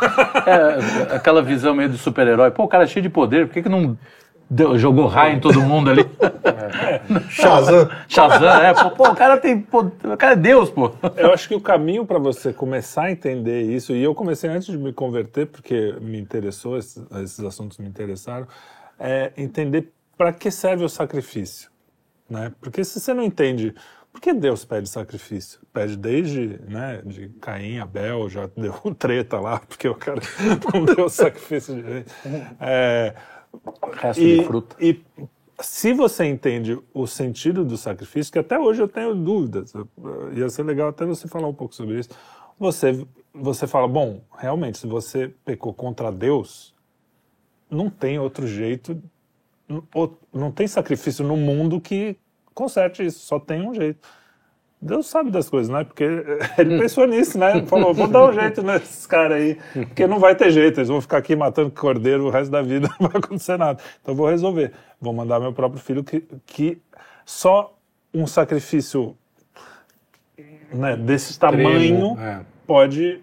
É, 0.44 1.14
aquela 1.14 1.40
visão 1.40 1.72
meio 1.72 1.88
de 1.88 1.98
super-herói. 1.98 2.50
Pô, 2.50 2.64
o 2.64 2.68
cara 2.68 2.82
é 2.82 2.86
cheio 2.88 3.04
de 3.04 3.08
poder, 3.08 3.46
por 3.46 3.54
que, 3.54 3.62
que 3.62 3.68
não 3.68 3.96
deu, 4.52 4.78
jogou 4.78 5.06
raio 5.06 5.36
em 5.36 5.40
todo 5.40 5.60
mundo 5.60 5.90
ali? 5.90 6.04
Shazam. 7.30 7.88
Shazam, 8.06 8.48
é. 8.48 8.74
Pô, 8.74 8.90
pô, 8.90 9.08
o 9.10 9.14
cara 9.14 9.38
tem. 9.38 9.60
Pô, 9.60 9.80
o 9.80 10.16
cara 10.16 10.34
é 10.34 10.36
Deus, 10.36 10.70
pô. 10.70 10.92
Eu 11.16 11.32
acho 11.32 11.48
que 11.48 11.54
o 11.54 11.60
caminho 11.60 12.04
para 12.04 12.18
você 12.18 12.52
começar 12.52 13.04
a 13.04 13.10
entender 13.10 13.62
isso, 13.62 13.92
e 13.92 14.02
eu 14.02 14.14
comecei 14.14 14.50
antes 14.50 14.66
de 14.66 14.76
me 14.76 14.92
converter, 14.92 15.46
porque 15.46 15.96
me 16.00 16.18
interessou, 16.18 16.76
esses, 16.76 17.02
esses 17.22 17.40
assuntos 17.40 17.78
me 17.78 17.88
interessaram, 17.88 18.46
é 18.98 19.32
entender 19.36 19.92
para 20.16 20.32
que 20.32 20.50
serve 20.50 20.84
o 20.84 20.88
sacrifício. 20.88 21.70
Né? 22.28 22.52
Porque 22.60 22.84
se 22.84 23.00
você 23.00 23.12
não 23.12 23.22
entende 23.22 23.74
por 24.12 24.20
que 24.20 24.32
Deus 24.34 24.64
pede 24.64 24.88
sacrifício? 24.88 25.58
Pede 25.72 25.96
desde 25.96 26.60
né, 26.68 27.00
de 27.04 27.30
Caim, 27.40 27.78
Abel, 27.78 28.28
já 28.28 28.48
deu 28.54 28.74
treta 28.98 29.40
lá, 29.40 29.58
porque 29.58 29.88
o 29.88 29.94
cara 29.94 30.20
não 30.72 30.84
deu 30.84 31.08
sacrifício 31.08 31.74
direito. 31.74 32.12
É, 32.60 33.14
Resto 33.92 34.22
e, 34.22 34.38
de 34.38 34.44
fruta. 34.44 34.76
E 34.80 35.00
se 35.60 35.92
você 35.92 36.24
entende 36.24 36.78
o 36.92 37.06
sentido 37.06 37.64
do 37.64 37.76
sacrifício, 37.76 38.32
que 38.32 38.38
até 38.38 38.58
hoje 38.58 38.82
eu 38.82 38.88
tenho 38.88 39.14
dúvidas, 39.14 39.72
ia 40.34 40.48
ser 40.48 40.64
legal 40.64 40.88
até 40.88 41.04
você 41.04 41.28
falar 41.28 41.48
um 41.48 41.54
pouco 41.54 41.74
sobre 41.74 42.00
isso. 42.00 42.10
Você, 42.58 43.06
você 43.32 43.66
fala, 43.66 43.88
bom, 43.88 44.22
realmente, 44.36 44.78
se 44.78 44.86
você 44.86 45.32
pecou 45.44 45.72
contra 45.72 46.10
Deus, 46.10 46.74
não 47.70 47.88
tem 47.88 48.18
outro 48.18 48.46
jeito, 48.46 49.00
não 50.32 50.50
tem 50.50 50.66
sacrifício 50.66 51.24
no 51.24 51.36
mundo 51.36 51.80
que 51.80 52.16
conserte 52.54 53.04
isso, 53.04 53.20
só 53.20 53.38
tem 53.40 53.66
um 53.66 53.74
jeito. 53.74 54.06
Deus 54.84 55.06
sabe 55.06 55.30
das 55.30 55.48
coisas, 55.48 55.72
né? 55.72 55.84
Porque 55.84 56.04
ele 56.58 56.76
pensou 56.76 57.06
nisso, 57.06 57.38
né? 57.38 57.64
Falou, 57.66 57.94
vou 57.94 58.08
dar 58.08 58.28
um 58.28 58.32
jeito 58.32 58.60
nesses 58.66 59.06
caras 59.06 59.38
aí, 59.40 59.56
porque 59.72 60.08
não 60.08 60.18
vai 60.18 60.34
ter 60.34 60.50
jeito, 60.50 60.80
eles 60.80 60.88
vão 60.88 61.00
ficar 61.00 61.18
aqui 61.18 61.36
matando 61.36 61.70
cordeiro 61.70 62.26
o 62.26 62.30
resto 62.30 62.50
da 62.50 62.60
vida, 62.60 62.88
não 62.98 63.08
vai 63.08 63.18
acontecer 63.18 63.56
nada. 63.56 63.80
Então 64.02 64.12
vou 64.12 64.28
resolver. 64.28 64.72
Vou 65.00 65.12
mandar 65.12 65.38
meu 65.38 65.52
próprio 65.52 65.80
filho 65.80 66.02
que, 66.02 66.24
que 66.44 66.82
só 67.24 67.72
um 68.12 68.26
sacrifício 68.26 69.16
né, 70.72 70.96
desse 70.96 71.38
tamanho 71.38 72.18
é. 72.18 72.40
pode 72.66 73.22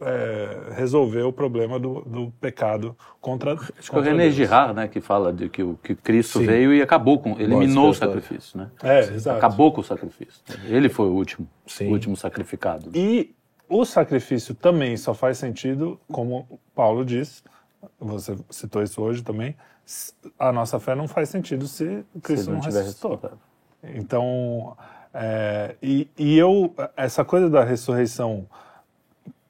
é, 0.00 0.74
resolver 0.74 1.22
o 1.22 1.32
problema 1.32 1.78
do, 1.78 2.00
do 2.02 2.30
pecado 2.40 2.96
contra. 3.20 3.54
Acho 3.54 3.90
que 3.90 3.98
o 3.98 4.00
René 4.00 4.30
Girard, 4.30 4.74
né, 4.74 4.88
que 4.88 5.00
fala 5.00 5.32
de 5.32 5.48
que, 5.48 5.62
o, 5.62 5.78
que 5.82 5.94
Cristo 5.94 6.38
Sim. 6.38 6.46
veio 6.46 6.74
e 6.74 6.82
acabou 6.82 7.18
com, 7.18 7.38
eliminou 7.38 7.90
o 7.90 7.94
sacrifício, 7.94 8.58
né? 8.58 8.70
É, 8.82 9.00
exato. 9.00 9.36
Acabou 9.38 9.72
com 9.72 9.80
o 9.80 9.84
sacrifício. 9.84 10.40
Ele 10.64 10.88
foi 10.88 11.06
o 11.06 11.12
último, 11.12 11.48
Sim. 11.66 11.88
o 11.88 11.92
último 11.92 12.16
sacrificado. 12.16 12.90
E 12.94 13.34
o 13.68 13.84
sacrifício 13.84 14.54
também 14.54 14.96
só 14.96 15.12
faz 15.14 15.38
sentido, 15.38 16.00
como 16.10 16.60
Paulo 16.74 17.04
diz, 17.04 17.42
você 17.98 18.36
citou 18.50 18.82
isso 18.82 19.02
hoje 19.02 19.22
também, 19.22 19.56
a 20.38 20.52
nossa 20.52 20.80
fé 20.80 20.94
não 20.94 21.06
faz 21.06 21.28
sentido 21.28 21.66
se 21.68 22.04
Cristo 22.22 22.44
se 22.44 22.50
não, 22.50 22.58
não 22.58 22.64
ressuscitou. 22.64 23.20
Então, 23.94 24.76
é, 25.14 25.76
e, 25.80 26.08
e 26.18 26.36
eu, 26.36 26.74
essa 26.96 27.24
coisa 27.24 27.48
da 27.48 27.62
ressurreição 27.62 28.46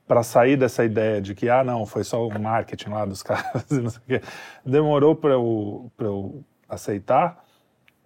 para 0.07 0.23
sair 0.23 0.57
dessa 0.57 0.85
ideia 0.85 1.21
de 1.21 1.35
que, 1.35 1.49
ah, 1.49 1.65
não, 1.65 1.85
foi 1.85 2.05
só 2.05 2.27
o 2.27 2.39
marketing 2.39 2.91
lá 2.91 3.05
dos 3.05 3.23
caras 3.25 3.69
não 3.71 3.91
sei 3.91 4.01
o 4.01 4.07
quê. 4.07 4.23
Demorou 4.65 5.15
para 5.15 5.33
eu, 5.33 5.91
eu 5.99 6.45
aceitar, 6.69 7.43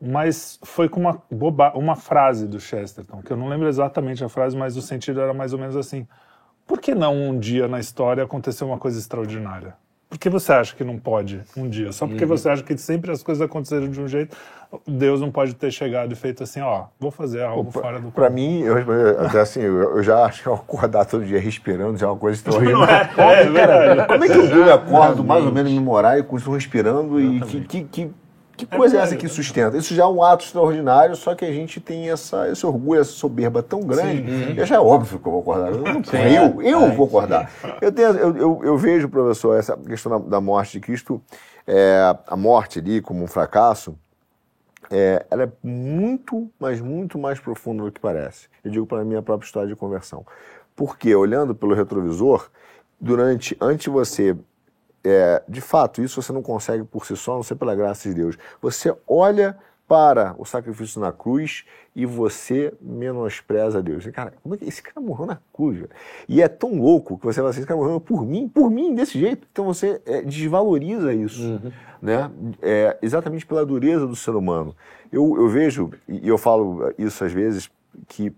mas 0.00 0.58
foi 0.62 0.88
com 0.88 1.00
uma, 1.00 1.22
boba, 1.30 1.72
uma 1.76 1.94
frase 1.94 2.46
do 2.46 2.58
Chesterton, 2.58 3.20
que 3.22 3.30
eu 3.30 3.36
não 3.36 3.48
lembro 3.48 3.68
exatamente 3.68 4.24
a 4.24 4.28
frase, 4.28 4.56
mas 4.56 4.76
o 4.76 4.82
sentido 4.82 5.20
era 5.20 5.34
mais 5.34 5.52
ou 5.52 5.58
menos 5.58 5.76
assim. 5.76 6.06
Por 6.66 6.80
que 6.80 6.94
não 6.94 7.14
um 7.14 7.38
dia 7.38 7.68
na 7.68 7.80
história 7.80 8.22
aconteceu 8.22 8.66
uma 8.66 8.78
coisa 8.78 8.98
extraordinária? 8.98 9.76
Por 10.10 10.18
que 10.18 10.28
você 10.28 10.52
acha 10.52 10.74
que 10.74 10.82
não 10.82 10.98
pode 10.98 11.40
um 11.56 11.68
dia? 11.68 11.92
Só 11.92 12.04
porque 12.04 12.24
uhum. 12.24 12.30
você 12.30 12.48
acha 12.48 12.64
que 12.64 12.76
sempre 12.76 13.12
as 13.12 13.22
coisas 13.22 13.40
aconteceram 13.40 13.88
de 13.88 14.00
um 14.00 14.08
jeito, 14.08 14.36
Deus 14.84 15.20
não 15.20 15.30
pode 15.30 15.54
ter 15.54 15.70
chegado 15.70 16.12
e 16.12 16.16
feito 16.16 16.42
assim, 16.42 16.60
ó, 16.60 16.86
vou 16.98 17.12
fazer 17.12 17.44
algo 17.44 17.70
Pô, 17.70 17.80
fora 17.80 18.00
do 18.00 18.10
Para 18.10 18.28
mim, 18.28 18.60
eu, 18.60 18.76
até 19.24 19.40
assim, 19.40 19.60
eu, 19.60 19.96
eu, 19.96 20.02
já 20.02 20.24
acho 20.24 20.42
que 20.42 20.48
acordar 20.48 21.04
todo 21.04 21.24
dia 21.24 21.38
respirando 21.38 21.96
já 21.96 22.06
é 22.06 22.10
uma 22.10 22.16
coisa 22.16 22.34
extraordinária. 22.42 23.10
É, 23.16 23.42
é, 23.42 23.52
cara, 23.52 24.06
como 24.06 24.24
é 24.24 24.28
que 24.28 24.36
eu, 24.36 24.46
eu 24.46 24.74
acordo 24.74 25.22
mais 25.22 25.44
ou 25.44 25.52
menos 25.52 25.70
me 25.70 25.78
morar 25.78 26.18
e 26.18 26.24
continuo 26.24 26.56
respirando 26.56 27.20
e 27.20 27.40
que, 27.42 27.60
que, 27.60 27.84
que 27.84 28.10
que 28.66 28.76
coisa 28.76 28.98
é, 28.98 29.00
essa 29.00 29.16
que 29.16 29.28
sustenta? 29.28 29.76
Isso 29.76 29.94
já 29.94 30.04
é 30.04 30.06
um 30.06 30.22
ato 30.22 30.44
extraordinário, 30.44 31.16
só 31.16 31.34
que 31.34 31.44
a 31.44 31.52
gente 31.52 31.80
tem 31.80 32.10
essa, 32.10 32.48
esse 32.48 32.64
orgulho, 32.66 33.00
essa 33.00 33.12
soberba 33.12 33.62
tão 33.62 33.80
grande, 33.80 34.54
Sim, 34.54 34.66
já 34.66 34.76
é 34.76 34.80
óbvio 34.80 35.18
que 35.18 35.26
eu 35.26 35.32
vou 35.32 35.40
acordar. 35.40 35.70
Eu, 35.70 35.78
não, 35.78 36.02
eu, 36.20 36.62
eu 36.62 36.80
é, 36.82 36.90
vou 36.90 37.06
acordar. 37.06 37.50
Eu, 37.80 37.92
tenho, 37.92 38.08
eu, 38.08 38.36
eu, 38.36 38.60
eu, 38.64 38.78
vejo, 38.78 39.08
professor, 39.08 39.58
essa 39.58 39.76
questão 39.76 40.12
da, 40.12 40.18
da 40.18 40.40
morte 40.40 40.72
de 40.72 40.80
Cristo, 40.80 41.22
é, 41.66 42.16
a 42.26 42.36
morte 42.36 42.78
ali 42.78 43.00
como 43.00 43.24
um 43.24 43.26
fracasso, 43.26 43.96
é, 44.90 45.24
ela 45.30 45.44
é 45.44 45.48
muito, 45.62 46.50
mas 46.58 46.80
muito 46.80 47.18
mais 47.18 47.38
profunda 47.38 47.84
do 47.84 47.92
que 47.92 48.00
parece. 48.00 48.48
Eu 48.64 48.70
digo 48.70 48.86
para 48.86 49.02
a 49.02 49.04
minha 49.04 49.22
própria 49.22 49.46
história 49.46 49.68
de 49.68 49.76
conversão. 49.76 50.26
Porque, 50.74 51.14
olhando 51.14 51.54
pelo 51.54 51.74
retrovisor, 51.74 52.50
durante, 53.00 53.56
antes 53.60 53.84
de 53.84 53.90
você 53.90 54.36
é, 55.04 55.42
de 55.48 55.60
fato, 55.60 56.02
isso 56.02 56.20
você 56.20 56.32
não 56.32 56.42
consegue 56.42 56.84
por 56.84 57.06
si 57.06 57.16
só, 57.16 57.34
não 57.34 57.42
sei 57.42 57.56
pela 57.56 57.74
graça 57.74 58.08
de 58.08 58.14
Deus. 58.14 58.36
Você 58.60 58.94
olha 59.06 59.56
para 59.90 60.36
o 60.38 60.44
sacrifício 60.44 61.00
na 61.00 61.10
cruz 61.10 61.64
e 61.96 62.06
você 62.06 62.72
menospreza 62.80 63.82
Deus. 63.82 64.06
Cara, 64.06 64.32
como 64.40 64.54
é 64.54 64.58
que 64.58 64.64
esse 64.64 64.80
cara 64.80 65.04
morreu 65.04 65.26
na 65.26 65.38
cruz? 65.52 65.82
E 66.28 66.40
é 66.40 66.46
tão 66.46 66.78
louco 66.80 67.18
que 67.18 67.24
você 67.24 67.40
fala 67.40 67.50
assim, 67.50 67.58
esse 67.58 67.66
cara 67.66 67.80
morreu 67.80 68.00
por 68.00 68.24
mim, 68.24 68.48
por 68.48 68.70
mim, 68.70 68.94
desse 68.94 69.18
jeito. 69.18 69.48
Então 69.50 69.64
você 69.64 70.00
é, 70.06 70.22
desvaloriza 70.22 71.12
isso, 71.12 71.42
uhum. 71.42 71.72
né? 72.00 72.30
É, 72.62 72.98
exatamente 73.02 73.44
pela 73.44 73.66
dureza 73.66 74.06
do 74.06 74.14
ser 74.14 74.36
humano. 74.36 74.76
Eu, 75.10 75.36
eu 75.36 75.48
vejo, 75.48 75.90
e 76.06 76.28
eu 76.28 76.38
falo 76.38 76.94
isso 76.96 77.24
às 77.24 77.32
vezes, 77.32 77.68
que 78.06 78.32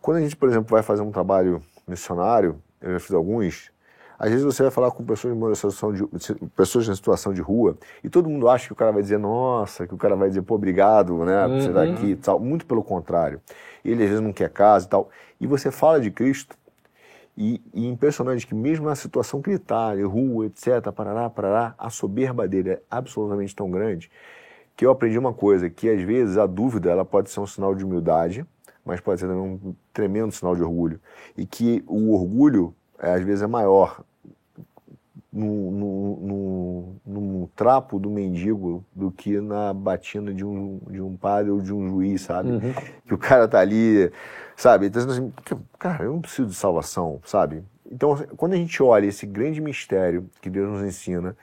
quando 0.00 0.18
a 0.18 0.20
gente, 0.20 0.36
por 0.36 0.48
exemplo, 0.48 0.70
vai 0.70 0.82
fazer 0.84 1.02
um 1.02 1.10
trabalho 1.10 1.60
missionário, 1.88 2.62
eu 2.80 2.92
já 2.92 3.00
fiz 3.00 3.12
alguns, 3.12 3.72
às 4.18 4.30
vezes 4.30 4.44
você 4.44 4.62
vai 4.62 4.70
falar 4.70 4.90
com 4.90 5.04
pessoas 5.04 5.34
em 5.34 5.54
situação 5.54 5.92
de, 5.92 6.06
pessoas 6.56 6.88
em 6.88 6.94
situação 6.94 7.32
de 7.32 7.40
rua 7.40 7.76
e 8.02 8.08
todo 8.08 8.28
mundo 8.28 8.48
acha 8.48 8.66
que 8.66 8.72
o 8.72 8.76
cara 8.76 8.92
vai 8.92 9.02
dizer 9.02 9.18
nossa, 9.18 9.86
que 9.86 9.94
o 9.94 9.98
cara 9.98 10.14
vai 10.14 10.28
dizer 10.28 10.42
pô, 10.42 10.54
obrigado, 10.54 11.24
né, 11.24 11.46
por 11.48 11.60
você 11.60 11.68
estar 11.68 11.82
aqui 11.82 12.06
e 12.06 12.16
tal. 12.16 12.38
Muito 12.38 12.66
pelo 12.66 12.82
contrário. 12.82 13.40
Ele 13.84 14.02
às 14.02 14.08
vezes 14.08 14.24
não 14.24 14.32
quer 14.32 14.50
casa 14.50 14.86
e 14.86 14.88
tal. 14.88 15.10
E 15.40 15.46
você 15.46 15.70
fala 15.70 16.00
de 16.00 16.10
Cristo 16.10 16.56
e, 17.36 17.60
e 17.72 17.86
impressionante 17.86 18.46
que 18.46 18.54
mesmo 18.54 18.86
na 18.86 18.94
situação 18.94 19.42
que 19.42 19.50
ele 19.50 19.56
está, 19.56 19.92
rua, 20.04 20.46
etc, 20.46 20.92
parará, 20.94 21.28
parará, 21.28 21.74
a 21.76 21.90
soberba 21.90 22.46
dele 22.46 22.70
é 22.70 22.82
absolutamente 22.90 23.54
tão 23.54 23.70
grande 23.70 24.10
que 24.76 24.84
eu 24.84 24.90
aprendi 24.90 25.18
uma 25.18 25.32
coisa, 25.32 25.70
que 25.70 25.88
às 25.88 26.02
vezes 26.02 26.36
a 26.36 26.46
dúvida 26.46 26.90
ela 26.90 27.04
pode 27.04 27.30
ser 27.30 27.40
um 27.40 27.46
sinal 27.46 27.74
de 27.74 27.84
humildade, 27.84 28.44
mas 28.84 29.00
pode 29.00 29.20
ser 29.20 29.26
também 29.26 29.42
um 29.42 29.74
tremendo 29.92 30.32
sinal 30.32 30.54
de 30.54 30.62
orgulho. 30.62 31.00
E 31.36 31.46
que 31.46 31.82
o 31.86 32.12
orgulho 32.12 32.74
é, 32.98 33.12
às 33.12 33.22
vezes 33.22 33.42
é 33.42 33.46
maior 33.46 34.02
no, 35.32 35.70
no, 35.70 36.16
no, 36.16 36.96
no, 37.04 37.50
trapo 37.56 37.98
do 37.98 38.08
mendigo 38.08 38.84
do 38.94 39.10
que 39.10 39.40
na 39.40 39.74
batina 39.74 40.32
de 40.32 40.44
um, 40.44 40.80
de 40.88 41.00
um 41.00 41.16
padre 41.16 41.50
ou 41.50 41.60
de 41.60 41.72
um 41.72 41.88
juiz, 41.88 42.22
sabe? 42.22 42.52
Uhum. 42.52 42.74
Que 43.04 43.14
o 43.14 43.18
cara 43.18 43.48
tá 43.48 43.58
ali, 43.58 44.12
sabe? 44.56 44.86
Então, 44.86 45.02
assim, 45.02 45.32
cara, 45.76 46.04
eu 46.04 46.12
não 46.12 46.20
preciso 46.20 46.48
de 46.48 46.54
salvação, 46.54 47.20
sabe? 47.24 47.64
Então, 47.90 48.16
quando 48.36 48.52
a 48.52 48.56
gente 48.56 48.80
olha 48.80 49.06
esse 49.06 49.26
grande 49.26 49.60
mistério 49.60 50.30
que 50.40 50.48
Deus 50.48 50.70
nos 50.70 50.82
ensina, 50.82 51.36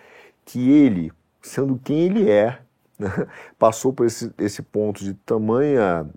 que 0.46 0.72
ele, 0.72 1.12
sendo 1.42 1.80
quem 1.84 2.00
ele 2.00 2.30
é, 2.30 2.60
né, 2.98 3.10
passou 3.60 3.92
por 3.92 4.06
esse, 4.06 4.32
esse 4.38 4.62
ponto 4.62 5.04
de 5.04 5.14
tamanha. 5.14 6.10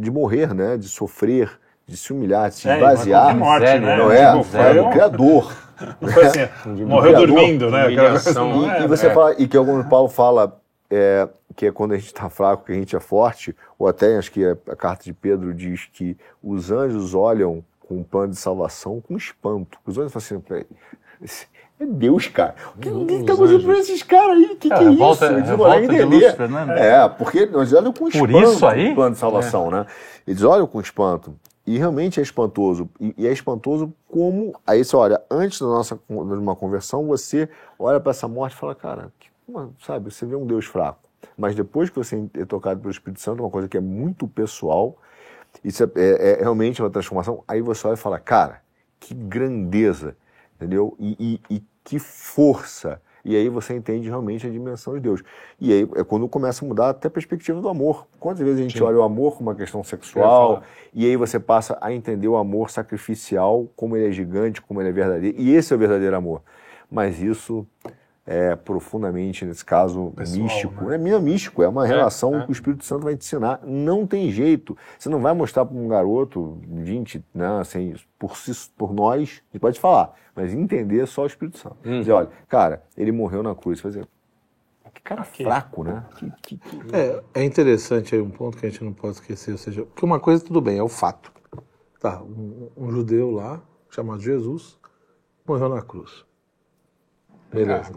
de 0.00 0.10
morrer, 0.10 0.52
né? 0.52 0.76
De 0.76 0.88
sofrer, 0.88 1.60
de 1.86 1.96
se 1.96 2.12
humilhar, 2.12 2.48
de 2.50 2.56
se 2.56 2.68
é, 2.68 2.76
esvaziar. 2.76 3.36
Morte, 3.36 3.78
né? 3.78 3.96
Não 3.96 4.10
é? 4.10 4.32
Tipo, 4.32 4.44
foi 4.44 4.78
o 4.78 4.90
Criador. 4.90 5.52
Foi 6.00 6.26
assim, 6.26 6.84
morreu 6.84 7.26
dormindo, 7.26 7.68
né? 7.68 7.86
Humilhação, 7.86 8.66
e, 8.66 8.70
é, 8.70 8.84
e, 8.84 8.86
você 8.86 9.08
é. 9.08 9.10
fala, 9.12 9.34
e 9.36 9.48
que 9.48 9.56
algum 9.56 9.82
Paulo 9.82 10.08
fala 10.08 10.60
é, 10.88 11.28
que 11.56 11.66
é 11.66 11.72
quando 11.72 11.92
a 11.92 11.96
gente 11.96 12.06
está 12.06 12.28
fraco, 12.28 12.66
que 12.66 12.72
a 12.72 12.74
gente 12.76 12.94
é 12.94 13.00
forte, 13.00 13.56
ou 13.76 13.88
até 13.88 14.16
acho 14.16 14.30
que 14.30 14.44
a 14.44 14.76
carta 14.76 15.02
de 15.02 15.12
Pedro 15.12 15.52
diz 15.52 15.88
que 15.92 16.16
os 16.40 16.70
anjos 16.70 17.14
olham 17.14 17.64
com 17.80 17.96
um 17.96 18.02
plano 18.04 18.32
de 18.32 18.38
salvação 18.38 19.00
com 19.00 19.16
espanto. 19.16 19.76
Os 19.84 19.98
anjos 19.98 20.12
falam 20.12 20.62
assim, 21.24 21.44
é 21.80 21.86
Deus, 21.86 22.28
cara. 22.28 22.54
O 22.76 22.78
que, 22.78 22.90
que 22.90 23.14
está 23.14 23.32
acontecendo 23.32 23.64
com 23.64 23.72
esses 23.72 24.02
caras 24.02 24.36
aí? 24.36 24.44
O 24.44 24.56
que, 24.56 24.68
que 24.68 24.74
é, 24.74 24.90
isso? 24.90 25.24
Eles 25.24 25.48
não 25.48 25.74
entender. 25.74 26.04
Lúcifer, 26.04 26.48
né? 26.48 26.66
É, 26.78 27.08
porque 27.08 27.38
eles 27.38 27.72
olham 27.72 27.92
com 27.92 28.08
espanto 28.08 28.32
Por 28.32 28.42
isso 28.42 28.66
aí? 28.66 28.92
o 28.92 28.94
plano 28.94 29.14
de 29.14 29.18
salvação, 29.18 29.66
é. 29.68 29.70
né? 29.70 29.86
Eles 30.26 30.42
olham 30.42 30.66
com 30.66 30.80
espanto. 30.80 31.34
E 31.66 31.78
realmente 31.78 32.18
é 32.18 32.22
espantoso. 32.22 32.90
E, 32.98 33.14
e, 33.16 33.26
é 33.26 33.32
espantoso 33.32 33.92
como. 34.08 34.58
Aí 34.66 34.84
você 34.84 34.96
olha, 34.96 35.22
antes 35.30 35.60
da 35.60 35.66
nossa 35.66 35.96
de 36.08 36.14
uma 36.14 36.56
conversão, 36.56 37.06
você 37.06 37.48
olha 37.78 38.00
para 38.00 38.10
essa 38.10 38.26
morte 38.26 38.54
e 38.54 38.58
fala, 38.58 38.74
cara, 38.74 39.12
que, 39.18 39.28
sabe, 39.84 40.12
você 40.12 40.26
vê 40.26 40.34
um 40.34 40.46
Deus 40.46 40.66
fraco. 40.66 41.00
Mas 41.36 41.54
depois 41.54 41.88
que 41.88 41.96
você 41.96 42.28
é 42.34 42.44
tocado 42.44 42.80
pelo 42.80 42.90
Espírito 42.90 43.20
Santo, 43.20 43.42
uma 43.42 43.50
coisa 43.50 43.68
que 43.68 43.76
é 43.76 43.80
muito 43.80 44.26
pessoal, 44.26 44.96
isso 45.62 45.84
é, 45.84 45.88
é, 45.96 46.32
é 46.32 46.42
realmente 46.42 46.82
uma 46.82 46.90
transformação. 46.90 47.44
Aí 47.46 47.60
você 47.60 47.86
olha 47.86 47.94
e 47.94 47.98
fala, 47.98 48.18
cara, 48.18 48.60
que 48.98 49.14
grandeza, 49.14 50.16
entendeu? 50.56 50.96
E, 50.98 51.40
e, 51.48 51.56
e 51.56 51.62
que 51.84 51.98
força 51.98 53.00
e 53.24 53.36
aí 53.36 53.48
você 53.48 53.74
entende 53.74 54.08
realmente 54.08 54.46
a 54.46 54.50
dimensão 54.50 54.94
de 54.94 55.00
Deus. 55.00 55.22
E 55.60 55.72
aí 55.72 55.88
é 55.96 56.04
quando 56.04 56.28
começa 56.28 56.64
a 56.64 56.68
mudar 56.68 56.90
até 56.90 57.08
a 57.08 57.10
perspectiva 57.10 57.60
do 57.60 57.68
amor. 57.68 58.06
Quantas 58.18 58.40
vezes 58.40 58.60
a 58.60 58.62
gente 58.62 58.78
Sim. 58.78 58.84
olha 58.84 58.98
o 58.98 59.02
amor 59.02 59.36
como 59.36 59.50
uma 59.50 59.56
questão 59.56 59.82
sexual, 59.84 60.62
e 60.92 61.06
aí 61.06 61.16
você 61.16 61.38
passa 61.38 61.78
a 61.80 61.92
entender 61.92 62.28
o 62.28 62.36
amor 62.36 62.70
sacrificial, 62.70 63.68
como 63.76 63.96
ele 63.96 64.08
é 64.08 64.12
gigante, 64.12 64.60
como 64.60 64.80
ele 64.80 64.88
é 64.88 64.92
verdadeiro. 64.92 65.36
E 65.38 65.54
esse 65.54 65.72
é 65.72 65.76
o 65.76 65.78
verdadeiro 65.78 66.16
amor. 66.16 66.42
Mas 66.90 67.20
isso 67.22 67.66
é 68.26 68.54
profundamente, 68.54 69.44
nesse 69.44 69.64
caso, 69.64 70.12
Pessoal, 70.14 70.42
místico. 70.42 70.84
Né? 70.84 70.98
Não 70.98 71.16
é 71.16 71.20
místico, 71.20 71.62
é 71.62 71.68
uma 71.68 71.84
é, 71.84 71.88
relação 71.88 72.40
é. 72.40 72.44
que 72.44 72.50
o 72.50 72.52
Espírito 72.52 72.84
Santo 72.84 73.04
vai 73.04 73.16
te 73.16 73.24
ensinar. 73.24 73.60
Não 73.64 74.06
tem 74.06 74.30
jeito. 74.30 74.76
Você 74.98 75.08
não 75.08 75.20
vai 75.20 75.34
mostrar 75.34 75.64
para 75.64 75.76
um 75.76 75.88
garoto, 75.88 76.58
20, 76.68 77.24
né, 77.34 77.60
assim, 77.60 77.94
por, 78.18 78.36
si, 78.36 78.52
por 78.76 78.92
nós, 78.92 79.42
a 79.50 79.52
gente 79.52 79.60
pode 79.60 79.80
falar, 79.80 80.14
mas 80.34 80.54
entender 80.54 81.06
só 81.06 81.22
o 81.22 81.26
Espírito 81.26 81.58
Santo. 81.58 81.76
Hum. 81.84 82.00
Dizer, 82.00 82.12
olha, 82.12 82.28
cara, 82.48 82.82
ele 82.96 83.10
morreu 83.10 83.42
na 83.42 83.54
cruz. 83.54 83.80
Fazer, 83.80 84.06
que 84.94 85.02
cara 85.02 85.24
fraco, 85.24 85.82
né? 85.82 86.04
Que, 86.16 86.30
que, 86.42 86.56
que... 86.58 86.96
É, 86.96 87.22
é 87.34 87.44
interessante 87.44 88.14
aí 88.14 88.20
um 88.20 88.30
ponto 88.30 88.56
que 88.56 88.66
a 88.66 88.68
gente 88.68 88.84
não 88.84 88.92
pode 88.92 89.14
esquecer, 89.16 89.52
ou 89.52 89.58
seja, 89.58 89.84
porque 89.84 90.04
uma 90.04 90.20
coisa 90.20 90.44
tudo 90.44 90.60
bem, 90.60 90.78
é 90.78 90.82
o 90.82 90.88
fato. 90.88 91.32
Tá, 91.98 92.22
um, 92.22 92.68
um 92.76 92.90
judeu 92.90 93.30
lá, 93.30 93.62
chamado 93.88 94.20
Jesus, 94.20 94.78
morreu 95.46 95.68
na 95.68 95.82
cruz. 95.82 96.24
Beleza. 97.52 97.92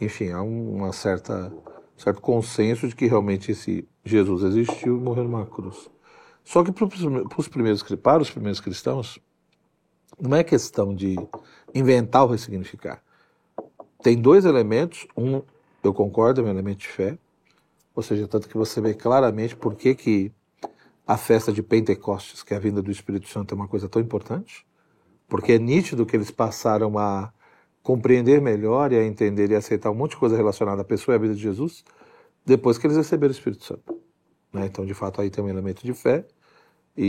Enfim, 0.00 0.30
há 0.30 0.42
uma 0.42 0.92
certa 0.92 1.52
certo 1.96 2.20
consenso 2.20 2.88
de 2.88 2.96
que 2.96 3.06
realmente 3.06 3.52
esse 3.52 3.88
Jesus 4.04 4.42
existiu 4.42 4.96
e 4.96 5.00
morreu 5.00 5.24
numa 5.24 5.46
cruz. 5.46 5.88
Só 6.44 6.64
que 6.64 6.72
para 6.72 6.84
os 6.84 7.48
primeiros, 7.48 7.82
para 7.82 8.22
os 8.22 8.30
primeiros 8.30 8.60
cristãos, 8.60 9.20
não 10.20 10.36
é 10.36 10.42
questão 10.42 10.94
de 10.94 11.16
inventar 11.72 12.22
ou 12.22 12.28
ressignificar. 12.30 13.00
Tem 14.02 14.16
dois 14.20 14.44
elementos. 14.44 15.06
Um, 15.16 15.42
eu 15.82 15.94
concordo, 15.94 16.40
é 16.40 16.44
um 16.44 16.48
elemento 16.48 16.80
de 16.80 16.88
fé. 16.88 17.16
Ou 17.94 18.02
seja, 18.02 18.26
tanto 18.26 18.48
que 18.48 18.56
você 18.56 18.80
vê 18.80 18.94
claramente 18.94 19.54
por 19.54 19.74
que, 19.76 19.94
que 19.94 20.32
a 21.06 21.16
festa 21.16 21.52
de 21.52 21.62
Pentecostes, 21.62 22.42
que 22.42 22.54
é 22.54 22.56
a 22.56 22.60
vinda 22.60 22.82
do 22.82 22.90
Espírito 22.90 23.28
Santo, 23.28 23.54
é 23.54 23.56
uma 23.56 23.68
coisa 23.68 23.88
tão 23.88 24.02
importante. 24.02 24.66
Porque 25.28 25.52
é 25.52 25.58
nítido 25.58 26.04
que 26.04 26.16
eles 26.16 26.30
passaram 26.30 26.98
a 26.98 27.32
compreender 27.82 28.40
melhor 28.40 28.92
e 28.92 28.96
a 28.96 29.04
entender 29.04 29.50
e 29.50 29.54
aceitar 29.54 29.90
um 29.90 29.94
monte 29.94 30.12
de 30.12 30.16
coisa 30.18 30.36
relacionada 30.36 30.82
à 30.82 30.84
pessoa 30.84 31.14
e 31.14 31.16
à 31.16 31.18
vida 31.18 31.34
de 31.34 31.40
Jesus 31.40 31.84
depois 32.44 32.78
que 32.78 32.86
eles 32.86 32.96
receberam 32.96 33.32
o 33.32 33.36
Espírito 33.36 33.64
Santo. 33.64 34.00
Né? 34.52 34.66
Então, 34.66 34.84
de 34.84 34.94
fato, 34.94 35.20
aí 35.20 35.30
tem 35.30 35.42
um 35.42 35.48
elemento 35.48 35.84
de 35.84 35.94
fé 35.94 36.26
e, 36.96 37.06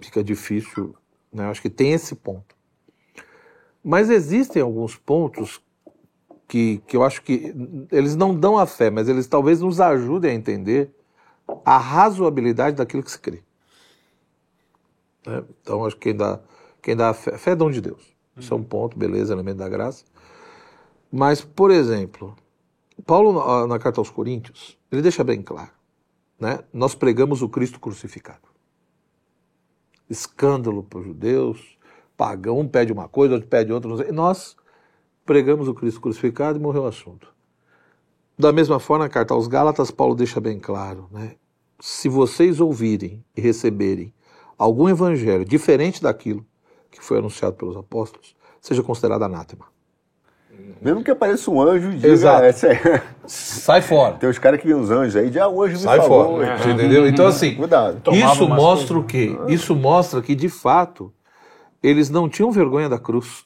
e 0.00 0.04
fica 0.04 0.22
difícil. 0.22 0.94
Né? 1.32 1.44
Acho 1.46 1.62
que 1.62 1.70
tem 1.70 1.92
esse 1.92 2.14
ponto. 2.14 2.54
Mas 3.82 4.10
existem 4.10 4.60
alguns 4.62 4.96
pontos 4.96 5.62
que, 6.46 6.82
que 6.86 6.96
eu 6.96 7.02
acho 7.02 7.22
que 7.22 7.54
eles 7.90 8.14
não 8.14 8.34
dão 8.34 8.58
a 8.58 8.66
fé, 8.66 8.90
mas 8.90 9.08
eles 9.08 9.26
talvez 9.26 9.60
nos 9.60 9.80
ajudem 9.80 10.32
a 10.32 10.34
entender 10.34 10.90
a 11.64 11.78
razoabilidade 11.78 12.76
daquilo 12.76 13.02
que 13.02 13.10
se 13.10 13.18
crê. 13.18 13.42
Né? 15.26 15.42
Então, 15.62 15.84
acho 15.84 15.96
que 15.96 16.02
quem 16.02 16.16
dá, 16.16 16.40
quem 16.82 16.96
dá 16.96 17.10
a 17.10 17.14
fé, 17.14 17.34
a 17.34 17.38
fé 17.38 17.52
é 17.52 17.56
dom 17.56 17.70
de 17.70 17.80
Deus. 17.80 18.09
Isso 18.36 18.54
é 18.54 18.56
um 18.56 18.62
ponto, 18.62 18.98
beleza, 18.98 19.32
elemento 19.32 19.58
da 19.58 19.68
graça. 19.68 20.04
Mas, 21.12 21.40
por 21.42 21.70
exemplo, 21.70 22.36
Paulo, 23.04 23.66
na 23.66 23.78
carta 23.78 24.00
aos 24.00 24.10
Coríntios, 24.10 24.78
ele 24.90 25.02
deixa 25.02 25.24
bem 25.24 25.42
claro, 25.42 25.72
né? 26.38 26.60
Nós 26.72 26.94
pregamos 26.94 27.42
o 27.42 27.48
Cristo 27.48 27.80
crucificado. 27.80 28.48
Escândalo 30.08 30.82
para 30.82 31.00
os 31.00 31.06
judeus, 31.06 31.78
pagão, 32.16 32.60
um 32.60 32.68
pede 32.68 32.92
uma 32.92 33.08
coisa, 33.08 33.34
outro 33.34 33.48
pede 33.48 33.72
outra. 33.72 34.12
Nós 34.12 34.56
pregamos 35.24 35.68
o 35.68 35.74
Cristo 35.74 36.00
crucificado 36.00 36.58
e 36.58 36.62
morreu 36.62 36.82
o 36.82 36.86
assunto. 36.86 37.32
Da 38.38 38.52
mesma 38.52 38.80
forma, 38.80 39.04
na 39.04 39.10
carta 39.10 39.34
aos 39.34 39.46
Gálatas, 39.46 39.90
Paulo 39.90 40.14
deixa 40.14 40.40
bem 40.40 40.58
claro, 40.58 41.08
né? 41.10 41.36
Se 41.78 42.08
vocês 42.08 42.60
ouvirem 42.60 43.24
e 43.36 43.40
receberem 43.40 44.12
algum 44.56 44.88
evangelho 44.88 45.44
diferente 45.44 46.02
daquilo 46.02 46.44
que 46.90 47.02
foi 47.02 47.18
anunciado 47.18 47.56
pelos 47.56 47.76
apóstolos, 47.76 48.34
seja 48.60 48.82
considerado 48.82 49.22
anátema. 49.22 49.66
Mesmo 50.80 51.04
que 51.04 51.10
apareça 51.10 51.50
um 51.50 51.60
anjo 51.60 51.90
e 51.90 51.96
diga, 51.96 52.08
Exato. 52.08 52.66
É... 52.66 53.02
Sai 53.26 53.82
fora. 53.82 54.14
Tem 54.14 54.28
os 54.28 54.38
caras 54.38 54.60
que 54.60 54.66
viram 54.66 54.80
os 54.80 54.90
anjos 54.90 55.16
aí, 55.16 55.30
já 55.30 55.46
o 55.48 55.62
anjo 55.62 55.74
me 55.74 55.80
Sai 55.80 55.98
falou. 55.98 56.38
fora. 56.38 56.58
Você 56.58 56.70
entendeu? 56.70 57.06
Então, 57.06 57.26
assim, 57.26 57.54
Cuidado. 57.56 58.00
isso 58.12 58.48
mostra 58.48 58.98
o 58.98 59.04
quê? 59.04 59.36
Isso 59.48 59.74
mostra 59.74 60.22
que, 60.22 60.34
de 60.34 60.48
fato, 60.48 61.12
eles 61.82 62.08
não 62.08 62.28
tinham 62.28 62.50
vergonha 62.50 62.88
da 62.88 62.98
cruz. 62.98 63.44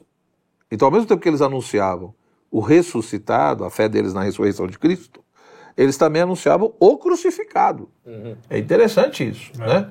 Então, 0.70 0.86
ao 0.86 0.92
mesmo 0.92 1.06
tempo 1.06 1.20
que 1.20 1.28
eles 1.28 1.42
anunciavam 1.42 2.14
o 2.50 2.60
ressuscitado, 2.60 3.64
a 3.64 3.70
fé 3.70 3.88
deles 3.88 4.14
na 4.14 4.22
ressurreição 4.22 4.66
de 4.66 4.78
Cristo, 4.78 5.20
eles 5.76 5.96
também 5.96 6.22
anunciavam 6.22 6.72
o 6.78 6.96
crucificado. 6.96 7.88
Uhum. 8.06 8.36
É 8.48 8.58
interessante 8.58 9.28
isso, 9.28 9.50
é. 9.60 9.66
né? 9.66 9.90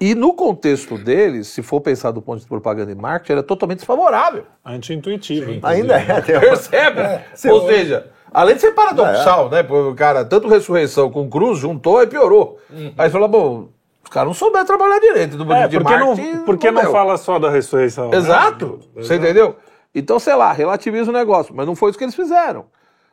E 0.00 0.14
no 0.14 0.32
contexto 0.32 0.96
deles, 0.96 1.48
se 1.48 1.62
for 1.62 1.78
pensar 1.82 2.10
do 2.10 2.22
ponto 2.22 2.40
de 2.40 2.46
propaganda 2.46 2.90
e 2.90 2.94
marketing, 2.94 3.32
era 3.32 3.42
totalmente 3.42 3.78
desfavorável. 3.78 4.46
Anti-intuitivo. 4.64 5.60
Ainda 5.62 5.98
é. 5.98 6.20
Percebe? 6.22 7.00
É, 7.00 7.52
Ou 7.52 7.66
seja, 7.66 8.10
além 8.32 8.54
de 8.54 8.62
ser 8.62 8.72
paradoxal, 8.72 9.48
é. 9.48 9.50
né? 9.50 9.62
Porque 9.62 9.90
o 9.90 9.94
cara, 9.94 10.24
tanto 10.24 10.48
ressurreição 10.48 11.10
com 11.10 11.28
cruz, 11.28 11.58
juntou 11.58 12.02
e 12.02 12.06
piorou. 12.06 12.58
Uhum. 12.70 12.94
Aí 12.96 13.10
fala, 13.10 13.28
bom, 13.28 13.68
os 14.02 14.08
caras 14.08 14.28
não 14.28 14.34
souberam 14.34 14.64
trabalhar 14.64 14.98
direito 15.00 15.36
no 15.36 15.52
é, 15.52 15.68
de 15.68 15.78
porque 15.78 15.96
marketing. 15.96 16.32
Não, 16.32 16.44
porque 16.46 16.70
não, 16.70 16.82
não 16.82 16.92
fala 16.92 17.18
só 17.18 17.38
da 17.38 17.50
ressurreição? 17.50 18.08
Né? 18.08 18.16
Exato. 18.16 18.80
Né? 18.96 19.02
Você 19.02 19.16
entendeu? 19.16 19.56
Então, 19.94 20.18
sei 20.18 20.34
lá, 20.34 20.50
relativiza 20.50 21.10
o 21.10 21.14
negócio. 21.14 21.54
Mas 21.54 21.66
não 21.66 21.76
foi 21.76 21.90
isso 21.90 21.98
que 21.98 22.04
eles 22.04 22.14
fizeram. 22.14 22.64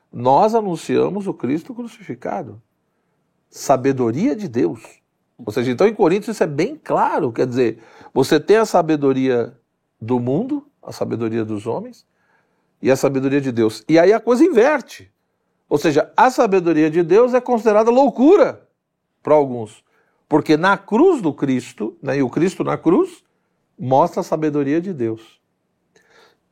Nós 0.09 0.55
anunciamos 0.55 1.27
o 1.27 1.33
Cristo 1.33 1.73
crucificado. 1.73 2.61
Sabedoria 3.49 4.33
de 4.33 4.47
Deus 4.47 4.81
ou 5.37 5.51
seja, 5.51 5.71
então 5.71 5.87
em 5.87 5.93
Coríntios 5.93 6.35
isso 6.35 6.43
é 6.43 6.47
bem 6.47 6.79
claro, 6.81 7.31
quer 7.31 7.45
dizer, 7.45 7.79
você 8.13 8.39
tem 8.39 8.57
a 8.57 8.65
sabedoria 8.65 9.55
do 10.01 10.19
mundo, 10.19 10.65
a 10.81 10.91
sabedoria 10.91 11.45
dos 11.45 11.67
homens 11.67 12.05
e 12.81 12.89
a 12.89 12.95
sabedoria 12.95 13.41
de 13.41 13.51
Deus. 13.51 13.83
E 13.87 13.99
aí 13.99 14.11
a 14.13 14.19
coisa 14.19 14.43
inverte. 14.43 15.11
Ou 15.69 15.77
seja, 15.77 16.11
a 16.15 16.29
sabedoria 16.31 16.89
de 16.89 17.03
Deus 17.03 17.33
é 17.33 17.41
considerada 17.41 17.91
loucura 17.91 18.67
para 19.21 19.35
alguns. 19.35 19.83
Porque 20.29 20.57
na 20.57 20.77
cruz 20.77 21.21
do 21.21 21.33
Cristo, 21.33 21.97
né, 22.01 22.17
e 22.17 22.23
o 22.23 22.29
Cristo 22.29 22.63
na 22.63 22.77
cruz, 22.77 23.23
mostra 23.77 24.21
a 24.21 24.23
sabedoria 24.23 24.81
de 24.81 24.93
Deus. 24.93 25.39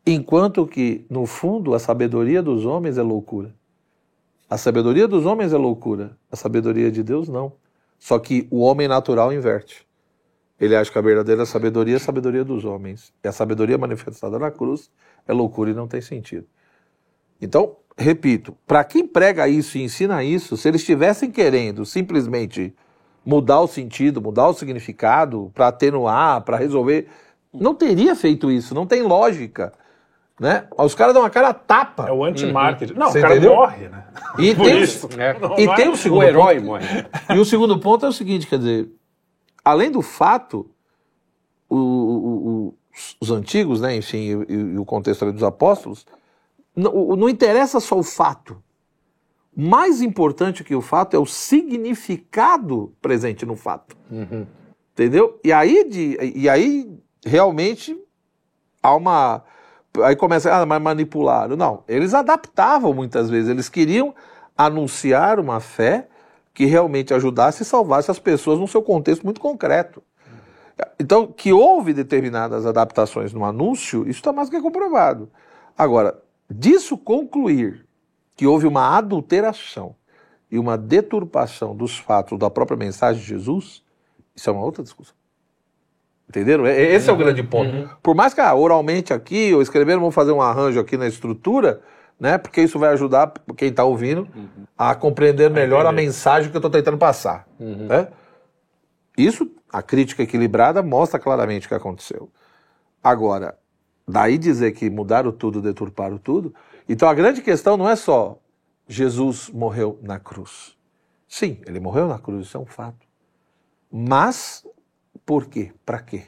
Enquanto 0.05 0.67
que, 0.67 1.05
no 1.09 1.25
fundo, 1.25 1.73
a 1.73 1.79
sabedoria 1.79 2.43
dos 2.43 2.65
homens 2.65 2.97
é 2.97 3.01
loucura. 3.01 3.55
A 4.49 4.57
sabedoria 4.57 5.07
dos 5.07 5.25
homens 5.25 5.51
é 5.51 5.57
loucura, 5.57 6.15
a 6.31 6.36
sabedoria 6.36 6.91
de 6.91 7.01
Deus 7.01 7.27
não. 7.27 7.53
Só 8.05 8.19
que 8.19 8.47
o 8.51 8.59
homem 8.59 8.87
natural 8.87 9.33
inverte. 9.33 9.83
Ele 10.59 10.75
acha 10.75 10.91
que 10.91 10.97
a 10.99 11.01
verdadeira 11.01 11.43
sabedoria 11.43 11.95
é 11.95 11.97
a 11.97 11.99
sabedoria 11.99 12.45
dos 12.45 12.63
homens. 12.63 13.11
E 13.23 13.27
a 13.27 13.31
sabedoria 13.31 13.79
manifestada 13.79 14.37
na 14.37 14.51
cruz 14.51 14.91
é 15.27 15.33
loucura 15.33 15.71
e 15.71 15.73
não 15.73 15.87
tem 15.87 16.01
sentido. 16.01 16.45
Então, 17.41 17.77
repito, 17.97 18.55
para 18.67 18.83
quem 18.83 19.07
prega 19.07 19.47
isso 19.47 19.79
e 19.79 19.81
ensina 19.81 20.23
isso, 20.23 20.55
se 20.55 20.67
eles 20.67 20.81
estivessem 20.81 21.31
querendo 21.31 21.83
simplesmente 21.83 22.75
mudar 23.25 23.61
o 23.61 23.67
sentido, 23.67 24.21
mudar 24.21 24.49
o 24.49 24.53
significado, 24.53 25.51
para 25.55 25.69
atenuar, 25.69 26.43
para 26.43 26.57
resolver, 26.57 27.07
não 27.51 27.73
teria 27.73 28.15
feito 28.15 28.51
isso, 28.51 28.75
não 28.75 28.85
tem 28.85 29.01
lógica. 29.01 29.73
Né? 30.39 30.67
Os 30.77 30.93
caras 30.93 31.13
dão 31.13 31.23
uma 31.23 31.29
cara 31.29 31.53
tapa. 31.53 32.09
É 32.09 32.11
o 32.11 32.23
anti-marketing. 32.23 32.93
Uhum. 32.93 32.99
Não, 32.99 33.11
Você 33.11 33.19
o 33.19 33.21
cara 33.21 33.36
entendeu? 33.36 33.55
morre, 33.55 33.88
né? 33.88 34.05
E 34.38 34.53
Por 34.55 34.65
tem, 34.65 34.81
isso. 34.81 35.09
É. 35.17 35.61
E 35.61 35.75
tem 35.75 35.88
o 35.88 35.93
é 35.93 35.95
segundo 35.95 36.19
o 36.19 36.23
herói 36.23 36.55
ponto. 36.55 36.65
morre. 36.65 36.86
E 37.33 37.39
o 37.39 37.45
segundo 37.45 37.79
ponto 37.79 38.05
é 38.05 38.09
o 38.09 38.13
seguinte, 38.13 38.45
quer 38.45 38.57
dizer, 38.57 38.89
além 39.63 39.89
do 39.89 40.01
fato, 40.01 40.69
o, 41.69 41.77
o, 41.77 42.49
o, 42.49 42.73
os 43.21 43.31
antigos, 43.31 43.79
né, 43.79 43.95
enfim, 43.95 44.45
e, 44.49 44.53
e 44.53 44.77
o 44.77 44.83
contexto 44.83 45.31
dos 45.31 45.43
apóstolos, 45.43 46.05
não, 46.75 47.15
não 47.15 47.29
interessa 47.29 47.79
só 47.79 47.97
o 47.97 48.03
fato. 48.03 48.61
Mais 49.55 50.01
importante 50.01 50.65
que 50.65 50.75
o 50.75 50.81
fato 50.81 51.15
é 51.15 51.19
o 51.19 51.25
significado 51.25 52.93
presente 53.01 53.45
no 53.45 53.55
fato. 53.55 53.95
Uhum. 54.11 54.45
Entendeu? 54.91 55.39
E 55.43 55.53
aí, 55.53 55.88
de, 55.89 56.17
e 56.36 56.49
aí 56.49 56.99
realmente 57.25 57.97
há 58.83 58.93
uma 58.93 59.41
aí 60.03 60.15
começa, 60.15 60.53
ah, 60.53 60.65
mas 60.65 60.81
manipularam. 60.81 61.55
Não, 61.55 61.83
eles 61.87 62.13
adaptavam 62.13 62.93
muitas 62.93 63.29
vezes, 63.29 63.49
eles 63.49 63.69
queriam 63.69 64.13
anunciar 64.57 65.39
uma 65.39 65.59
fé 65.59 66.07
que 66.53 66.65
realmente 66.65 67.13
ajudasse 67.13 67.63
e 67.63 67.65
salvasse 67.65 68.09
as 68.09 68.19
pessoas 68.19 68.57
no 68.59 68.67
seu 68.67 68.81
contexto 68.81 69.23
muito 69.23 69.41
concreto. 69.41 70.01
Então, 70.99 71.27
que 71.27 71.53
houve 71.53 71.93
determinadas 71.93 72.65
adaptações 72.65 73.33
no 73.33 73.43
anúncio, 73.43 74.01
isso 74.01 74.19
está 74.19 74.31
mais 74.31 74.49
que 74.49 74.61
comprovado. 74.61 75.29
Agora, 75.77 76.21
disso 76.49 76.97
concluir 76.97 77.85
que 78.35 78.47
houve 78.47 78.67
uma 78.67 78.97
adulteração 78.97 79.95
e 80.51 80.57
uma 80.57 80.77
deturpação 80.77 81.75
dos 81.75 81.97
fatos 81.97 82.37
da 82.37 82.49
própria 82.49 82.77
mensagem 82.77 83.21
de 83.21 83.27
Jesus, 83.27 83.83
isso 84.35 84.49
é 84.49 84.53
uma 84.53 84.63
outra 84.63 84.83
discussão. 84.83 85.15
Entenderam? 86.28 86.65
Esse 86.65 87.09
é 87.09 87.13
o 87.13 87.17
grande 87.17 87.43
ponto. 87.43 87.73
Uhum. 87.73 87.88
Por 88.01 88.15
mais 88.15 88.34
que 88.34 88.41
ah, 88.41 88.53
oralmente 88.53 89.13
aqui, 89.13 89.53
ou 89.53 89.61
escrevendo, 89.61 89.99
vamos 89.99 90.15
fazer 90.15 90.32
um 90.32 90.41
arranjo 90.41 90.80
aqui 90.80 90.97
na 90.97 91.07
estrutura, 91.07 91.82
né? 92.19 92.38
Porque 92.38 92.61
isso 92.61 92.80
vai 92.80 92.91
ajudar 92.93 93.32
quem 93.55 93.69
está 93.69 93.84
ouvindo 93.84 94.28
uhum. 94.36 94.65
a 94.78 94.95
compreender 94.95 95.49
melhor 95.49 95.86
a 95.86 95.91
mensagem 95.91 96.49
que 96.49 96.55
eu 96.55 96.59
estou 96.59 96.71
tentando 96.71 96.97
passar. 96.97 97.47
Uhum. 97.59 97.88
Né? 97.88 98.07
Isso, 99.17 99.49
a 99.71 99.82
crítica 99.82 100.23
equilibrada 100.23 100.82
mostra 100.82 101.19
claramente 101.19 101.67
o 101.67 101.69
que 101.69 101.76
aconteceu. 101.76 102.30
Agora, 103.03 103.57
daí 104.07 104.38
dizer 104.38 104.71
que 104.71 104.89
mudaram 104.89 105.32
tudo, 105.32 105.61
deturparam 105.61 106.17
tudo. 106.17 106.53
Então 106.89 107.07
a 107.07 107.13
grande 107.13 107.41
questão 107.41 107.78
não 107.78 107.88
é 107.88 107.95
só 107.95 108.39
Jesus 108.88 109.49
morreu 109.49 109.99
na 110.01 110.19
cruz. 110.19 110.76
Sim, 111.28 111.59
ele 111.65 111.80
morreu 111.80 112.07
na 112.07 112.19
cruz, 112.19 112.47
isso 112.47 112.57
é 112.57 112.59
um 112.59 112.65
fato. 112.65 113.05
Mas 113.91 114.65
por 115.26 115.45
quê? 115.47 115.72
Para 115.86 115.99
quê? 115.99 116.24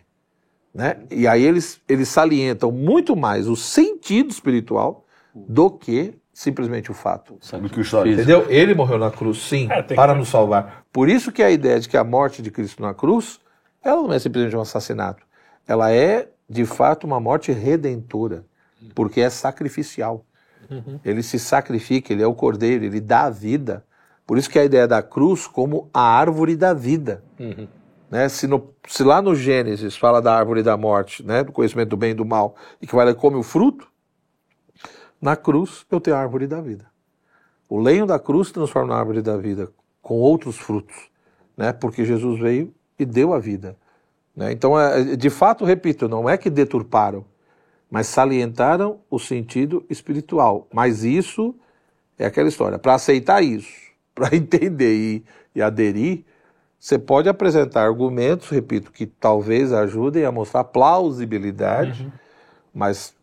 Né? 0.74 0.98
E 1.10 1.28
aí 1.28 1.44
eles, 1.44 1.82
eles 1.90 2.08
salientam 2.08 2.72
muito 2.72 3.16
mais 3.16 3.48
o 3.48 3.56
sentido 3.56 4.30
espiritual 4.30 5.06
do 5.34 5.72
que 5.72 6.14
simplesmente 6.34 6.92
o 6.92 6.94
fato. 6.94 7.36
Do 7.64 7.70
que 7.70 7.80
o 7.80 7.82
histórico. 7.82 8.14
Entendeu? 8.16 8.46
Ele 8.50 8.76
morreu 8.76 9.00
na 9.00 9.10
cruz, 9.10 9.40
sim, 9.40 9.68
É, 9.72 9.82
para 9.82 10.14
que- 10.14 10.20
nos 10.20 10.30
salvar. 10.30 10.86
Por 10.94 11.10
isso 11.10 11.32
que 11.32 11.42
a 11.42 11.50
ideia 11.50 11.80
de 11.80 11.90
que 11.90 11.98
a 11.98 12.04
morte 12.04 12.42
de 12.44 12.52
Cristo 12.52 12.82
na 12.84 12.94
cruz, 12.94 13.40
ela 13.84 14.04
não 14.04 14.14
é 14.14 14.20
simplesmente 14.20 14.56
um 14.56 14.62
assassinato. 14.62 15.24
Ela 15.68 15.92
é, 15.92 16.30
de 16.48 16.66
fato, 16.66 17.06
uma 17.06 17.20
morte 17.20 17.52
redentora, 17.52 18.46
porque 18.94 19.20
é 19.22 19.30
sacrificial. 19.30 20.24
Ele 21.04 21.24
se 21.24 21.40
sacrifica, 21.40 22.14
ele 22.14 22.22
é 22.22 22.28
o 22.28 22.34
cordeiro, 22.36 22.84
ele 22.86 23.00
dá 23.00 23.24
a 23.24 23.30
vida. 23.30 23.84
Por 24.26 24.38
isso 24.38 24.50
que 24.50 24.60
a 24.60 24.66
ideia 24.66 24.88
da 24.88 25.02
cruz 25.02 25.48
como 25.48 25.90
a 25.94 26.02
árvore 26.02 26.56
da 26.56 26.74
vida. 26.74 27.24
Né? 28.10 28.30
Se, 28.30 28.48
no- 28.48 28.74
se 28.88 29.04
lá 29.04 29.22
no 29.22 29.36
Gênesis 29.36 29.96
fala 29.96 30.22
da 30.22 30.36
árvore 30.38 30.64
da 30.64 30.78
morte, 30.78 31.24
né? 31.24 31.44
do 31.44 31.52
conhecimento 31.52 31.90
do 31.90 31.98
bem 31.98 32.12
e 32.12 32.16
do 32.16 32.26
mal, 32.26 32.56
e 32.82 32.88
que 32.88 32.96
vai 32.96 33.06
lá 33.06 33.12
e 33.12 33.16
come 33.16 33.38
o 33.38 33.44
fruto, 33.44 33.88
na 35.22 35.36
cruz 35.36 35.86
eu 35.92 36.00
tenho 36.00 36.16
a 36.16 36.20
árvore 36.20 36.48
da 36.48 36.62
vida. 36.62 36.86
O 37.70 37.80
lenho 37.80 38.06
da 38.06 38.18
cruz 38.18 38.48
se 38.48 38.54
transforma 38.54 38.94
na 38.94 39.00
árvore 39.00 39.22
da 39.22 39.36
vida, 39.36 39.70
com 40.02 40.16
outros 40.16 40.58
frutos, 40.58 40.96
né? 41.56 41.74
porque 41.74 42.06
Jesus 42.06 42.40
veio 42.40 42.74
e 42.98 43.06
deu 43.06 43.34
a 43.34 43.40
vida. 43.40 43.76
Né? 44.36 44.52
Então, 44.52 44.80
é, 44.80 45.16
de 45.16 45.30
fato, 45.30 45.66
repito, 45.66 46.08
não 46.08 46.30
é 46.30 46.38
que 46.38 46.50
deturparam, 46.50 47.26
mas 47.90 48.08
salientaram 48.08 49.00
o 49.10 49.20
sentido 49.20 49.86
espiritual. 49.90 50.68
Mas 50.72 51.04
isso 51.04 51.56
é 52.18 52.26
aquela 52.26 52.48
história. 52.48 52.78
Para 52.80 52.94
aceitar 52.94 53.44
isso, 53.44 53.74
para 54.16 54.36
entender 54.36 54.96
e, 54.96 55.26
e 55.56 55.62
aderir, 55.62 56.24
você 56.80 57.00
pode 57.00 57.28
apresentar 57.28 57.84
argumentos, 57.84 58.50
repito, 58.50 58.92
que 58.92 59.06
talvez 59.06 59.74
ajudem 59.74 60.26
a 60.26 60.32
mostrar 60.32 60.64
plausibilidade, 60.64 62.12
mas 62.74 63.16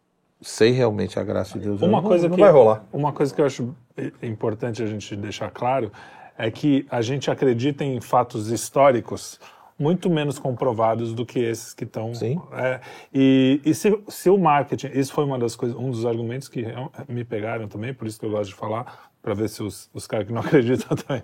sem 0.42 0.72
realmente 0.72 1.18
a 1.18 1.24
graça 1.24 1.58
de 1.58 1.66
Deus. 1.66 1.80
Uma 1.80 2.00
não, 2.00 2.08
coisa 2.08 2.28
não 2.28 2.34
que 2.34 2.42
vai 2.42 2.50
rolar. 2.50 2.84
Uma 2.92 3.12
coisa 3.12 3.34
que 3.34 3.40
eu 3.40 3.46
acho 3.46 3.74
importante 4.22 4.82
a 4.82 4.86
gente 4.86 5.14
deixar 5.16 5.50
claro 5.50 5.90
é 6.36 6.50
que 6.50 6.86
a 6.90 7.00
gente 7.00 7.30
acredita 7.30 7.84
em 7.84 8.00
fatos 8.00 8.50
históricos 8.50 9.38
muito 9.78 10.08
menos 10.08 10.38
comprovados 10.38 11.12
do 11.12 11.24
que 11.24 11.38
esses 11.38 11.72
que 11.74 11.84
estão. 11.84 12.14
Sim. 12.14 12.40
é, 12.52 12.80
e 13.12 13.60
e 13.64 13.74
se, 13.74 13.96
se 14.08 14.30
o 14.30 14.38
marketing, 14.38 14.88
isso 14.94 15.12
foi 15.12 15.24
uma 15.24 15.38
das 15.38 15.56
coisas, 15.56 15.76
um 15.76 15.90
dos 15.90 16.06
argumentos 16.06 16.48
que 16.48 16.64
me 17.08 17.24
pegaram 17.24 17.66
também, 17.68 17.92
por 17.92 18.06
isso 18.06 18.18
que 18.18 18.26
eu 18.26 18.30
gosto 18.30 18.50
de 18.50 18.56
falar, 18.56 19.10
para 19.22 19.34
ver 19.34 19.48
se 19.48 19.62
os, 19.62 19.88
os 19.92 20.06
caras 20.06 20.26
que 20.26 20.32
não 20.32 20.42
acreditam 20.42 20.96
também. 20.96 21.22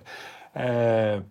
É, 0.54 1.22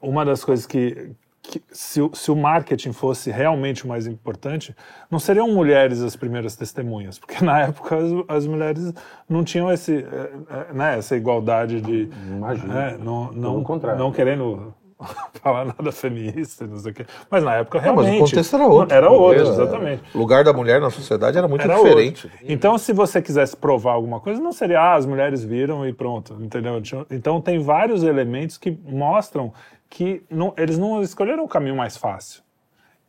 uma 0.00 0.24
das 0.24 0.44
coisas 0.44 0.66
que, 0.66 1.10
que 1.42 1.62
se, 1.72 2.00
o- 2.02 2.10
se 2.14 2.30
o 2.30 2.36
marketing 2.36 2.92
fosse 2.92 3.30
realmente 3.30 3.84
o 3.84 3.88
mais 3.88 4.06
importante, 4.06 4.74
não 5.10 5.18
seriam 5.18 5.48
mulheres 5.50 6.02
as 6.02 6.14
primeiras 6.14 6.54
testemunhas, 6.56 7.18
porque 7.18 7.42
na 7.44 7.60
época 7.62 7.96
as, 7.96 8.12
as 8.28 8.46
mulheres 8.46 8.92
não 9.28 9.42
tinham 9.44 9.72
esse, 9.72 9.96
eh, 9.98 10.30
eh, 10.50 10.72
né, 10.74 10.98
essa 10.98 11.16
igualdade 11.16 11.80
de. 11.80 12.08
Imagina. 12.28 12.82
é, 12.84 12.98
não, 12.98 13.32
não, 13.32 13.64
não 13.96 14.12
querendo 14.12 14.74
falar 15.42 15.64
nada 15.64 15.92
feminista, 15.92 16.66
não 16.66 16.76
sei 16.76 16.90
o 16.90 16.94
quê. 16.94 17.06
Mas 17.30 17.42
na 17.44 17.54
época 17.54 17.80
Não, 17.80 17.94
mas 17.94 18.04
o 18.04 18.08
realmente. 18.08 18.30
contexto 18.30 18.56
era 18.56 18.66
outro. 18.66 18.96
Era 18.96 19.10
outro, 19.10 19.40
Era- 19.40 19.48
exatamente. 19.48 20.02
O 20.14 20.18
lugar 20.18 20.42
da 20.44 20.52
mulher 20.52 20.80
na 20.80 20.90
sociedade 20.90 21.38
era 21.38 21.46
muito 21.46 21.62
Era 21.62 21.76
diferente. 21.76 22.26
outro. 22.26 22.40
Então, 22.52 22.76
se 22.76 22.92
você 22.92 23.22
quisesse 23.22 23.56
provar 23.56 23.92
alguma 23.92 24.18
coisa, 24.20 24.40
não 24.42 24.50
seria, 24.52 24.80
ah, 24.80 24.94
as 24.96 25.06
mulheres 25.06 25.44
viram 25.44 25.86
e 25.86 25.92
pronto, 25.92 26.36
entendeu? 26.40 26.82
Então, 27.10 27.40
tem 27.40 27.60
vários 27.60 28.02
elementos 28.02 28.58
que 28.58 28.76
mostram 28.86 29.52
que 29.88 30.22
não- 30.30 30.52
eles 30.56 30.78
não 30.78 31.02
escolheram 31.02 31.44
o 31.44 31.48
caminho 31.48 31.76
mais 31.76 31.96
fácil. 31.96 32.42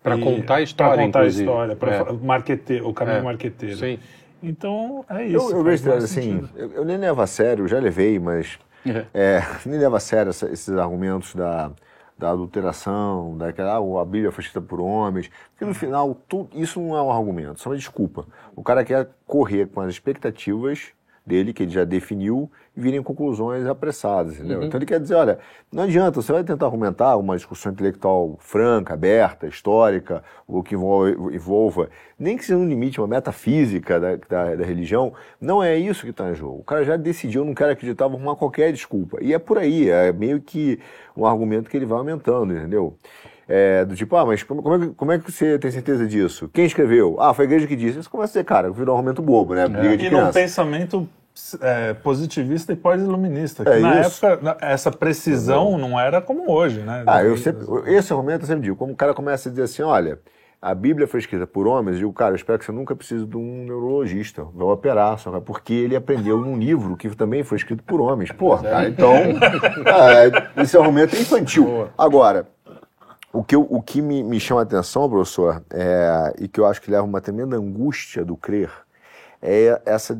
Para 0.02 0.18
contar 0.18 0.56
a 0.56 0.62
história, 0.62 0.94
Para 0.96 1.04
contar 1.06 1.20
inclusive. 1.20 1.42
a 1.50 1.52
história, 1.52 1.76
para 1.76 1.96
É. 1.96 2.14
marquete, 2.14 2.82
o 2.82 2.94
caminho 2.94 3.18
É, 3.18 3.22
marqueteiro. 3.22 3.76
sim. 3.78 4.00
Então, 4.42 5.04
é 5.10 5.26
isso. 5.26 5.52
Eu, 5.52 5.58
eu 5.58 5.64
vejo, 5.64 5.92
assim, 5.92 6.48
eu, 6.56 6.72
eu 6.72 6.86
nem 6.86 6.96
levo 6.98 7.22
a 7.22 7.28
sério, 7.28 7.68
já 7.68 7.78
levei, 7.80 8.18
mas 8.18 8.58
É. 8.86 9.06
é, 9.14 9.40
nem 9.66 9.78
levo 9.78 9.98
a 9.98 10.00
sério 10.00 10.30
essa- 10.30 10.50
esses 10.50 10.70
argumentos 10.78 11.36
da, 11.36 11.70
da 12.18 12.32
adulteração, 12.32 13.38
daquela, 13.38 13.74
ah, 13.74 14.02
a 14.02 14.06
Bíblia 14.06 14.32
foi 14.32 14.42
escrita 14.42 14.62
por 14.66 14.80
homens, 14.80 15.30
porque 15.52 15.66
no 15.66 15.74
final 15.74 16.16
tu- 16.30 16.48
isso 16.54 16.80
não 16.80 16.96
é 16.96 17.02
um 17.02 17.12
argumento, 17.12 17.58
isso 17.58 17.68
é 17.68 17.72
uma 17.72 17.78
desculpa. 17.78 18.26
O 18.56 18.64
cara 18.64 18.86
quer 18.86 19.10
correr 19.28 19.68
com 19.68 19.82
as 19.82 19.90
expectativas 19.90 20.94
dele, 21.30 21.54
que 21.54 21.64
ele 21.64 21.72
já 21.72 21.86
definiu, 21.86 22.50
virem 22.76 23.04
conclusões 23.04 23.66
apressadas, 23.66 24.36
entendeu? 24.36 24.64
Então 24.64 24.78
ele 24.80 24.86
quer 24.86 25.00
dizer, 25.00 25.16
olha, 25.16 25.40
não 25.72 25.84
adianta, 25.84 26.22
você 26.22 26.32
vai 26.32 26.44
tentar 26.44 26.66
argumentar 26.66 27.16
uma 27.18 27.36
discussão 27.36 27.72
intelectual 27.72 28.36
franca, 28.40 28.94
aberta, 28.94 29.48
histórica, 29.48 30.24
ou 30.48 30.64
que 30.64 30.76
envolva, 30.76 31.12
envolva 31.34 31.90
nem 32.18 32.36
que 32.36 32.44
seja 32.44 32.58
no 32.58 32.68
limite, 32.68 33.00
uma 33.00 33.08
metafísica 33.08 34.00
da, 34.00 34.16
da, 34.16 34.56
da 34.56 34.66
religião, 34.66 35.14
não 35.40 35.64
é 35.64 35.78
isso 35.78 36.04
que 36.04 36.10
está 36.10 36.30
em 36.30 36.36
jogo. 36.36 36.60
O 36.60 36.64
cara 36.64 36.84
já 36.84 36.98
decidiu, 36.98 37.46
não 37.46 37.54
quer 37.54 37.70
acreditar, 37.70 38.08
vou 38.08 38.18
arrumar 38.18 38.36
qualquer 38.36 38.72
desculpa. 38.72 39.20
E 39.22 39.34
é 39.34 39.40
por 39.40 39.58
aí, 39.58 39.90
é 39.90 40.12
meio 40.12 40.42
que 40.42 40.80
um 41.16 41.26
argumento 41.26 41.70
que 41.70 41.78
ele 41.78 41.86
vai 41.86 42.00
aumentando, 42.00 42.54
entendeu? 42.54 42.98
É, 43.52 43.84
do 43.84 43.96
tipo, 43.96 44.16
ah, 44.16 44.24
mas 44.28 44.44
como, 44.44 44.62
como 44.62 44.76
é 44.76 44.80
que, 44.80 44.94
como 44.94 45.12
é 45.12 45.18
que 45.18 45.32
você 45.32 45.58
tem 45.58 45.72
certeza 45.72 46.06
disso? 46.06 46.48
Quem 46.54 46.66
escreveu? 46.66 47.18
Ah, 47.20 47.34
foi 47.34 47.46
a 47.46 47.48
igreja 47.48 47.66
que 47.66 47.76
disse. 47.76 47.98
Isso 47.98 48.10
começa 48.10 48.30
a 48.30 48.34
ser, 48.34 48.44
cara, 48.44 48.70
virou 48.70 48.94
um 48.94 48.98
argumento 49.00 49.24
bobo, 49.24 49.56
né? 49.56 49.68
Briga 49.68 49.98
de 49.98 50.06
E 50.06 50.10
num 50.12 50.18
criança. 50.18 50.34
pensamento 50.40 51.10
é, 51.62 51.94
positivista 51.96 52.74
e 52.74 52.76
pós-iluminista. 52.76 53.64
Que 53.64 53.72
É 53.72 53.80
na 53.80 54.02
isso. 54.02 54.24
época, 54.24 54.58
essa 54.62 54.92
precisão 54.92 55.80
não 55.80 56.00
era 56.00 56.22
como 56.22 56.52
hoje, 56.52 56.82
né? 56.82 57.04
Ah, 57.08 57.24
eu 57.24 57.36
sempre, 57.38 57.66
esse 57.88 58.14
argumento 58.14 58.44
eu 58.44 58.48
sempre 58.48 58.64
digo, 58.66 58.76
como 58.76 58.94
o 58.94 58.96
cara 58.96 59.16
começa 59.16 59.50
a 59.50 59.52
dizer 59.52 59.64
assim, 59.64 59.82
olha, 59.82 60.20
a 60.62 60.76
Bíblia 60.76 61.08
foi 61.08 61.20
escrita 61.22 61.48
por 61.48 61.66
homens, 61.66 61.94
eu 61.96 62.00
digo, 62.02 62.14
cara, 62.14 62.32
eu 62.34 62.36
espero 62.36 62.60
que 62.60 62.66
você 62.66 62.72
nunca 62.72 62.96
precise 62.96 63.26
de 63.26 63.36
um 63.38 63.64
neurologista, 63.66 64.44
vai 64.54 64.68
operar, 64.68 65.18
só 65.18 65.32
que- 65.32 65.40
porque 65.46 65.74
ele 65.74 65.96
aprendeu 65.96 66.38
num 66.38 66.56
livro 66.58 66.96
que 66.98 67.10
também 67.16 67.42
foi 67.44 67.58
escrito 67.58 67.82
por 67.84 68.00
homens. 68.02 68.32
Pô, 68.32 68.56
cara, 68.58 68.88
então, 68.90 69.14
ah, 69.88 70.62
esse 70.62 70.78
argumento 70.78 71.16
é 71.16 71.20
infantil. 71.22 71.88
Agora, 71.98 72.46
o 73.32 73.44
que, 73.44 73.56
eu- 73.56 73.68
o 73.70 73.82
que 73.82 74.02
me, 74.02 74.24
me 74.24 74.40
chama 74.40 74.62
a 74.62 74.64
atenção, 74.64 75.10
professor, 75.10 75.62
é, 75.72 76.34
e 76.40 76.48
que 76.48 76.60
eu 76.60 76.66
acho 76.66 76.82
que 76.82 76.90
leva 76.92 77.04
uma 77.06 77.22
tremenda 77.22 77.56
angústia 77.58 78.26
do 78.26 78.36
crer, 78.36 78.72
é 79.42 79.82
essa 79.86 80.20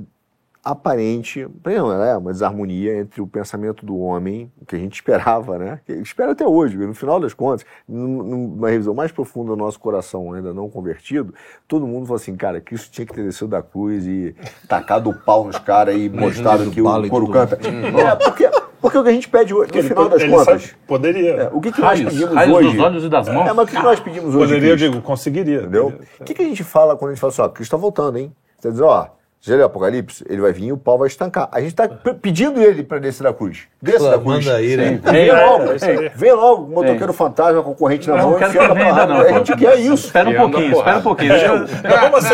aparente, 0.64 1.48
não, 1.66 1.92
é 2.04 2.18
uma 2.18 2.32
desarmonia 2.34 2.98
entre 3.00 3.22
o 3.22 3.26
pensamento 3.28 3.86
do 3.86 3.98
homem, 3.98 4.52
o 4.62 4.66
que 4.66 4.76
a 4.76 4.80
gente 4.80 4.94
esperava, 5.00 5.58
né? 5.58 5.80
Que 5.86 5.94
espera 5.94 6.34
até 6.34 6.46
hoje, 6.46 6.78
no 6.78 6.94
final 6.94 7.20
das 7.20 7.34
contas, 7.34 7.66
num- 7.88 8.24
numa 8.24 8.70
revisão 8.70 8.94
mais 8.94 9.12
profunda 9.12 9.52
do 9.52 9.56
nosso 9.56 9.80
coração, 9.80 10.34
ainda 10.34 10.54
não 10.54 10.70
convertido, 10.70 11.34
todo 11.68 11.88
mundo 11.88 12.06
falou 12.06 12.18
assim, 12.18 12.36
cara, 12.36 12.60
que 12.60 12.76
isso 12.76 12.92
tinha 12.92 13.06
que 13.08 13.14
ter 13.14 13.24
descido 13.24 13.48
da 13.48 13.64
cruz 13.64 14.06
e 14.06 14.36
tacado 14.68 15.10
o 15.10 15.14
pau 15.14 15.46
nos 15.46 15.58
caras 15.58 15.96
e 15.96 16.10
mostrado 16.10 16.70
que 16.72 16.82
o 16.82 17.10
coro 17.10 17.26
canta. 17.32 17.58
É, 17.66 18.16
porque, 18.18 18.50
porque 18.82 18.98
o 18.98 19.04
que 19.04 19.10
a 19.10 19.14
gente 19.14 19.28
pede 19.30 19.54
hoje, 19.54 19.72
no 19.72 19.78
Ele 19.80 19.88
final 19.88 20.10
das 20.10 20.22
ele 20.22 20.32
contas, 20.32 20.62
sabe- 20.64 20.74
poderia. 20.88 21.32
é, 21.34 21.50
o 21.52 21.60
que, 21.62 21.72
que 21.72 21.82
nós 21.82 21.98
Raios, 22.00 22.14
pedimos 22.14 22.36
raios 22.36 22.56
hoje? 22.58 22.72
dos 22.72 22.80
olhos 22.86 23.04
e 23.04 23.10
das 23.10 23.28
mãos. 23.30 23.48
É, 23.50 23.54
mas 23.54 23.64
o 23.66 23.68
que 23.68 23.76
que 23.78 23.84
nós 23.84 24.00
pedimos 24.00 24.36
hoje? 24.36 24.46
Poderia, 24.46 24.70
eu 24.70 24.76
digo, 24.76 25.02
conseguiria. 25.02 25.60
Entendeu? 25.62 25.94
O 26.20 26.24
que, 26.24 26.34
que 26.34 26.42
a 26.42 26.46
gente 26.46 26.64
fala 26.64 26.96
quando 26.96 27.12
a 27.12 27.14
gente 27.14 27.22
fala 27.22 27.32
assim, 27.34 27.42
ó, 27.42 27.50
Cristo 27.50 27.64
está 27.76 27.78
voltando, 27.78 28.18
hein? 28.18 28.32
Você 28.58 28.70
dizendo, 28.72 28.88
ó, 28.88 29.08
leu 29.48 29.66
Apocalipse? 29.66 30.24
Ele 30.30 30.42
vai 30.42 30.52
vir 30.52 30.66
e 30.66 30.72
o 30.74 30.78
pau 30.78 30.98
vai 30.98 31.08
estancar. 31.08 31.48
A 31.52 31.62
gente 31.62 31.70
está 31.70 31.88
pedindo 31.88 32.62
ele 32.62 32.84
para 32.84 33.00
descer 33.00 33.24
da 33.24 33.34
cruz. 33.34 33.68
Desça 33.82 34.12
da 34.12 34.20
cruz. 34.20 34.46
Manda 34.46 34.58
aí, 34.58 34.76
né? 34.76 35.00
Vem 35.02 35.32
logo, 35.32 35.64
é 35.82 36.10
vem 36.14 36.34
logo, 36.34 36.64
o 36.64 36.70
motoqueiro 36.70 37.14
fantasma 37.14 37.64
com 37.64 37.74
corrente 37.74 38.10
na 38.10 38.18
Não, 38.18 38.32
mão, 38.32 38.42
enfia 38.42 38.68
na. 38.68 39.20
A 39.22 39.32
gente 39.34 39.56
quer 39.56 39.76
isso. 39.80 40.08
Espera 40.08 40.30
um 40.30 40.34
a 40.34 40.40
pouquinho, 40.50 40.72
espera 40.78 40.98
um 40.98 41.02
pouquinho. 41.02 41.34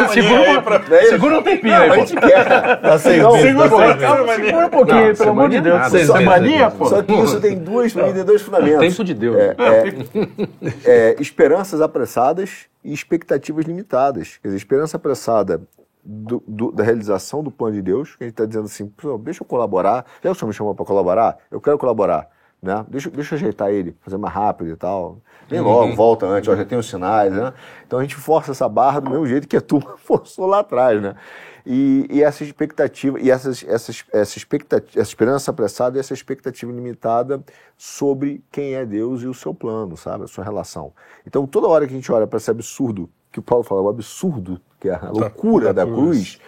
Segura, 0.10 0.39
aí 0.39 0.58
um- 0.58 0.62
pra- 0.62 0.82
segura 1.10 1.39
um 1.39 1.43
tempinho 1.43 1.74
A 1.76 1.80
aí, 1.80 1.89
pô. 1.89 1.95
gente 1.95 2.16
quer. 2.16 2.45
Tá 2.45 2.80
Não, 2.82 2.97
Segura 2.97 3.30
um 3.30 3.53
Não, 3.53 4.70
pouquinho, 4.70 5.12
um 5.12 5.16
pelo 5.16 5.30
amor 5.30 5.49
de 5.49 5.62
Deus. 5.62 5.88
semaninha, 5.91 6.72
pô. 6.72 6.86
Só 6.86 7.01
que 7.03 7.14
isso 7.14 7.39
tem 7.39 7.58
duas, 7.58 7.93
tem 7.93 8.24
dois 8.26 8.41
fundamentos. 8.41 8.80
Tempo 8.80 9.03
de 9.03 9.14
Deus. 9.14 9.36
É, 9.38 9.56
é, 9.60 11.12
é, 11.12 11.16
esperanças 11.20 11.82
apressadas 11.82 12.66
e 12.84 12.93
expectativas 12.93 13.66
limitadas. 13.66 14.38
Quer 14.41 14.47
dizer, 14.49 14.58
esperança 14.58 14.97
apressada 14.97 15.62
do- 16.06 16.43
do- 16.47 16.72
da 16.72 16.84
realização 16.84 17.43
do 17.43 17.49
plano 17.51 17.74
de 17.76 17.82
Deus, 17.82 18.16
que 18.16 18.24
a 18.24 18.28
gente 18.28 18.34
está 18.34 18.45
dizendo 18.45 18.66
assim, 18.66 18.88
"Pô, 18.88 19.18
deixa 19.18 19.41
eu 19.43 19.47
colaborar, 19.47 20.06
já 20.22 20.22
que 20.22 20.28
o 20.30 20.36
senhor 20.36 20.47
me 20.47 20.53
chamou 20.53 20.76
para 20.76 20.86
colaborar, 20.86 21.38
eu 21.49 21.60
quero 21.60 21.78
colaborar. 21.78 22.30
Né? 22.62 22.84
Deixa, 22.89 23.12
deixa 23.12 23.36
eu 23.36 23.38
ajeitar 23.38 23.70
ele, 23.70 23.95
fazer 24.01 24.18
mais 24.18 24.34
rápido 24.34 24.72
e 24.72 24.76
tal. 24.76 25.20
Vem 25.47 25.60
logo, 25.62 25.95
volta 25.95 26.26
antes, 26.26 26.49
ó, 26.49 26.56
já 26.56 26.66
tem 26.66 26.78
os 26.78 26.88
sinais. 26.88 27.32
Né? 27.32 27.53
Então 27.86 27.99
a 27.99 28.01
gente 28.01 28.16
força 28.16 28.51
essa 28.51 28.68
barra 28.68 28.99
do 29.01 29.10
mesmo 29.10 29.28
jeito 29.28 29.47
que 29.47 29.56
a 29.56 29.62
turma 29.62 29.95
forçou 30.01 30.47
lá 30.47 30.60
atrás. 30.60 30.99
Né? 30.99 31.16
E, 31.64 32.08
e 32.10 32.24
essa 32.24 32.43
expectativa, 32.43 33.20
e 33.20 33.30
essas, 33.30 33.64
essas, 33.68 34.03
essa, 34.12 34.38
expectativa, 34.38 34.99
essa 34.99 35.10
esperança 35.10 35.51
apressada 35.51 35.97
e 35.97 35.99
essa 35.99 36.14
expectativa 36.14 36.72
limitada 36.72 37.43
sobre 37.78 38.43
quem 38.51 38.74
é 38.74 38.86
Deus 38.86 39.22
e 39.22 39.28
o 39.28 39.34
seu 39.34 39.53
plano, 39.53 39.97
sabe? 39.97 40.24
A 40.24 40.28
sua 40.28 40.43
relação. 40.43 40.91
Então, 41.26 41.45
toda 41.45 41.68
hora 41.68 41.86
que 41.86 41.93
a 41.93 41.95
gente 41.95 42.12
olha 42.12 42.26
para 42.26 42.38
esse 42.38 42.49
absurdo, 42.49 43.10
que 43.32 43.39
o 43.39 43.43
Paulo 43.43 43.64
fala, 43.64 43.82
o 43.82 43.89
absurdo, 43.89 44.60
que 44.86 44.90
é 44.90 44.94
a 44.94 45.10
loucura 45.10 45.74
da 45.74 45.84
da, 45.84 45.92
cruz. 45.92 46.36
cruz, 46.36 46.42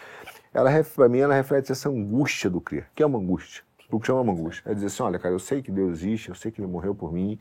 ela, 0.54 0.70
para 0.84 1.10
mim, 1.10 1.20
ela 1.20 1.34
reflete 1.34 1.72
essa 1.72 1.90
angústia 1.90 2.50
do 2.50 2.62
crer. 2.62 2.88
que 2.94 3.02
é 3.02 3.06
uma 3.06 3.20
angústia? 3.20 3.64
o 3.90 4.02
que 4.02 4.08
chama 4.08 4.20
uma 4.20 4.34
angústia. 4.34 4.70
É 4.70 4.74
dizer 4.74 4.88
assim, 4.88 5.02
olha, 5.02 5.18
cara, 5.18 5.34
eu 5.34 5.40
sei 5.40 5.62
que 5.62 5.72
Deus 5.72 6.00
existe, 6.00 6.28
eu 6.28 6.36
sei 6.36 6.52
que 6.52 6.60
Ele 6.60 6.68
morreu 6.68 6.94
por 6.94 7.14
mim, 7.14 7.40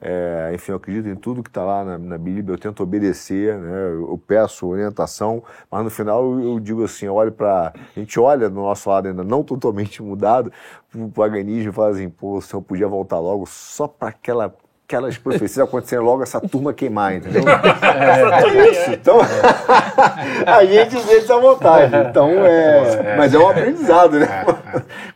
é, 0.00 0.52
enfim, 0.54 0.70
eu 0.70 0.76
acredito 0.76 1.08
em 1.08 1.16
tudo 1.16 1.42
que 1.42 1.50
está 1.50 1.64
lá 1.64 1.84
na, 1.84 1.98
na, 1.98 2.16
Bíblia, 2.16 2.54
eu 2.54 2.58
tento 2.58 2.84
obedecer, 2.84 3.58
né, 3.58 3.88
eu, 3.88 4.10
eu 4.10 4.18
peço 4.24 4.64
orientação, 4.68 5.42
mas 5.68 5.82
no 5.82 5.90
final 5.90 6.22
eu, 6.22 6.52
eu 6.52 6.60
digo 6.60 6.84
assim, 6.84 7.06
eu 7.06 7.14
olho 7.16 7.32
para... 7.32 7.72
A 7.74 7.98
gente 7.98 8.20
olha 8.20 8.48
do 8.48 8.54
nosso 8.54 8.88
lado 8.88 9.08
ainda 9.08 9.24
não 9.24 9.42
totalmente 9.42 10.00
mudado, 10.00 10.52
o 10.94 11.10
paganismo 11.10 11.70
e 11.70 11.74
fala 11.74 11.90
assim, 11.90 12.08
pô, 12.08 12.36
o 12.36 12.42
senhor 12.42 12.62
podia 12.62 12.86
voltar 12.86 13.18
logo 13.18 13.44
só 13.46 13.88
para 13.88 14.10
aquela 14.10 14.54
aquelas 14.88 15.18
profecias 15.18 15.58
acontecendo 15.58 16.02
logo 16.02 16.22
essa 16.22 16.40
turma 16.40 16.72
queimar, 16.72 17.16
entendeu? 17.16 17.44
É, 17.98 18.48
é 18.48 18.70
isso. 18.70 18.90
Então, 18.92 19.18
a 20.46 20.64
gente 20.64 20.98
sente 21.00 21.30
à 21.30 21.36
vontade. 21.36 21.94
Então, 22.08 22.30
é, 22.30 23.16
mas 23.16 23.34
é 23.34 23.38
um 23.38 23.48
aprendizado, 23.48 24.18
né? 24.18 24.26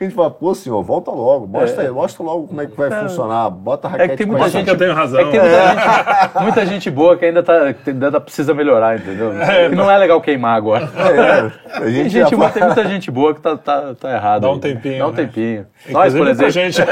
A 0.00 0.04
gente 0.04 0.14
fala, 0.16 0.30
pô, 0.30 0.52
senhor, 0.54 0.82
volta 0.82 1.10
logo, 1.10 1.46
mostra, 1.46 1.84
é. 1.84 1.90
mostra 1.90 2.24
logo 2.24 2.48
como 2.48 2.60
é 2.60 2.66
que 2.66 2.76
vai 2.76 2.90
funcionar, 2.90 3.50
bota 3.50 3.86
a 3.86 3.90
raquete. 3.90 4.10
É 4.10 4.16
que 4.16 4.16
tem 4.16 4.26
muita 4.26 4.48
gente, 4.48 4.68
eu 4.68 4.76
tenho 4.76 4.94
razão. 4.94 5.20
É 5.20 5.24
que 5.24 5.30
tem 5.30 5.40
muita, 5.40 5.68
gente, 5.68 6.42
muita 6.42 6.66
gente 6.66 6.90
boa 6.90 7.16
que 7.16 7.24
ainda, 7.24 7.42
tá, 7.42 7.74
ainda 7.86 8.20
precisa 8.20 8.52
melhorar, 8.52 8.98
entendeu? 8.98 9.40
É, 9.40 9.68
que 9.68 9.76
não 9.76 9.88
é 9.88 9.96
legal 9.96 10.20
queimar 10.20 10.56
agora. 10.56 10.90
É, 10.96 11.78
a 11.78 11.88
gente 11.88 12.10
tem, 12.10 12.10
gente 12.10 12.34
boa, 12.34 12.50
tem 12.50 12.64
muita 12.64 12.84
gente 12.84 13.10
boa 13.10 13.34
que 13.34 13.40
tá, 13.40 13.56
tá, 13.56 13.94
tá 13.94 14.12
errada. 14.12 14.40
Dá 14.40 14.50
um 14.50 14.58
tempinho. 14.58 14.98
Dá 14.98 15.06
um 15.06 15.10
né? 15.10 15.16
tempinho. 15.16 15.66
Nós, 15.90 16.14
por 16.14 16.26
exemplo. 16.26 16.50
Gente, 16.50 16.82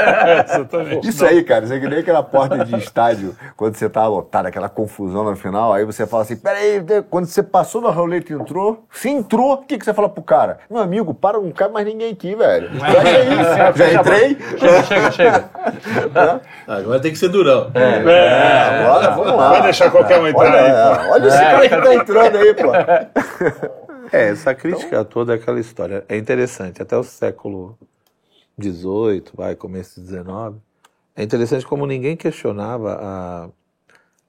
isso 1.03 1.25
aí, 1.25 1.43
cara, 1.43 1.65
isso 1.65 1.73
é 1.73 1.79
que 1.79 1.87
nem 1.89 1.99
aquela 1.99 2.23
porta 2.23 2.63
de 2.63 2.70
de 2.71 2.83
estádio, 2.83 3.35
quando 3.55 3.75
você 3.75 3.89
tá 3.89 4.07
lotado, 4.07 4.45
aquela 4.45 4.69
confusão 4.69 5.23
no 5.23 5.35
final, 5.35 5.73
aí 5.73 5.85
você 5.85 6.05
fala 6.07 6.23
assim, 6.23 6.35
peraí, 6.35 6.81
quando 7.09 7.25
você 7.25 7.43
passou 7.43 7.81
na 7.81 7.89
roleta 7.89 8.31
e 8.31 8.35
entrou, 8.35 8.85
se 8.91 9.09
entrou, 9.09 9.53
o 9.53 9.57
que, 9.59 9.77
que 9.77 9.85
você 9.85 9.93
fala 9.93 10.09
pro 10.09 10.23
cara? 10.23 10.59
Meu 10.69 10.81
amigo, 10.81 11.13
para, 11.13 11.39
não 11.39 11.51
cabe 11.51 11.73
mais 11.73 11.85
ninguém 11.85 12.11
aqui, 12.11 12.35
velho. 12.35 12.69
Já, 12.79 12.87
é 12.87 13.23
isso, 13.23 13.77
já 13.77 13.93
entrei. 13.93 14.37
Chega, 14.57 14.83
chega, 14.83 15.11
chega. 15.11 15.49
É. 16.67 16.73
Agora 16.73 16.99
tem 16.99 17.11
que 17.11 17.17
ser 17.17 17.29
durão. 17.29 17.71
É, 17.73 17.81
é, 17.81 18.11
é 18.11 18.85
agora 18.85 19.11
vamos 19.11 19.35
lá. 19.35 19.49
Vai 19.49 19.61
deixar 19.63 19.91
qualquer 19.91 20.19
um 20.19 20.27
entrar 20.27 20.49
olha, 20.49 21.01
aí. 21.01 21.09
Olha 21.09 21.27
esse 21.27 21.37
cara 21.37 21.69
que 21.69 21.77
tá 21.77 21.95
entrando 21.95 22.37
aí, 22.37 22.53
pô. 22.53 22.71
É, 24.11 24.29
essa 24.29 24.53
crítica 24.53 24.87
então... 24.87 25.05
toda 25.05 25.33
é 25.33 25.35
aquela 25.37 25.59
história. 25.59 26.03
É 26.09 26.17
interessante, 26.17 26.81
até 26.81 26.97
o 26.97 27.03
século 27.03 27.77
XVIII, 28.61 29.23
vai, 29.33 29.55
começo 29.55 30.01
de 30.01 30.07
XIX, 30.07 30.25
é 31.15 31.23
interessante 31.23 31.65
como 31.65 31.85
ninguém 31.85 32.15
questionava 32.15 32.97
a, 33.01 33.49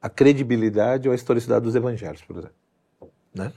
a 0.00 0.08
credibilidade 0.08 1.08
ou 1.08 1.12
a 1.12 1.14
historicidade 1.14 1.64
dos 1.64 1.74
evangelhos, 1.74 2.22
por 2.22 2.36
exemplo. 2.36 2.56
Né? 3.34 3.52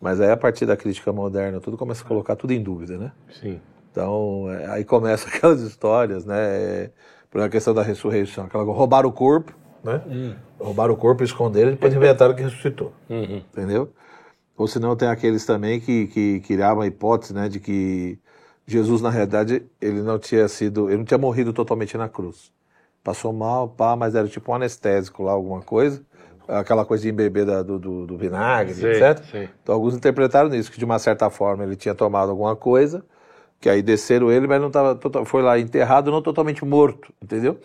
Mas 0.00 0.20
aí, 0.20 0.30
a 0.30 0.36
partir 0.36 0.66
da 0.66 0.76
crítica 0.76 1.12
moderna, 1.12 1.60
tudo 1.60 1.76
começa 1.76 2.04
a 2.04 2.06
colocar 2.06 2.36
tudo 2.36 2.52
em 2.52 2.62
dúvida, 2.62 2.96
né? 2.96 3.12
Sim. 3.40 3.60
Então, 3.90 4.46
é, 4.50 4.66
aí 4.66 4.84
começam 4.84 5.28
aquelas 5.32 5.60
histórias, 5.60 6.24
né? 6.24 6.90
Por 7.30 7.40
a 7.40 7.48
questão 7.48 7.74
da 7.74 7.82
ressurreição, 7.82 8.44
aquela 8.44 8.64
roubaram 8.64 9.08
o 9.08 9.12
corpo, 9.12 9.52
né? 9.82 10.00
Hum. 10.06 10.34
Roubaram 10.58 10.94
o 10.94 10.96
corpo, 10.96 11.22
esconderam 11.22 11.70
e 11.70 11.72
depois 11.72 11.94
inventaram 11.94 12.34
que 12.34 12.42
ressuscitou. 12.42 12.92
Uhum. 13.08 13.42
Entendeu? 13.52 13.92
Ou 14.56 14.66
senão 14.66 14.96
tem 14.96 15.08
aqueles 15.08 15.44
também 15.44 15.80
que, 15.80 16.08
que 16.08 16.40
criavam 16.40 16.82
a 16.82 16.86
hipótese, 16.86 17.32
né, 17.32 17.48
de 17.48 17.60
que 17.60 18.18
Jesus, 18.68 19.00
na 19.00 19.08
realidade, 19.08 19.62
ele 19.80 20.02
não 20.02 20.18
tinha 20.18 20.46
sido, 20.46 20.90
ele 20.90 20.98
não 20.98 21.04
tinha 21.04 21.16
morrido 21.16 21.54
totalmente 21.54 21.96
na 21.96 22.06
cruz. 22.06 22.52
Passou 23.02 23.32
mal, 23.32 23.66
pá, 23.66 23.96
mas 23.96 24.14
era 24.14 24.28
tipo 24.28 24.52
um 24.52 24.54
anestésico 24.54 25.22
lá, 25.22 25.32
alguma 25.32 25.62
coisa. 25.62 26.02
Aquela 26.46 26.84
coisa 26.84 27.02
de 27.02 27.08
embeber 27.08 27.46
da, 27.46 27.62
do, 27.62 27.78
do, 27.78 28.06
do, 28.06 28.18
vinagre, 28.18 28.74
sim, 28.74 28.86
etc. 28.86 29.24
Sim. 29.24 29.48
Então 29.62 29.74
alguns 29.74 29.94
interpretaram 29.94 30.50
nisso, 30.50 30.70
que 30.70 30.78
de 30.78 30.84
uma 30.84 30.98
certa 30.98 31.30
forma 31.30 31.64
ele 31.64 31.76
tinha 31.76 31.94
tomado 31.94 32.30
alguma 32.30 32.54
coisa, 32.54 33.02
que 33.58 33.70
aí 33.70 33.80
desceram 33.80 34.30
ele, 34.30 34.46
mas 34.46 34.60
não 34.60 34.70
tava, 34.70 34.98
foi 35.24 35.40
lá 35.40 35.58
enterrado, 35.58 36.10
não 36.10 36.20
totalmente 36.20 36.62
morto, 36.62 37.10
entendeu? 37.22 37.58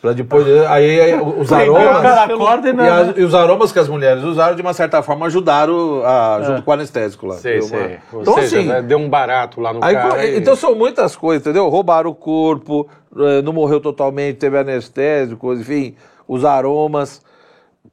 Pra 0.00 0.12
depois. 0.12 0.46
Aí, 0.68 1.00
aí 1.00 1.20
os 1.20 1.52
aromas. 1.52 1.84
e, 1.84 2.68
e, 2.68 2.88
as, 2.88 3.18
e, 3.18 3.22
os 3.24 3.34
aromas 3.34 3.72
que 3.72 3.80
as 3.80 3.88
mulheres 3.88 4.22
usaram, 4.22 4.54
de 4.54 4.62
uma 4.62 4.72
certa 4.72 5.02
forma, 5.02 5.26
ajudaram 5.26 6.02
a, 6.04 6.40
junto 6.44 6.58
é. 6.58 6.62
com 6.62 6.70
o 6.70 6.74
anestésico 6.74 7.26
lá. 7.26 7.34
Sei, 7.34 7.60
sei. 7.62 7.98
Uma... 8.12 8.22
Então, 8.22 8.34
seja, 8.34 8.58
assim, 8.58 8.68
né, 8.68 8.80
deu 8.80 8.98
um 8.98 9.08
barato 9.08 9.60
lá 9.60 9.72
no 9.72 9.82
aí, 9.82 9.94
cara. 9.94 10.36
Então 10.36 10.54
são 10.54 10.74
muitas 10.76 11.16
coisas, 11.16 11.42
entendeu? 11.44 11.68
Roubaram 11.68 12.10
o 12.10 12.14
corpo, 12.14 12.88
eh, 13.16 13.42
não 13.42 13.52
morreu 13.52 13.80
totalmente, 13.80 14.36
teve 14.36 14.56
anestésico, 14.56 15.52
enfim, 15.52 15.96
os 16.28 16.44
aromas 16.44 17.20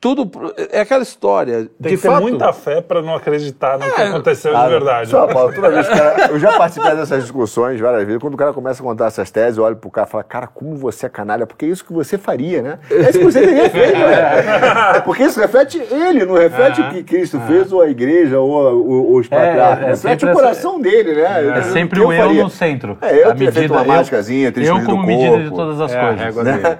tudo 0.05 0.53
é 0.71 0.81
aquela 0.81 1.01
história. 1.01 1.67
Tem 1.81 1.89
de 1.93 1.97
que 1.97 1.97
fato, 1.97 2.23
ter 2.23 2.29
muita 2.29 2.53
fé 2.53 2.79
para 2.79 3.01
não 3.01 3.15
acreditar 3.15 3.79
no 3.79 3.85
é, 3.85 3.89
que 3.89 4.01
aconteceu 4.01 4.51
cara, 4.51 4.65
de 4.65 4.69
verdade. 4.69 5.09
Só, 5.09 5.25
Paulo, 5.25 5.51
toda 5.51 5.71
vez 5.71 5.87
que 5.87 5.97
cara, 5.97 6.27
eu 6.27 6.37
já 6.37 6.55
participei 6.55 6.95
dessas 6.95 7.23
discussões 7.23 7.79
várias 7.79 8.03
vezes. 8.03 8.21
Quando 8.21 8.35
o 8.35 8.37
cara 8.37 8.53
começa 8.53 8.83
a 8.83 8.85
contar 8.85 9.07
essas 9.07 9.31
teses, 9.31 9.57
eu 9.57 9.63
olho 9.63 9.77
pro 9.77 9.89
cara 9.89 10.07
e 10.07 10.11
falo, 10.11 10.23
cara, 10.23 10.45
como 10.45 10.75
você 10.75 11.07
é 11.07 11.09
canalha, 11.09 11.47
porque 11.47 11.65
é 11.65 11.69
isso 11.69 11.83
que 11.83 11.91
você 11.91 12.19
faria, 12.19 12.61
né? 12.61 12.77
É 12.91 13.09
isso 13.09 13.17
que 13.17 13.25
você 13.25 13.41
teria 13.41 13.67
feito, 13.67 13.97
né? 13.97 14.97
É 14.97 15.01
porque 15.01 15.23
isso 15.23 15.39
reflete 15.39 15.79
ele, 15.79 16.23
não 16.23 16.35
reflete 16.35 16.81
o 16.81 16.89
que 16.91 17.01
Cristo 17.01 17.39
fez, 17.47 17.73
ou 17.73 17.81
a 17.81 17.89
igreja, 17.89 18.39
ou, 18.39 18.51
ou 18.51 19.15
os 19.15 19.25
é, 19.25 19.29
patriarcas. 19.29 19.81
É, 19.81 19.85
é, 19.85 19.89
reflete 19.89 20.25
o 20.27 20.33
coração 20.33 20.79
dele, 20.79 21.15
né? 21.15 21.57
É 21.57 21.61
sempre 21.63 21.99
o 21.99 22.13
eu 22.13 22.43
no 22.43 22.49
centro. 22.51 22.95
É, 23.01 23.23
eu 23.23 23.33
teria 23.33 23.51
feito 23.51 23.73
uma 23.73 23.83
mágicazinha, 23.83 24.51
teria 24.51 24.69
Eu 24.69 24.83
como 24.83 25.03
medida 25.03 25.41
de 25.41 25.49
todas 25.49 25.81
as 25.81 25.91
coisas. 25.91 26.35
Né? 26.35 26.77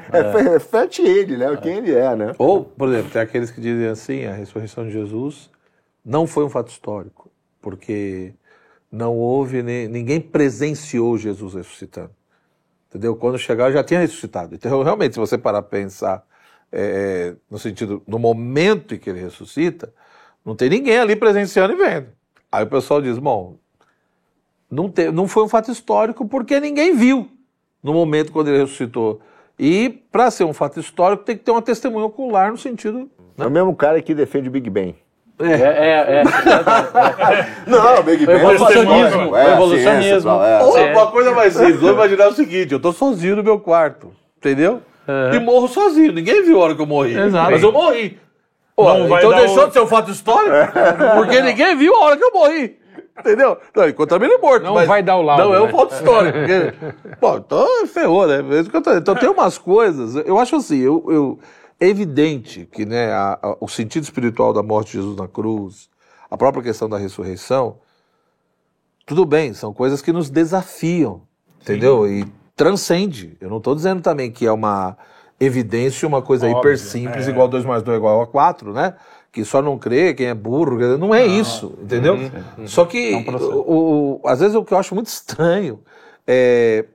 Reflete 0.53 1.01
ele, 1.01 1.37
né? 1.37 1.57
Quem 1.59 1.77
ele 1.77 1.95
é, 1.95 2.15
né? 2.15 2.31
Ou, 2.37 2.63
por 2.63 2.89
exemplo, 2.89 3.14
tem 3.15 3.21
aqueles 3.21 3.49
que 3.49 3.61
dizem 3.61 3.87
assim: 3.87 4.25
a 4.25 4.33
ressurreição 4.33 4.85
de 4.85 4.91
Jesus 4.91 5.49
não 6.03 6.27
foi 6.27 6.43
um 6.43 6.49
fato 6.49 6.69
histórico, 6.69 7.31
porque 7.61 8.33
não 8.91 9.15
houve, 9.17 9.63
ninguém 9.63 10.19
presenciou 10.19 11.17
Jesus 11.17 11.53
ressuscitando. 11.53 12.11
Entendeu? 12.89 13.15
Quando 13.15 13.37
chegar, 13.37 13.71
já 13.71 13.83
tinha 13.83 14.01
ressuscitado. 14.01 14.53
Então, 14.53 14.83
realmente, 14.83 15.13
se 15.13 15.19
você 15.19 15.37
parar 15.37 15.59
a 15.59 15.63
pensar 15.63 16.25
é, 16.71 17.35
no 17.49 17.57
sentido, 17.57 18.03
no 18.05 18.19
momento 18.19 18.93
em 18.93 18.99
que 18.99 19.09
ele 19.09 19.21
ressuscita, 19.21 19.93
não 20.43 20.55
tem 20.55 20.69
ninguém 20.69 20.99
ali 20.99 21.15
presenciando 21.15 21.73
e 21.73 21.77
vendo. 21.77 22.07
Aí 22.51 22.65
o 22.65 22.67
pessoal 22.67 23.01
diz: 23.01 23.17
bom, 23.17 23.57
não, 24.69 24.89
te, 24.89 25.09
não 25.09 25.25
foi 25.25 25.43
um 25.43 25.49
fato 25.49 25.71
histórico 25.71 26.27
porque 26.27 26.59
ninguém 26.59 26.93
viu 26.93 27.29
no 27.81 27.93
momento 27.93 28.33
quando 28.33 28.49
ele 28.49 28.57
ressuscitou. 28.57 29.21
E 29.57 30.01
para 30.11 30.29
ser 30.29 30.43
um 30.43 30.53
fato 30.53 30.79
histórico 30.79 31.23
tem 31.23 31.37
que 31.37 31.43
ter 31.43 31.51
uma 31.51 31.61
testemunha 31.61 32.05
ocular 32.05 32.51
no 32.51 32.57
sentido. 32.57 32.99
Né? 32.99 33.05
É 33.39 33.45
o 33.45 33.51
mesmo 33.51 33.75
cara 33.75 34.01
que 34.01 34.13
defende 34.13 34.49
o 34.49 34.51
Big 34.51 34.69
Bang. 34.69 34.95
É, 35.39 35.51
é, 35.51 36.21
é. 36.21 36.23
não, 37.67 37.99
o 37.99 38.03
Big 38.03 38.25
Bang 38.25 38.41
é 38.41 38.45
o 38.45 38.51
evolucionismo. 38.51 39.35
É, 39.35 39.53
evolucionismo. 39.53 40.29
É. 40.29 40.63
Ou 40.63 40.85
uma 40.91 41.07
coisa 41.11 41.31
mais 41.31 41.53
simples, 41.53 41.79
vou 41.81 41.91
imaginar 41.91 42.29
o 42.29 42.33
seguinte: 42.33 42.73
eu 42.73 42.79
tô 42.79 42.93
sozinho 42.93 43.35
no 43.35 43.43
meu 43.43 43.59
quarto, 43.59 44.11
entendeu? 44.37 44.81
E 45.33 45.39
morro 45.39 45.67
sozinho. 45.67 46.13
Ninguém 46.13 46.43
viu 46.43 46.61
a 46.61 46.63
hora 46.65 46.75
que 46.75 46.81
eu 46.81 46.85
morri. 46.85 47.17
Exato. 47.17 47.51
Mas 47.51 47.61
eu 47.61 47.71
morri. 47.71 48.17
Pô, 48.75 48.91
então 48.93 49.33
deixou 49.35 49.63
o... 49.63 49.67
de 49.67 49.73
ser 49.73 49.79
um 49.79 49.87
fato 49.87 50.11
histórico? 50.11 50.73
Porque 51.15 51.41
ninguém 51.41 51.75
viu 51.77 51.95
a 51.95 51.99
hora 51.99 52.17
que 52.17 52.23
eu 52.23 52.31
morri. 52.33 52.77
Entendeu? 53.17 53.57
Não, 53.73 53.87
encontramos 53.87 54.27
ele 54.27 54.37
morto. 54.37 54.63
Não 54.63 54.85
vai 54.85 55.01
dar 55.01 55.15
o 55.15 55.21
lado. 55.21 55.41
Não, 55.41 55.53
é 55.53 55.61
um 55.61 55.65
né? 55.67 55.71
fato 55.71 55.93
histórico. 55.93 56.37
Porque, 56.39 57.15
pô, 57.15 57.37
então 57.37 57.87
ferrou, 57.87 58.27
né? 58.27 58.39
Então 58.97 59.15
tem 59.15 59.29
umas 59.29 59.57
coisas. 59.57 60.15
Eu 60.25 60.37
acho 60.37 60.57
assim, 60.57 60.79
eu, 60.79 61.03
eu 61.07 61.39
é 61.79 61.87
evidente 61.87 62.67
que 62.71 62.85
né, 62.85 63.11
a, 63.11 63.39
a, 63.41 63.57
o 63.59 63.67
sentido 63.67 64.03
espiritual 64.03 64.53
da 64.53 64.63
morte 64.63 64.91
de 64.91 64.97
Jesus 64.97 65.17
na 65.17 65.27
cruz, 65.27 65.89
a 66.29 66.37
própria 66.37 66.63
questão 66.63 66.89
da 66.89 66.97
ressurreição, 66.97 67.77
tudo 69.05 69.25
bem, 69.25 69.53
são 69.53 69.73
coisas 69.73 70.01
que 70.01 70.11
nos 70.11 70.29
desafiam, 70.29 71.21
entendeu? 71.61 72.07
E 72.07 72.25
transcende. 72.55 73.37
Eu 73.39 73.49
não 73.49 73.57
estou 73.57 73.75
dizendo 73.75 74.01
também 74.01 74.31
que 74.31 74.45
é 74.45 74.51
uma 74.51 74.97
evidência, 75.39 76.07
uma 76.07 76.21
coisa 76.21 76.47
Óbvio, 76.47 76.59
hiper 76.59 76.79
simples, 76.79 77.27
é. 77.27 77.29
igual 77.29 77.47
2 77.47 77.65
mais 77.65 77.83
2 77.83 77.95
é 77.95 77.97
igual 77.97 78.21
a 78.21 78.27
4, 78.27 78.73
né? 78.73 78.95
Que 79.35 79.43
só 79.43 79.61
não 79.61 79.77
crê, 79.77 80.13
quem 80.13 80.27
é 80.27 80.33
burro, 80.33 80.79
não 80.97 81.13
é 81.13 81.27
não. 81.27 81.41
isso, 81.41 81.77
entendeu? 81.81 82.13
Uhum, 82.13 82.31
uhum. 82.59 82.67
Só 82.69 82.85
que, 82.85 83.13
é 83.13 83.17
um 83.17 83.35
o, 83.35 84.21
o, 84.23 84.27
às 84.29 84.39
vezes, 84.39 84.55
o 84.55 84.63
que 84.63 84.73
eu 84.73 84.77
acho 84.77 84.95
muito 84.95 85.07
estranho 85.07 85.81
é, 86.25 86.85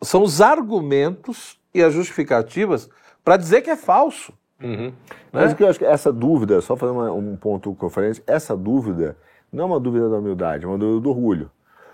são 0.00 0.22
os 0.22 0.40
argumentos 0.40 1.58
e 1.74 1.82
as 1.82 1.92
justificativas 1.92 2.88
para 3.24 3.36
dizer 3.36 3.62
que 3.62 3.70
é 3.70 3.74
falso. 3.74 4.32
Uhum. 4.62 4.86
Né? 4.86 4.92
Mas 5.32 5.52
o 5.52 5.56
que 5.56 5.64
eu 5.64 5.68
acho 5.68 5.80
que 5.80 5.84
essa 5.84 6.12
dúvida, 6.12 6.60
só 6.60 6.76
fazer 6.76 6.92
uma, 6.92 7.10
um 7.10 7.34
ponto 7.34 7.76
falei, 7.90 8.12
essa 8.28 8.56
dúvida 8.56 9.16
não 9.52 9.64
é 9.64 9.66
uma 9.66 9.80
dúvida 9.80 10.08
da 10.08 10.18
humildade, 10.18 10.66
é 10.66 10.68
uma 10.68 10.78
dúvida 10.78 11.00
do 11.00 11.10
orgulho. 11.10 11.50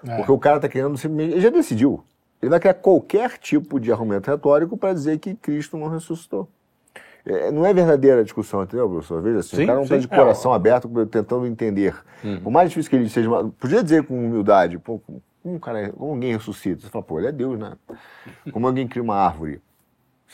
É. 0.07 0.17
Porque 0.17 0.33
o 0.33 0.39
cara 0.39 0.57
está 0.57 0.69
querendo 0.69 0.99
simplesmente. 0.99 1.33
Ele 1.33 1.41
já 1.41 1.49
decidiu. 1.49 2.05
Ele 2.43 2.51
vai 2.51 2.61
criar 2.61 2.75
qualquer 2.75 3.39
tipo 3.39 3.81
de 3.81 3.91
argumento 3.91 4.31
retórico 4.31 4.77
para 4.77 4.93
dizer 4.93 5.19
que 5.19 5.35
Cristo 5.35 5.79
não 5.79 5.89
ressuscitou. 5.89 6.47
É, 7.27 7.51
não 7.51 7.65
é 7.65 7.73
verdadeira 7.73 8.21
a 8.21 8.25
discussão, 8.25 8.63
entendeu, 8.63 8.89
professor? 8.89 9.23
Veja 9.23 9.39
assim, 9.39 9.57
sim, 9.57 9.63
o 9.63 9.67
cara 9.67 9.77
não 9.77 9.85
está 9.85 9.97
de 9.97 10.07
coração 10.07 10.53
é, 10.53 10.57
aberto 10.57 10.89
tentando 11.07 11.47
entender. 11.47 11.95
Uhum. 12.23 12.41
Por 12.41 12.51
mais 12.51 12.69
difícil 12.69 12.91
que 12.91 12.97
ele 12.97 13.09
seja, 13.09 13.29
podia 13.59 13.83
dizer 13.83 14.05
com 14.05 14.15
humildade, 14.15 14.79
pô, 14.79 14.99
como, 14.99 15.23
um 15.45 15.59
cara, 15.59 15.91
como 15.91 16.13
alguém 16.13 16.33
ressuscita? 16.35 16.83
Você 16.83 16.89
fala, 16.89 17.03
pô, 17.03 17.19
ele 17.19 17.29
é 17.29 17.33
Deus, 17.33 17.59
né? 17.59 17.73
Como 18.53 18.67
alguém 18.67 18.87
cria 18.87 19.03
uma 19.03 19.17
árvore? 19.17 19.61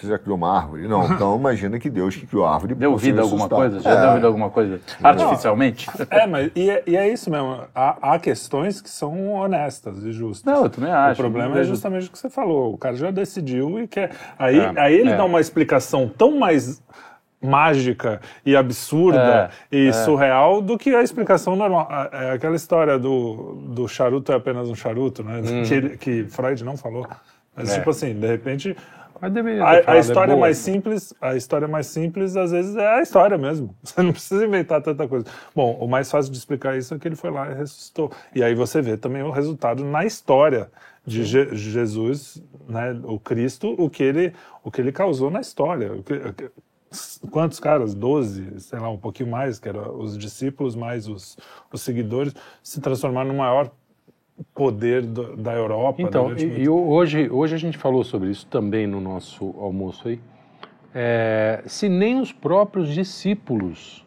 Você 0.00 0.06
já 0.06 0.18
criou 0.18 0.36
uma 0.36 0.56
árvore? 0.56 0.88
Não, 0.88 1.04
então 1.12 1.36
imagina 1.36 1.78
que 1.78 1.90
Deus 1.90 2.16
que 2.16 2.26
criou 2.26 2.46
a 2.46 2.54
árvore. 2.54 2.74
Deu 2.74 2.96
vida 2.96 3.20
alguma 3.20 3.48
coisa? 3.48 3.80
Já 3.80 3.90
é. 3.90 4.00
deu 4.00 4.14
vida 4.14 4.26
alguma 4.26 4.50
coisa 4.50 4.80
artificialmente? 5.02 5.88
É, 6.08 6.26
mas 6.26 6.50
e 6.54 6.70
é, 6.70 6.82
e 6.86 6.96
é 6.96 7.08
isso 7.08 7.30
mesmo. 7.30 7.60
Há, 7.74 8.14
há, 8.14 8.18
questões 8.18 8.80
que 8.80 8.88
são 8.88 9.32
honestas 9.32 10.02
e 10.04 10.12
justas. 10.12 10.44
Não, 10.44 10.64
eu 10.64 10.70
também 10.70 10.90
acho. 10.90 11.20
O 11.20 11.24
problema 11.24 11.58
é 11.58 11.64
justamente 11.64 12.08
o 12.08 12.12
que 12.12 12.18
você 12.18 12.30
falou. 12.30 12.72
O 12.72 12.78
cara 12.78 12.96
já 12.96 13.10
decidiu 13.10 13.78
e 13.78 13.86
quer. 13.86 14.12
Aí, 14.38 14.58
é, 14.58 14.72
aí 14.76 14.94
ele 14.94 15.10
é. 15.10 15.16
dá 15.16 15.24
uma 15.24 15.40
explicação 15.40 16.08
tão 16.08 16.38
mais 16.38 16.82
mágica 17.42 18.20
e 18.44 18.54
absurda 18.54 19.50
é, 19.70 19.76
e 19.76 19.88
é. 19.88 19.92
surreal 19.92 20.60
do 20.60 20.76
que 20.76 20.94
a 20.94 21.02
explicação 21.02 21.56
normal. 21.56 21.88
É 22.12 22.32
aquela 22.32 22.56
história 22.56 22.98
do, 22.98 23.54
do 23.68 23.88
charuto 23.88 24.32
é 24.32 24.36
apenas 24.36 24.68
um 24.68 24.74
charuto, 24.74 25.22
né? 25.22 25.40
Hum. 25.44 25.62
Que, 25.62 25.96
que 25.96 26.24
Freud 26.24 26.62
não 26.64 26.76
falou. 26.76 27.06
Mas, 27.56 27.70
é. 27.70 27.78
tipo 27.78 27.90
assim, 27.90 28.14
de 28.14 28.26
repente 28.26 28.76
a, 29.20 29.92
a, 29.92 29.98
história 29.98 30.32
é 30.32 30.36
mais 30.36 30.56
simples, 30.56 31.14
a 31.20 31.36
história 31.36 31.68
mais 31.68 31.86
simples 31.86 32.36
às 32.36 32.50
vezes 32.52 32.74
é 32.76 32.86
a 32.86 33.02
história 33.02 33.36
mesmo. 33.36 33.74
Você 33.82 34.02
não 34.02 34.12
precisa 34.12 34.44
inventar 34.44 34.80
tanta 34.82 35.06
coisa. 35.06 35.26
Bom, 35.54 35.76
o 35.80 35.86
mais 35.86 36.10
fácil 36.10 36.32
de 36.32 36.38
explicar 36.38 36.76
isso 36.76 36.94
é 36.94 36.98
que 36.98 37.06
ele 37.06 37.16
foi 37.16 37.30
lá 37.30 37.50
e 37.50 37.54
ressuscitou. 37.54 38.10
E 38.34 38.42
aí 38.42 38.54
você 38.54 38.80
vê 38.80 38.96
também 38.96 39.22
o 39.22 39.30
resultado 39.30 39.84
na 39.84 40.04
história 40.04 40.70
de 41.04 41.24
Je 41.24 41.54
Jesus, 41.54 42.42
né, 42.68 42.98
o 43.04 43.18
Cristo, 43.18 43.74
o 43.78 43.90
que 43.90 44.02
ele, 44.02 44.32
o 44.64 44.70
que 44.70 44.80
ele 44.80 44.92
causou 44.92 45.30
na 45.30 45.40
história. 45.40 45.90
Quantos 47.30 47.60
caras? 47.60 47.94
Doze, 47.94 48.58
sei 48.58 48.78
lá, 48.78 48.90
um 48.90 48.98
pouquinho 48.98 49.30
mais, 49.30 49.58
que 49.58 49.68
eram 49.68 49.98
os 49.98 50.18
discípulos 50.18 50.74
mais 50.74 51.06
os, 51.06 51.38
os 51.72 51.82
seguidores, 51.82 52.34
se 52.62 52.80
transformaram 52.80 53.28
no 53.28 53.38
maior 53.38 53.70
poder 54.54 55.02
do, 55.02 55.36
da 55.36 55.52
Europa. 55.52 56.02
Então, 56.02 56.32
e, 56.36 56.62
e, 56.62 56.68
hoje, 56.68 57.28
hoje 57.30 57.54
a 57.54 57.58
gente 57.58 57.78
falou 57.78 58.04
sobre 58.04 58.30
isso 58.30 58.46
também 58.46 58.86
no 58.86 59.00
nosso 59.00 59.54
almoço 59.58 60.08
aí. 60.08 60.20
É, 60.94 61.62
se 61.66 61.88
nem 61.88 62.20
os 62.20 62.32
próprios 62.32 62.92
discípulos 62.92 64.04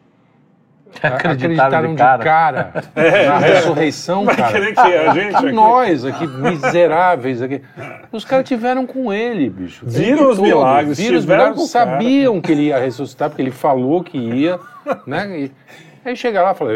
acreditaram, 1.02 1.92
de 1.92 1.98
cara, 1.98 2.18
de 2.18 2.24
cara 2.24 2.84
é, 2.94 3.26
na 3.26 3.38
ressurreição, 3.38 4.26
cara. 4.26 4.72
Que 4.72 4.88
a 4.90 5.14
gente 5.14 5.36
aqui. 5.36 5.52
Nós 5.52 6.04
aqui, 6.04 6.26
miseráveis 6.26 7.42
aqui. 7.42 7.62
Os 8.12 8.24
caras 8.24 8.46
tiveram 8.46 8.86
com 8.86 9.12
ele, 9.12 9.48
bicho. 9.48 9.84
Viram 9.86 10.30
os 10.30 10.36
todo. 10.36 10.46
milagres, 10.46 10.98
viram 10.98 11.18
os 11.18 11.26
milagres, 11.26 11.70
sabiam 11.70 12.40
que 12.40 12.52
ele 12.52 12.64
ia 12.64 12.78
ressuscitar, 12.78 13.30
porque 13.30 13.42
ele 13.42 13.50
falou 13.50 14.04
que 14.04 14.18
ia, 14.18 14.58
né? 15.06 15.40
E, 15.40 15.52
Aí 16.04 16.14
chega 16.14 16.42
lá 16.42 16.52
e 16.52 16.54
fala, 16.54 16.70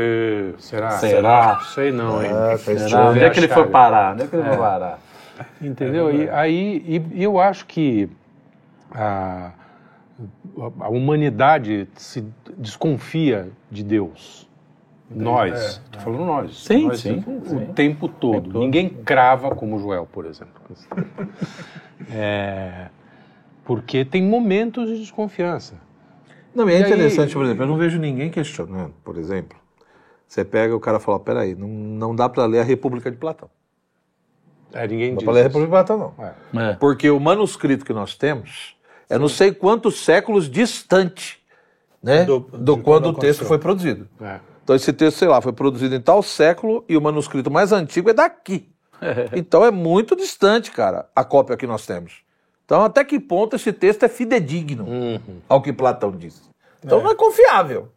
será? 0.58 0.90
Será? 0.92 1.60
Sei 1.60 1.92
não, 1.92 2.22
hein? 2.22 2.30
É, 2.52 2.56
será? 2.56 3.10
Onde 3.10 3.20
é 3.20 3.30
que 3.30 3.40
ele 3.40 3.48
foi 3.48 3.68
parar? 3.68 4.14
Onde 4.14 4.22
é 4.22 4.26
que 4.26 4.34
ele 4.34 4.48
foi 4.48 4.56
parar? 4.56 4.98
Entendeu? 5.60 6.10
E 6.10 6.28
aí 6.30 7.02
e, 7.12 7.22
eu 7.22 7.38
acho 7.38 7.66
que 7.66 8.08
a, 8.90 9.52
a 10.80 10.88
humanidade 10.88 11.88
se 11.94 12.24
desconfia 12.56 13.50
de 13.70 13.82
Deus. 13.82 14.48
Nós, 15.10 15.80
estou 15.84 16.00
é, 16.00 16.04
falando 16.04 16.24
nós. 16.24 16.64
Sim, 16.64 16.88
nós, 16.88 17.00
sim, 17.00 17.24
o 17.26 17.48
sim. 17.48 17.66
tempo 17.74 18.08
todo. 18.08 18.42
Tempo 18.42 18.58
Ninguém 18.58 18.88
crava 18.88 19.54
como 19.54 19.78
Joel, 19.78 20.06
por 20.10 20.26
exemplo. 20.26 20.60
é, 22.12 22.88
porque 23.64 24.04
tem 24.04 24.22
momentos 24.22 24.88
de 24.88 24.98
desconfiança. 24.98 25.74
Não, 26.58 26.68
e 26.68 26.72
é 26.72 26.78
e 26.78 26.80
interessante, 26.80 27.28
aí... 27.28 27.34
por 27.34 27.44
exemplo, 27.44 27.62
eu 27.62 27.68
não 27.68 27.76
vejo 27.76 28.00
ninguém 28.00 28.28
questionando, 28.30 28.92
por 29.04 29.16
exemplo. 29.16 29.56
Você 30.26 30.44
pega 30.44 30.74
o 30.74 30.80
cara 30.80 30.98
e 30.98 31.00
fala, 31.00 31.20
peraí, 31.20 31.54
não, 31.54 31.68
não 31.68 32.16
dá 32.16 32.28
para 32.28 32.44
ler 32.46 32.58
a 32.58 32.64
República 32.64 33.08
de 33.12 33.16
Platão. 33.16 33.48
É, 34.72 34.86
ninguém 34.88 35.10
não 35.10 35.18
dá 35.18 35.24
para 35.24 35.32
ler 35.34 35.40
a 35.40 35.42
República 35.44 35.66
de 35.66 35.70
Platão, 35.70 36.14
não. 36.18 36.24
É. 36.60 36.70
É. 36.70 36.72
Porque 36.74 37.08
o 37.08 37.20
manuscrito 37.20 37.84
que 37.84 37.92
nós 37.92 38.16
temos 38.16 38.76
é 39.08 39.16
não 39.16 39.28
sei 39.28 39.52
quantos 39.52 40.04
séculos 40.04 40.50
distante 40.50 41.40
né, 42.02 42.24
do, 42.24 42.40
do 42.40 42.76
quando, 42.76 42.82
quando 42.82 43.06
o 43.10 43.14
texto 43.14 43.44
foi 43.44 43.58
produzido. 43.58 44.08
É. 44.20 44.40
Então 44.64 44.74
esse 44.74 44.92
texto, 44.92 45.16
sei 45.16 45.28
lá, 45.28 45.40
foi 45.40 45.52
produzido 45.52 45.94
em 45.94 46.00
tal 46.00 46.24
século 46.24 46.84
e 46.88 46.96
o 46.96 47.00
manuscrito 47.00 47.52
mais 47.52 47.70
antigo 47.70 48.10
é 48.10 48.12
daqui. 48.12 48.68
então 49.32 49.64
é 49.64 49.70
muito 49.70 50.16
distante, 50.16 50.72
cara, 50.72 51.08
a 51.14 51.24
cópia 51.24 51.56
que 51.56 51.68
nós 51.68 51.86
temos. 51.86 52.26
Então 52.68 52.84
até 52.84 53.02
que 53.02 53.18
ponto 53.18 53.56
esse 53.56 53.72
texto 53.72 54.02
é 54.02 54.10
fidedigno 54.10 54.84
uhum. 54.84 55.40
ao 55.48 55.62
que 55.62 55.72
Platão 55.72 56.10
diz? 56.10 56.50
Então 56.84 57.00
é. 57.00 57.02
não 57.02 57.10
é 57.12 57.14
confiável. 57.14 57.88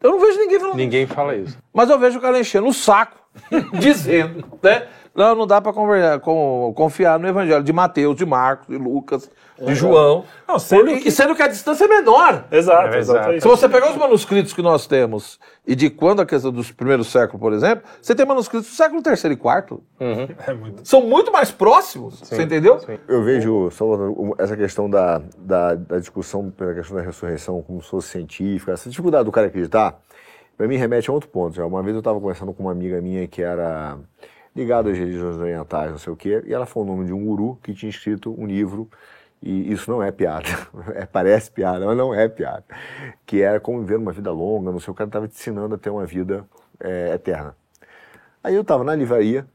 Eu 0.00 0.12
não 0.12 0.18
vejo 0.18 0.38
ninguém 0.38 0.58
falando 0.58 0.76
Ninguém 0.76 1.04
isso. 1.04 1.14
fala 1.14 1.36
isso. 1.36 1.58
Mas 1.74 1.90
eu 1.90 1.98
vejo 1.98 2.18
o 2.18 2.22
cara 2.22 2.40
enchendo 2.40 2.68
o 2.68 2.72
saco, 2.72 3.18
dizendo, 3.78 4.46
né? 4.62 4.88
Não, 5.14 5.34
não 5.34 5.46
dá 5.46 5.60
para 5.60 5.72
confiar 5.72 7.18
no 7.18 7.28
evangelho 7.28 7.62
de 7.62 7.72
Mateus, 7.72 8.16
de 8.16 8.24
Marcos, 8.24 8.66
de 8.68 8.78
Lucas, 8.78 9.30
de 9.60 9.74
João. 9.74 10.24
Não, 10.48 10.58
sendo 10.58 10.86
porque, 10.86 11.00
que... 11.00 11.10
sendo 11.10 11.34
que 11.34 11.42
a 11.42 11.48
distância 11.48 11.84
é 11.84 11.88
menor. 11.88 12.46
Exato, 12.50 12.94
é, 12.94 12.98
exato. 12.98 13.40
Se 13.40 13.46
você 13.46 13.68
pegar 13.68 13.90
os 13.90 13.96
manuscritos 13.96 14.52
que 14.52 14.62
nós 14.62 14.86
temos 14.86 15.38
e 15.66 15.74
de 15.74 15.90
quando 15.90 16.22
a 16.22 16.26
questão 16.26 16.50
dos 16.50 16.72
primeiros 16.72 17.08
séculos, 17.08 17.40
por 17.40 17.52
exemplo, 17.52 17.84
você 18.00 18.14
tem 18.14 18.24
manuscritos 18.24 18.68
do 18.68 18.74
século 18.74 19.02
III 19.04 19.14
e 19.14 19.34
IV. 19.34 19.80
Uhum. 20.00 20.28
É 20.46 20.54
muito... 20.54 20.88
São 20.88 21.02
muito 21.02 21.30
mais 21.30 21.50
próximos, 21.50 22.18
sim, 22.18 22.34
você 22.34 22.42
entendeu? 22.42 22.78
Sim. 22.78 22.98
Eu 23.06 23.22
vejo, 23.22 23.70
Salvador, 23.70 24.34
essa 24.38 24.56
questão 24.56 24.88
da, 24.88 25.20
da, 25.36 25.74
da 25.74 25.98
discussão 25.98 26.50
pela 26.50 26.72
questão 26.72 26.96
da 26.96 27.02
ressurreição 27.02 27.62
como 27.62 27.82
se 27.82 27.90
fosse 27.90 28.08
científica, 28.08 28.72
essa 28.72 28.88
dificuldade 28.88 29.24
do 29.24 29.32
cara 29.32 29.46
acreditar, 29.48 30.00
para 30.56 30.66
mim 30.66 30.76
remete 30.76 31.10
a 31.10 31.12
outro 31.12 31.28
ponto. 31.28 31.54
Já. 31.54 31.66
Uma 31.66 31.82
vez 31.82 31.94
eu 31.94 32.00
estava 32.00 32.18
conversando 32.18 32.52
com 32.52 32.62
uma 32.62 32.72
amiga 32.72 33.00
minha 33.00 33.26
que 33.26 33.42
era 33.42 33.98
ligado 34.54 34.90
às 34.90 34.98
religiões 34.98 35.36
orientais, 35.36 35.90
não 35.90 35.98
sei 35.98 36.12
o 36.12 36.16
quê, 36.16 36.42
e 36.46 36.52
ela 36.52 36.66
falou 36.66 36.88
o 36.88 36.92
nome 36.92 37.06
de 37.06 37.12
um 37.12 37.24
guru 37.24 37.58
que 37.62 37.72
tinha 37.72 37.90
escrito 37.90 38.34
um 38.38 38.46
livro, 38.46 38.88
e 39.42 39.72
isso 39.72 39.90
não 39.90 40.02
é 40.02 40.12
piada, 40.12 40.48
é, 40.94 41.06
parece 41.06 41.50
piada, 41.50 41.84
mas 41.86 41.96
não 41.96 42.14
é 42.14 42.28
piada, 42.28 42.64
que 43.26 43.40
era 43.42 43.58
como 43.58 43.80
viver 43.80 43.96
uma 43.96 44.12
vida 44.12 44.30
longa, 44.30 44.70
não 44.70 44.78
sei, 44.78 44.92
o 44.92 44.94
cara 44.94 45.08
estava 45.08 45.26
te 45.26 45.34
ensinando 45.34 45.74
a 45.74 45.78
ter 45.78 45.90
uma 45.90 46.04
vida 46.04 46.44
é, 46.78 47.14
eterna. 47.14 47.56
Aí 48.44 48.54
eu 48.54 48.62
estava 48.62 48.84
na 48.84 48.94
livraria, 48.94 49.46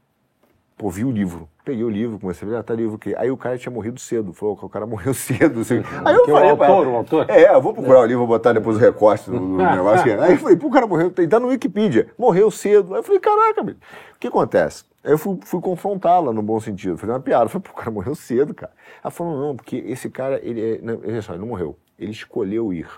pô, 0.76 0.90
vi 0.90 1.04
o 1.04 1.10
livro, 1.10 1.48
peguei 1.68 1.84
o 1.84 1.90
livro, 1.90 2.18
comecei 2.18 2.48
a 2.48 2.50
ver, 2.50 2.56
ah, 2.56 2.62
tá 2.62 2.74
livro 2.74 2.94
o 2.94 2.98
quê? 2.98 3.14
Aí 3.18 3.30
o 3.30 3.36
cara 3.36 3.58
tinha 3.58 3.70
morrido 3.70 4.00
cedo, 4.00 4.32
falou 4.32 4.56
que 4.56 4.64
o 4.64 4.68
cara 4.70 4.86
morreu 4.86 5.12
cedo. 5.14 5.60
Assim. 5.60 5.82
Aí 6.02 6.14
eu 6.14 6.24
que 6.24 6.30
falei, 6.30 6.50
o 6.50 6.62
autor, 6.62 6.86
o 6.86 6.96
autor? 6.96 7.26
É, 7.28 7.54
eu 7.54 7.60
vou 7.60 7.74
procurar 7.74 8.00
o 8.00 8.06
livro, 8.06 8.20
vou 8.20 8.26
botar 8.26 8.54
depois 8.54 8.78
o 8.78 8.80
recorte 8.80 9.30
do, 9.30 9.38
do 9.38 9.56
negócio. 9.58 10.22
Aí 10.22 10.32
eu 10.32 10.38
falei, 10.38 10.56
pô, 10.56 10.68
o 10.68 10.70
cara 10.70 10.86
morreu, 10.86 11.10
tá 11.10 11.38
no 11.38 11.48
Wikipedia, 11.48 12.08
morreu 12.16 12.50
cedo. 12.50 12.94
Aí 12.94 13.00
eu 13.00 13.02
falei, 13.02 13.20
caraca, 13.20 13.62
meu, 13.62 13.74
o 13.74 14.18
que 14.18 14.28
acontece? 14.28 14.84
Aí 15.04 15.12
eu 15.12 15.18
fui, 15.18 15.38
fui 15.42 15.60
confrontá-la 15.60 16.32
no 16.32 16.42
bom 16.42 16.58
sentido. 16.58 16.96
Falei 16.96 17.14
uma 17.14 17.20
piada. 17.20 17.44
Eu 17.44 17.48
falei, 17.50 17.64
pô, 17.66 17.72
o 17.72 17.76
cara 17.76 17.90
morreu 17.90 18.14
cedo, 18.14 18.54
cara. 18.54 18.72
Ela 19.04 19.10
falou, 19.10 19.38
não, 19.38 19.56
porque 19.56 19.76
esse 19.86 20.08
cara, 20.08 20.40
ele, 20.42 20.60
é, 20.60 20.80
não, 20.82 21.00
ele, 21.04 21.20
só, 21.20 21.32
ele 21.32 21.40
não 21.40 21.48
morreu. 21.48 21.76
Ele 21.98 22.12
escolheu 22.12 22.72
ir. 22.72 22.88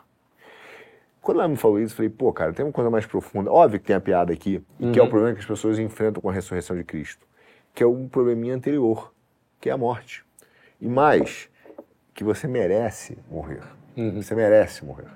Quando 1.21 1.41
ela 1.41 1.49
me 1.49 1.57
falou 1.57 1.79
isso, 1.79 1.93
eu 1.93 1.97
falei, 1.97 2.09
pô, 2.09 2.33
cara, 2.33 2.53
tem 2.53 2.65
uma 2.65 2.73
coisa 2.73 2.89
mais 2.89 3.05
profunda. 3.05 3.51
Óbvio 3.51 3.81
que 3.81 3.87
tem 3.87 3.97
a 3.97 4.01
piada 4.01 4.33
aqui, 4.33 4.63
uhum. 4.79 4.93
que 4.93 4.99
é 4.99 5.03
o 5.03 5.05
uhum. 5.05 5.11
problema 5.11 5.35
que 5.35 5.41
as 5.41 5.47
pessoas 5.47 5.79
enfrentam 5.79 6.23
com 6.23 6.31
a 6.31 6.33
ressurreição 6.33 6.77
de 6.77 6.85
Cristo, 6.85 7.27
que 7.75 7.83
é 7.83 7.87
um 7.87 8.09
probleminha 8.09 8.55
anterior, 8.55 9.13
que 9.61 9.69
é 9.69 9.73
a 9.73 9.79
morte. 9.79 10.25
E 10.81 10.89
mais, 10.89 11.49
que 12.15 12.25
você 12.25 12.47
merece 12.47 13.19
morrer. 13.31 13.63
Uhum. 13.97 14.23
Você 14.23 14.35
merece 14.35 14.85
morrer. 14.85 15.09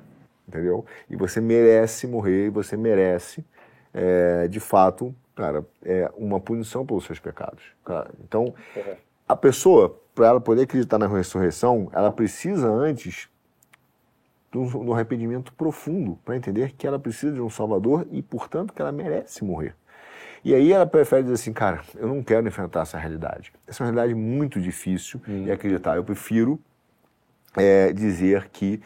Entendeu? 0.47 0.85
E 1.09 1.17
você 1.17 1.41
merece 1.41 2.07
morrer, 2.07 2.47
e 2.47 2.51
você 2.51 2.77
merece, 2.77 3.45
é, 3.93 4.47
de 4.49 4.61
fato, 4.61 5.15
cara, 5.35 5.65
é 5.85 6.11
uma 6.17 6.39
punição 6.39 6.85
pelos 6.85 7.05
seus 7.05 7.19
pecados. 7.19 7.65
Cara. 7.85 8.11
Então, 8.23 8.55
uhum. 8.77 8.95
a 9.29 9.37
pessoa, 9.37 9.99
para 10.15 10.29
ela 10.29 10.41
poder 10.41 10.63
acreditar 10.63 10.99
na 10.99 11.07
ressurreição, 11.07 11.89
ela 11.93 12.13
precisa 12.13 12.69
antes 12.69 13.29
de 14.53 14.59
um, 14.59 14.93
arrependimento 14.93 15.53
profundo 15.53 16.19
para 16.25 16.37
entender 16.37 16.73
que 16.73 16.87
ela 16.87 16.99
precisa 16.99 17.33
de 17.33 17.41
um 17.41 17.51
Salvador 17.51 18.07
e, 18.13 18.23
portanto, 18.23 18.73
que 18.73 18.81
ela 18.81 18.93
merece 18.93 19.45
morrer. 19.45 19.75
E 20.45 20.55
aí 20.55 20.73
ela 20.73 20.87
prefere 20.87 21.23
dizer 21.23 21.35
assim, 21.35 21.53
cara, 21.53 21.81
eu 21.97 22.07
não 22.07 22.23
quero 22.23 22.47
enfrentar 22.47 22.83
essa 22.83 22.99
realidade. 22.99 23.53
Essa 23.67 23.83
é 23.83 23.87
uma 23.87 23.93
realidade 23.93 24.15
muito 24.15 24.61
difícil 24.61 25.21
hum. 25.27 25.45
de 25.45 25.51
acreditar. 25.51 25.97
Eu 25.97 26.05
prefiro 26.05 26.61
é, 27.57 27.93
dizer 27.93 28.49
que 28.53 28.81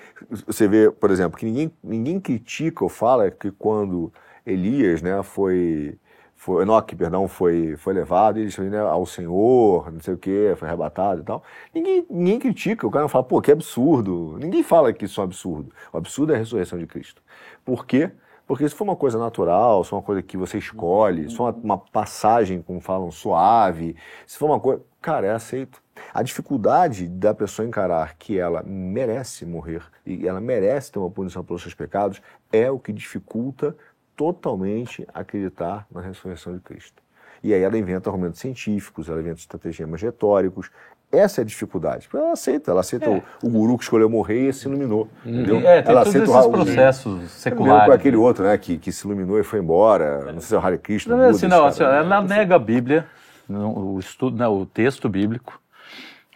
você 0.47 0.69
vê, 0.69 0.91
por 0.91 1.11
exemplo, 1.11 1.39
que 1.39 1.45
ninguém, 1.45 1.73
ninguém 1.83 2.21
critica 2.21 2.85
ou 2.85 2.89
fala 2.89 3.31
que 3.31 3.51
quando 3.51 4.13
Elias, 4.47 5.03
né, 5.03 5.21
foi 5.23 5.99
foi, 6.39 6.63
Enoque, 6.63 6.95
perdão, 6.95 7.27
foi, 7.27 7.77
foi 7.77 7.93
levado 7.93 8.39
ele, 8.39 8.51
né, 8.71 8.79
ao 8.79 9.05
Senhor, 9.05 9.93
não 9.93 10.01
sei 10.01 10.15
o 10.15 10.17
que, 10.17 10.55
foi 10.57 10.69
arrebatado 10.69 11.21
e 11.21 11.25
tal. 11.25 11.43
Ninguém, 11.75 12.07
ninguém 12.09 12.39
critica, 12.39 12.87
o 12.87 12.91
cara 12.93 13.03
não 13.03 13.09
fala, 13.09 13.25
pô, 13.25 13.43
que 13.43 13.51
absurdo. 13.51 14.39
Ninguém 14.41 14.63
fala 14.63 14.93
que 14.93 15.05
isso 15.05 15.21
é 15.21 15.23
um 15.23 15.27
absurdo. 15.27 15.73
O 15.93 15.99
absurdo 15.99 16.33
é 16.33 16.37
a 16.37 16.39
ressurreição 16.39 16.79
de 16.79 16.87
Cristo. 16.87 17.21
Por 17.65 17.85
quê? 17.85 18.07
Porque 18.09 18.28
se 18.57 18.75
for 18.75 18.85
uma 18.85 18.97
coisa 18.97 19.19
natural, 19.19 19.85
se 19.85 19.91
for 19.91 19.97
uma 19.97 20.03
coisa 20.03 20.23
que 20.23 20.37
você 20.37 20.59
escolhe, 20.59 21.29
se 21.29 21.37
for 21.37 21.53
uma, 21.53 21.61
uma 21.63 21.79
passagem, 21.79 22.63
como 22.63 22.81
falam, 22.81 23.11
suave, 23.11 23.97
se 24.27 24.39
for 24.39 24.47
uma 24.47 24.61
coisa. 24.61 24.83
Cara, 25.01 25.27
é 25.27 25.31
aceito. 25.31 25.83
A 26.13 26.23
dificuldade 26.23 27.09
da 27.09 27.35
pessoa 27.35 27.67
encarar 27.67 28.17
que 28.17 28.39
ela 28.39 28.63
merece 28.63 29.45
morrer 29.47 29.83
e 30.05 30.27
ela 30.27 30.41
merece 30.41 30.93
ter 30.93 30.99
uma 30.99 31.11
punição 31.11 31.45
pelos 31.45 31.63
seus 31.63 31.75
pecados 31.75 32.21
é 32.53 32.71
o 32.71 32.79
que 32.79 32.93
dificulta 32.93 33.77
totalmente 34.17 35.07
acreditar 35.15 35.87
na 35.91 36.01
ressurreição 36.01 36.55
de 36.55 36.61
Cristo. 36.61 37.03
E 37.43 37.55
aí 37.55 37.63
ela 37.63 37.79
inventa 37.79 38.11
argumentos 38.11 38.41
científicos, 38.41 39.09
ela 39.09 39.21
inventa 39.21 39.39
estratagemas 39.39 40.03
retóricos. 40.03 40.71
Essa 41.11 41.41
é 41.41 41.43
a 41.43 41.45
dificuldade. 41.45 42.07
Ela 42.13 42.33
aceita, 42.33 42.71
ela 42.71 42.81
aceita 42.81 43.07
é. 43.07 43.23
o, 43.43 43.47
o, 43.47 43.51
guru 43.51 43.79
que 43.79 43.85
escolheu 43.85 44.11
morrer 44.11 44.51
e 44.51 44.53
se 44.53 44.69
iluminou. 44.69 45.09
Entendeu? 45.25 45.57
É, 45.61 45.81
tem 45.81 45.93
ela 45.93 46.05
todos 46.05 46.09
aceita 46.09 46.31
esses 46.31 46.47
o, 46.47 46.51
processos 46.51 47.25
o, 47.25 47.29
seculares. 47.29 47.87
Com 47.87 47.93
aquele 47.93 48.17
outro, 48.17 48.45
né, 48.45 48.59
que, 48.59 48.77
que 48.77 48.93
se 48.93 49.07
iluminou 49.07 49.41
e 49.41 49.43
foi 49.43 49.59
embora. 49.59 50.33
Não 50.33 50.41
sei 50.41 50.49
se 50.49 50.55
é 50.55 50.59
o 50.59 50.61
Hare 50.61 50.77
Krishna. 50.77 51.17
Não, 51.17 51.25
assim, 51.31 51.49
não, 51.49 51.65
assim, 51.65 51.83
ela 51.83 52.21
nega 52.21 52.57
a 52.57 52.59
Bíblia, 52.59 53.07
o, 53.49 53.99
estudo, 53.99 54.37
não, 54.37 54.61
o 54.61 54.67
texto 54.67 55.09
bíblico, 55.09 55.59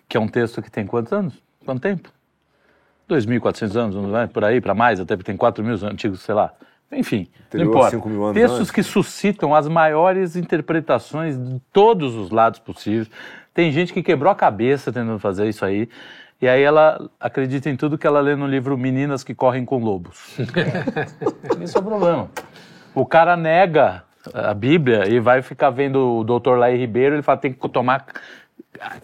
que 0.08 0.16
é 0.16 0.20
um 0.20 0.28
texto 0.28 0.62
que 0.62 0.70
tem 0.70 0.86
quantos 0.86 1.12
anos? 1.12 1.34
Quanto 1.66 1.82
tempo? 1.82 2.08
2.400 3.10 3.76
anos, 3.76 3.96
não 3.96 4.18
é? 4.18 4.26
por 4.26 4.42
aí, 4.42 4.58
para 4.58 4.74
mais, 4.74 4.98
até 4.98 5.16
porque 5.16 5.30
tem 5.30 5.36
4 5.36 5.62
mil 5.62 5.74
antigos, 5.86 6.22
sei 6.22 6.34
lá. 6.34 6.52
Enfim, 6.90 7.26
não 7.54 7.64
importa. 7.64 7.98
Textos 8.34 8.60
antes. 8.60 8.70
que 8.70 8.82
suscitam 8.82 9.54
as 9.54 9.66
maiores 9.66 10.36
interpretações 10.36 11.38
de 11.38 11.60
todos 11.72 12.14
os 12.14 12.30
lados 12.30 12.58
possíveis. 12.58 13.10
Tem 13.54 13.70
gente 13.70 13.92
que 13.92 14.02
quebrou 14.02 14.30
a 14.30 14.34
cabeça 14.34 14.92
tentando 14.92 15.18
fazer 15.18 15.48
isso 15.48 15.64
aí. 15.64 15.88
E 16.40 16.48
aí 16.48 16.62
ela 16.62 17.08
acredita 17.20 17.70
em 17.70 17.76
tudo 17.76 17.96
que 17.96 18.06
ela 18.06 18.20
lê 18.20 18.34
no 18.34 18.46
livro 18.46 18.76
Meninas 18.76 19.22
que 19.22 19.34
Correm 19.34 19.64
com 19.64 19.78
Lobos. 19.78 20.36
Isso 21.62 21.78
é 21.78 21.80
o 21.80 21.84
problema. 21.84 22.28
O 22.94 23.06
cara 23.06 23.36
nega 23.36 24.02
a 24.34 24.52
Bíblia 24.52 25.08
e 25.08 25.20
vai 25.20 25.40
ficar 25.40 25.70
vendo 25.70 26.18
o 26.18 26.24
doutor 26.24 26.58
Laí 26.58 26.76
Ribeiro, 26.76 27.14
ele 27.14 27.22
fala 27.22 27.38
tem 27.38 27.52
que 27.52 27.68
tomar 27.68 28.06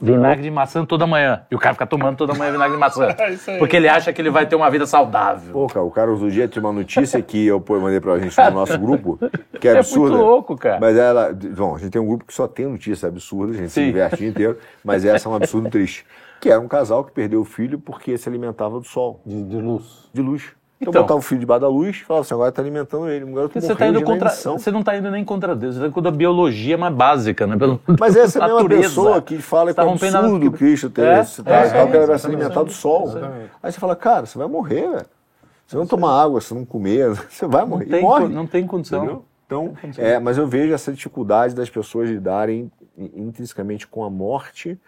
vinagre 0.01 0.43
de 0.43 0.51
maçã 0.51 0.85
toda 0.85 1.07
manhã. 1.07 1.43
E 1.51 1.55
o 1.55 1.59
cara 1.59 1.75
fica 1.75 1.87
tomando 1.87 2.17
toda 2.17 2.35
manhã 2.35 2.53
vinagre 2.53 2.75
de 2.75 2.81
maçã. 2.81 3.09
É 3.49 3.59
porque 3.59 3.77
ele 3.77 3.89
acha 3.89 4.13
que 4.13 4.21
ele 4.21 4.31
vai 4.31 4.47
ter 4.47 4.57
uma 4.57 4.71
vida 4.71 4.87
saudável. 4.87 5.53
Pô, 5.53 5.67
cara, 5.67 5.85
o 5.85 5.91
cara 5.91 6.11
outro 6.11 6.31
dia 6.31 6.49
tinha 6.49 6.63
uma 6.63 6.73
notícia 6.73 7.21
que 7.23 7.47
eu 7.47 7.63
mandei 7.69 8.01
pra 8.01 8.19
gente 8.19 8.37
no 8.37 8.51
nosso 8.51 8.79
grupo, 8.79 9.19
que 9.61 9.69
é 9.69 9.79
absurda. 9.79 10.09
É 10.09 10.19
muito 10.19 10.31
louco, 10.31 10.57
cara. 10.57 10.79
Mas 10.81 10.97
ela. 10.97 11.33
Bom, 11.33 11.77
a 11.77 11.79
gente 11.79 11.91
tem 11.91 12.01
um 12.01 12.07
grupo 12.07 12.25
que 12.25 12.33
só 12.33 12.47
tem 12.47 12.67
notícias 12.67 13.05
absurdas, 13.05 13.57
a 13.57 13.59
gente 13.61 13.71
Sim. 13.71 13.81
se 13.81 13.87
diverte 13.87 14.15
o 14.15 14.19
dia 14.19 14.29
inteiro, 14.29 14.59
mas 14.85 15.05
essa 15.05 15.29
é 15.29 15.33
um 15.33 15.35
absurdo 15.35 15.69
triste. 15.71 16.07
Que 16.41 16.51
era 16.51 16.61
um 16.61 16.69
casal 16.69 17.05
que 17.05 17.13
perdeu 17.13 17.41
o 17.41 17.45
filho 17.45 17.79
porque 17.79 18.17
se 18.17 18.29
alimentava 18.29 18.79
do 18.79 18.87
sol. 18.87 19.21
De, 19.27 19.43
de 19.43 19.57
luz. 19.57 20.09
De 20.13 20.23
luz. 20.23 20.53
Então, 20.81 20.91
então 20.91 21.03
botava 21.03 21.19
o 21.19 21.23
filho 21.23 21.41
debaixo 21.41 21.61
da 21.63 21.69
luz 21.69 21.97
e 21.97 22.05
falava 22.05 22.25
assim, 22.25 22.35
agora 22.35 22.51
está 22.51 22.63
alimentando 22.63 23.09
ele. 23.09 23.25
Garoto 23.33 23.61
você, 23.61 23.75
tá 23.75 23.89
indo 23.89 24.03
contra, 24.03 24.31
você 24.31 24.71
não 24.71 24.79
está 24.81 24.97
indo 24.97 25.11
nem 25.11 25.25
contra 25.25 25.57
Deus, 25.57 25.75
você 25.75 25.81
está 25.81 25.93
contra 25.93 26.11
a 26.11 26.15
biologia 26.15 26.79
mais 26.79 26.95
básica, 26.95 27.49
né? 27.49 27.57
Pelo, 27.57 27.81
Mas 27.99 28.15
essa 28.15 28.39
é 28.39 28.43
a 28.43 28.47
mesma 28.47 28.69
pessoa 28.69 29.21
que 29.21 29.39
fala 29.39 29.75
que 29.75 29.81
é 29.81 29.83
absurdo 29.83 30.47
o 30.47 30.53
Cristo 30.53 30.89
ter 30.89 31.05
é, 31.05 31.21
esse, 31.21 31.43
é, 31.45 31.53
é, 31.53 31.87
que 31.87 31.97
ela 31.97 32.07
vai 32.07 32.19
se 32.19 32.27
alimentar 32.29 32.63
do 32.63 32.71
sol. 32.71 33.13
Aí 33.61 33.73
você 33.73 33.81
fala, 33.81 33.97
cara, 33.97 34.25
você 34.25 34.39
vai 34.39 34.47
morrer, 34.47 34.89
velho. 34.89 35.07
Se 35.67 35.77
não 35.77 35.87
tomar 35.87 36.23
água, 36.23 36.41
se 36.41 36.55
não 36.55 36.65
comer, 36.65 37.11
você 37.29 37.47
vai 37.47 37.65
morrer. 37.65 37.85
Não 37.85 37.91
tem, 37.91 38.03
morre. 38.03 38.29
Não 38.29 38.47
tem 38.47 38.67
condição. 38.67 39.05
Entendeu? 39.05 39.25
Então, 39.47 39.75
é, 39.97 40.19
mas 40.21 40.39
eu 40.39 40.47
vejo 40.47 40.73
essa 40.73 40.93
dificuldade 40.93 41.55
das 41.55 41.69
pessoas 41.69 42.09
lidarem 42.09 42.71
intrinsecamente 42.97 43.87
com 43.87 44.05
a 44.05 44.11
morte, 44.11 44.79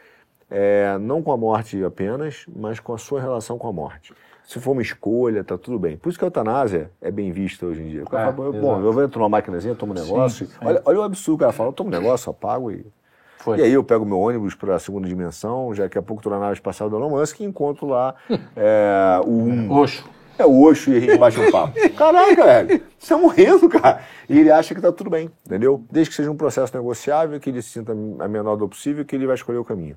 é, 0.51 0.99
não 0.99 1.23
com 1.23 1.33
a 1.33 1.37
morte 1.37 1.83
apenas, 1.83 2.45
mas 2.55 2.79
com 2.79 2.93
a 2.93 2.99
sua 2.99 3.21
relação 3.21 3.59
com 3.59 3.67
a 3.67 3.73
morte 3.73 4.13
se 4.51 4.59
for 4.59 4.73
uma 4.73 4.83
escolha, 4.83 5.45
tá 5.45 5.57
tudo 5.57 5.79
bem. 5.79 5.97
Por 5.97 6.09
isso 6.09 6.19
que 6.19 6.25
a 6.25 6.27
eutanásia 6.27 6.91
é 7.01 7.09
bem 7.09 7.31
vista 7.31 7.65
hoje 7.65 7.83
em 7.83 7.89
dia. 7.89 8.03
O 8.03 8.11
cara 8.11 8.31
é, 8.31 8.33
fala, 8.33 8.51
bom, 8.51 8.81
eu 8.81 8.93
vou 8.93 9.05
entrar 9.05 9.21
numa 9.21 9.29
maquinazinha, 9.29 9.77
tomo 9.77 9.93
um 9.93 9.95
negócio. 9.95 10.45
Sim, 10.45 10.53
sim. 10.53 10.59
Olha, 10.67 10.83
olha 10.85 10.99
o 10.99 11.03
absurdo, 11.05 11.37
o 11.37 11.39
cara 11.39 11.53
fala, 11.53 11.69
eu 11.69 11.73
tomo 11.73 11.89
um 11.89 11.93
negócio, 11.93 12.29
apago 12.29 12.73
e. 12.73 12.85
Foi. 13.39 13.59
E 13.59 13.63
aí 13.63 13.73
eu 13.73 13.85
pego 13.85 14.05
meu 14.05 14.19
ônibus 14.19 14.57
para 14.57 14.75
a 14.75 14.79
segunda 14.81 15.07
dimensão, 15.07 15.73
já 15.73 15.89
que 15.89 15.97
a 15.97 16.03
pouco 16.03 16.21
estou 16.21 16.33
na 16.33 16.41
nave 16.41 16.55
espacial 16.55 16.91
do 16.91 16.97
Elon 16.97 17.11
Musk 17.11 17.39
e 17.39 17.45
encontro 17.45 17.87
lá 17.87 18.17
é, 18.57 19.21
o... 19.25 19.31
Um, 19.31 19.71
Oxo. 19.71 20.05
É 20.37 20.45
o 20.45 20.69
Oxo 20.69 20.91
e 20.91 20.97
a 20.97 21.01
gente 21.01 21.17
bate 21.17 21.39
um 21.39 21.49
papo. 21.49 21.75
Caraca, 21.97 22.45
velho, 22.45 22.83
você 22.99 23.15
tá 23.15 23.21
morrendo, 23.21 23.69
cara. 23.69 24.03
E 24.29 24.37
ele 24.37 24.51
acha 24.51 24.75
que 24.75 24.81
tá 24.81 24.91
tudo 24.91 25.11
bem, 25.11 25.31
entendeu? 25.47 25.85
Desde 25.89 26.11
que 26.11 26.17
seja 26.17 26.31
um 26.31 26.37
processo 26.37 26.77
negociável, 26.77 27.39
que 27.39 27.51
ele 27.51 27.63
se 27.63 27.71
sinta 27.71 27.93
a 27.93 28.27
menor 28.27 28.57
dor 28.57 28.69
possível, 28.69 29.05
que 29.05 29.15
ele 29.15 29.29
vai 29.29 29.37
escolher 29.37 29.59
o 29.59 29.65
caminho. 29.65 29.97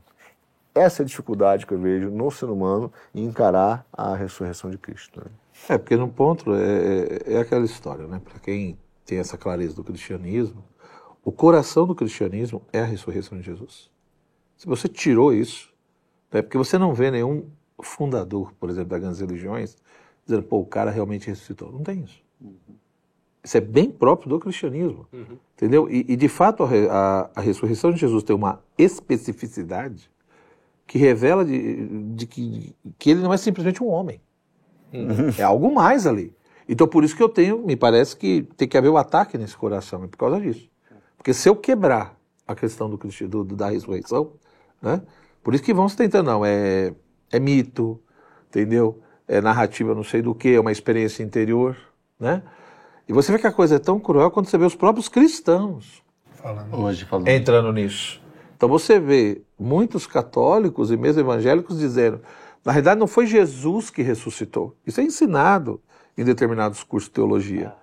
Essa 0.76 1.02
é 1.02 1.04
a 1.04 1.08
dificuldade 1.08 1.66
que 1.68 1.74
eu 1.74 1.80
vejo 1.80 2.10
no 2.10 2.32
ser 2.32 2.46
humano 2.46 2.92
em 3.14 3.26
encarar 3.26 3.86
a 3.94 4.16
ressurreição 4.16 4.72
de 4.72 4.78
Cristo. 4.78 5.20
Né? 5.20 5.32
É, 5.70 5.78
porque 5.78 5.96
no 5.96 6.10
ponto 6.10 6.54
é, 6.56 7.30
é, 7.30 7.34
é 7.36 7.38
aquela 7.38 7.64
história, 7.64 8.08
né? 8.08 8.20
Para 8.24 8.40
quem 8.40 8.78
tem 9.06 9.20
essa 9.20 9.38
clareza 9.38 9.76
do 9.76 9.84
cristianismo, 9.84 10.64
o 11.24 11.32
coração 11.32 11.86
do 11.86 11.94
cristianismo 11.94 12.62
é 12.74 12.80
a 12.80 12.86
ressurreição 12.86 13.38
de 13.38 13.44
Jesus. 13.44 13.90
Se 14.58 14.66
você 14.66 14.88
tirou 14.88 15.34
isso, 15.34 15.72
é 16.32 16.42
porque 16.42 16.58
você 16.58 16.78
não 16.78 16.94
vê 16.94 17.12
nenhum 17.12 17.50
fundador, 17.82 18.54
por 18.60 18.70
exemplo, 18.70 18.90
das 18.90 19.00
grandes 19.00 19.20
religiões, 19.20 19.78
dizendo, 20.26 20.44
pô, 20.44 20.60
o 20.60 20.66
cara 20.66 20.90
realmente 20.90 21.28
ressuscitou. 21.28 21.72
Não 21.72 21.84
tem 21.84 22.02
isso. 22.02 22.24
Uhum. 22.42 22.76
Isso 23.44 23.58
é 23.58 23.62
bem 23.62 23.92
próprio 23.92 24.30
do 24.30 24.40
cristianismo. 24.40 25.08
Uhum. 25.12 25.38
Entendeu? 25.56 25.90
E, 25.90 26.06
e, 26.08 26.16
de 26.16 26.30
fato, 26.30 26.64
a, 26.64 26.68
a, 26.68 27.30
a 27.36 27.42
ressurreição 27.42 27.92
de 27.92 28.00
Jesus 28.00 28.24
tem 28.24 28.36
uma 28.36 28.64
especificidade 28.78 30.10
que 30.86 30.98
revela 30.98 31.44
de, 31.44 31.88
de 32.14 32.28
que, 32.28 32.76
que 32.98 33.12
ele 33.12 33.22
não 33.22 33.34
é 33.34 33.38
simplesmente 33.38 33.84
um 33.84 33.88
homem. 33.88 34.22
Uhum. 34.94 35.30
É 35.38 35.44
algo 35.44 35.74
mais 35.74 36.06
ali. 36.06 36.36
Então, 36.68 36.88
por 36.88 37.04
isso 37.04 37.16
que 37.16 37.24
eu 37.24 37.30
tenho, 37.30 37.66
me 37.66 37.76
parece 37.76 38.16
que 38.16 38.44
tem 38.56 38.68
que 38.68 38.78
haver 38.78 38.90
o 38.90 38.94
um 38.94 38.98
ataque 38.98 39.38
nesse 39.38 39.58
coração, 39.58 40.04
é 40.04 40.08
por 40.08 40.18
causa 40.18 40.40
disso. 40.40 40.70
Porque 41.18 41.34
se 41.34 41.50
eu 41.50 41.56
quebrar 41.56 42.18
a 42.48 42.56
questão 42.56 42.90
do, 42.90 42.98
do, 42.98 43.56
da 43.56 43.70
ressurreição, 43.70 44.34
né? 44.82 45.02
Por 45.42 45.54
isso 45.54 45.64
que 45.64 45.74
vamos 45.74 45.96
tentando, 45.96 46.28
não, 46.28 46.46
é, 46.46 46.94
é 47.32 47.40
mito, 47.40 48.00
entendeu? 48.50 49.02
É 49.28 49.42
narrativa 49.42 49.96
não 49.96 50.04
sei 50.04 50.22
do 50.22 50.36
que, 50.36 50.50
é 50.50 50.60
uma 50.60 50.72
experiência 50.72 51.24
interior, 51.24 51.78
né? 52.20 52.44
E 53.08 53.14
você 53.14 53.32
vê 53.32 53.40
que 53.40 53.48
a 53.48 53.52
coisa 53.52 53.76
é 53.76 53.80
tão 53.80 54.00
cruel 54.00 54.32
quando 54.32 54.48
você 54.48 54.58
vê 54.58 54.66
os 54.66 54.76
próprios 54.76 55.10
cristãos 55.10 56.02
falando. 56.36 56.76
hoje 56.76 57.06
falando. 57.06 57.28
entrando 57.28 57.74
nisso. 57.74 58.22
Então 58.64 58.70
você 58.70 58.98
vê 58.98 59.42
muitos 59.60 60.08
católicos 60.08 60.90
e 60.90 60.96
mesmo 60.96 61.20
evangélicos 61.20 61.78
dizendo, 61.78 62.22
na 62.64 62.72
realidade 62.72 62.98
não 62.98 63.08
foi 63.08 63.28
Jesus 63.28 63.90
que 63.90 64.02
ressuscitou. 64.02 64.74
Isso 64.88 65.02
é 65.02 65.04
ensinado 65.04 65.82
em 66.18 66.24
determinados 66.24 66.82
cursos 66.82 67.10
de 67.10 67.16
teologia. 67.16 67.74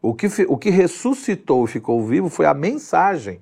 O 0.00 0.14
que, 0.14 0.28
o 0.46 0.56
que 0.56 0.70
ressuscitou 0.70 1.64
e 1.64 1.66
ficou 1.66 2.00
vivo 2.06 2.28
foi 2.28 2.46
a 2.46 2.54
mensagem. 2.54 3.40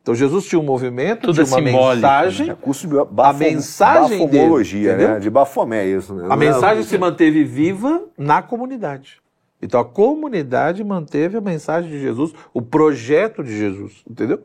Então 0.00 0.14
Jesus 0.14 0.46
tinha 0.46 0.60
um 0.60 0.64
movimento, 0.64 1.22
Tudo 1.22 1.44
tinha 1.44 1.44
é 1.44 1.50
uma 1.50 1.60
mensagem. 1.60 2.46
Né? 2.46 2.52
É 2.52 2.54
curso 2.54 2.86
de 2.86 2.94
bafom, 2.94 3.22
a 3.22 3.32
mensagem 3.32 4.28
bafomologia, 4.28 4.96
dele, 4.96 5.12
né? 5.14 5.18
De 5.18 5.28
bafomé 5.28 5.86
isso. 5.86 6.14
Né? 6.14 6.28
A 6.30 6.36
mensagem 6.36 6.84
se 6.84 6.96
manteve 6.96 7.42
viva 7.42 8.04
na 8.16 8.40
comunidade. 8.42 9.20
Então 9.60 9.80
a 9.80 9.84
comunidade 9.84 10.84
manteve 10.84 11.36
a 11.36 11.40
mensagem 11.40 11.90
de 11.90 11.98
Jesus, 11.98 12.32
o 12.54 12.62
projeto 12.62 13.42
de 13.42 13.58
Jesus, 13.58 14.04
entendeu? 14.08 14.40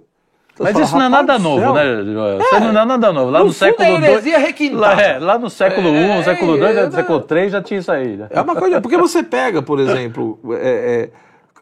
Mas 0.61 0.77
isso 0.77 0.95
não 0.95 1.05
é 1.05 1.09
nada 1.09 1.39
novo, 1.39 1.73
né, 1.73 2.01
Isso 2.01 2.59
não 2.59 2.81
é 2.81 2.85
nada 2.85 3.11
novo. 3.11 3.31
Lá 3.31 3.39
no, 3.39 3.45
no 3.45 3.53
século 3.53 3.87
II. 3.87 4.69
Lá, 4.75 5.01
é, 5.01 5.19
lá 5.19 5.39
no 5.39 5.49
século 5.49 5.89
I, 5.89 6.03
é, 6.03 6.23
século 6.23 6.57
II, 6.57 6.63
é, 6.63 6.91
século 6.91 7.25
III 7.29 7.49
já 7.49 7.61
tinha 7.61 7.79
isso 7.79 7.91
aí. 7.91 8.17
Né? 8.17 8.27
É 8.29 8.41
uma 8.41 8.55
coisa. 8.55 8.79
Porque 8.81 8.97
você 8.97 9.23
pega, 9.23 9.61
por 9.61 9.79
exemplo, 9.79 10.39
é, 10.51 11.09
é, 11.09 11.09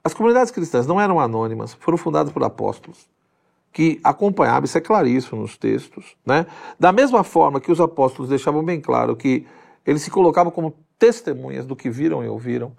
as 0.04 0.14
comunidades 0.14 0.52
cristãs 0.52 0.86
não 0.88 1.00
eram 1.00 1.20
anônimas, 1.20 1.74
foram 1.80 1.98
fundadas 1.98 2.32
por 2.32 2.44
apóstolos 2.44 3.08
que 3.72 4.00
acompanhavam, 4.04 4.66
isso 4.66 4.78
é 4.78 4.82
claríssimo 4.82 5.42
nos 5.42 5.58
textos, 5.58 6.16
né? 6.26 6.46
Da 6.80 6.92
mesma 6.92 7.24
forma 7.24 7.62
que 7.62 7.72
os 7.72 7.80
apóstolos 7.80 8.30
deixavam 8.30 8.64
bem 8.64 8.82
claro 8.82 9.16
que 9.16 9.46
eles 9.86 10.02
se 10.02 10.10
colocavam 10.10 10.52
como 10.52 10.76
testemunhas 10.98 11.66
do 11.66 11.76
que 11.76 11.90
viram 11.90 12.24
e 12.24 12.28
ouviram, 12.28 12.72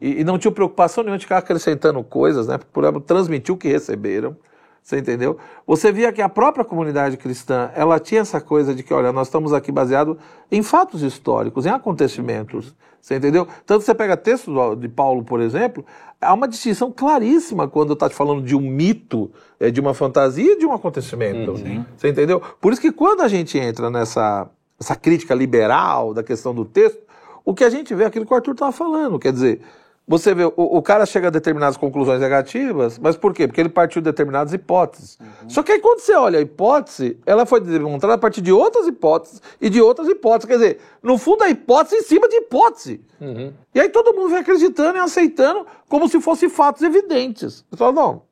e, 0.00 0.20
e 0.20 0.24
não 0.24 0.38
tinham 0.38 0.52
preocupação 0.52 1.04
nenhuma 1.04 1.18
de 1.18 1.24
ficar 1.24 1.38
acrescentando 1.38 2.02
coisas, 2.02 2.46
né? 2.46 2.58
Por 2.72 2.84
exemplo, 2.84 3.00
transmitir 3.00 3.54
o 3.54 3.58
que 3.58 3.68
receberam. 3.68 4.36
Você 4.82 4.98
entendeu? 4.98 5.36
Você 5.66 5.92
via 5.92 6.12
que 6.12 6.22
a 6.22 6.28
própria 6.28 6.64
comunidade 6.64 7.16
cristã, 7.16 7.70
ela 7.74 7.98
tinha 7.98 8.22
essa 8.22 8.40
coisa 8.40 8.74
de 8.74 8.82
que, 8.82 8.94
olha, 8.94 9.12
nós 9.12 9.28
estamos 9.28 9.52
aqui 9.52 9.70
baseado 9.70 10.18
em 10.50 10.62
fatos 10.62 11.02
históricos, 11.02 11.66
em 11.66 11.70
acontecimentos. 11.70 12.74
Você 13.00 13.16
entendeu? 13.16 13.46
Tanto 13.64 13.84
você 13.84 13.94
pega 13.94 14.16
textos 14.16 14.54
de 14.78 14.88
Paulo, 14.88 15.22
por 15.22 15.40
exemplo, 15.40 15.84
há 16.20 16.32
uma 16.32 16.48
distinção 16.48 16.90
claríssima 16.90 17.68
quando 17.68 17.92
está 17.92 18.08
te 18.08 18.14
falando 18.14 18.42
de 18.42 18.56
um 18.56 18.60
mito, 18.60 19.30
é, 19.60 19.70
de 19.70 19.80
uma 19.80 19.94
fantasia 19.94 20.54
e 20.54 20.58
de 20.58 20.66
um 20.66 20.72
acontecimento. 20.72 21.52
Uhum. 21.52 21.84
Você 21.96 22.08
entendeu? 22.08 22.40
Por 22.60 22.72
isso 22.72 22.80
que 22.80 22.90
quando 22.90 23.20
a 23.20 23.28
gente 23.28 23.58
entra 23.58 23.90
nessa 23.90 24.50
essa 24.80 24.94
crítica 24.94 25.34
liberal 25.34 26.14
da 26.14 26.22
questão 26.22 26.54
do 26.54 26.64
texto, 26.64 27.00
o 27.44 27.52
que 27.52 27.64
a 27.64 27.70
gente 27.70 27.94
vê 27.94 28.04
é 28.04 28.06
aquilo 28.06 28.24
que 28.24 28.32
o 28.32 28.36
Arthur 28.36 28.52
estava 28.52 28.72
falando. 28.72 29.18
Quer 29.18 29.32
dizer, 29.32 29.60
você 30.08 30.34
vê, 30.34 30.44
o, 30.46 30.52
o, 30.56 30.80
cara 30.80 31.04
chega 31.04 31.28
a 31.28 31.30
determinadas 31.30 31.76
conclusões 31.76 32.18
negativas, 32.18 32.98
mas 32.98 33.14
por 33.14 33.34
quê? 33.34 33.46
Porque 33.46 33.60
ele 33.60 33.68
partiu 33.68 34.00
de 34.00 34.06
determinadas 34.06 34.54
hipóteses. 34.54 35.18
Uhum. 35.20 35.50
Só 35.50 35.62
que 35.62 35.70
aí 35.70 35.80
quando 35.80 36.00
você 36.00 36.14
olha 36.14 36.38
a 36.38 36.42
hipótese, 36.42 37.18
ela 37.26 37.44
foi 37.44 37.60
demonstrada 37.60 38.14
a 38.14 38.18
partir 38.18 38.40
de 38.40 38.50
outras 38.50 38.86
hipóteses 38.86 39.42
e 39.60 39.68
de 39.68 39.82
outras 39.82 40.08
hipóteses. 40.08 40.48
Quer 40.48 40.54
dizer, 40.54 40.78
no 41.02 41.18
fundo 41.18 41.44
a 41.44 41.50
hipótese 41.50 41.96
em 41.96 42.02
cima 42.02 42.26
de 42.26 42.36
hipótese. 42.36 43.02
Uhum. 43.20 43.52
E 43.74 43.80
aí 43.80 43.90
todo 43.90 44.14
mundo 44.14 44.30
vem 44.30 44.38
acreditando 44.38 44.96
e 44.96 45.00
aceitando 45.00 45.66
como 45.90 46.08
se 46.08 46.18
fossem 46.22 46.48
fatos 46.48 46.80
evidentes. 46.80 47.62
Você 47.70 47.76
fala, 47.76 47.92
não, 47.92 48.22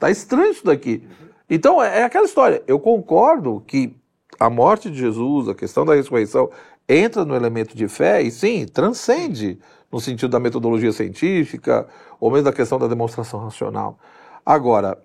tá 0.00 0.10
estranho 0.10 0.50
isso 0.50 0.64
daqui. 0.64 1.06
Então 1.48 1.80
é, 1.80 2.00
é 2.00 2.02
aquela 2.02 2.24
história. 2.24 2.60
Eu 2.66 2.80
concordo 2.80 3.62
que 3.64 3.94
a 4.40 4.50
morte 4.50 4.90
de 4.90 4.98
Jesus, 4.98 5.48
a 5.48 5.54
questão 5.54 5.84
da 5.84 5.94
ressurreição, 5.94 6.50
entra 6.88 7.24
no 7.24 7.36
elemento 7.36 7.76
de 7.76 7.86
fé 7.86 8.20
e 8.20 8.32
sim, 8.32 8.66
transcende 8.66 9.60
no 9.94 10.00
sentido 10.00 10.30
da 10.30 10.40
metodologia 10.40 10.90
científica, 10.90 11.86
ou 12.18 12.28
mesmo 12.28 12.46
da 12.46 12.52
questão 12.52 12.80
da 12.80 12.88
demonstração 12.88 13.38
racional. 13.38 13.96
Agora, 14.44 14.98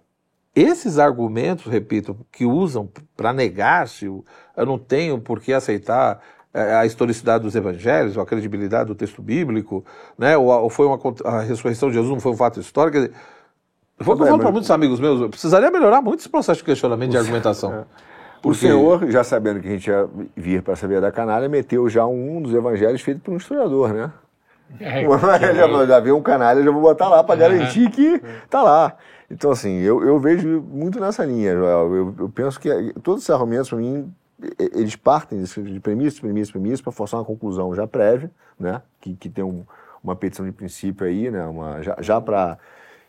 esses 0.56 0.98
argumentos, 0.98 1.72
repito, 1.72 2.18
que 2.32 2.44
usam 2.44 2.90
para 3.16 3.32
negar-se, 3.32 4.06
eu 4.08 4.26
não 4.58 4.80
tenho 4.80 5.20
por 5.20 5.42
que 5.42 5.54
aceitar 5.54 6.20
é, 6.52 6.74
a 6.74 6.88
historicidade 6.88 7.44
dos 7.44 7.56
evangelhos, 7.56 8.18
a 8.18 8.26
credibilidade 8.26 8.88
do 8.88 8.96
texto 8.96 9.22
bíblico, 9.22 9.86
né? 10.18 10.36
ou, 10.36 10.48
ou 10.48 10.72
foi 10.72 10.88
uma, 10.88 11.00
a 11.24 11.42
ressurreição 11.42 11.90
de 11.90 11.94
Jesus 11.94 12.12
não 12.12 12.20
foi 12.20 12.32
um 12.32 12.38
fato 12.38 12.60
histórico. 12.60 12.98
Quer 12.98 13.10
dizer, 13.10 13.20
foi 14.00 14.16
o 14.16 14.18
que 14.18 14.24
eu 14.24 14.28
falo 14.28 14.40
para 14.40 14.52
muitos 14.52 14.72
amigos 14.72 15.00
meus, 15.00 15.22
eu 15.22 15.30
precisaria 15.30 15.70
melhorar 15.70 16.02
muito 16.02 16.22
esse 16.22 16.30
processo 16.30 16.62
de 16.62 16.64
questionamento, 16.64 17.12
de 17.12 17.18
argumentação. 17.18 17.72
É. 17.72 17.86
Porque... 18.42 18.58
O 18.58 18.60
senhor, 18.60 19.12
já 19.12 19.24
sabendo 19.24 19.60
que 19.60 19.68
a 19.68 19.72
gente 19.72 19.88
ia 19.88 20.10
vir 20.36 20.64
para 20.64 20.76
saber 20.76 21.00
da 21.00 21.12
canalha, 21.12 21.48
meteu 21.48 21.88
já 21.88 22.08
um 22.08 22.42
dos 22.42 22.56
evangelhos 22.56 23.02
feito 23.02 23.22
por 23.22 23.36
um 23.36 23.38
historiador, 23.38 23.94
né? 23.94 24.12
É, 24.80 25.04
já, 25.56 25.86
já 25.86 26.00
veio 26.00 26.18
um 26.18 26.22
canalha, 26.22 26.64
já 26.64 26.72
vou 26.72 26.82
botar 26.82 27.08
lá 27.08 27.24
para 27.24 27.36
garantir 27.36 27.90
que 27.90 28.22
tá 28.50 28.62
lá. 28.62 28.98
Então, 29.30 29.52
assim, 29.52 29.78
eu, 29.80 30.04
eu 30.04 30.20
vejo 30.20 30.62
muito 30.62 31.00
nessa 31.00 31.24
linha, 31.24 31.54
Joel. 31.54 31.96
Eu, 31.96 32.16
eu 32.20 32.30
penso 32.30 32.60
que 32.60 32.70
todos 33.04 33.22
esses 33.22 33.30
argumentos, 33.30 33.70
para 33.70 33.78
mim, 33.78 34.12
eles 34.58 34.96
partem 34.96 35.42
de 35.44 35.80
premissas, 35.80 36.20
premissas, 36.20 36.52
premissas, 36.52 36.82
para 36.82 36.92
forçar 36.92 37.20
uma 37.20 37.26
conclusão 37.26 37.76
já 37.76 37.86
prévia, 37.86 38.32
né? 38.60 38.82
Que, 39.00 39.16
que 39.16 39.30
tem 39.30 39.44
um, 39.44 39.64
uma 40.04 40.16
petição 40.16 40.46
de 40.46 40.52
princípio 40.52 41.06
aí, 41.06 41.30
né? 41.30 41.46
Uma, 41.46 41.82
já, 41.84 41.96
já 42.00 42.20
para 42.20 42.58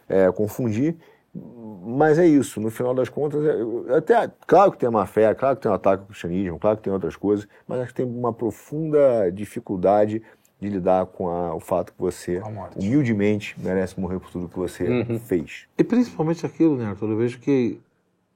é, 0.08 0.30
confundir. 0.30 0.96
Mas 1.32 2.18
é 2.18 2.26
isso, 2.26 2.60
no 2.60 2.70
final 2.70 2.92
das 2.92 3.08
contas, 3.08 3.40
é, 3.44 3.96
até, 3.96 4.30
claro 4.48 4.72
que 4.72 4.78
tem 4.78 4.88
uma 4.88 5.06
fé, 5.06 5.32
claro 5.32 5.54
que 5.54 5.62
tem 5.62 5.70
um 5.70 5.74
ataque 5.74 6.00
ao 6.02 6.06
cristianismo, 6.08 6.58
claro 6.58 6.76
que 6.76 6.82
tem 6.82 6.92
outras 6.92 7.14
coisas, 7.14 7.46
mas 7.68 7.78
acho 7.80 7.90
que 7.90 8.02
tem 8.02 8.04
uma 8.04 8.32
profunda 8.32 9.30
dificuldade 9.30 10.20
de 10.60 10.68
lidar 10.68 11.06
com 11.06 11.28
a, 11.28 11.54
o 11.54 11.60
fato 11.60 11.92
que 11.92 11.98
você, 11.98 12.42
humildemente, 12.76 13.58
merece 13.58 13.98
morrer 13.98 14.20
por 14.20 14.30
tudo 14.30 14.48
que 14.48 14.58
você 14.58 14.86
uhum. 14.86 15.18
fez. 15.18 15.66
E 15.78 15.82
principalmente 15.82 16.44
aquilo, 16.44 16.76
né, 16.76 16.86
Arthur? 16.86 17.10
Eu 17.10 17.16
vejo 17.16 17.38
que 17.38 17.80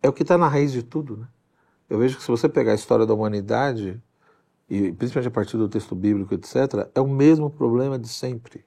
é 0.02 0.08
o 0.08 0.12
que 0.12 0.22
está 0.22 0.38
na 0.38 0.48
raiz 0.48 0.72
de 0.72 0.82
tudo, 0.82 1.18
né? 1.18 1.28
Eu 1.88 1.98
vejo 1.98 2.16
que 2.16 2.22
se 2.22 2.30
você 2.30 2.48
pegar 2.48 2.72
a 2.72 2.74
história 2.74 3.04
da 3.04 3.12
humanidade, 3.12 4.00
e 4.70 4.90
principalmente 4.92 5.28
a 5.28 5.30
partir 5.30 5.58
do 5.58 5.68
texto 5.68 5.94
bíblico, 5.94 6.34
etc., 6.34 6.88
é 6.94 7.00
o 7.00 7.06
mesmo 7.06 7.50
problema 7.50 7.98
de 7.98 8.08
sempre. 8.08 8.64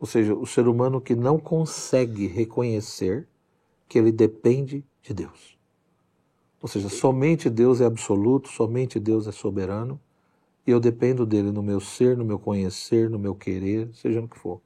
Ou 0.00 0.06
seja, 0.06 0.34
o 0.34 0.46
ser 0.46 0.66
humano 0.66 1.00
que 1.00 1.14
não 1.14 1.38
consegue 1.38 2.26
reconhecer 2.26 3.28
que 3.88 3.98
ele 3.98 4.10
depende 4.10 4.84
de 5.02 5.14
Deus. 5.14 5.56
Ou 6.60 6.68
seja, 6.68 6.88
somente 6.88 7.48
Deus 7.48 7.80
é 7.80 7.84
absoluto, 7.84 8.48
somente 8.48 8.98
Deus 8.98 9.28
é 9.28 9.32
soberano 9.32 10.00
e 10.70 10.72
eu 10.72 10.78
dependo 10.78 11.26
dele 11.26 11.50
no 11.50 11.62
meu 11.62 11.80
ser, 11.80 12.16
no 12.16 12.24
meu 12.24 12.38
conhecer, 12.38 13.10
no 13.10 13.18
meu 13.18 13.34
querer, 13.34 13.88
seja 13.92 14.20
no 14.20 14.28
que 14.28 14.38
for. 14.38 14.60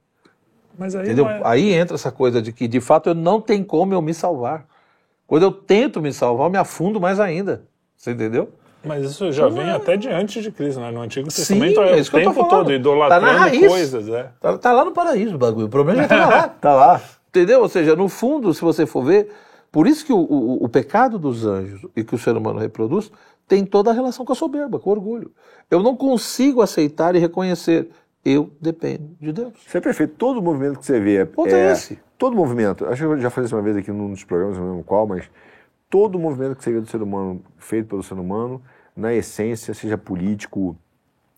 Mas 0.78 0.94
aí, 0.94 1.07
Entendeu? 1.07 1.26
É... 1.26 1.40
aí 1.44 1.72
entra 1.72 1.94
essa 1.94 2.12
coisa 2.12 2.42
de 2.42 2.52
que, 2.52 2.68
de 2.68 2.80
fato, 2.80 3.09
eu 3.09 3.14
não 3.14 3.40
tem 3.40 3.64
como 3.64 3.94
eu 3.94 4.02
me 4.02 4.12
salvar. 4.12 4.66
Quando 5.26 5.44
eu 5.44 5.52
tento 5.52 6.02
me 6.02 6.12
salvar, 6.12 6.46
eu 6.46 6.50
me 6.50 6.59
afundo 6.59 7.00
mais 7.00 7.18
ainda. 7.18 7.64
Você 7.96 8.11
entendeu? 8.11 8.50
Mas 8.84 9.12
isso 9.12 9.32
já 9.32 9.48
vem 9.48 9.66
é... 9.66 9.72
até 9.72 9.96
de 9.96 10.11
antes 10.11 10.42
de 10.42 10.50
Cristo, 10.50 10.78
né? 10.78 10.90
No 10.90 11.00
Antigo 11.00 11.28
Testamento 11.28 11.76
Sim, 11.76 11.80
é, 11.80 11.98
é 11.98 12.02
o 12.02 12.11
tempo 12.11 12.48
todo, 12.48 12.70
idolatrando 12.70 13.26
tá 13.26 13.32
na 13.32 13.38
raiz. 13.38 13.66
coisas. 13.66 14.09
É. 14.09 14.30
Tá, 14.38 14.59
tá, 14.59 14.72
lá 14.72 14.84
no 14.84 14.92
paraíso 14.92 15.36
o 15.36 15.38
bagulho. 15.38 15.66
O 15.66 15.70
problema 15.70 16.02
já 16.02 16.09
tá 16.09 16.26
lá. 16.26 16.48
tá 16.61 16.74
lá. 16.74 17.02
Entendeu? 17.28 17.62
Ou 17.62 17.68
seja, 17.68 17.96
no 17.96 18.11
fundo, 18.11 18.52
se 18.52 18.61
você 18.61 18.84
for 18.84 19.02
ver, 19.02 19.32
por 19.72 19.86
isso 19.86 20.05
que 20.05 20.12
o, 20.12 20.18
o, 20.18 20.64
o 20.64 20.68
pecado 20.68 21.18
dos 21.18 21.46
anjos 21.46 21.86
e 21.96 22.05
que 22.05 22.14
o 22.14 22.18
ser 22.18 22.36
humano 22.36 22.59
reproduz 22.59 23.11
tem 23.47 23.64
toda 23.64 23.90
a 23.90 23.95
relação 23.95 24.24
com 24.24 24.32
a 24.32 24.36
soberba, 24.36 24.78
com 24.78 24.90
o 24.90 24.92
orgulho. 24.92 25.32
Eu 25.70 25.82
não 25.82 25.97
consigo 25.97 26.62
aceitar 26.62 27.14
e 27.14 27.18
reconhecer. 27.18 27.90
Eu 28.24 28.51
dependo 28.59 29.11
de 29.20 29.32
Deus. 29.32 29.53
Isso 29.66 29.76
é 29.76 29.80
perfeito. 29.80 30.14
Todo 30.16 30.40
movimento 30.40 30.78
que 30.78 30.86
você 30.86 30.99
vê. 30.99 31.26
Ponto 31.26 31.55
é, 31.55 31.68
é 31.68 31.72
esse. 31.72 31.99
Todo 32.16 32.34
movimento. 32.34 32.86
Acho 32.86 33.03
que 33.03 33.07
eu 33.07 33.20
já 33.20 33.28
falei 33.28 33.47
isso 33.47 33.55
uma 33.55 33.62
vez 33.62 33.76
aqui 33.76 33.92
num 33.92 34.11
dos 34.11 34.24
programas, 34.24 34.57
não 34.57 34.70
lembro 34.70 34.84
qual, 34.84 35.07
mas 35.07 35.28
todo 35.90 36.18
movimento 36.18 36.57
que 36.57 36.64
você 36.64 36.72
vê 36.72 36.80
do 36.80 36.88
ser 36.88 37.03
humano, 37.03 37.45
feito 37.59 37.86
pelo 37.86 38.03
ser 38.03 38.14
humano, 38.14 38.62
na 38.97 39.12
essência, 39.12 39.74
seja 39.74 39.99
político, 39.99 40.76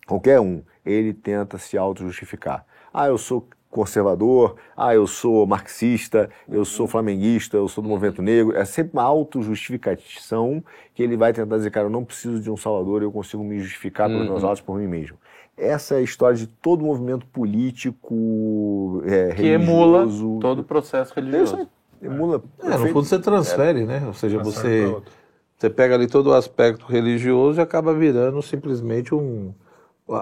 qualquer 0.05 0.39
um, 0.39 0.61
ele 0.85 1.13
tenta 1.13 1.57
se 1.57 1.77
auto-justificar. 1.77 2.65
Ah, 2.93 3.07
eu 3.07 3.17
sou 3.17 3.45
conservador, 3.69 4.55
ah, 4.75 4.95
eu 4.95 5.05
sou 5.05 5.45
marxista, 5.45 6.29
eu 6.47 6.63
sou 6.63 6.87
flamenguista, 6.87 7.57
eu 7.57 7.67
sou 7.67 7.83
do 7.83 7.89
movimento 7.89 8.21
negro. 8.21 8.55
É 8.55 8.65
sempre 8.65 8.93
uma 8.93 9.03
autojustificação 9.03 10.63
que 10.93 11.03
ele 11.03 11.17
vai 11.17 11.33
tentar 11.33 11.57
dizer, 11.57 11.71
cara, 11.71 11.87
eu 11.87 11.89
não 11.89 12.03
preciso 12.03 12.39
de 12.39 12.49
um 12.49 12.57
salvador, 12.57 13.03
eu 13.03 13.11
consigo 13.11 13.43
me 13.43 13.59
justificar 13.59 14.07
pelos 14.07 14.25
uhum. 14.25 14.31
meus 14.31 14.43
atos 14.43 14.61
por 14.61 14.77
mim 14.77 14.87
mesmo. 14.87 15.17
Essa 15.57 15.95
é 15.95 15.97
a 15.97 16.01
história 16.01 16.37
de 16.37 16.47
todo 16.47 16.83
movimento 16.83 17.25
político, 17.27 19.01
é, 19.05 19.33
que 19.33 19.47
emula 19.47 20.07
todo 20.39 20.59
o 20.59 20.63
processo 20.63 21.13
religioso. 21.15 21.67
É, 22.01 22.05
emula. 22.05 22.43
É, 22.61 22.77
no 22.77 22.87
fundo 22.87 23.03
você 23.03 23.19
transfere, 23.19 23.85
né? 23.85 24.03
Ou 24.05 24.13
seja, 24.13 24.37
você, 24.37 24.95
você 25.57 25.69
pega 25.69 25.95
ali 25.95 26.07
todo 26.07 26.27
o 26.27 26.33
aspecto 26.33 26.85
religioso 26.85 27.59
e 27.59 27.61
acaba 27.61 27.91
virando 27.93 28.39
simplesmente 28.41 29.15
um 29.15 29.51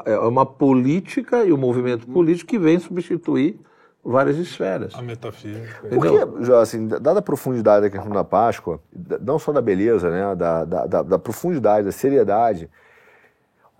é 0.06 0.18
uma 0.20 0.46
política 0.46 1.44
e 1.44 1.54
um 1.54 1.58
movimento 1.58 2.08
político 2.08 2.50
que 2.50 2.60
vem 2.60 2.80
substituir 2.80 3.60
várias 4.04 4.38
esferas. 4.38 4.94
A 4.96 5.02
metafísica. 5.02 5.88
Porque, 5.90 6.10
assim, 6.54 6.88
dada 6.88 7.20
a 7.20 7.22
profundidade 7.22 7.86
da 7.86 7.90
questão 7.90 8.12
da 8.12 8.24
Páscoa, 8.24 8.80
não 9.22 9.40
só 9.40 9.52
da 9.52 9.62
beleza, 9.62 10.10
né, 10.10 10.36
da, 10.36 10.64
da, 10.64 11.02
da 11.02 11.20
profundidade, 11.20 11.86
da 11.86 11.92
seriedade, 11.92 12.70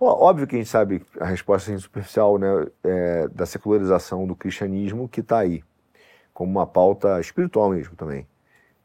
óbvio 0.00 0.46
que 0.46 0.56
a 0.56 0.58
gente 0.58 0.68
sabe 0.68 1.02
a 1.20 1.26
resposta 1.26 1.70
assim, 1.70 1.80
superficial 1.80 2.38
né, 2.38 2.66
é, 2.84 3.28
da 3.28 3.46
secularização 3.46 4.26
do 4.26 4.34
cristianismo 4.34 5.08
que 5.08 5.20
está 5.20 5.38
aí, 5.38 5.62
como 6.34 6.50
uma 6.50 6.66
pauta 6.66 7.20
espiritual 7.20 7.70
mesmo 7.70 7.94
também. 7.96 8.26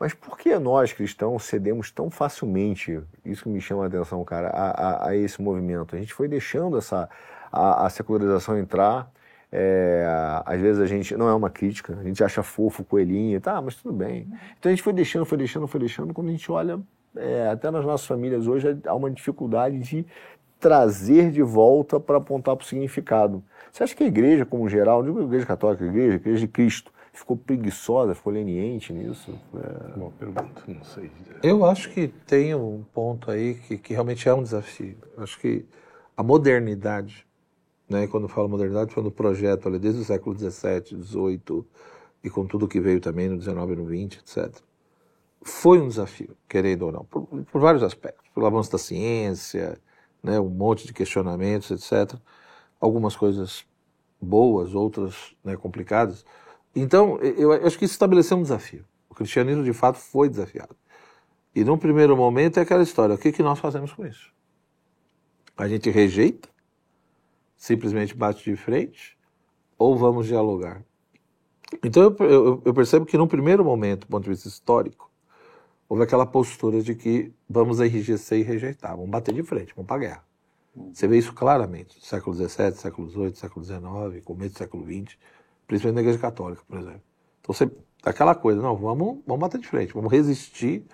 Mas 0.02 0.16
por 0.16 0.36
que 0.36 0.58
nós, 0.58 0.92
cristãos, 0.92 1.44
cedemos 1.44 1.92
tão 1.92 2.10
facilmente, 2.10 3.00
isso 3.24 3.44
que 3.44 3.50
me 3.50 3.62
chama 3.62 3.84
a 3.84 3.88
atenção, 3.88 4.24
cara, 4.24 4.48
a, 4.48 4.72
a, 4.72 5.10
a 5.10 5.16
esse 5.16 5.40
movimento? 5.40 5.96
A 5.96 6.00
gente 6.00 6.12
foi 6.12 6.28
deixando 6.28 6.76
essa, 6.76 7.08
a, 7.52 7.86
a 7.86 7.90
secularização 7.92 8.58
entrar, 8.58 9.12
é, 9.52 10.04
às 10.44 10.60
vezes 10.60 10.82
a 10.82 10.88
gente, 10.88 11.16
não 11.16 11.30
é 11.30 11.36
uma 11.36 11.52
crítica, 11.52 11.96
a 12.00 12.04
gente 12.04 12.24
acha 12.24 12.42
fofo, 12.42 12.84
coelhinho, 12.84 13.40
tá, 13.40 13.62
mas 13.62 13.76
tudo 13.76 13.94
bem. 13.94 14.28
Então 14.58 14.72
a 14.72 14.74
gente 14.74 14.82
foi 14.82 14.92
deixando, 14.92 15.24
foi 15.24 15.38
deixando, 15.38 15.68
foi 15.68 15.80
deixando, 15.80 16.16
quando 16.16 16.30
a 16.30 16.32
gente 16.32 16.52
olha, 16.52 16.80
é, 17.16 17.50
até 17.50 17.70
nas 17.70 17.86
nossas 17.86 18.08
famílias 18.08 18.48
hoje 18.48 18.76
há 18.88 18.96
uma 18.96 19.12
dificuldade 19.12 19.78
de 19.78 20.04
trazer 20.60 21.30
de 21.30 21.44
volta 21.44 22.00
para 22.00 22.18
apontar 22.18 22.56
para 22.56 22.64
o 22.64 22.68
significado. 22.68 23.44
Você 23.72 23.84
acha 23.84 23.96
que 23.96 24.04
a 24.04 24.08
igreja, 24.08 24.48
como 24.48 24.68
geral, 24.68 25.04
não 25.04 25.14
digo 25.14 25.26
igreja 25.28 25.46
católica, 25.46 25.86
igreja, 25.86 26.16
igreja 26.16 26.40
de 26.40 26.48
Cristo, 26.48 26.92
ficou 27.14 27.36
preguiçosa, 27.36 28.16
ficou 28.16 28.34
leniente 28.34 28.94
nisso? 28.94 29.38
É... 29.56 29.98
Boa 29.98 30.12
pergunta, 30.12 30.64
não 30.68 30.84
sei. 30.84 31.12
Eu 31.44 31.66
acho 31.66 31.90
que 31.90 32.08
tem 32.08 32.56
um 32.56 32.84
ponto 32.94 33.30
aí 33.30 33.56
que, 33.56 33.78
que 33.78 33.94
realmente 33.94 34.28
é 34.28 34.34
um 34.34 34.44
desafio. 34.44 34.98
Acho 35.18 35.40
que 35.40 35.66
a 36.16 36.24
modernidade, 36.24 37.26
né, 37.90 38.08
quando 38.08 38.24
eu 38.24 38.30
falo 38.30 38.48
modernidade, 38.50 38.94
foi 38.94 39.04
no 39.04 39.12
projeto 39.12 39.68
ali, 39.68 39.80
desde 39.80 40.02
o 40.02 40.06
século 40.06 40.38
XVII, 40.38 41.04
XVIII, 41.04 41.66
e 42.24 42.30
com 42.30 42.46
tudo 42.46 42.68
que 42.68 42.80
veio 42.80 43.00
também 43.00 43.28
no 43.28 43.42
XIX 43.42 43.58
e 43.58 43.76
no 43.76 43.86
XX, 43.86 44.20
etc., 44.20 44.62
foi 45.44 45.82
um 45.82 45.88
desafio, 45.88 46.38
querendo 46.48 46.84
ou 46.84 46.92
não, 46.92 47.04
por, 47.04 47.26
por 47.26 47.60
vários 47.60 47.82
aspectos. 47.82 48.30
Pelo 48.34 48.46
avanço 48.46 48.72
da 48.72 48.78
ciência, 48.78 49.80
né, 50.22 50.40
um 50.40 50.50
monte 50.50 50.86
de 50.86 50.94
questionamentos, 50.94 51.72
etc. 51.72 52.16
Algumas 52.80 53.16
coisas 53.16 53.66
boas, 54.22 54.76
outras 54.76 55.36
né, 55.44 55.58
complicadas, 55.58 56.24
então, 56.76 57.18
eu 57.20 57.52
acho 57.52 57.78
que 57.78 57.86
isso 57.86 57.94
estabeleceu 57.94 58.38
um 58.38 58.42
desafio. 58.42 58.86
O 59.10 59.16
cristianismo, 59.16 59.64
de 59.64 59.74
fato, 59.74 59.98
foi 59.98 60.30
desafiado. 60.30 60.76
E 61.54 61.64
num 61.64 61.78
primeiro 61.78 62.16
momento 62.16 62.58
é 62.60 62.62
aquela 62.62 62.84
história: 62.84 63.16
o 63.16 63.18
que, 63.18 63.32
que 63.32 63.44
nós 63.44 63.60
fazemos 63.60 63.92
com 63.94 64.06
isso? 64.06 64.32
A 65.58 65.68
gente 65.68 65.90
rejeita, 65.90 66.48
simplesmente 67.58 68.16
bate 68.16 68.50
de 68.50 68.56
frente, 68.56 69.18
ou 69.78 69.98
vamos 69.98 70.28
dialogar? 70.28 70.82
Então 71.84 72.04
eu, 72.04 72.16
eu, 72.26 72.62
eu 72.66 72.74
percebo 72.74 73.06
que 73.06 73.18
num 73.18 73.28
primeiro 73.28 73.64
momento, 73.64 74.02
do 74.02 74.08
ponto 74.08 74.24
de 74.24 74.30
vista 74.30 74.48
histórico, 74.48 75.12
houve 75.90 76.04
aquela 76.04 76.26
postura 76.26 76.82
de 76.82 76.96
que 76.96 77.34
vamos 77.50 77.82
enrijecer 77.82 78.40
e 78.40 78.44
rejeitar, 78.44 78.96
vamos 78.96 79.10
bater 79.10 79.34
de 79.34 79.44
frente, 79.44 79.74
vamos 79.76 79.88
para 79.88 79.98
a 79.98 80.00
guerra. 80.00 80.26
Você 80.94 81.06
vê 81.06 81.18
isso 81.18 81.34
claramente, 81.34 81.98
século 82.06 82.34
XVII, 82.34 82.72
século 82.76 83.10
XVIII, 83.10 83.36
século 83.36 83.66
XIX, 83.66 84.24
começo 84.24 84.54
do 84.54 84.58
século 84.58 84.86
XX 84.86 85.18
principalmente 85.72 85.96
na 85.96 86.02
Igreja 86.02 86.20
Católica, 86.20 86.62
por 86.68 86.80
exemplo. 86.80 87.02
Então, 87.40 87.56
você, 87.56 87.72
aquela 88.04 88.36
coisa, 88.36 88.62
não, 88.62 88.76
vamos, 88.76 89.20
vamos 89.26 89.40
bater 89.40 89.58
de 89.58 89.68
frente, 89.68 89.94
vamos 89.94 90.12
resistir 90.12 90.86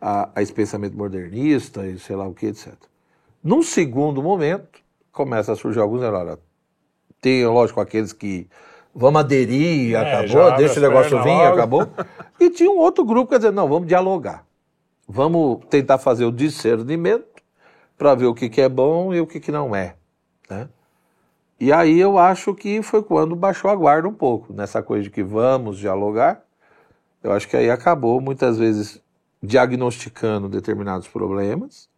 a, 0.00 0.30
a 0.34 0.40
esse 0.40 0.50
pensamento 0.50 0.96
modernista 0.96 1.86
e 1.86 1.98
sei 1.98 2.16
lá 2.16 2.26
o 2.26 2.32
que, 2.32 2.46
etc. 2.46 2.72
Num 3.44 3.62
segundo 3.62 4.22
momento, 4.22 4.80
começa 5.12 5.52
a 5.52 5.56
surgir 5.56 5.80
alguns, 5.80 6.00
olha, 6.00 6.38
tem, 7.20 7.44
lógico, 7.46 7.78
aqueles 7.78 8.14
que 8.14 8.48
vamos 8.94 9.20
aderir, 9.20 9.96
é, 9.96 9.98
acabou, 9.98 10.56
deixa 10.56 10.80
o 10.80 10.82
negócio 10.82 11.22
vir, 11.22 11.42
acabou. 11.42 11.86
E 12.40 12.48
tinha 12.48 12.70
um 12.70 12.78
outro 12.78 13.04
grupo 13.04 13.32
que 13.32 13.36
dizer, 13.36 13.52
não, 13.52 13.68
vamos 13.68 13.86
dialogar. 13.86 14.46
Vamos 15.06 15.62
tentar 15.68 15.98
fazer 15.98 16.24
o 16.24 16.32
discernimento 16.32 17.26
para 17.98 18.14
ver 18.14 18.24
o 18.24 18.34
que, 18.34 18.48
que 18.48 18.62
é 18.62 18.68
bom 18.68 19.12
e 19.12 19.20
o 19.20 19.26
que, 19.26 19.38
que 19.38 19.52
não 19.52 19.76
é. 19.76 19.94
Né? 20.48 20.70
E 21.62 21.72
aí 21.72 22.00
eu 22.00 22.18
acho 22.18 22.56
que 22.56 22.82
foi 22.82 23.04
quando 23.04 23.36
baixou 23.36 23.70
a 23.70 23.76
guarda 23.76 24.08
um 24.08 24.12
pouco, 24.12 24.52
nessa 24.52 24.82
coisa 24.82 25.04
de 25.04 25.10
que 25.10 25.22
vamos 25.22 25.78
dialogar. 25.78 26.42
Eu 27.22 27.30
acho 27.30 27.46
que 27.48 27.56
aí 27.56 27.70
acabou 27.70 28.20
muitas 28.20 28.58
vezes 28.58 29.00
diagnosticando 29.40 30.48
determinados 30.48 31.06
problemas, 31.06 31.88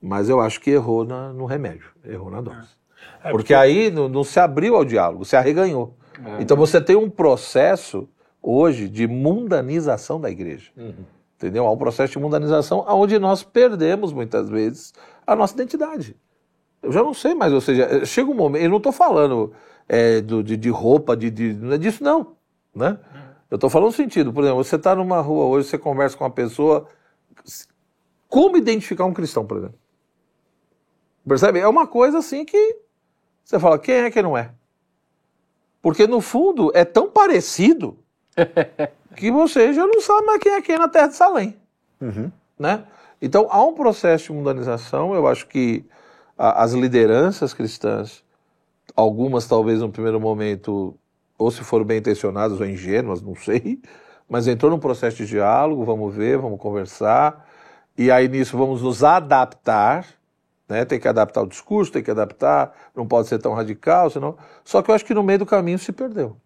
mas 0.00 0.28
eu 0.28 0.40
acho 0.40 0.60
que 0.60 0.70
errou 0.70 1.04
na, 1.04 1.32
no 1.32 1.46
remédio, 1.46 1.90
errou 2.04 2.30
na 2.30 2.40
dose. 2.40 2.58
É. 2.60 2.62
É 2.62 3.32
porque, 3.32 3.32
porque 3.32 3.54
aí 3.54 3.90
não, 3.90 4.08
não, 4.08 4.22
se 4.22 4.38
abriu 4.38 4.76
ao 4.76 4.84
diálogo, 4.84 5.24
se 5.24 5.34
arreganhou. 5.34 5.96
É. 6.24 6.40
Então 6.40 6.56
você 6.56 6.80
tem 6.80 6.94
um 6.94 7.10
processo 7.10 8.08
hoje 8.40 8.88
de 8.88 9.08
mundanização 9.08 10.20
da 10.20 10.30
igreja. 10.30 10.70
Uhum. 10.76 11.04
Entendeu? 11.36 11.66
Há 11.66 11.72
um 11.72 11.76
processo 11.76 12.12
de 12.12 12.20
mundanização 12.20 12.84
onde 12.86 13.18
nós 13.18 13.42
perdemos 13.42 14.12
muitas 14.12 14.48
vezes 14.48 14.94
a 15.26 15.34
nossa 15.34 15.54
identidade. 15.54 16.14
Eu 16.82 16.90
já 16.90 17.02
não 17.02 17.14
sei 17.14 17.34
mais, 17.34 17.52
ou 17.52 17.60
seja, 17.60 18.04
chega 18.04 18.30
um 18.30 18.34
momento, 18.34 18.62
eu 18.62 18.70
não 18.70 18.78
estou 18.78 18.92
falando 18.92 19.52
é, 19.88 20.20
do, 20.20 20.42
de, 20.42 20.56
de, 20.56 20.68
roupa, 20.68 21.16
de, 21.16 21.30
de, 21.30 21.54
não 21.54 21.72
é 21.72 21.78
disso 21.78 22.02
não, 22.02 22.34
né? 22.74 22.98
Eu 23.48 23.56
estou 23.56 23.70
falando 23.70 23.88
no 23.88 23.92
sentido, 23.92 24.32
por 24.32 24.42
exemplo, 24.42 24.64
você 24.64 24.76
está 24.76 24.96
numa 24.96 25.20
rua 25.20 25.44
hoje, 25.44 25.68
você 25.68 25.78
conversa 25.78 26.16
com 26.16 26.24
uma 26.24 26.30
pessoa, 26.30 26.88
como 28.28 28.56
identificar 28.56 29.04
um 29.04 29.12
cristão, 29.12 29.46
por 29.46 29.58
exemplo? 29.58 29.78
Percebe? 31.28 31.60
É 31.60 31.68
uma 31.68 31.86
coisa 31.86 32.18
assim 32.18 32.44
que 32.44 32.78
você 33.44 33.60
fala, 33.60 33.78
quem 33.78 33.96
é 33.96 34.10
que 34.10 34.22
não 34.22 34.36
é? 34.36 34.50
Porque 35.80 36.06
no 36.06 36.20
fundo 36.20 36.72
é 36.74 36.84
tão 36.84 37.10
parecido 37.10 37.98
que 39.16 39.30
você 39.30 39.72
já 39.72 39.86
não 39.86 40.00
sabe 40.00 40.26
mais 40.26 40.40
quem 40.40 40.52
é 40.52 40.62
quem 40.62 40.78
na 40.78 40.88
Terra 40.88 41.08
de 41.08 41.16
Salém. 41.16 41.56
Uhum. 42.00 42.32
Né? 42.58 42.84
Então 43.20 43.46
há 43.50 43.62
um 43.62 43.74
processo 43.74 44.26
de 44.26 44.32
mundanização, 44.32 45.14
eu 45.14 45.26
acho 45.26 45.46
que 45.46 45.84
as 46.50 46.72
lideranças 46.72 47.54
cristãs, 47.54 48.24
algumas 48.96 49.46
talvez 49.46 49.80
no 49.80 49.90
primeiro 49.90 50.20
momento, 50.20 50.98
ou 51.38 51.50
se 51.52 51.62
foram 51.62 51.84
bem 51.84 51.98
intencionadas 51.98 52.60
ou 52.60 52.66
ingênuas, 52.66 53.22
não 53.22 53.36
sei, 53.36 53.80
mas 54.28 54.48
entrou 54.48 54.70
num 54.70 54.78
processo 54.78 55.18
de 55.18 55.26
diálogo, 55.26 55.84
vamos 55.84 56.12
ver, 56.12 56.38
vamos 56.38 56.58
conversar, 56.58 57.48
e 57.96 58.10
aí 58.10 58.28
nisso 58.28 58.58
vamos 58.58 58.82
nos 58.82 59.04
adaptar, 59.04 60.04
né? 60.68 60.84
Tem 60.84 60.98
que 60.98 61.06
adaptar 61.06 61.42
o 61.42 61.46
discurso, 61.46 61.92
tem 61.92 62.02
que 62.02 62.10
adaptar, 62.10 62.72
não 62.94 63.06
pode 63.06 63.28
ser 63.28 63.38
tão 63.38 63.54
radical, 63.54 64.10
senão. 64.10 64.36
Só 64.64 64.82
que 64.82 64.90
eu 64.90 64.94
acho 64.94 65.04
que 65.04 65.14
no 65.14 65.22
meio 65.22 65.40
do 65.40 65.46
caminho 65.46 65.78
se 65.78 65.92
perdeu. 65.92 66.36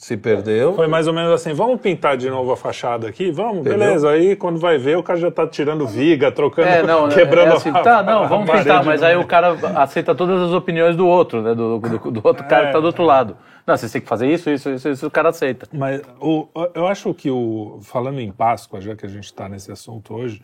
Se 0.00 0.16
perdeu. 0.16 0.72
Foi 0.72 0.86
mais 0.86 1.06
ou 1.06 1.12
menos 1.12 1.30
assim: 1.30 1.52
vamos 1.52 1.78
pintar 1.78 2.16
de 2.16 2.30
novo 2.30 2.50
a 2.50 2.56
fachada 2.56 3.06
aqui? 3.06 3.30
Vamos, 3.30 3.58
Entendeu? 3.58 3.80
beleza. 3.80 4.08
Aí 4.08 4.34
quando 4.34 4.58
vai 4.58 4.78
ver, 4.78 4.96
o 4.96 5.02
cara 5.02 5.18
já 5.18 5.30
tá 5.30 5.46
tirando 5.46 5.86
viga, 5.86 6.32
trocando, 6.32 6.68
é, 6.68 6.82
não, 6.82 7.06
quebrando 7.12 7.52
é 7.52 7.56
assim, 7.56 7.68
a 7.68 7.82
Tá, 7.82 8.02
não, 8.02 8.26
vamos 8.26 8.50
pintar, 8.50 8.82
mas 8.82 9.02
aí 9.02 9.14
o 9.18 9.26
cara 9.26 9.54
aceita 9.76 10.14
todas 10.14 10.40
as 10.40 10.52
opiniões 10.52 10.96
do 10.96 11.06
outro, 11.06 11.42
né? 11.42 11.54
Do, 11.54 11.78
do, 11.78 12.10
do 12.12 12.20
outro 12.24 12.46
cara 12.48 12.62
é, 12.62 12.66
que 12.68 12.72
tá 12.72 12.80
do 12.80 12.86
outro 12.86 13.04
lado. 13.04 13.36
Não, 13.66 13.76
você 13.76 13.90
tem 13.90 14.00
que 14.00 14.08
fazer 14.08 14.26
isso, 14.32 14.48
isso, 14.48 14.70
isso, 14.70 14.88
isso, 14.88 15.06
o 15.06 15.10
cara 15.10 15.28
aceita. 15.28 15.68
Mas 15.70 16.00
o, 16.18 16.48
eu 16.74 16.86
acho 16.86 17.12
que 17.12 17.30
o. 17.30 17.78
Falando 17.82 18.20
em 18.20 18.32
Páscoa, 18.32 18.80
já 18.80 18.96
que 18.96 19.04
a 19.04 19.08
gente 19.08 19.24
está 19.24 19.50
nesse 19.50 19.70
assunto 19.70 20.14
hoje, 20.14 20.40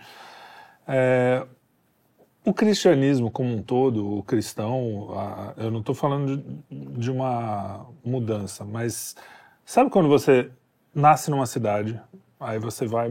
é, 0.87 1.43
o 2.45 2.53
cristianismo 2.53 3.31
como 3.31 3.57
um 3.57 3.63
todo, 3.63 4.19
o 4.19 4.23
cristão, 4.23 5.09
eu 5.57 5.71
não 5.71 5.81
estou 5.81 5.95
falando 5.95 6.37
de, 6.37 7.01
de, 7.01 7.11
uma 7.11 7.87
mudança, 8.05 8.67
mas 8.67 9.17
sabe 9.67 9.91
quando 9.91 10.09
você 10.09 10.51
nasce 10.95 11.31
numa 11.31 11.45
cidade, 11.45 12.01
aí 12.41 12.59
você 12.59 12.87
vai, 12.87 13.11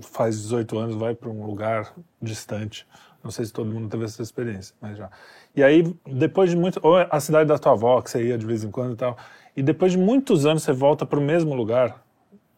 faz 0.00 0.40
18 0.40 0.78
anos, 0.78 0.96
vai 0.96 1.14
para 1.14 1.28
um 1.28 1.44
lugar 1.44 1.92
distante, 2.20 2.86
não 3.22 3.30
sei 3.30 3.44
se 3.44 3.52
todo 3.52 3.70
mundo 3.70 3.90
teve 3.90 4.04
essa 4.04 4.22
experiência, 4.22 4.74
mas 4.80 4.96
já. 4.96 5.10
E 5.54 5.62
aí, 5.62 5.94
depois 6.06 6.48
de 6.48 6.56
muito. 6.56 6.80
Ou 6.82 6.96
a 6.96 7.20
cidade 7.20 7.46
da 7.46 7.58
tua 7.58 7.72
avó, 7.72 8.00
que 8.00 8.10
você 8.10 8.24
ia 8.24 8.38
de 8.38 8.46
vez 8.46 8.64
em 8.64 8.70
quando 8.70 8.94
e 8.94 8.96
tal. 8.96 9.16
E 9.54 9.62
depois 9.62 9.92
de 9.92 9.98
muitos 9.98 10.46
anos 10.46 10.62
você 10.62 10.72
volta 10.72 11.04
para 11.04 11.18
o 11.18 11.22
mesmo 11.22 11.54
lugar 11.54 12.02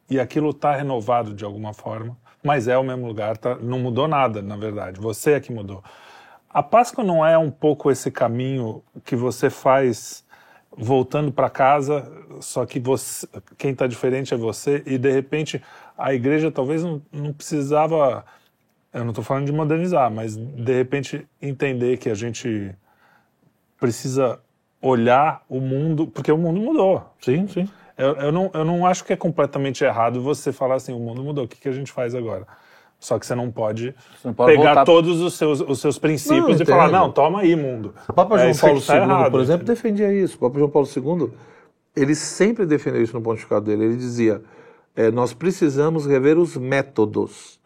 e 0.08 0.20
aquilo 0.20 0.50
está 0.50 0.76
renovado 0.76 1.34
de 1.34 1.44
alguma 1.44 1.74
forma 1.74 2.16
mas 2.44 2.68
é 2.68 2.76
o 2.76 2.84
mesmo 2.84 3.06
lugar, 3.06 3.38
tá? 3.38 3.56
não 3.56 3.78
mudou 3.78 4.06
nada, 4.06 4.42
na 4.42 4.54
verdade. 4.54 5.00
Você 5.00 5.32
é 5.32 5.40
que 5.40 5.50
mudou. 5.50 5.82
A 6.50 6.62
Páscoa 6.62 7.02
não 7.02 7.26
é 7.26 7.38
um 7.38 7.50
pouco 7.50 7.90
esse 7.90 8.10
caminho 8.10 8.84
que 9.02 9.16
você 9.16 9.48
faz 9.48 10.23
voltando 10.76 11.32
para 11.32 11.48
casa, 11.48 12.10
só 12.40 12.66
que 12.66 12.80
você, 12.80 13.28
quem 13.56 13.72
está 13.72 13.86
diferente 13.86 14.34
é 14.34 14.36
você, 14.36 14.82
e 14.86 14.98
de 14.98 15.10
repente 15.10 15.62
a 15.96 16.12
igreja 16.12 16.50
talvez 16.50 16.82
não, 16.82 17.00
não 17.12 17.32
precisava. 17.32 18.24
Eu 18.92 19.02
não 19.02 19.10
estou 19.10 19.24
falando 19.24 19.46
de 19.46 19.52
modernizar, 19.52 20.10
mas 20.10 20.36
de 20.36 20.72
repente 20.72 21.26
entender 21.40 21.96
que 21.96 22.08
a 22.08 22.14
gente 22.14 22.74
precisa 23.78 24.40
olhar 24.80 25.42
o 25.48 25.60
mundo, 25.60 26.06
porque 26.06 26.30
o 26.30 26.38
mundo 26.38 26.60
mudou. 26.60 27.02
Sim, 27.20 27.48
sim. 27.48 27.68
Eu, 27.96 28.16
eu, 28.16 28.32
não, 28.32 28.50
eu 28.52 28.64
não 28.64 28.86
acho 28.86 29.04
que 29.04 29.12
é 29.12 29.16
completamente 29.16 29.84
errado 29.84 30.20
você 30.20 30.52
falar 30.52 30.76
assim, 30.76 30.92
o 30.92 30.98
mundo 30.98 31.22
mudou, 31.22 31.44
o 31.44 31.48
que, 31.48 31.56
que 31.56 31.68
a 31.68 31.72
gente 31.72 31.92
faz 31.92 32.14
agora? 32.14 32.46
Só 33.04 33.18
que 33.18 33.26
você 33.26 33.34
não 33.34 33.50
pode, 33.50 33.94
você 34.18 34.28
não 34.28 34.32
pode 34.32 34.52
pegar 34.52 34.76
voltar... 34.76 34.84
todos 34.86 35.20
os 35.20 35.34
seus, 35.34 35.60
os 35.60 35.78
seus 35.78 35.98
princípios 35.98 36.56
não, 36.56 36.62
e 36.62 36.64
falar, 36.64 36.90
não, 36.90 37.12
toma 37.12 37.40
aí, 37.40 37.54
mundo. 37.54 37.94
O 38.08 38.14
Papa 38.14 38.40
é, 38.40 38.44
João 38.44 38.56
Paulo 38.56 38.78
II, 38.78 38.86
tá 38.86 38.96
errado, 38.96 39.30
por 39.30 39.40
exemplo, 39.42 39.66
defendia 39.66 40.10
isso. 40.10 40.36
O 40.36 40.40
Papa 40.40 40.58
João 40.58 40.70
Paulo 40.70 40.88
II, 40.88 41.30
ele 41.94 42.14
sempre 42.14 42.64
defendeu 42.64 43.02
isso 43.02 43.12
no 43.12 43.20
pontificado 43.20 43.66
dele. 43.66 43.84
Ele 43.84 43.96
dizia, 43.96 44.40
é, 44.96 45.10
nós 45.10 45.34
precisamos 45.34 46.06
rever 46.06 46.38
os 46.38 46.56
métodos. 46.56 47.60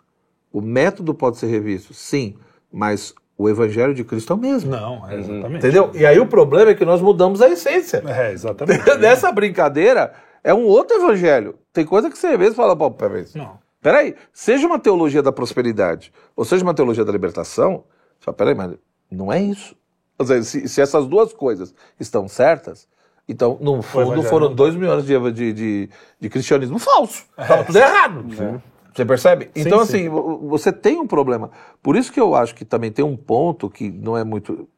O 0.52 0.60
método 0.60 1.14
pode 1.14 1.36
ser 1.36 1.46
revisto, 1.46 1.94
sim, 1.94 2.34
mas 2.72 3.14
o 3.36 3.48
evangelho 3.48 3.94
de 3.94 4.02
Cristo 4.02 4.32
é 4.32 4.34
o 4.36 4.38
mesmo. 4.40 4.72
Não, 4.72 5.08
é 5.08 5.20
exatamente. 5.20 5.56
Entendeu? 5.58 5.92
E 5.94 6.04
aí 6.04 6.18
o 6.18 6.26
problema 6.26 6.72
é 6.72 6.74
que 6.74 6.84
nós 6.84 7.00
mudamos 7.00 7.40
a 7.40 7.48
essência. 7.48 8.02
É, 8.04 8.32
exatamente. 8.32 8.82
Nessa 8.98 9.30
brincadeira, 9.30 10.14
é 10.42 10.52
um 10.52 10.64
outro 10.64 10.96
evangelho. 10.96 11.54
Tem 11.72 11.84
coisa 11.84 12.10
que 12.10 12.18
você 12.18 12.36
vê 12.36 12.48
e 12.48 12.54
fala, 12.54 12.74
pô, 12.74 12.90
peraí. 12.90 13.24
Não. 13.36 13.67
Peraí, 13.80 14.14
seja 14.32 14.66
uma 14.66 14.78
teologia 14.78 15.22
da 15.22 15.30
prosperidade, 15.30 16.12
ou 16.34 16.44
seja 16.44 16.64
uma 16.64 16.74
teologia 16.74 17.04
da 17.04 17.12
libertação, 17.12 17.84
você 18.18 18.24
fala, 18.24 18.36
peraí, 18.36 18.54
mas 18.54 18.74
não 19.10 19.32
é 19.32 19.40
isso. 19.40 19.76
Seja, 20.20 20.42
se, 20.42 20.68
se, 20.68 20.80
essas 20.80 21.06
duas 21.06 21.32
coisas 21.32 21.72
estão 21.98 22.26
certas, 22.26 22.88
então, 23.28 23.58
no 23.60 23.82
fundo, 23.82 24.22
foram 24.22 24.54
dois 24.54 24.74
mil 24.74 24.90
anos 24.90 25.04
de, 25.04 25.32
de, 25.32 25.52
de, 25.52 25.90
de 26.18 26.28
cristianismo 26.30 26.78
falso. 26.78 27.24
Estava 27.38 27.60
é. 27.60 27.64
tudo 27.64 27.78
errado. 27.78 28.24
É. 28.42 28.78
Você 28.94 29.04
percebe? 29.04 29.50
Então, 29.54 29.84
sim, 29.84 30.08
assim, 30.08 30.08
você 30.48 30.72
tem 30.72 30.98
um 30.98 31.06
problema. 31.06 31.50
Por 31.82 31.94
isso 31.94 32.10
que 32.10 32.18
eu 32.18 32.34
acho 32.34 32.54
que 32.54 32.64
também 32.64 32.90
tem 32.90 33.04
um 33.04 33.16
ponto 33.16 33.70
que 33.70 33.90
não 33.90 34.16
é 34.16 34.24
muito. 34.24 34.68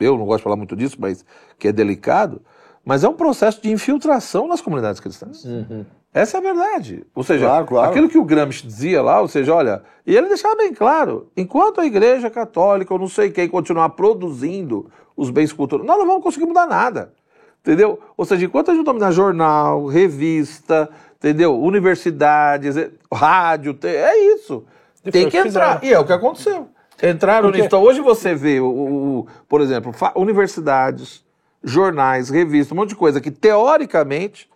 Eu 0.00 0.16
não 0.16 0.24
gosto 0.24 0.38
de 0.38 0.44
falar 0.44 0.56
muito 0.56 0.74
disso, 0.74 0.96
mas 0.98 1.24
que 1.58 1.68
é 1.68 1.72
delicado. 1.72 2.40
Mas 2.84 3.04
é 3.04 3.08
um 3.08 3.14
processo 3.14 3.60
de 3.62 3.70
infiltração 3.70 4.48
nas 4.48 4.60
comunidades 4.60 5.00
cristãs. 5.00 5.44
Uhum. 5.44 5.84
Essa 6.18 6.38
é 6.38 6.40
a 6.40 6.42
verdade. 6.42 7.06
Ou 7.14 7.22
seja, 7.22 7.46
claro, 7.46 7.66
claro. 7.66 7.90
aquilo 7.90 8.08
que 8.08 8.18
o 8.18 8.24
Gramsci 8.24 8.66
dizia 8.66 9.00
lá, 9.00 9.20
ou 9.20 9.28
seja, 9.28 9.54
olha, 9.54 9.84
e 10.04 10.16
ele 10.16 10.26
deixava 10.26 10.56
bem 10.56 10.74
claro: 10.74 11.30
enquanto 11.36 11.80
a 11.80 11.86
Igreja 11.86 12.28
Católica, 12.28 12.92
ou 12.92 12.98
não 12.98 13.06
sei 13.06 13.30
quem, 13.30 13.48
continuar 13.48 13.90
produzindo 13.90 14.90
os 15.16 15.30
bens 15.30 15.52
culturais, 15.52 15.86
nós 15.86 15.96
não 15.96 16.06
vamos 16.06 16.24
conseguir 16.24 16.46
mudar 16.46 16.66
nada. 16.66 17.12
Entendeu? 17.60 18.00
Ou 18.16 18.24
seja, 18.24 18.46
enquanto 18.46 18.72
a 18.72 18.74
gente 18.74 18.84
dominar 18.84 19.12
jornal, 19.12 19.86
revista, 19.86 20.90
entendeu? 21.16 21.56
Universidades, 21.60 22.74
rádio, 23.12 23.78
é 23.84 24.18
isso. 24.34 24.64
E 25.04 25.12
tem 25.12 25.28
que 25.28 25.36
entrar. 25.36 25.84
E 25.84 25.92
é 25.92 25.98
o 26.00 26.04
que 26.04 26.12
aconteceu. 26.12 26.68
Entraram 27.00 27.48
Porque... 27.48 27.58
nisso. 27.58 27.66
Então, 27.66 27.82
hoje 27.82 28.00
você 28.00 28.34
vê, 28.34 28.58
o, 28.58 28.66
o, 28.66 29.26
por 29.48 29.60
exemplo, 29.60 29.94
universidades, 30.16 31.24
jornais, 31.62 32.28
revistas, 32.28 32.72
um 32.72 32.80
monte 32.80 32.90
de 32.90 32.96
coisa 32.96 33.20
que 33.20 33.30
teoricamente 33.30 34.48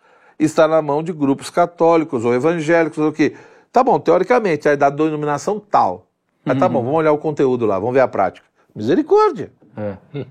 está 0.44 0.66
na 0.68 0.80
mão 0.82 1.02
de 1.02 1.12
grupos 1.12 1.50
católicos 1.50 2.24
ou 2.24 2.34
evangélicos 2.34 2.98
ou 2.98 3.08
o 3.08 3.12
quê. 3.12 3.34
Tá 3.72 3.82
bom, 3.82 3.98
teoricamente, 3.98 4.68
é 4.68 4.76
da 4.76 4.90
denominação 4.90 5.58
tal. 5.58 6.06
Mas 6.44 6.58
tá 6.58 6.66
uhum. 6.66 6.72
bom, 6.72 6.82
vamos 6.82 6.98
olhar 6.98 7.12
o 7.12 7.18
conteúdo 7.18 7.66
lá, 7.66 7.78
vamos 7.78 7.94
ver 7.94 8.00
a 8.00 8.08
prática. 8.08 8.46
Misericórdia. 8.74 9.52
É. 9.76 10.24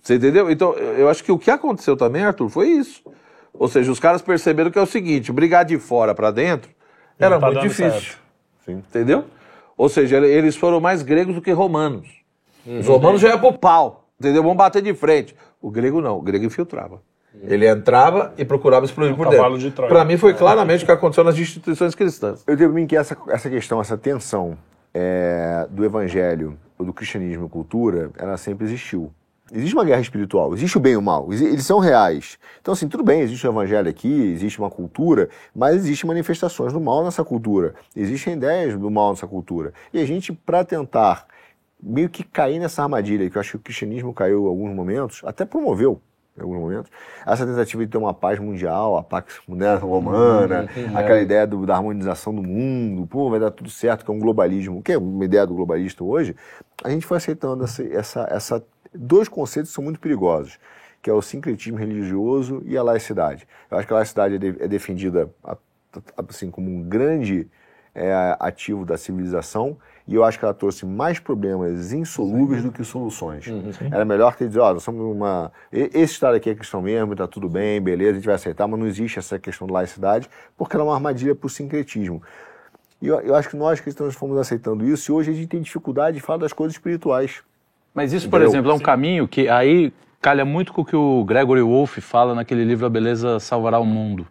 Você 0.00 0.16
entendeu? 0.16 0.50
Então, 0.50 0.74
eu 0.74 1.08
acho 1.08 1.24
que 1.24 1.32
o 1.32 1.38
que 1.38 1.50
aconteceu 1.50 1.96
também, 1.96 2.24
Arthur, 2.24 2.48
foi 2.48 2.68
isso. 2.68 3.02
Ou 3.52 3.68
seja, 3.68 3.90
os 3.90 3.98
caras 3.98 4.20
perceberam 4.20 4.70
que 4.70 4.78
é 4.78 4.82
o 4.82 4.86
seguinte: 4.86 5.32
brigar 5.32 5.64
de 5.64 5.78
fora 5.78 6.14
para 6.14 6.30
dentro 6.30 6.70
era 7.18 7.38
tá 7.38 7.46
muito 7.46 7.60
difícil. 7.60 8.16
Entendeu? 8.66 9.24
Ou 9.76 9.88
seja, 9.88 10.18
eles 10.18 10.56
foram 10.56 10.80
mais 10.80 11.02
gregos 11.02 11.34
do 11.34 11.40
que 11.40 11.50
romanos. 11.52 12.08
Uhum. 12.66 12.80
Os 12.80 12.86
romanos 12.86 13.20
já 13.20 13.30
iam 13.30 13.40
pro 13.40 13.52
pau. 13.52 14.08
Entendeu? 14.18 14.42
Vamos 14.42 14.56
bater 14.56 14.82
de 14.82 14.94
frente. 14.94 15.34
O 15.60 15.70
grego 15.70 16.00
não, 16.00 16.18
o 16.18 16.22
grego 16.22 16.44
infiltrava. 16.44 17.02
Ele 17.42 17.68
entrava 17.68 18.32
e 18.38 18.44
procurava 18.44 18.86
explodir 18.86 19.12
um 19.12 19.16
por 19.16 19.28
dentro. 19.28 19.58
De 19.58 19.70
Para 19.70 20.04
mim 20.04 20.16
foi 20.16 20.34
claramente 20.34 20.84
o 20.84 20.86
que 20.86 20.92
aconteceu 20.92 21.24
nas 21.24 21.36
instituições 21.36 21.94
cristãs. 21.94 22.42
Eu 22.46 22.56
digo 22.56 22.72
mim 22.72 22.86
que 22.86 22.96
essa, 22.96 23.16
essa 23.28 23.50
questão, 23.50 23.80
essa 23.80 23.98
tensão 23.98 24.56
é, 24.94 25.66
do 25.70 25.84
evangelho, 25.84 26.56
do 26.78 26.92
cristianismo 26.92 27.46
e 27.46 27.48
cultura, 27.48 28.10
ela 28.16 28.36
sempre 28.36 28.64
existiu. 28.64 29.12
Existe 29.52 29.74
uma 29.74 29.84
guerra 29.84 30.00
espiritual, 30.00 30.54
existe 30.54 30.78
o 30.78 30.80
bem 30.80 30.94
e 30.94 30.96
o 30.96 31.02
mal, 31.02 31.30
eles 31.30 31.66
são 31.66 31.78
reais. 31.78 32.38
Então, 32.62 32.72
assim, 32.72 32.88
tudo 32.88 33.04
bem, 33.04 33.20
existe 33.20 33.46
o 33.46 33.50
evangelho 33.50 33.90
aqui, 33.90 34.32
existe 34.32 34.58
uma 34.58 34.70
cultura, 34.70 35.28
mas 35.54 35.76
existem 35.76 36.08
manifestações 36.08 36.72
do 36.72 36.80
mal 36.80 37.04
nessa 37.04 37.22
cultura, 37.22 37.74
existem 37.94 38.32
ideias 38.32 38.78
do 38.78 38.90
mal 38.90 39.10
nessa 39.10 39.26
cultura. 39.26 39.74
E 39.92 40.00
a 40.00 40.06
gente, 40.06 40.32
para 40.32 40.64
tentar 40.64 41.26
meio 41.80 42.08
que 42.08 42.24
cair 42.24 42.58
nessa 42.58 42.82
armadilha, 42.82 43.28
que 43.28 43.36
eu 43.36 43.40
acho 43.40 43.50
que 43.50 43.56
o 43.56 43.60
cristianismo 43.60 44.14
caiu 44.14 44.44
em 44.44 44.48
alguns 44.48 44.74
momentos, 44.74 45.20
até 45.24 45.44
promoveu 45.44 46.00
em 46.36 46.42
alguns 46.42 46.58
momentos. 46.58 46.90
Essa 47.24 47.46
tentativa 47.46 47.84
de 47.84 47.90
ter 47.90 47.98
uma 47.98 48.12
paz 48.12 48.38
mundial, 48.38 48.96
a 48.96 49.02
Pax 49.02 49.40
Mundial 49.46 49.78
Romana, 49.78 50.68
uhum, 50.76 50.96
aquela 50.96 51.18
é. 51.18 51.22
ideia 51.22 51.46
do, 51.46 51.64
da 51.64 51.76
harmonização 51.76 52.34
do 52.34 52.42
mundo, 52.42 53.06
pô, 53.06 53.30
vai 53.30 53.38
dar 53.38 53.50
tudo 53.50 53.70
certo, 53.70 54.04
que 54.04 54.10
é 54.10 54.14
um 54.14 54.18
globalismo, 54.18 54.82
que 54.82 54.92
é 54.92 54.98
uma 54.98 55.24
ideia 55.24 55.46
do 55.46 55.54
globalista 55.54 56.02
hoje, 56.02 56.34
a 56.82 56.90
gente 56.90 57.06
foi 57.06 57.16
aceitando 57.16 57.64
essa, 57.64 57.82
essa, 57.84 58.28
essa 58.30 58.64
dois 58.92 59.28
conceitos 59.28 59.70
que 59.70 59.74
são 59.74 59.84
muito 59.84 60.00
perigosos, 60.00 60.58
que 61.00 61.08
é 61.08 61.12
o 61.12 61.22
sincretismo 61.22 61.78
religioso 61.78 62.62
e 62.64 62.76
a 62.76 62.82
laicidade. 62.82 63.46
Eu 63.70 63.78
acho 63.78 63.86
que 63.86 63.92
a 63.92 63.96
laicidade 63.96 64.34
é, 64.34 64.38
de, 64.38 64.48
é 64.62 64.68
defendida 64.68 65.30
assim 66.16 66.50
como 66.50 66.68
um 66.68 66.82
grande 66.82 67.48
é, 67.94 68.36
ativo 68.40 68.84
da 68.84 68.98
civilização 68.98 69.76
e 70.06 70.14
eu 70.14 70.22
acho 70.22 70.38
que 70.38 70.44
ela 70.44 70.52
trouxe 70.52 70.84
mais 70.84 71.18
problemas 71.18 71.92
insolúveis 71.92 72.62
do 72.62 72.70
que 72.70 72.84
soluções. 72.84 73.46
Uhum, 73.46 73.70
Era 73.90 74.04
melhor 74.04 74.36
ter 74.36 74.48
dizer, 74.48 74.60
ó, 74.60 74.70
oh, 74.70 74.74
nós 74.74 74.82
somos 74.82 75.00
uma. 75.00 75.50
Esse 75.72 76.14
Estado 76.14 76.36
aqui 76.36 76.50
é 76.50 76.54
cristão 76.54 76.82
mesmo, 76.82 77.16
tá 77.16 77.26
tudo 77.26 77.48
bem, 77.48 77.80
beleza, 77.80 78.10
a 78.10 78.14
gente 78.14 78.26
vai 78.26 78.34
aceitar, 78.34 78.68
mas 78.68 78.78
não 78.78 78.86
existe 78.86 79.18
essa 79.18 79.38
questão 79.38 79.66
de 79.66 79.72
laicidade, 79.72 80.28
porque 80.58 80.76
ela 80.76 80.84
é 80.84 80.88
uma 80.88 80.94
armadilha 80.94 81.34
para 81.34 81.46
o 81.46 81.50
sincretismo. 81.50 82.22
E 83.00 83.06
eu, 83.06 83.18
eu, 83.20 83.34
acho 83.34 83.48
que 83.48 83.56
nós 83.56 83.80
cristãos 83.80 84.14
fomos 84.14 84.36
aceitando 84.36 84.86
isso 84.86 85.10
e 85.10 85.14
hoje 85.14 85.30
a 85.30 85.34
gente 85.34 85.46
tem 85.46 85.62
dificuldade 85.62 86.18
de 86.18 86.22
falar 86.22 86.38
das 86.38 86.52
coisas 86.52 86.74
espirituais. 86.74 87.42
Mas 87.94 88.12
isso, 88.12 88.28
por 88.28 88.42
exemplo, 88.42 88.70
é 88.70 88.74
um 88.74 88.78
caminho 88.78 89.26
que 89.26 89.48
aí 89.48 89.92
calha 90.20 90.44
muito 90.44 90.72
com 90.72 90.82
o 90.82 90.84
que 90.84 90.96
o 90.96 91.24
Gregory 91.24 91.62
Wolfe 91.62 92.00
fala 92.00 92.34
naquele 92.34 92.64
livro 92.64 92.84
A 92.84 92.90
Beleza 92.90 93.38
Salvará 93.40 93.78
o 93.78 93.86
Mundo 93.86 94.26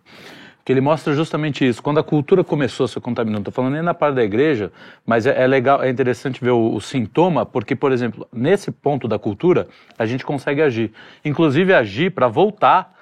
que 0.64 0.72
ele 0.72 0.82
mostra 0.82 1.14
justamente 1.14 1.68
isso. 1.68 1.84
Quando 1.84 2.00
a 2.00 2.04
cultura 2.04 2.44
começou 2.44 2.86
a 2.86 2.88
se 2.88 3.00
contaminar, 3.00 3.34
não 3.34 3.42
estou 3.42 3.54
falando 3.54 3.74
nem 3.74 3.82
na 3.82 3.94
parte 3.94 4.16
da 4.16 4.24
igreja, 4.24 4.72
mas 5.06 5.26
é, 5.26 5.44
é 5.44 5.46
legal, 5.46 5.84
é 5.84 5.90
interessante 5.90 6.44
ver 6.44 6.52
o, 6.52 6.74
o, 6.74 6.80
sintoma, 6.80 7.46
porque, 7.46 7.76
por 7.76 7.92
exemplo, 7.92 8.28
nesse 8.32 8.72
ponto 8.72 9.08
da 9.08 9.20
cultura, 9.20 9.68
a 9.98 10.06
gente 10.06 10.26
consegue 10.26 10.62
agir. 10.62 10.92
Inclusive 11.26 11.74
agir 11.74 12.12
para 12.12 12.28
voltar 12.28 12.94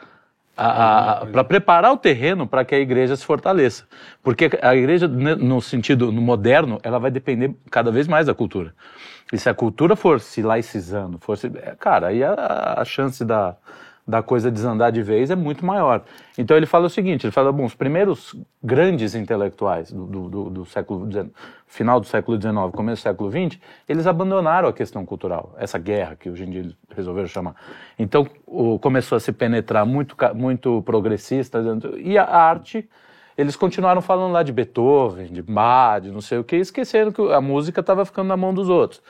para 0.54 1.44
preparar 1.44 1.92
o 1.92 1.98
terreno 1.98 2.46
para 2.46 2.64
que 2.64 2.76
a 2.76 2.80
igreja 2.80 3.16
se 3.16 3.26
fortaleça. 3.26 3.86
Porque 4.22 4.50
a 4.62 4.76
igreja, 4.76 5.08
no 5.08 5.62
sentido 5.62 6.12
no 6.12 6.22
moderno, 6.22 6.80
ela 6.84 7.00
vai 7.00 7.10
depender 7.10 7.56
cada 7.72 7.90
vez 7.92 8.08
mais 8.08 8.28
da 8.28 8.34
cultura. 8.34 8.74
E 9.32 9.38
se 9.38 9.50
a 9.50 9.54
cultura 9.54 9.96
for 9.96 10.20
se 10.20 10.42
laicizando, 10.42 11.18
for 11.20 11.38
se, 11.38 11.48
é, 11.48 11.76
cara, 11.80 12.08
aí 12.08 12.24
a, 12.24 12.76
a 12.78 12.86
chance 12.86 13.24
da, 13.24 13.56
da 14.12 14.22
coisa 14.22 14.52
desandar 14.52 14.92
de 14.92 15.02
vez 15.02 15.32
é 15.32 15.36
muito 15.36 15.66
maior. 15.66 16.04
Então 16.38 16.56
ele 16.58 16.66
fala 16.66 16.88
o 16.88 16.90
seguinte, 16.90 17.26
ele 17.26 17.32
fala, 17.32 17.52
bom, 17.52 17.64
os 17.64 17.74
primeiros 17.74 18.36
grandes 18.62 19.16
intelectuais 19.16 19.92
do, 19.92 20.06
do, 20.06 20.50
do 20.50 20.66
século 20.66 21.10
XIX, 21.10 21.30
final 21.66 22.00
do 22.00 22.06
século 22.06 22.40
XIX, 22.40 22.54
começo 22.74 23.02
do 23.02 23.04
século 23.04 23.32
XX, 23.32 23.60
eles 23.88 24.06
abandonaram 24.06 24.68
a 24.68 24.74
questão 24.74 25.06
cultural, 25.06 25.56
essa 25.58 25.80
guerra 25.80 26.16
que 26.16 26.30
hoje 26.30 26.44
em 26.44 26.50
dia 26.50 26.60
eles 26.60 26.76
resolveram 26.96 27.28
chamar. 27.28 27.56
Então 27.98 28.28
o, 28.46 28.78
começou 28.78 29.16
a 29.16 29.20
se 29.20 29.32
penetrar 29.32 29.86
muito, 29.86 30.16
muito 30.36 30.82
progressista, 30.84 31.64
e 31.98 32.18
a 32.18 32.26
arte 32.26 32.88
eles 33.38 33.56
continuaram 33.56 34.02
falando 34.02 34.34
lá 34.34 34.44
de 34.44 34.52
Beethoven, 34.52 35.28
de 35.28 35.42
Bach, 35.42 36.02
de 36.02 36.12
não 36.12 36.22
sei 36.22 36.38
o 36.38 36.44
que, 36.44 36.58
esquecendo 36.58 37.14
que 37.14 37.22
a 37.32 37.40
música 37.40 37.80
estava 37.80 38.04
ficando 38.06 38.28
na 38.28 38.36
mão 38.36 38.54
dos 38.54 38.68
outros. 38.68 39.02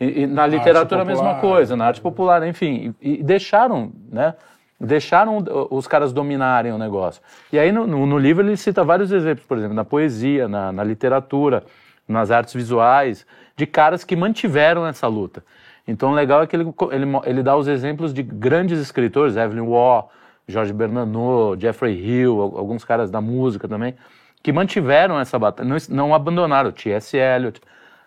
E, 0.00 0.22
e 0.22 0.26
na 0.26 0.46
literatura 0.46 1.02
a 1.02 1.04
mesma 1.04 1.36
coisa, 1.36 1.76
na 1.76 1.86
arte 1.86 2.00
popular, 2.00 2.46
enfim. 2.46 2.94
E, 3.00 3.20
e, 3.20 3.22
deixaram, 3.22 3.92
né? 4.10 4.34
Deixaram 4.80 5.42
os 5.70 5.86
caras 5.86 6.12
dominarem 6.12 6.72
o 6.72 6.78
negócio. 6.78 7.22
E 7.52 7.58
aí 7.58 7.70
no, 7.70 7.86
no, 7.86 8.04
no 8.04 8.18
livro 8.18 8.44
ele 8.44 8.56
cita 8.56 8.82
vários 8.82 9.12
exemplos, 9.12 9.46
por 9.46 9.56
exemplo, 9.56 9.74
na 9.74 9.84
poesia, 9.84 10.48
na, 10.48 10.72
na 10.72 10.82
literatura, 10.82 11.62
nas 12.08 12.30
artes 12.30 12.52
visuais, 12.52 13.24
de 13.56 13.66
caras 13.66 14.04
que 14.04 14.16
mantiveram 14.16 14.86
essa 14.86 15.06
luta. 15.06 15.44
Então 15.86 16.10
o 16.10 16.14
legal 16.14 16.42
é 16.42 16.46
que 16.46 16.56
ele, 16.56 16.64
ele, 16.90 17.06
ele 17.24 17.42
dá 17.42 17.56
os 17.56 17.68
exemplos 17.68 18.12
de 18.12 18.22
grandes 18.22 18.78
escritores, 18.78 19.36
Evelyn 19.36 19.66
Waugh, 19.66 20.08
Jorge 20.46 20.72
Bernanos, 20.72 21.58
Jeffrey 21.58 21.94
Hill, 21.94 22.40
alguns 22.40 22.84
caras 22.84 23.10
da 23.10 23.20
música 23.20 23.68
também, 23.68 23.94
que 24.42 24.52
mantiveram 24.52 25.18
essa 25.18 25.38
batalha, 25.38 25.68
não, 25.68 25.76
não 25.88 26.14
abandonaram, 26.14 26.70
T.S. 26.70 27.16
Eliot, 27.16 27.60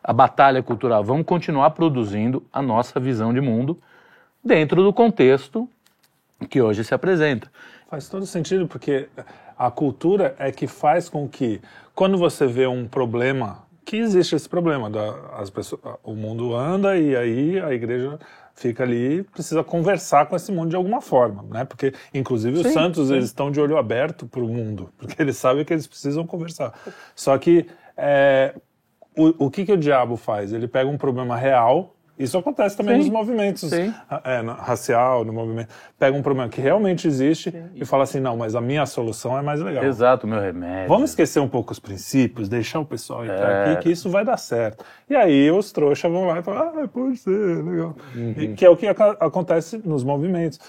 a 0.08 0.14
batalha 0.14 0.64
cultural. 0.64 1.04
Vamos 1.04 1.26
continuar 1.26 1.72
produzindo 1.72 2.42
a 2.54 2.62
nossa 2.62 2.98
visão 2.98 3.34
de 3.34 3.42
mundo 3.42 3.78
dentro 4.42 4.82
do 4.82 4.94
contexto 4.94 5.68
que 6.50 6.62
hoje 6.62 6.86
se 6.86 6.94
apresenta. 6.94 7.52
Faz 7.90 8.08
todo 8.08 8.26
sentido, 8.26 8.70
porque 8.70 9.10
a 9.58 9.70
cultura 9.70 10.34
é 10.40 10.50
que 10.50 10.66
faz 10.66 11.10
com 11.10 11.28
que, 11.28 11.60
quando 11.94 12.18
você 12.18 12.48
vê 12.48 12.66
um 12.66 12.88
problema, 12.88 13.66
que 13.84 13.98
existe 13.98 14.34
esse 14.34 14.48
problema, 14.48 14.90
da, 14.90 15.14
as 15.38 15.50
pessoas, 15.50 15.82
o 16.02 16.14
mundo 16.14 16.56
anda 16.56 16.98
e 16.98 17.14
aí 17.14 17.60
a 17.60 17.74
igreja 17.74 18.18
fica 18.56 18.84
ali 18.84 19.24
precisa 19.24 19.64
conversar 19.64 20.26
com 20.26 20.36
esse 20.36 20.52
mundo 20.52 20.70
de 20.70 20.76
alguma 20.76 21.02
forma, 21.02 21.44
né? 21.50 21.66
Porque 21.66 21.94
inclusive 22.14 22.58
sim, 22.58 22.68
os 22.68 22.74
santos 22.74 23.10
sim. 23.10 23.14
eles 23.14 23.26
estão 23.26 23.52
de 23.52 23.60
olho 23.60 23.78
aberto 23.78 24.26
para 24.26 24.42
o 24.42 24.48
mundo, 24.48 24.90
porque 24.98 25.22
eles 25.22 25.36
sabem 25.38 25.66
que 25.66 25.74
eles 25.74 25.86
precisam 25.86 26.26
conversar. 26.26 26.74
Só 27.16 27.38
que 27.38 27.68
é, 27.96 28.56
o, 29.18 29.46
o 29.46 29.52
que, 29.52 29.66
que 29.66 29.72
o 29.72 29.78
diabo 29.78 30.16
faz? 30.16 30.54
Ele 30.54 30.68
pega 30.68 30.90
um 30.90 30.98
problema 30.98 31.36
real 31.36 31.98
isso 32.18 32.36
acontece 32.36 32.76
também 32.76 32.96
sim, 32.96 33.02
nos 33.02 33.10
movimentos 33.10 33.72
é, 33.72 34.42
no, 34.42 34.54
racial, 34.54 35.24
no 35.24 35.32
movimento. 35.32 35.70
Pega 36.00 36.18
um 36.18 36.24
problema 36.24 36.50
que 36.50 36.60
realmente 36.60 37.08
existe 37.08 37.52
sim. 37.52 37.64
e 37.76 37.86
fala 37.86 38.04
assim, 38.04 38.20
não, 38.20 38.36
mas 38.36 38.56
a 38.56 38.62
minha 38.62 38.86
solução 38.88 39.38
é 39.38 39.42
mais 39.44 39.62
legal. 39.62 39.84
Exato, 39.84 40.26
meu 40.26 40.42
remédio. 40.42 40.90
Vamos 40.90 41.12
esquecer 41.12 41.40
um 41.40 41.48
pouco 41.48 41.72
os 41.72 41.80
princípios, 41.80 42.50
deixar 42.50 42.80
o 42.80 42.86
pessoal 42.86 43.24
entrar 43.24 43.52
é. 43.52 43.74
aqui, 43.74 43.84
que 43.84 43.92
isso 43.92 44.10
vai 44.10 44.26
dar 44.26 44.38
certo. 44.38 44.84
E 45.10 45.16
aí 45.16 45.50
os 45.50 45.72
trouxas 45.72 46.12
vão 46.12 46.26
lá 46.26 46.40
e 46.40 46.44
falam, 46.44 46.84
ah, 46.84 46.88
pode 46.88 47.16
ser, 47.16 47.64
legal. 47.64 47.96
Uhum. 48.14 48.34
E, 48.36 48.48
que 48.50 48.66
é 48.66 48.70
o 48.70 48.76
que 48.76 48.86
acontece 48.88 49.82
nos 49.86 50.04
movimentos. 50.04 50.60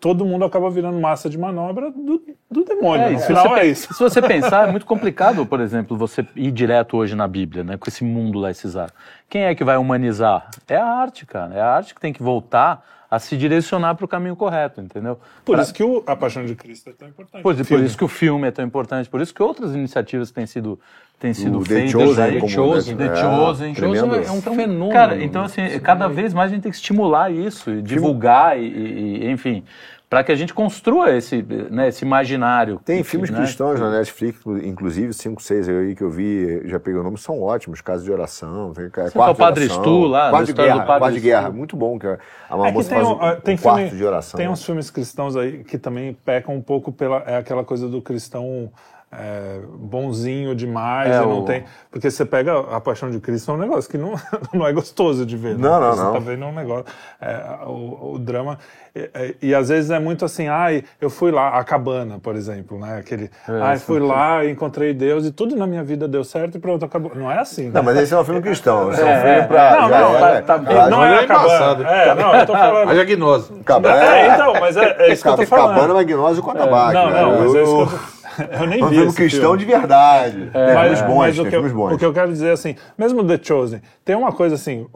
Todo 0.00 0.24
mundo 0.24 0.44
acaba 0.44 0.68
virando 0.68 0.98
massa 0.98 1.30
de 1.30 1.38
manobra 1.38 1.92
do, 1.92 2.20
do 2.50 2.64
demônio. 2.64 3.06
É, 3.06 3.10
no 3.10 3.20
final 3.20 3.56
é 3.56 3.66
isso. 3.66 3.94
Se 3.94 4.00
você 4.00 4.20
pensar, 4.20 4.68
é 4.68 4.70
muito 4.72 4.84
complicado, 4.84 5.46
por 5.46 5.60
exemplo, 5.60 5.96
você 5.96 6.26
ir 6.34 6.50
direto 6.50 6.96
hoje 6.96 7.14
na 7.14 7.28
Bíblia, 7.28 7.62
né, 7.62 7.76
com 7.76 7.88
esse 7.88 8.02
mundo 8.02 8.40
laicizado. 8.40 8.92
Quem 9.28 9.44
é 9.44 9.54
que 9.54 9.62
vai 9.62 9.76
humanizar? 9.76 10.50
É 10.66 10.76
a 10.76 10.86
arte, 10.86 11.24
cara. 11.24 11.54
É 11.54 11.60
a 11.60 11.68
arte 11.68 11.94
que 11.94 12.00
tem 12.00 12.12
que 12.12 12.22
voltar 12.22 12.84
a 13.10 13.18
se 13.18 13.36
direcionar 13.36 13.94
para 13.94 14.04
o 14.04 14.08
caminho 14.08 14.36
correto, 14.36 14.80
entendeu? 14.80 15.18
Por 15.44 15.54
pra... 15.54 15.62
isso 15.62 15.72
que 15.72 15.82
o, 15.82 16.02
a 16.06 16.16
Paixão 16.16 16.44
de 16.44 16.54
Cristo 16.54 16.90
é 16.90 16.92
tão 16.92 17.08
importante. 17.08 17.42
Por, 17.42 17.54
por, 17.54 17.80
isso 17.80 17.96
que 17.96 18.04
o 18.04 18.08
filme 18.08 18.48
é 18.48 18.50
tão 18.50 18.64
importante, 18.64 19.08
por 19.08 19.20
isso 19.20 19.34
que 19.34 19.42
outras 19.42 19.74
iniciativas 19.74 20.30
têm 20.30 20.46
sido, 20.46 20.78
têm 21.18 21.32
sido 21.34 21.58
o 21.58 21.64
feitas. 21.64 21.92
The 21.92 21.98
Chosen, 21.98 22.40
The 22.40 22.48
Chosen, 22.48 22.96
The 22.96 23.16
Chosen. 23.16 23.74
Chosen 23.74 24.10
é, 24.12 24.24
é 24.26 24.30
um 24.30 24.42
fenômeno. 24.42 24.90
Cara, 24.90 25.22
então 25.22 25.44
assim, 25.44 25.78
cada 25.80 26.08
vez 26.08 26.34
mais 26.34 26.50
a 26.50 26.54
gente 26.54 26.62
tem 26.62 26.72
que 26.72 26.76
estimular 26.76 27.30
isso, 27.30 27.82
divulgar 27.82 28.58
e, 28.58 28.64
e 28.64 29.30
enfim 29.30 29.64
para 30.08 30.22
que 30.22 30.30
a 30.30 30.36
gente 30.36 30.54
construa 30.54 31.16
esse, 31.16 31.42
né, 31.70 31.88
esse 31.88 32.04
imaginário. 32.04 32.80
Tem 32.84 33.02
filmes 33.02 33.30
né? 33.30 33.38
cristãos 33.38 33.80
na 33.80 33.90
Netflix, 33.90 34.40
inclusive, 34.62 35.12
cinco, 35.12 35.42
seis 35.42 35.68
aí 35.68 35.94
que 35.94 36.02
eu 36.02 36.10
vi, 36.10 36.62
já 36.66 36.78
peguei 36.78 37.00
o 37.00 37.02
nome, 37.02 37.18
são 37.18 37.40
ótimos, 37.42 37.80
Casos 37.80 38.04
de 38.04 38.12
Oração, 38.12 38.72
tem 38.72 38.84
é, 38.84 39.10
quarto 39.10 39.34
o 39.34 39.34
Padre 39.34 39.68
Stu 39.68 40.06
lá, 40.06 40.30
quarto 40.30 40.46
de 40.46 40.52
guerra, 40.52 40.84
quarto 40.84 41.12
de 41.12 41.20
guerra, 41.20 41.50
muito 41.50 41.76
bom, 41.76 41.98
que 41.98 42.06
a 42.06 42.18
uma 42.54 42.68
é 42.68 42.72
moça 42.72 42.90
faz 42.90 43.06
um, 43.06 43.12
um, 43.12 43.40
tem 43.40 43.54
um 43.54 43.58
filme, 43.58 43.58
quarto 43.58 43.96
de 43.96 44.04
oração. 44.04 44.38
Tem 44.38 44.48
uns 44.48 44.64
filmes 44.64 44.90
cristãos 44.90 45.36
aí 45.36 45.64
que 45.64 45.78
também 45.78 46.14
pecam 46.24 46.54
um 46.54 46.62
pouco 46.62 46.92
pela, 46.92 47.18
é 47.26 47.36
aquela 47.36 47.64
coisa 47.64 47.88
do 47.88 48.00
cristão 48.00 48.70
é, 49.16 49.60
bonzinho 49.78 50.54
demais 50.54 51.10
é, 51.10 51.20
não 51.20 51.40
o... 51.40 51.44
tem. 51.44 51.64
Porque 51.90 52.10
você 52.10 52.24
pega 52.24 52.58
a 52.58 52.80
paixão 52.80 53.10
de 53.10 53.20
Cristo, 53.20 53.50
é 53.50 53.54
um 53.54 53.58
negócio 53.58 53.88
que 53.88 53.96
não, 53.96 54.14
não 54.52 54.66
é 54.66 54.72
gostoso 54.72 55.24
de 55.24 55.36
ver. 55.36 55.56
Né? 55.56 55.68
Não, 55.68 55.80
né? 55.80 55.86
não, 55.86 55.94
você 55.94 56.02
não. 56.02 56.12
tá 56.14 56.18
vendo 56.18 56.46
um 56.46 56.52
negócio. 56.52 56.86
É, 57.20 57.58
o, 57.66 58.14
o, 58.14 58.18
drama. 58.18 58.58
E, 58.94 59.36
e, 59.48 59.54
às 59.54 59.68
vezes 59.68 59.90
é 59.90 59.98
muito 59.98 60.24
assim, 60.24 60.48
ai, 60.48 60.84
eu 61.00 61.10
fui 61.10 61.30
lá, 61.30 61.50
a 61.58 61.64
cabana, 61.64 62.18
por 62.18 62.34
exemplo, 62.34 62.78
né? 62.78 62.98
Aquele. 62.98 63.30
É, 63.48 63.60
ai, 63.62 63.78
fui 63.78 64.00
lá, 64.00 64.44
encontrei 64.44 64.92
Deus 64.92 65.24
e 65.26 65.30
tudo 65.30 65.54
na 65.54 65.66
minha 65.66 65.84
vida 65.84 66.08
deu 66.08 66.24
certo 66.24 66.56
e 66.56 66.60
pronto, 66.60 66.84
acabou. 66.84 67.12
Não 67.14 67.30
é 67.30 67.38
assim. 67.38 67.66
Não, 67.66 67.74
né? 67.74 67.82
mas 67.82 67.98
esse 67.98 68.14
é 68.14 68.18
um 68.18 68.24
filme 68.24 68.42
cristão. 68.42 68.92
Esse 68.92 69.02
é, 69.02 69.04
um 69.04 69.22
filme 69.22 69.48
pra. 69.48 69.80
Não, 69.80 69.88
não, 69.88 70.20
tá, 70.20 70.42
tá, 70.42 70.58
tá, 70.58 70.90
não 70.90 71.04
é 71.04 71.20
a 71.20 71.26
cabana. 71.26 71.88
É, 71.88 72.14
não, 72.14 72.34
eu 72.34 72.46
tô 72.46 72.52
falando. 72.52 72.86
Mas 72.86 72.98
é 72.98 73.04
gnose. 73.04 73.52
Cabana. 73.64 74.04
É, 74.04 74.34
então, 74.34 74.52
mas 74.60 74.76
é, 74.76 74.96
é 74.98 75.12
isso 75.12 75.22
que 75.22 75.28
eu 75.28 75.36
tô 75.36 75.46
falando. 75.46 75.74
Cabana, 75.74 75.94
mas 75.94 76.06
gnose 76.06 76.42
com 76.42 76.50
atabaque. 76.50 76.94
Não, 76.94 77.10
não, 77.10 77.38
mas 77.40 77.54
é 77.54 77.62
isso 77.62 77.76
que 77.76 77.82
eu 77.82 77.98
tô 77.98 78.13
eu 78.60 78.66
nem 78.66 78.82
um 78.82 78.88
vi. 78.88 78.96
filme 78.96 79.12
cristão 79.12 79.56
filme. 79.56 79.58
de 79.58 79.64
verdade. 79.64 80.50
É, 80.54 80.74
mas, 80.74 81.02
bons, 81.02 81.16
mas 81.16 81.38
o, 81.38 81.44
que 81.46 81.56
eu, 81.56 81.68
bons. 81.70 81.92
o 81.94 81.98
que 81.98 82.04
eu 82.04 82.12
quero 82.12 82.32
dizer 82.32 82.50
assim, 82.50 82.76
mesmo 82.96 83.24
The 83.24 83.38
Chosen, 83.42 83.80
tem 84.04 84.16
uma 84.16 84.32
coisa 84.32 84.54
assim, 84.54 84.86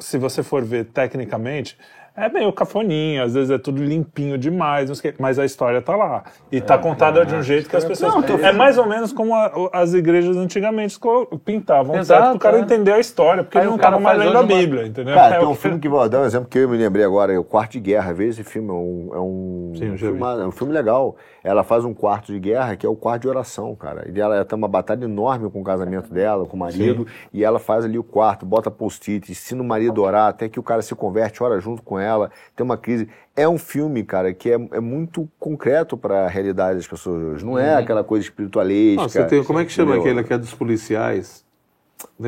se 0.00 0.18
você 0.18 0.42
for 0.42 0.64
ver 0.64 0.86
tecnicamente, 0.86 1.76
é 2.16 2.30
meio 2.30 2.50
cafoninha, 2.50 3.24
às 3.24 3.34
vezes 3.34 3.50
é 3.50 3.58
tudo 3.58 3.84
limpinho 3.84 4.38
demais, 4.38 4.90
mas 5.18 5.38
a 5.38 5.44
história 5.44 5.82
tá 5.82 5.94
lá. 5.94 6.24
E 6.50 6.62
tá 6.62 6.74
é, 6.74 6.78
contada 6.78 7.20
é, 7.20 7.24
de 7.26 7.34
um 7.34 7.42
jeito 7.42 7.68
que 7.68 7.76
as 7.76 7.84
pessoas. 7.84 8.14
Não. 8.14 8.38
É 8.38 8.52
mais 8.52 8.78
ou 8.78 8.86
menos 8.86 9.12
como 9.12 9.34
a, 9.34 9.52
as 9.74 9.92
igrejas 9.92 10.34
antigamente 10.34 10.98
pintavam, 11.44 11.94
Exato, 11.96 12.06
certo? 12.06 12.30
Para 12.30 12.36
o 12.36 12.38
cara 12.38 12.56
é. 12.56 12.60
entender 12.62 12.92
a 12.92 12.98
história, 12.98 13.44
porque 13.44 13.58
ele 13.58 13.66
não 13.66 13.76
tava 13.76 14.00
mais 14.00 14.18
lendo 14.18 14.38
a 14.38 14.42
Bíblia, 14.42 14.82
uma... 14.82 14.88
entendeu? 14.88 15.14
Cara, 15.14 15.36
é 15.36 15.38
tem 15.40 15.46
um 15.46 15.54
filme 15.54 15.78
que 15.78 15.90
vou 15.90 16.08
dar 16.08 16.22
um 16.22 16.24
exemplo 16.24 16.48
que 16.48 16.58
eu 16.58 16.68
me 16.70 16.78
lembrei 16.78 17.04
agora, 17.04 17.34
é 17.34 17.38
o 17.38 17.44
Quarto 17.44 17.72
de 17.72 17.80
Guerra. 17.80 18.14
Vê 18.14 18.28
esse 18.28 18.42
filme, 18.42 18.70
é 18.70 18.72
um, 18.72 19.10
é 19.12 19.20
um, 19.20 19.72
Sim, 19.76 19.90
um, 19.90 19.98
filme, 19.98 20.20
é 20.22 20.46
um 20.46 20.52
filme 20.52 20.72
legal. 20.72 21.16
Ela 21.46 21.62
faz 21.62 21.84
um 21.84 21.94
quarto 21.94 22.32
de 22.32 22.40
guerra 22.40 22.74
que 22.74 22.84
é 22.84 22.88
o 22.88 22.96
quarto 22.96 23.22
de 23.22 23.28
oração, 23.28 23.72
cara. 23.76 24.10
E 24.12 24.20
ela 24.20 24.44
tem 24.44 24.58
uma 24.58 24.66
batalha 24.66 25.04
enorme 25.04 25.48
com 25.48 25.60
o 25.60 25.64
casamento 25.64 26.12
dela, 26.12 26.44
com 26.44 26.56
o 26.56 26.58
marido, 26.58 27.04
Sim. 27.04 27.28
e 27.32 27.44
ela 27.44 27.60
faz 27.60 27.84
ali 27.84 27.96
o 27.96 28.02
quarto, 28.02 28.44
bota 28.44 28.68
post-it, 28.68 29.30
ensina 29.30 29.62
o 29.62 29.64
marido 29.64 30.02
a 30.02 30.06
orar, 30.08 30.28
até 30.28 30.48
que 30.48 30.58
o 30.58 30.62
cara 30.62 30.82
se 30.82 30.92
converte, 30.96 31.40
ora 31.44 31.60
junto 31.60 31.82
com 31.82 32.00
ela 32.00 32.32
tem 32.56 32.64
uma 32.64 32.76
crise. 32.76 33.08
É 33.36 33.48
um 33.48 33.58
filme, 33.58 34.02
cara, 34.02 34.34
que 34.34 34.50
é, 34.50 34.54
é 34.54 34.80
muito 34.80 35.28
concreto 35.38 35.96
para 35.96 36.24
a 36.24 36.28
realidade 36.28 36.78
das 36.78 36.88
pessoas 36.88 37.22
hoje. 37.22 37.44
Não 37.44 37.56
é 37.56 37.74
uhum. 37.74 37.78
aquela 37.78 38.02
coisa 38.02 38.24
espiritualística. 38.24 39.02
Não, 39.02 39.08
você 39.08 39.24
tem, 39.24 39.44
como 39.44 39.60
é 39.60 39.64
que 39.64 39.70
chama 39.70 39.94
aquele 39.94 40.24
que 40.24 40.32
é 40.32 40.38
dos 40.38 40.52
policiais? 40.52 41.44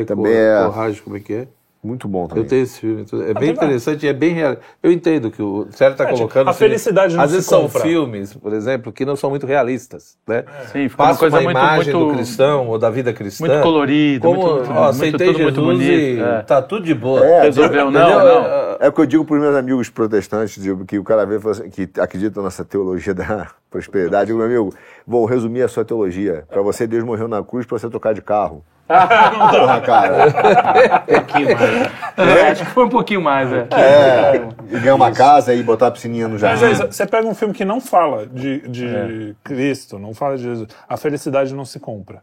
Também 0.06 0.32
é. 0.32 0.64
Coragem, 0.64 1.02
como 1.02 1.16
é 1.16 1.20
que 1.20 1.34
é? 1.34 1.48
Muito 1.82 2.08
bom 2.08 2.26
também. 2.26 2.42
Eu 2.42 2.48
tenho 2.48 2.62
esse 2.62 2.80
filme. 2.80 3.06
É 3.28 3.34
bem 3.34 3.50
interessante 3.50 4.04
e 4.04 4.08
é 4.08 4.12
bem 4.12 4.34
real. 4.34 4.56
Eu 4.82 4.90
entendo 4.90 5.30
que 5.30 5.40
o 5.40 5.68
Sérgio 5.70 5.92
está 5.92 6.04
é, 6.04 6.12
colocando. 6.12 6.48
A 6.48 6.52
felicidade 6.52 7.14
não 7.14 7.22
Às 7.22 7.30
vezes 7.30 7.46
são 7.46 7.68
filmes, 7.68 8.34
por 8.34 8.52
exemplo, 8.52 8.92
que 8.92 9.04
não 9.04 9.14
são 9.14 9.30
muito 9.30 9.46
realistas. 9.46 10.18
Né? 10.26 10.44
É. 10.60 10.66
Sim, 10.66 10.88
fica 10.88 10.96
Passa 10.96 11.12
uma, 11.12 11.18
coisa 11.18 11.36
uma 11.36 11.42
muito, 11.44 11.56
imagem 11.56 11.94
muito, 11.94 12.08
do 12.08 12.14
cristão 12.14 12.66
ou 12.66 12.78
da 12.78 12.90
vida 12.90 13.12
cristã. 13.12 13.46
Muito 13.46 13.62
colorido. 13.62 14.26
Como, 14.26 14.54
muito, 14.54 14.70
ó, 14.72 14.92
muito, 14.92 15.18
Jesus 15.18 15.40
muito 15.40 15.62
bonito. 15.62 15.90
E 15.90 16.20
é. 16.20 16.42
tá 16.42 16.60
tudo 16.60 16.84
de 16.84 16.94
boa. 16.94 17.24
É, 17.24 17.42
Resolveu, 17.42 17.90
não, 17.92 18.10
não. 18.10 18.76
É 18.80 18.88
o 18.88 18.92
que 18.92 19.00
eu 19.00 19.06
digo 19.06 19.24
para 19.24 19.36
os 19.36 19.40
meus 19.40 19.54
amigos 19.54 19.88
protestantes, 19.88 20.60
digo, 20.60 20.84
que 20.84 20.98
o 20.98 21.04
cara 21.04 21.24
vê 21.24 21.36
assim, 21.48 21.70
que 21.70 21.88
acredita 22.00 22.42
nessa 22.42 22.64
teologia 22.64 23.14
da 23.14 23.48
prosperidade. 23.70 24.32
Eu 24.32 24.36
digo, 24.36 24.38
meu 24.38 24.46
amigo, 24.46 24.74
vou 25.06 25.24
resumir 25.26 25.62
a 25.62 25.68
sua 25.68 25.84
teologia. 25.84 26.44
Para 26.48 26.60
você, 26.60 26.88
Deus 26.88 27.04
morreu 27.04 27.28
na 27.28 27.42
cruz 27.42 27.64
para 27.66 27.78
você 27.78 27.88
trocar 27.88 28.14
de 28.14 28.22
carro. 28.22 28.64
Porra, 28.88 29.80
cara. 29.82 30.26
um 30.28 31.14
pouquinho 31.14 31.58
mais. 31.58 31.90
É, 32.16 32.50
acho 32.50 32.64
que 32.64 32.70
foi 32.70 32.84
um 32.84 32.88
pouquinho 32.88 33.22
mais, 33.22 33.52
é. 33.52 33.68
é 33.72 34.48
e 34.70 34.80
ganhar 34.80 34.94
uma 34.94 35.12
casa 35.12 35.54
e 35.54 35.62
botar 35.62 35.88
a 35.88 35.90
piscininha 35.90 36.26
no 36.26 36.38
jardim. 36.38 36.64
Mas 36.64 36.78
você 36.78 37.06
pega 37.06 37.28
um 37.28 37.34
filme 37.34 37.52
que 37.52 37.64
não 37.64 37.80
fala 37.80 38.26
de, 38.26 38.66
de 38.68 38.86
é. 38.86 39.34
Cristo, 39.44 39.98
não 39.98 40.14
fala 40.14 40.36
de 40.36 40.42
Jesus. 40.42 40.68
A 40.88 40.96
felicidade 40.96 41.54
não 41.54 41.64
se 41.64 41.78
compra. 41.78 42.22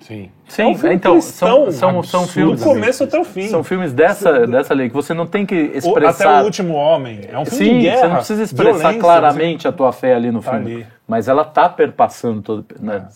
Sim. 0.00 0.30
Sim, 0.46 0.62
é 0.62 0.66
um 0.66 0.92
então, 0.92 1.20
são, 1.20 1.70
são, 1.70 2.02
são 2.02 2.28
filmes. 2.28 2.60
Do 2.60 2.66
começo 2.66 3.04
até 3.04 3.18
o 3.18 3.24
fim. 3.24 3.48
São 3.48 3.64
filmes 3.64 3.90
dessa, 3.90 4.46
dessa 4.46 4.74
lei 4.74 4.88
que 4.90 4.94
você 4.94 5.14
não 5.14 5.26
tem 5.26 5.46
que 5.46 5.54
expressar. 5.54 6.28
Até 6.28 6.42
o 6.42 6.44
último 6.44 6.74
homem. 6.74 7.20
É 7.26 7.38
um 7.38 7.46
filme 7.46 7.64
Sim, 7.64 7.78
de 7.78 7.80
guerra, 7.84 8.00
você 8.00 8.06
não 8.08 8.16
precisa 8.16 8.42
expressar 8.42 8.94
claramente 8.98 9.62
você... 9.62 9.68
a 9.68 9.72
tua 9.72 9.92
fé 9.92 10.14
ali 10.14 10.30
no 10.30 10.42
tá 10.42 10.50
filme. 10.52 10.74
Ali. 10.74 10.86
Mas 11.08 11.26
ela 11.26 11.42
tá 11.42 11.70
perpassando 11.70 12.42
todo. 12.42 12.66
Né? 12.78 13.08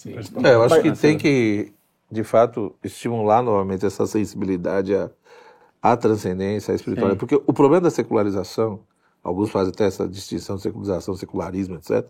É, 0.43 0.55
eu 0.55 0.63
acho 0.63 0.81
que 0.81 0.93
tem 0.93 1.19
que 1.19 1.73
de 2.11 2.25
fato, 2.25 2.75
estimular 2.83 3.43
novamente 3.43 3.85
essa 3.85 4.07
sensibilidade 4.07 4.95
à, 4.95 5.11
à 5.83 5.97
transcendência, 5.97 6.73
à 6.73 6.75
espiritualidade. 6.75 7.21
Sim. 7.21 7.27
Porque 7.27 7.43
o 7.47 7.53
problema 7.53 7.83
da 7.83 7.91
secularização, 7.91 8.81
alguns 9.23 9.51
fazem 9.51 9.73
até 9.73 9.85
essa 9.85 10.09
distinção 10.09 10.57
de 10.57 10.63
secularização, 10.63 11.15
secularismo, 11.15 11.77
etc. 11.77 12.07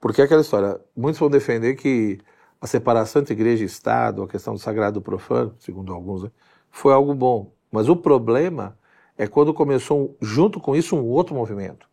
Porque 0.00 0.20
é 0.20 0.24
aquela 0.24 0.40
história, 0.40 0.80
muitos 0.96 1.18
vão 1.18 1.28
defender 1.28 1.74
que 1.74 2.18
a 2.60 2.66
separação 2.66 3.22
entre 3.22 3.34
igreja 3.34 3.64
e 3.64 3.66
Estado, 3.66 4.22
a 4.22 4.28
questão 4.28 4.54
do 4.54 4.60
sagrado 4.60 4.98
e 4.98 5.00
do 5.00 5.02
profano, 5.02 5.54
segundo 5.58 5.92
alguns, 5.92 6.22
né, 6.22 6.30
foi 6.70 6.92
algo 6.92 7.12
bom. 7.14 7.52
Mas 7.70 7.88
o 7.88 7.96
problema 7.96 8.78
é 9.18 9.26
quando 9.26 9.52
começou, 9.52 10.16
junto 10.20 10.60
com 10.60 10.76
isso, 10.76 10.96
um 10.96 11.04
outro 11.04 11.34
movimento, 11.34 11.88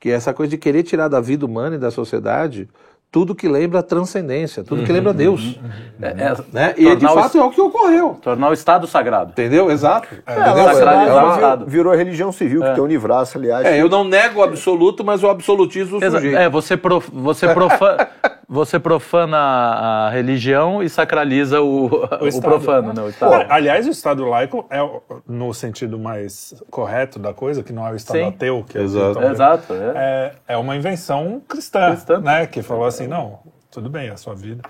que 0.00 0.10
é 0.10 0.12
essa 0.12 0.34
coisa 0.34 0.50
de 0.50 0.58
querer 0.58 0.82
tirar 0.82 1.08
da 1.08 1.20
vida 1.20 1.46
humana 1.46 1.76
e 1.76 1.78
da 1.78 1.90
sociedade 1.90 2.68
tudo 3.10 3.34
que 3.34 3.48
lembra 3.48 3.82
transcendência, 3.82 4.62
tudo 4.62 4.84
que 4.84 4.92
lembra 4.92 5.14
Deus. 5.14 5.56
Uhum, 5.56 5.62
uhum, 5.62 5.70
é, 6.02 6.08
é, 6.08 6.36
né? 6.52 6.74
E 6.76 6.94
de 6.94 7.06
fato 7.06 7.38
é 7.38 7.42
o 7.42 7.50
que 7.50 7.60
ocorreu. 7.60 8.18
Tornar 8.20 8.50
o 8.50 8.52
Estado 8.52 8.86
sagrado. 8.86 9.30
Entendeu? 9.30 9.70
Exato. 9.70 10.08
É, 10.26 10.32
entendeu? 10.32 10.64
Sagrado, 10.74 11.66
virou, 11.66 11.94
religião 11.94 12.30
civil, 12.30 12.62
que 12.62 12.74
tem 12.74 12.82
um 12.82 12.86
livraço, 12.86 13.38
aliás. 13.38 13.66
É, 13.66 13.80
eu 13.80 13.88
não 13.88 14.04
nego 14.04 14.40
o 14.40 14.42
absoluto, 14.42 15.02
mas 15.02 15.22
o 15.22 15.28
absolutismo 15.28 15.98
sujeito. 16.00 16.36
É, 16.36 16.48
você, 16.50 16.76
prof, 16.76 17.08
você, 17.10 17.48
profana, 17.48 18.08
você 18.48 18.80
profana 18.80 19.36
a 19.36 20.10
religião 20.10 20.82
e 20.82 20.88
sacraliza 20.88 21.60
o, 21.60 21.86
o, 21.86 22.28
o 22.32 22.40
profano. 22.40 22.94
Né? 22.94 23.02
O. 23.02 23.12
Pô, 23.12 23.26
aliás, 23.48 23.86
o 23.86 23.90
Estado 23.90 24.24
laico 24.24 24.64
é 24.70 24.78
no 25.26 25.52
sentido 25.52 25.98
mais 25.98 26.54
correto 26.70 27.18
da 27.18 27.34
coisa, 27.34 27.62
que 27.62 27.72
não 27.72 27.86
é 27.86 27.92
o 27.92 27.96
Estado 27.96 28.18
Sim. 28.18 28.28
ateu. 28.28 28.64
Que 28.66 28.78
Exato. 28.78 29.20
É, 29.20 29.30
Exato 29.30 29.74
é. 29.74 30.32
é, 30.48 30.56
uma 30.56 30.74
invenção 30.74 31.42
cristã, 31.46 31.90
cristã. 31.90 32.20
Né? 32.20 32.46
que 32.46 32.62
falou 32.62 32.86
assim, 32.86 33.06
não, 33.06 33.40
tudo 33.78 33.90
bem, 33.90 34.08
é 34.08 34.10
a 34.10 34.16
sua 34.16 34.34
vida. 34.34 34.62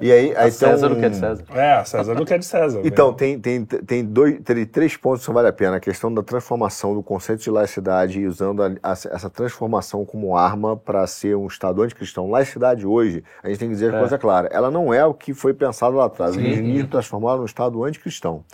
E 0.00 0.10
aí, 0.10 0.36
aí 0.36 0.50
César 0.50 0.90
um... 0.90 0.94
o 0.94 0.98
que 0.98 1.04
é 1.04 1.08
de 1.08 1.16
César. 1.16 1.44
É, 1.54 1.84
César 1.84 2.20
o 2.20 2.26
que 2.26 2.34
é 2.34 2.38
de 2.38 2.44
César. 2.44 2.80
Então, 2.84 3.12
tem, 3.12 3.38
tem, 3.38 3.64
tem, 3.64 4.04
dois, 4.04 4.40
tem 4.40 4.66
três 4.66 4.96
pontos 4.96 5.24
que 5.24 5.32
vale 5.32 5.46
a 5.46 5.52
pena. 5.52 5.76
A 5.76 5.80
questão 5.80 6.12
da 6.12 6.22
transformação 6.22 6.94
do 6.94 7.02
conceito 7.02 7.42
de 7.42 7.50
laicidade 7.50 8.18
e 8.18 8.26
usando 8.26 8.62
a, 8.62 8.66
a, 8.82 8.92
essa 8.92 9.30
transformação 9.30 10.04
como 10.04 10.36
arma 10.36 10.76
para 10.76 11.06
ser 11.06 11.36
um 11.36 11.46
Estado 11.46 11.80
anticristão. 11.80 12.28
Laicidade 12.28 12.84
hoje, 12.84 13.22
a 13.42 13.48
gente 13.48 13.58
tem 13.58 13.68
que 13.68 13.74
dizer 13.74 13.94
é. 13.94 13.98
coisa 13.98 14.18
clara, 14.18 14.48
ela 14.50 14.70
não 14.70 14.92
é 14.92 15.06
o 15.06 15.14
que 15.14 15.32
foi 15.32 15.54
pensado 15.54 15.96
lá 15.96 16.06
atrás. 16.06 16.34
Sim. 16.34 16.42
O 16.42 16.46
iluminismo 16.46 16.88
transformado 16.88 17.38
num 17.38 17.44
Estado 17.44 17.82
anticristão. 17.84 18.44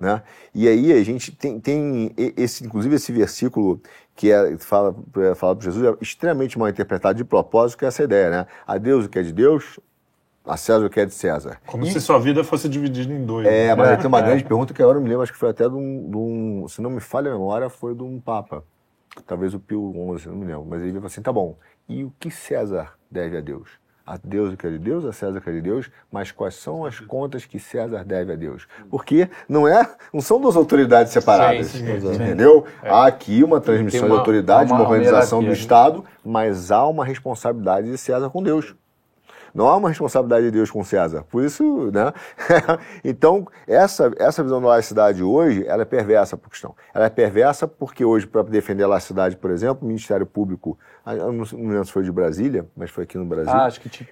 Né? 0.00 0.22
E 0.54 0.68
aí 0.68 0.92
a 0.92 1.02
gente 1.02 1.32
tem, 1.32 1.58
tem 1.58 2.14
esse, 2.36 2.64
inclusive 2.64 2.94
esse 2.94 3.10
versículo 3.10 3.80
que 4.18 4.32
é, 4.32 4.58
fala, 4.58 4.96
fala 5.36 5.54
para 5.54 5.64
Jesus, 5.64 5.84
é 5.84 5.96
extremamente 6.02 6.58
mal 6.58 6.68
interpretado 6.68 7.16
de 7.16 7.24
propósito, 7.24 7.78
que 7.78 7.84
é 7.84 7.88
essa 7.88 8.02
ideia, 8.02 8.28
né? 8.28 8.46
A 8.66 8.76
Deus 8.76 9.06
o 9.06 9.08
que 9.08 9.16
é 9.16 9.22
de 9.22 9.32
Deus, 9.32 9.78
a 10.44 10.56
César 10.56 10.84
o 10.84 10.90
que 10.90 10.98
é 10.98 11.06
de 11.06 11.14
César. 11.14 11.60
Como 11.64 11.84
e... 11.84 11.92
se 11.92 12.00
sua 12.00 12.18
vida 12.18 12.42
fosse 12.42 12.68
dividida 12.68 13.12
em 13.12 13.24
dois. 13.24 13.46
É, 13.46 13.68
né? 13.68 13.74
mas 13.76 13.90
é. 13.94 13.96
tem 13.96 14.08
uma 14.08 14.20
grande 14.20 14.42
pergunta 14.42 14.74
que 14.74 14.82
agora 14.82 14.98
eu 14.98 15.02
me 15.02 15.08
lembro, 15.08 15.22
acho 15.22 15.32
que 15.32 15.38
foi 15.38 15.50
até 15.50 15.68
de 15.68 15.74
um, 15.76 16.10
de 16.10 16.16
um, 16.16 16.66
se 16.66 16.82
não 16.82 16.90
me 16.90 16.98
falha 16.98 17.30
a 17.30 17.32
memória, 17.32 17.70
foi 17.70 17.94
de 17.94 18.02
um 18.02 18.18
Papa, 18.18 18.64
talvez 19.24 19.54
o 19.54 19.60
Pio 19.60 19.92
XI, 20.18 20.28
não 20.30 20.36
me 20.36 20.46
lembro, 20.46 20.66
mas 20.68 20.82
ele 20.82 20.94
falou 20.94 21.06
assim, 21.06 21.22
tá 21.22 21.32
bom, 21.32 21.56
e 21.88 22.02
o 22.02 22.12
que 22.18 22.28
César 22.28 22.94
deve 23.08 23.36
a 23.36 23.40
Deus? 23.40 23.70
A 24.08 24.18
Deus 24.24 24.54
o 24.54 24.56
que 24.56 24.66
é 24.66 24.70
de 24.70 24.78
Deus, 24.78 25.04
a 25.04 25.12
César 25.12 25.38
o 25.38 25.40
que 25.42 25.50
é 25.50 25.52
de 25.52 25.60
Deus, 25.60 25.90
mas 26.10 26.32
quais 26.32 26.54
são 26.54 26.86
as 26.86 26.98
contas 26.98 27.44
que 27.44 27.58
César 27.58 28.02
deve 28.04 28.32
a 28.32 28.36
Deus? 28.36 28.66
Porque 28.90 29.28
não 29.46 29.68
é, 29.68 29.86
não 30.12 30.22
são 30.22 30.40
duas 30.40 30.56
autoridades 30.56 31.12
separadas, 31.12 31.66
sim, 31.66 31.84
sim, 31.84 32.14
entendeu? 32.14 32.64
É. 32.82 32.88
Há 32.88 33.06
aqui 33.06 33.44
uma 33.44 33.60
transmissão 33.60 34.06
uma, 34.06 34.14
de 34.14 34.18
autoridade, 34.18 34.72
uma, 34.72 34.80
uma 34.80 34.88
organização 34.88 35.44
do 35.44 35.52
Estado, 35.52 36.02
mas 36.24 36.72
há 36.72 36.86
uma 36.86 37.04
responsabilidade 37.04 37.90
de 37.90 37.98
César 37.98 38.30
com 38.30 38.42
Deus. 38.42 38.74
Não 39.54 39.68
há 39.68 39.76
uma 39.76 39.88
responsabilidade 39.88 40.46
de 40.46 40.50
Deus 40.50 40.70
com 40.70 40.82
César. 40.84 41.24
Por 41.30 41.44
isso, 41.44 41.90
né? 41.90 42.12
então, 43.04 43.46
essa, 43.66 44.10
essa 44.18 44.42
visão 44.42 44.60
da 44.60 44.68
laicidade 44.68 45.22
hoje, 45.22 45.66
ela 45.66 45.82
é 45.82 45.84
perversa 45.84 46.36
por 46.36 46.50
questão. 46.50 46.74
Ela 46.94 47.06
é 47.06 47.10
perversa 47.10 47.66
porque 47.66 48.04
hoje, 48.04 48.26
para 48.26 48.42
defender 48.42 48.84
a 48.84 48.88
laicidade, 48.88 49.36
por 49.36 49.50
exemplo, 49.50 49.84
o 49.84 49.86
Ministério 49.86 50.26
Público, 50.26 50.78
eu 51.06 51.32
não 51.32 51.44
lembro 51.52 51.84
se 51.84 51.92
foi 51.92 52.02
de 52.02 52.12
Brasília, 52.12 52.66
mas 52.76 52.90
foi 52.90 53.04
aqui 53.04 53.16
no 53.16 53.24
Brasil, 53.24 53.52
ah, 53.52 53.66
acho 53.66 53.80
que 53.80 53.88
te... 53.88 54.08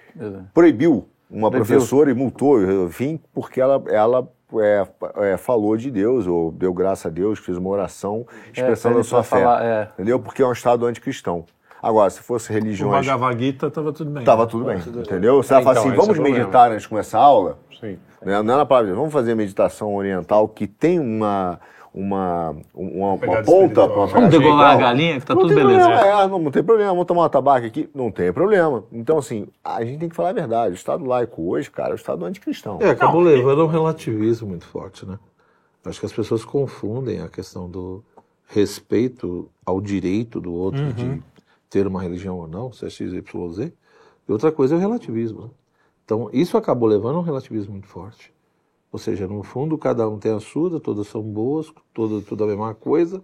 proibiu 0.53 1.07
uma 1.29 1.49
proibiu. 1.51 1.75
professora 1.75 2.09
e 2.09 2.13
multou, 2.13 2.85
enfim, 2.85 3.19
porque 3.33 3.59
ela, 3.59 3.83
ela 3.87 4.27
é, 4.55 4.87
é, 5.31 5.37
falou 5.37 5.75
de 5.75 5.91
Deus, 5.91 6.25
ou 6.25 6.51
deu 6.51 6.73
graça 6.73 7.09
a 7.09 7.11
Deus, 7.11 7.39
fez 7.39 7.57
uma 7.57 7.69
oração 7.69 8.25
é, 8.29 8.51
expressando 8.51 8.97
é, 8.97 9.01
a 9.01 9.03
sua 9.03 9.23
fé. 9.23 9.41
Falar, 9.41 9.65
é. 9.65 9.89
Entendeu? 9.93 10.19
Porque 10.19 10.41
é 10.41 10.45
um 10.45 10.51
Estado 10.51 10.85
anticristão. 10.85 11.45
Agora, 11.81 12.09
se 12.09 12.21
fosse 12.21 12.51
religiões. 12.51 13.05
O 13.05 13.09
Bhagavad 13.09 13.43
Gita 13.43 13.67
estava 13.67 13.93
tudo 13.93 14.11
bem. 14.11 14.21
Estava 14.21 14.47
tudo 14.47 14.65
bem, 14.65 14.79
tudo 14.79 15.01
entendeu? 15.01 15.41
Você 15.41 15.53
é, 15.53 15.59
então, 15.59 15.71
assim, 15.71 15.91
vamos 15.91 16.17
é 16.17 16.21
meditar 16.21 16.71
antes 16.71 16.83
de 16.83 16.89
começar 16.89 17.19
a 17.19 17.23
aula? 17.23 17.59
Sim. 17.79 17.97
Né? 18.23 18.41
Não 18.41 18.53
é 18.53 18.57
na 18.57 18.65
palavra, 18.65 18.93
vamos 18.93 19.13
fazer 19.13 19.35
meditação 19.35 19.95
oriental 19.95 20.47
que 20.47 20.65
tem 20.65 20.99
uma 20.99 21.59
uma, 21.97 22.55
uma, 22.75 23.13
uma 23.13 23.43
ponta 23.43 23.87
para 23.87 24.05
Vamos 24.05 24.29
degolar 24.29 24.75
a 24.75 24.75
galinha, 24.75 25.19
que 25.19 25.25
tá 25.25 25.33
não 25.33 25.41
tudo 25.41 25.55
beleza. 25.55 25.79
Problema, 25.79 26.05
é, 26.05 26.27
não, 26.27 26.39
não, 26.39 26.51
tem 26.51 26.63
problema, 26.63 26.91
vamos 26.91 27.07
tomar 27.07 27.21
uma 27.23 27.29
tabaco 27.29 27.65
aqui, 27.65 27.89
não 27.93 28.11
tem 28.11 28.31
problema. 28.31 28.83
Então, 28.91 29.17
assim, 29.17 29.47
a 29.63 29.83
gente 29.83 29.99
tem 29.99 30.09
que 30.09 30.15
falar 30.15 30.29
a 30.29 30.33
verdade. 30.33 30.73
O 30.73 30.75
Estado 30.75 31.03
laico 31.03 31.49
hoje, 31.49 31.71
cara, 31.71 31.89
é 31.89 31.93
o 31.93 31.95
Estado 31.95 32.23
anticristão. 32.23 32.77
É, 32.81 32.91
acabou 32.91 33.21
não, 33.21 33.31
levando 33.31 33.63
um 33.63 33.67
relativismo 33.67 34.49
muito 34.49 34.67
forte, 34.67 35.07
né? 35.07 35.17
Acho 35.85 35.99
que 35.99 36.05
as 36.05 36.13
pessoas 36.13 36.45
confundem 36.45 37.21
a 37.21 37.29
questão 37.29 37.67
do 37.67 38.03
respeito 38.47 39.49
ao 39.65 39.81
direito 39.81 40.39
do 40.39 40.53
outro 40.53 40.81
uhum. 40.81 40.91
de 40.91 41.23
ter 41.69 41.87
uma 41.87 42.01
religião 42.01 42.37
ou 42.37 42.47
não, 42.47 42.71
se 42.71 42.85
é 42.85 42.89
X, 42.89 43.13
Y, 43.13 43.49
Z. 43.51 43.73
E 44.27 44.31
outra 44.31 44.51
coisa 44.51 44.75
é 44.75 44.77
o 44.77 44.79
relativismo. 44.79 45.41
Né? 45.41 45.49
Então, 46.05 46.29
isso 46.31 46.57
acabou 46.57 46.87
levando 46.87 47.15
a 47.15 47.19
um 47.19 47.23
relativismo 47.23 47.73
muito 47.73 47.87
forte. 47.87 48.33
Ou 48.91 48.99
seja, 48.99 49.27
no 49.27 49.43
fundo, 49.43 49.77
cada 49.77 50.07
um 50.07 50.17
tem 50.17 50.33
a 50.33 50.39
sua, 50.39 50.79
todas 50.79 51.07
são 51.07 51.21
boas, 51.21 51.71
todas, 51.93 52.23
tudo 52.25 52.43
a 52.43 52.47
mesma 52.47 52.73
coisa. 52.73 53.21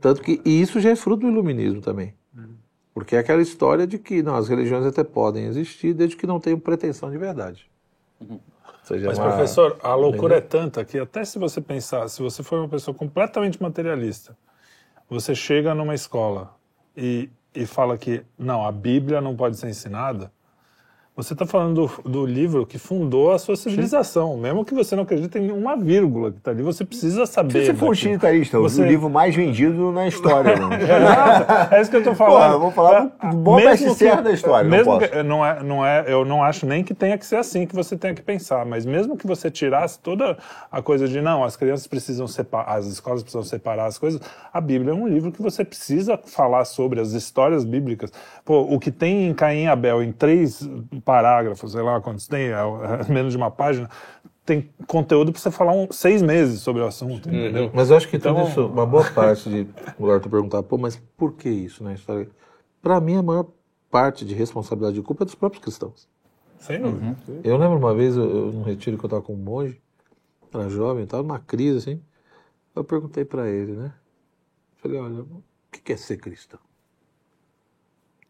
Tanto 0.00 0.20
que, 0.20 0.40
e 0.44 0.60
isso 0.60 0.80
já 0.80 0.90
é 0.90 0.96
fruto 0.96 1.22
do 1.22 1.28
iluminismo 1.28 1.80
também. 1.80 2.14
Porque 2.94 3.16
é 3.16 3.18
aquela 3.18 3.40
história 3.40 3.86
de 3.86 3.98
que 3.98 4.22
não, 4.22 4.34
as 4.34 4.48
religiões 4.48 4.84
até 4.84 5.02
podem 5.02 5.46
existir, 5.46 5.94
desde 5.94 6.16
que 6.16 6.26
não 6.26 6.38
tenham 6.38 6.58
pretensão 6.58 7.10
de 7.10 7.16
verdade. 7.16 7.70
Uhum. 8.20 8.38
Seja, 8.82 9.06
Mas, 9.06 9.18
uma... 9.18 9.28
professor, 9.28 9.78
a 9.82 9.94
loucura 9.94 10.36
é 10.36 10.40
tanta 10.40 10.84
que 10.84 10.98
até 10.98 11.24
se 11.24 11.38
você 11.38 11.60
pensar, 11.60 12.08
se 12.08 12.20
você 12.20 12.42
for 12.42 12.58
uma 12.58 12.68
pessoa 12.68 12.94
completamente 12.94 13.62
materialista, 13.62 14.36
você 15.08 15.34
chega 15.34 15.74
numa 15.74 15.94
escola 15.94 16.54
e 16.96 17.30
e 17.54 17.66
fala 17.66 17.98
que 17.98 18.24
não, 18.38 18.66
a 18.66 18.72
Bíblia 18.72 19.20
não 19.20 19.36
pode 19.36 19.56
ser 19.56 19.68
ensinada, 19.68 20.32
você 21.22 21.32
está 21.32 21.46
falando 21.46 21.86
do, 21.86 22.10
do, 22.10 22.26
livro 22.26 22.66
que 22.66 22.78
fundou 22.78 23.32
a 23.32 23.38
sua 23.38 23.56
civilização. 23.56 24.34
Sim. 24.34 24.40
Mesmo 24.40 24.64
que 24.64 24.74
você 24.74 24.96
não 24.96 25.04
acredite 25.04 25.38
em 25.38 25.50
uma 25.50 25.76
vírgula 25.76 26.32
que 26.32 26.38
está 26.38 26.50
ali, 26.50 26.62
você 26.62 26.84
precisa 26.84 27.26
saber. 27.26 27.60
Se 27.60 27.66
você 27.66 27.74
for 27.74 27.90
utilitarista, 27.92 28.58
você... 28.58 28.82
o 28.82 28.86
livro 28.86 29.08
mais 29.08 29.34
vendido 29.34 29.92
na 29.92 30.06
história. 30.08 30.52
é, 31.72 31.76
é 31.76 31.80
isso 31.80 31.90
que 31.90 31.96
eu 31.96 32.00
estou 32.00 32.14
falando. 32.14 32.54
Pô, 32.54 32.58
vou 32.58 32.70
falar 32.72 33.04
do 33.04 33.26
é, 33.26 33.32
bom 33.32 33.56
best-seller 33.56 34.22
da 34.22 34.32
história. 34.32 34.68
Mesmo 34.68 34.92
não, 34.92 35.24
não, 35.24 35.46
é, 35.46 35.62
não 35.62 35.86
é, 35.86 36.04
eu 36.06 36.24
não 36.24 36.42
acho 36.42 36.66
nem 36.66 36.82
que 36.82 36.94
tenha 36.94 37.16
que 37.16 37.24
ser 37.24 37.36
assim 37.36 37.66
que 37.66 37.74
você 37.74 37.96
tenha 37.96 38.14
que 38.14 38.22
pensar, 38.22 38.66
mas 38.66 38.84
mesmo 38.84 39.16
que 39.16 39.26
você 39.26 39.50
tirasse 39.50 39.98
toda 39.98 40.36
a 40.70 40.82
coisa 40.82 41.06
de 41.06 41.20
não, 41.20 41.44
as 41.44 41.56
crianças 41.56 41.86
precisam 41.86 42.26
separar, 42.26 42.76
as 42.76 42.86
escolas 42.86 43.22
precisam 43.22 43.44
separar 43.44 43.86
as 43.86 43.98
coisas, 43.98 44.20
a 44.52 44.60
Bíblia 44.60 44.92
é 44.92 44.94
um 44.94 45.06
livro 45.06 45.30
que 45.30 45.42
você 45.42 45.64
precisa 45.64 46.18
falar 46.18 46.64
sobre 46.64 47.00
as 47.00 47.12
histórias 47.12 47.64
bíblicas. 47.64 48.12
Pô, 48.44 48.60
o 48.62 48.78
que 48.78 48.90
tem 48.90 49.28
em 49.28 49.34
Caim 49.34 49.64
e 49.64 49.66
Abel 49.68 50.02
em 50.02 50.12
três 50.12 50.68
parágrafos, 51.12 51.72
sei 51.72 51.82
lá 51.82 52.00
quantos 52.00 52.26
tem, 52.26 52.46
é, 52.46 52.52
é 52.54 53.12
menos 53.12 53.32
de 53.32 53.36
uma 53.36 53.50
página, 53.50 53.86
tem 54.46 54.70
conteúdo 54.86 55.30
para 55.30 55.38
você 55.38 55.50
falar 55.50 55.74
um, 55.74 55.92
seis 55.92 56.22
meses 56.22 56.62
sobre 56.62 56.80
o 56.80 56.86
assunto, 56.86 57.28
uhum. 57.28 57.34
entendeu? 57.34 57.70
Mas 57.74 57.90
eu 57.90 57.98
acho 57.98 58.08
que 58.08 58.16
então, 58.16 58.34
tudo 58.34 58.48
isso, 58.48 58.66
uma 58.66 58.86
boa 58.86 59.04
parte 59.04 59.50
de 59.50 59.68
o 59.98 60.10
Arthur 60.10 60.30
perguntar, 60.30 60.62
pô, 60.62 60.78
mas 60.78 60.96
por 61.14 61.34
que 61.34 61.50
isso 61.50 61.84
na 61.84 61.92
história? 61.92 62.26
Para 62.80 62.98
mim, 62.98 63.16
a 63.16 63.22
maior 63.22 63.46
parte 63.90 64.24
de 64.24 64.32
responsabilidade 64.32 64.94
de 64.94 65.02
culpa 65.02 65.24
é 65.24 65.26
dos 65.26 65.34
próprios 65.34 65.62
cristãos. 65.62 66.08
Sem 66.58 66.80
dúvida. 66.80 67.14
Uhum. 67.28 67.40
Eu 67.44 67.58
lembro 67.58 67.76
uma 67.76 67.94
vez, 67.94 68.16
eu, 68.16 68.24
eu, 68.24 68.52
num 68.52 68.62
retiro 68.62 68.96
que 68.96 69.04
eu 69.04 69.08
estava 69.08 69.22
com 69.22 69.34
um 69.34 69.36
monge, 69.36 69.78
era 70.50 70.66
jovem, 70.70 71.04
estava 71.04 71.22
numa 71.22 71.38
crise 71.38 71.76
assim, 71.76 72.02
eu 72.74 72.82
perguntei 72.82 73.26
para 73.26 73.50
ele, 73.50 73.72
né? 73.72 73.92
Falei, 74.76 74.98
olha, 74.98 75.20
o 75.20 75.42
que 75.70 75.92
é 75.92 75.96
ser 75.96 76.16
cristão? 76.16 76.58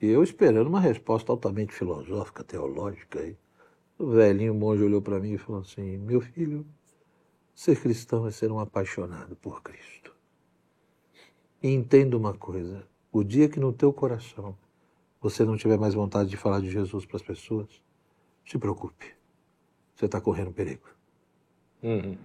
E 0.03 0.09
eu 0.09 0.25
esperando 0.25 0.67
uma 0.67 0.81
resposta 0.81 1.31
altamente 1.31 1.73
filosófica, 1.73 2.43
teológica. 2.43 3.21
Aí. 3.21 3.37
O 3.97 4.11
velhinho 4.11 4.53
monge 4.53 4.83
olhou 4.83 5.01
para 5.01 5.21
mim 5.21 5.35
e 5.35 5.39
falou 5.39 5.61
assim: 5.61 5.97
Meu 5.97 6.21
filho, 6.21 6.67
ser 7.55 7.81
cristão 7.81 8.27
é 8.27 8.33
ser 8.33 8.51
um 8.51 8.59
apaixonado 8.59 9.37
por 9.37 9.63
Cristo. 9.63 10.13
E 11.63 11.69
entenda 11.69 12.17
uma 12.17 12.35
coisa: 12.35 12.85
o 13.13 13.23
dia 13.23 13.49
que 13.49 13.61
no 13.61 13.73
teu 13.73 13.93
coração 13.93 14.59
você 15.21 15.45
não 15.45 15.57
tiver 15.57 15.79
mais 15.79 15.95
vontade 15.95 16.29
de 16.29 16.37
falar 16.37 16.61
de 16.61 16.69
Jesus 16.69 17.07
para 17.07 17.19
as 17.19 17.23
pessoas, 17.23 17.69
se 18.45 18.59
preocupe. 18.59 19.15
Você 19.95 20.07
está 20.07 20.21
correndo 20.21 20.51
perigo. 20.51 20.89
Uhum. 21.81 22.19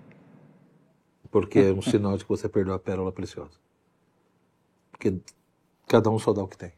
Porque 1.29 1.59
é 1.59 1.71
um 1.71 1.83
sinal 1.83 2.17
de 2.17 2.23
que 2.23 2.29
você 2.29 2.49
perdeu 2.49 2.73
a 2.73 2.79
pérola 2.79 3.11
preciosa. 3.11 3.59
Porque 4.91 5.21
cada 5.87 6.09
um 6.09 6.17
só 6.17 6.33
dá 6.33 6.41
o 6.41 6.47
que 6.47 6.57
tem. 6.57 6.73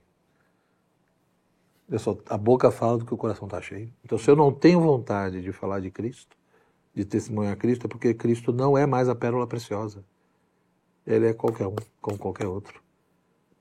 Eu 1.90 1.98
só, 1.98 2.16
a 2.28 2.38
boca 2.38 2.70
fala 2.70 2.98
do 2.98 3.06
que 3.06 3.14
o 3.14 3.18
coração 3.18 3.48
está 3.48 3.60
cheio. 3.61 3.91
Então, 4.03 4.18
se 4.18 4.30
eu 4.30 4.36
não 4.36 4.52
tenho 4.52 4.80
vontade 4.80 5.41
de 5.41 5.52
falar 5.52 5.80
de 5.80 5.90
Cristo, 5.90 6.38
de 6.94 7.03
testemunhar 7.03 7.57
Cristo, 7.57 7.86
é 7.86 7.90
porque 7.90 8.14
Cristo 8.14 8.53
não 8.53 8.78
é 8.78 8.86
mais 8.86 9.10
a 9.10 9.16
pérola 9.16 9.48
preciosa. 9.48 10.03
Ele 11.06 11.28
é 11.28 11.34
qualquer 11.34 11.66
um, 11.66 11.76
como 11.99 12.18
qualquer 12.18 12.48
outro. 12.48 12.82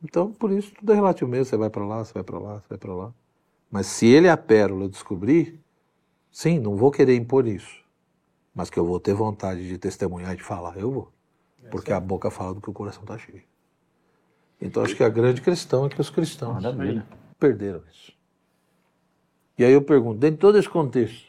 Então, 0.02 0.30
por 0.30 0.50
isso, 0.50 0.72
tudo 0.74 0.92
é 0.92 0.94
relativo 0.94 1.30
mesmo. 1.30 1.46
Você 1.46 1.56
vai 1.56 1.70
para 1.70 1.84
lá, 1.84 2.04
você 2.04 2.12
vai 2.12 2.22
para 2.22 2.38
lá, 2.38 2.60
você 2.60 2.66
vai 2.68 2.78
para 2.78 2.94
lá. 2.94 3.14
Mas 3.70 3.86
se 3.86 4.06
ele 4.06 4.26
é 4.26 4.30
a 4.30 4.36
pérola, 4.36 4.84
eu 4.84 4.88
descobrir, 4.88 5.58
sim, 6.30 6.58
não 6.58 6.76
vou 6.76 6.90
querer 6.90 7.16
impor 7.16 7.46
isso. 7.46 7.82
Mas 8.54 8.68
que 8.68 8.78
eu 8.78 8.84
vou 8.84 9.00
ter 9.00 9.14
vontade 9.14 9.66
de 9.66 9.78
testemunhar 9.78 10.34
e 10.34 10.36
de 10.36 10.42
falar, 10.42 10.76
eu 10.76 10.90
vou. 10.90 11.12
Porque 11.70 11.92
a 11.92 12.00
boca 12.00 12.30
fala 12.30 12.54
do 12.54 12.60
que 12.60 12.70
o 12.70 12.72
coração 12.72 13.02
está 13.02 13.16
cheio. 13.16 13.42
Então, 14.60 14.82
acho 14.82 14.96
que 14.96 15.04
a 15.04 15.08
grande 15.08 15.40
questão 15.40 15.86
é 15.86 15.88
que 15.88 16.00
os 16.00 16.10
cristãos 16.10 16.62
perderam 17.38 17.82
isso. 17.90 18.17
E 19.58 19.64
aí 19.64 19.72
eu 19.72 19.82
pergunto, 19.82 20.18
dentro 20.18 20.36
de 20.36 20.40
todo 20.40 20.58
esse 20.58 20.68
contexto, 20.68 21.28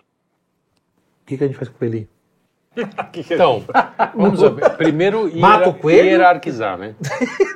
o 1.24 1.26
que, 1.26 1.38
que 1.38 1.44
a 1.44 1.48
gente 1.48 1.58
faz 1.58 1.68
com 1.68 1.76
o 1.76 1.80
coelhinho? 1.80 2.08
Então, 3.32 3.64
vamos 4.16 4.42
ver. 4.42 4.78
Primeiro, 4.78 5.30
Mata 5.36 5.70
o 5.70 5.74
coelho? 5.74 6.10
hierarquizar, 6.10 6.78
né? 6.78 6.96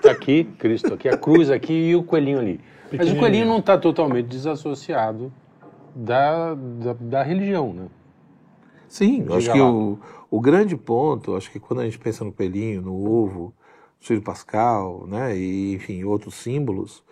Tá 0.01 0.11
aqui, 0.11 0.43
Cristo 0.57 0.93
aqui, 0.93 1.07
a 1.07 1.15
cruz 1.15 1.49
aqui 1.51 1.73
e 1.73 1.95
o 1.95 2.03
coelhinho 2.03 2.39
ali. 2.39 2.59
Mas 2.91 3.11
o 3.11 3.15
coelhinho 3.15 3.45
não 3.45 3.59
está 3.59 3.77
totalmente 3.77 4.27
desassociado 4.27 5.31
da, 5.95 6.55
da, 6.55 6.93
da, 6.99 7.23
religião, 7.23 7.73
né? 7.73 7.87
Sim, 8.87 9.21
Diga 9.21 9.37
acho 9.37 9.51
que 9.51 9.61
o, 9.61 9.99
o 10.29 10.39
grande 10.39 10.75
ponto, 10.75 11.35
acho 11.35 11.51
que 11.51 11.59
quando 11.59 11.81
a 11.81 11.85
gente 11.85 11.97
pensa 11.97 12.23
no 12.23 12.31
coelhinho, 12.31 12.81
no 12.81 13.09
ovo, 13.09 13.53
no 13.99 14.07
filho 14.07 14.21
pascal, 14.21 15.05
né, 15.07 15.35
e 15.35 15.73
enfim, 15.73 16.03
outros 16.03 16.35
símbolos, 16.35 17.03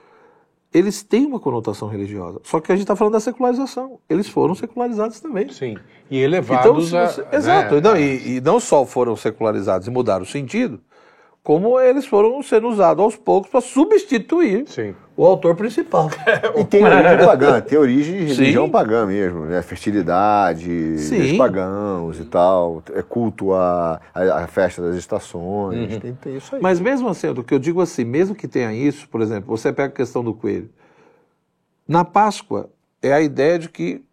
eles 0.74 1.04
têm 1.04 1.26
uma 1.26 1.40
conotação 1.40 1.88
religiosa. 1.88 2.40
Só 2.44 2.60
que 2.60 2.72
a 2.72 2.76
gente 2.76 2.84
está 2.84 2.96
falando 2.96 3.14
da 3.14 3.20
secularização. 3.20 4.00
Eles 4.10 4.30
foram 4.30 4.56
secularizados 4.56 5.20
também. 5.20 5.50
Sim. 5.50 5.78
E 6.10 6.18
elevados 6.20 6.88
então, 6.88 7.08
você, 7.08 7.22
a, 7.30 7.36
Exato. 7.36 7.76
Né? 7.76 7.82
Não, 7.82 7.98
e, 7.98 8.38
e, 8.38 8.42
não 8.42 8.60
só 8.60 8.86
foram 8.86 9.16
secularizados 9.16 9.88
e 9.88 9.92
mudaram 9.92 10.24
o 10.24 10.28
sentido, 10.28 10.80
como 11.44 11.80
eles 11.80 12.06
foram 12.06 12.42
sendo 12.44 12.68
usados 12.68 13.04
aos 13.04 13.16
poucos 13.16 13.50
para 13.50 13.62
substituir 13.62 14.68
Sim. 14.68 14.94
o 15.18 15.26
autor 15.26 15.56
principal. 15.56 16.10
e 16.56 16.64
tem 16.64 16.84
origem 16.84 17.26
pagã, 17.26 17.62
tem 17.62 17.78
origem 17.80 18.26
de 18.26 18.34
religião 18.34 18.66
Sim. 18.66 18.72
pagã 18.72 19.06
mesmo, 19.08 19.46
né? 19.46 19.62
Fertilidade, 19.64 21.00
Sim. 21.00 21.38
pagãos 21.38 22.20
e 22.20 22.26
tal, 22.26 22.84
é 22.94 23.02
culto 23.02 23.54
à, 23.54 24.00
à 24.14 24.46
festa 24.48 24.84
das 24.84 24.96
estações, 24.96 25.94
uhum. 25.94 26.00
tem, 26.00 26.14
tem, 26.14 26.38
isso 26.38 26.56
aí. 26.56 26.62
Mas 26.62 26.80
mesmo 26.80 27.10
assim, 27.10 27.28
o 27.30 27.44
que 27.44 27.54
eu 27.54 27.60
digo 27.60 27.82
assim, 27.82 28.06
mesmo 28.06 28.36
que 28.36 28.48
tenha 28.48 28.72
isso, 28.72 29.10
por 29.10 29.20
exemplo, 29.20 29.56
você 29.56 29.74
pega 29.74 29.92
a 29.92 29.96
questão 29.96 30.24
do 30.24 30.36
coelho. 30.36 30.70
Na 31.88 32.06
Páscoa 32.06 32.70
é 33.02 33.12
a 33.12 33.20
ideia 33.20 33.58
de 33.58 33.68
que 33.68 34.04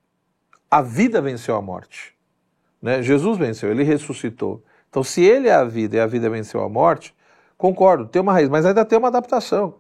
a 0.71 0.81
vida 0.81 1.21
venceu 1.21 1.55
a 1.57 1.61
morte. 1.61 2.15
Né? 2.81 3.03
Jesus 3.03 3.37
venceu, 3.37 3.71
ele 3.71 3.83
ressuscitou. 3.83 4.63
Então, 4.89 5.03
se 5.03 5.23
ele 5.23 5.49
é 5.49 5.55
a 5.55 5.65
vida 5.65 5.97
e 5.97 6.01
a 6.01 6.07
vida 6.07 6.31
venceu 6.31 6.63
a 6.63 6.69
morte, 6.69 7.15
Concordo, 7.59 8.07
tem 8.07 8.23
uma 8.23 8.33
raiz, 8.33 8.49
mas 8.49 8.65
ainda 8.65 8.85
tem 8.85 8.97
uma 8.97 9.09
adaptação. 9.09 9.75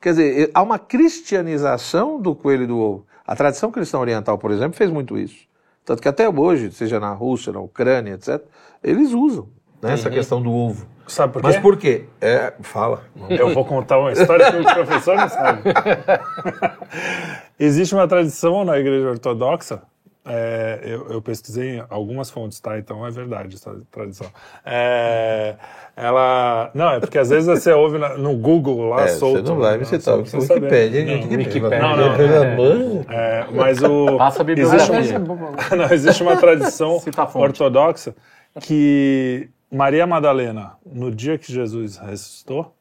Quer 0.00 0.10
dizer, 0.10 0.50
há 0.52 0.60
uma 0.60 0.80
cristianização 0.80 2.20
do 2.20 2.34
coelho 2.34 2.64
e 2.64 2.66
do 2.66 2.76
ovo. 2.76 3.06
A 3.24 3.36
tradição 3.36 3.70
cristã 3.70 4.00
oriental, 4.00 4.36
por 4.36 4.50
exemplo, 4.50 4.76
fez 4.76 4.90
muito 4.90 5.16
isso. 5.16 5.46
Tanto 5.84 6.02
que 6.02 6.08
até 6.08 6.28
hoje, 6.28 6.72
seja 6.72 6.98
na 6.98 7.12
Rússia, 7.12 7.52
na 7.52 7.60
Ucrânia, 7.60 8.14
etc., 8.14 8.42
eles 8.82 9.12
usam 9.12 9.48
né, 9.80 9.92
essa 9.92 10.08
uhum. 10.08 10.14
questão 10.14 10.42
do 10.42 10.52
ovo. 10.52 10.86
Sabe 11.06 11.32
por 11.32 11.42
quê? 11.42 11.48
Mas 11.48 11.58
por 11.58 11.76
quê? 11.76 12.04
É, 12.20 12.52
fala. 12.60 13.04
Eu 13.28 13.54
vou 13.54 13.64
contar 13.64 13.98
uma 13.98 14.12
história 14.12 14.50
que 14.50 14.58
o 14.58 14.64
professor 14.64 15.16
não 15.16 15.28
sabe. 15.28 15.62
Existe 17.58 17.94
uma 17.94 18.08
tradição 18.08 18.64
na 18.64 18.78
igreja 18.78 19.10
ortodoxa 19.10 19.82
é, 20.24 20.80
eu, 20.84 21.10
eu, 21.10 21.20
pesquisei 21.20 21.82
algumas 21.90 22.30
fontes, 22.30 22.60
tá? 22.60 22.78
Então 22.78 23.04
é 23.04 23.10
verdade 23.10 23.56
essa 23.56 23.76
tradição. 23.90 24.28
É, 24.64 25.56
ela. 25.96 26.70
Não, 26.74 26.90
é 26.90 27.00
porque 27.00 27.18
às 27.18 27.28
vezes 27.28 27.46
você 27.46 27.72
ouve 27.72 27.98
na, 27.98 28.16
no 28.16 28.36
Google 28.36 28.90
lá 28.90 29.02
é, 29.02 29.08
solto. 29.08 29.44
Você 29.44 29.52
não 29.52 29.58
vai 29.58 29.78
me 29.78 29.84
citar, 29.84 30.16
o 30.16 30.18
Wikipedia. 30.22 31.04
Não, 31.04 31.28
Wikipedia. 31.28 31.80
Não, 31.80 31.96
não, 31.96 32.16
não, 32.16 33.04
é, 33.12 33.48
mas 33.52 33.82
o. 33.82 34.14
Passa 34.16 34.44
a 34.44 34.52
existe, 34.52 34.90
uma, 35.16 35.50
não, 35.76 35.92
existe 35.92 36.22
uma 36.22 36.36
tradição 36.36 37.02
ortodoxa 37.34 38.14
que 38.60 39.50
Maria 39.72 40.06
Madalena, 40.06 40.74
no 40.86 41.10
dia 41.10 41.36
que 41.36 41.52
Jesus 41.52 41.96
ressuscitou, 41.96 42.72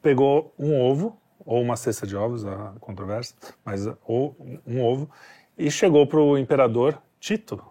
pegou 0.00 0.54
um 0.58 0.80
ovo, 0.80 1.14
ou 1.44 1.60
uma 1.60 1.76
cesta 1.76 2.06
de 2.06 2.16
ovos, 2.16 2.46
a 2.46 2.72
controvérsia, 2.80 3.36
mas 3.64 3.86
ou 4.06 4.34
um 4.66 4.82
ovo 4.82 5.10
e 5.56 5.70
chegou 5.70 6.06
para 6.06 6.20
o 6.20 6.38
imperador 6.38 7.00
Tito. 7.20 7.62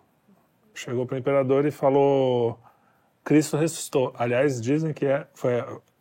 Chegou 0.74 1.06
para 1.06 1.16
o 1.16 1.20
imperador 1.20 1.66
e 1.66 1.72
falou: 1.72 2.60
Cristo 3.24 3.58
ressuscitou. 3.58 4.14
Aliás, 4.18 4.62
dizem 4.62 4.94
que 4.94 5.06
é, 5.06 5.28
foi 5.34 5.52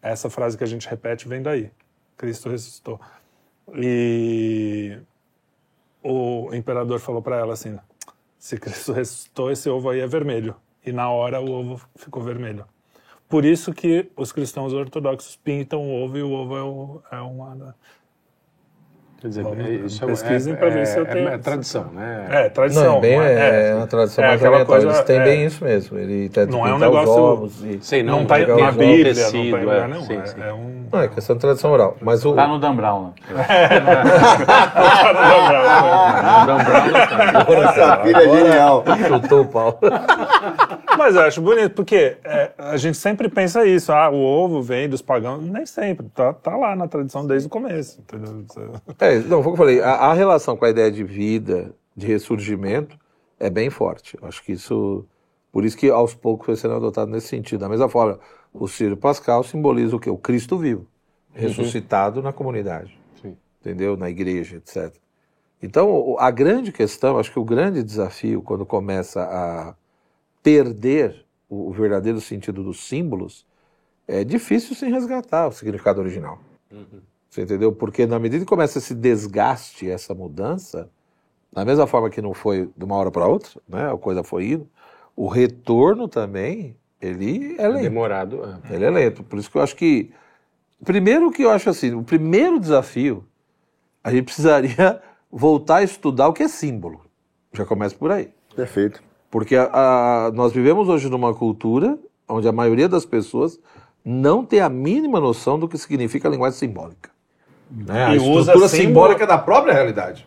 essa 0.00 0.30
frase 0.30 0.56
que 0.56 0.64
a 0.64 0.66
gente 0.66 0.88
repete 0.88 1.28
vem 1.28 1.42
daí. 1.42 1.70
Cristo 2.16 2.48
ressuscitou. 2.48 3.00
E 3.74 4.98
o 6.02 6.54
imperador 6.54 7.00
falou 7.00 7.20
para 7.20 7.36
ela 7.36 7.54
assim: 7.54 7.78
se 8.38 8.56
Cristo 8.56 8.92
ressuscitou, 8.92 9.50
esse 9.50 9.68
ovo 9.68 9.90
aí 9.90 10.00
é 10.00 10.06
vermelho. 10.06 10.54
E 10.84 10.92
na 10.92 11.10
hora 11.10 11.40
o 11.40 11.50
ovo 11.50 11.86
ficou 11.96 12.22
vermelho. 12.22 12.64
Por 13.28 13.44
isso 13.44 13.72
que 13.72 14.10
os 14.16 14.32
cristãos 14.32 14.72
ortodoxos 14.72 15.36
pintam 15.36 15.82
o 15.82 16.02
ovo 16.02 16.18
e 16.18 16.22
o 16.22 16.32
ovo 16.32 16.56
é, 16.56 16.62
o, 16.62 17.02
é 17.12 17.20
uma 17.20 17.76
Quer 19.20 19.28
dizer, 19.28 19.44
é, 19.44 19.70
isso 19.84 20.02
é 20.02 20.06
pesquisem 20.06 20.54
é, 20.54 20.56
para 20.56 20.70
ver 20.70 20.86
se 20.86 20.98
eu 20.98 21.02
é, 21.02 21.06
tenho. 21.06 21.28
É, 21.28 21.36
tradição, 21.36 21.84
né? 21.92 22.26
É, 22.30 22.48
tradição. 22.48 22.94
Não, 22.94 23.00
bem, 23.02 23.20
é, 23.20 23.68
é, 23.68 23.74
uma 23.74 23.86
tradição 23.86 24.24
mais 24.24 24.42
oriental. 24.42 24.64
Coisa, 24.64 24.86
Eles 24.86 25.00
têm 25.02 25.22
bem 25.22 25.44
isso 25.44 25.62
mesmo. 25.62 25.98
Ele 25.98 26.30
tá 26.30 26.46
não 26.46 26.66
é 26.66 26.72
um 26.72 26.78
negócio. 26.78 27.22
Ovos 27.22 27.62
e, 27.62 27.78
sim, 27.82 28.02
não 28.02 28.22
está 28.22 28.38
na 28.38 28.72
Bíblia, 28.72 29.14
tecido, 29.14 29.58
não, 29.58 29.66
tá, 29.66 29.88
não, 29.88 30.00
sim, 30.00 30.20
sim. 30.24 30.42
é, 30.42 30.54
um. 30.54 30.86
Não, 30.90 31.00
é 31.02 31.08
questão 31.08 31.36
de 31.36 31.40
tradição 31.42 31.70
oral. 31.70 31.98
Mas 32.00 32.24
o... 32.24 32.32
Tá 32.34 32.48
no 32.48 32.58
Dan 32.58 32.74
Brown, 32.74 33.02
né? 33.02 33.12
tá 34.74 35.12
no 36.46 36.46
Dan 36.46 36.64
Brown. 36.64 36.86
No 37.46 37.62
Essa 37.62 37.96
filha 37.98 38.16
é 38.16 38.28
genial. 38.30 38.84
Chutou 39.06 39.42
o 39.42 39.46
pau. 39.46 39.78
Mas 40.96 41.14
eu 41.14 41.22
acho 41.22 41.40
bonito, 41.40 41.74
porque 41.74 42.16
a 42.58 42.76
gente 42.76 42.96
sempre 42.96 43.28
pensa 43.28 43.64
isso. 43.66 43.92
Ah, 43.92 44.10
o 44.10 44.16
ovo 44.16 44.62
vem 44.62 44.88
dos 44.88 45.02
pagãos. 45.02 45.42
Nem 45.42 45.66
sempre. 45.66 46.08
Tá, 46.14 46.32
tá 46.32 46.56
lá 46.56 46.74
na 46.76 46.88
tradição 46.88 47.26
desde 47.26 47.46
o 47.46 47.50
começo. 47.50 48.00
Entendeu? 48.00 48.46
É, 48.98 49.18
não, 49.20 49.42
foi 49.42 49.52
o 49.52 49.54
que 49.56 49.62
eu 49.62 49.66
falei. 49.66 49.80
A, 49.80 49.92
a, 49.92 50.12
relação 50.12 50.56
com 50.56 50.64
a 50.64 50.70
ideia 50.70 50.90
de 50.90 51.04
vida, 51.04 51.74
de 51.96 52.06
ressurgimento 52.06 52.98
é 53.38 53.48
bem 53.48 53.70
forte. 53.70 54.16
Acho 54.22 54.42
que 54.42 54.52
isso, 54.52 55.06
por 55.52 55.64
isso 55.64 55.76
que 55.76 55.90
aos 55.90 56.14
poucos 56.14 56.46
foi 56.46 56.56
sendo 56.56 56.74
adotado 56.74 57.10
nesse 57.10 57.28
sentido. 57.28 57.60
Da 57.60 57.68
mesma 57.68 57.88
forma, 57.88 58.18
o 58.52 58.68
Círio 58.68 58.96
Pascal 58.96 59.42
simboliza 59.42 59.96
o 59.96 60.00
quê? 60.00 60.10
O 60.10 60.18
Cristo 60.18 60.58
vivo, 60.58 60.86
uhum. 61.34 61.40
ressuscitado 61.40 62.18
uhum. 62.18 62.24
na 62.24 62.32
comunidade, 62.32 62.98
Sim. 63.22 63.36
entendeu? 63.60 63.96
Na 63.96 64.10
igreja, 64.10 64.56
etc. 64.56 64.94
Então, 65.62 66.16
a 66.18 66.30
grande 66.30 66.72
questão, 66.72 67.18
acho 67.18 67.30
que 67.30 67.38
o 67.38 67.44
grande 67.44 67.82
desafio 67.82 68.42
quando 68.42 68.64
começa 68.64 69.22
a 69.22 69.74
perder 70.42 71.24
o 71.48 71.72
verdadeiro 71.72 72.20
sentido 72.20 72.62
dos 72.62 72.86
símbolos, 72.86 73.46
é 74.06 74.24
difícil 74.24 74.74
sem 74.74 74.90
resgatar 74.90 75.48
o 75.48 75.52
significado 75.52 76.00
original. 76.00 76.38
Uhum. 76.70 77.00
Você 77.28 77.42
entendeu? 77.42 77.72
Porque 77.72 78.06
na 78.06 78.18
medida 78.18 78.44
que 78.44 78.48
começa 78.48 78.78
esse 78.78 78.94
desgaste, 78.94 79.88
essa 79.88 80.14
mudança, 80.14 80.90
da 81.52 81.64
mesma 81.64 81.86
forma 81.86 82.10
que 82.10 82.20
não 82.20 82.34
foi 82.34 82.70
de 82.76 82.84
uma 82.84 82.96
hora 82.96 83.10
para 83.10 83.26
outra, 83.26 83.60
né? 83.68 83.92
A 83.92 83.96
coisa 83.96 84.22
foi 84.24 84.52
indo, 84.52 84.68
o 85.14 85.28
retorno 85.28 86.08
também, 86.08 86.76
ele 87.00 87.56
é 87.58 87.68
lento. 87.68 87.78
É 87.78 87.82
demorado. 87.82 88.60
É. 88.68 88.74
Ele 88.74 88.84
é 88.84 88.90
lento. 88.90 89.22
Por 89.22 89.38
isso 89.38 89.50
que 89.50 89.58
eu 89.58 89.62
acho 89.62 89.76
que, 89.76 90.12
primeiro 90.84 91.30
que 91.30 91.42
eu 91.42 91.50
acho 91.50 91.70
assim, 91.70 91.94
o 91.94 92.02
primeiro 92.02 92.58
desafio, 92.58 93.24
a 94.02 94.10
gente 94.10 94.24
precisaria 94.24 95.00
voltar 95.30 95.76
a 95.76 95.82
estudar 95.82 96.28
o 96.28 96.32
que 96.32 96.42
é 96.42 96.48
símbolo. 96.48 97.00
Já 97.52 97.64
começa 97.64 97.94
por 97.94 98.10
aí. 98.10 98.30
Perfeito. 98.54 99.02
Porque 99.30 99.56
a, 99.56 99.70
a, 100.26 100.32
nós 100.32 100.52
vivemos 100.52 100.88
hoje 100.88 101.08
numa 101.08 101.32
cultura 101.32 101.98
onde 102.28 102.48
a 102.48 102.52
maioria 102.52 102.88
das 102.88 103.04
pessoas 103.04 103.58
não 104.04 104.44
tem 104.44 104.60
a 104.60 104.68
mínima 104.68 105.20
noção 105.20 105.58
do 105.58 105.68
que 105.68 105.78
significa 105.78 106.28
a 106.28 106.30
linguagem 106.30 106.58
simbólica. 106.58 107.10
Né? 107.70 108.06
A 108.06 108.16
estrutura 108.16 108.68
simbólica 108.68 109.26
da 109.26 109.38
própria 109.38 109.72
realidade. 109.72 110.26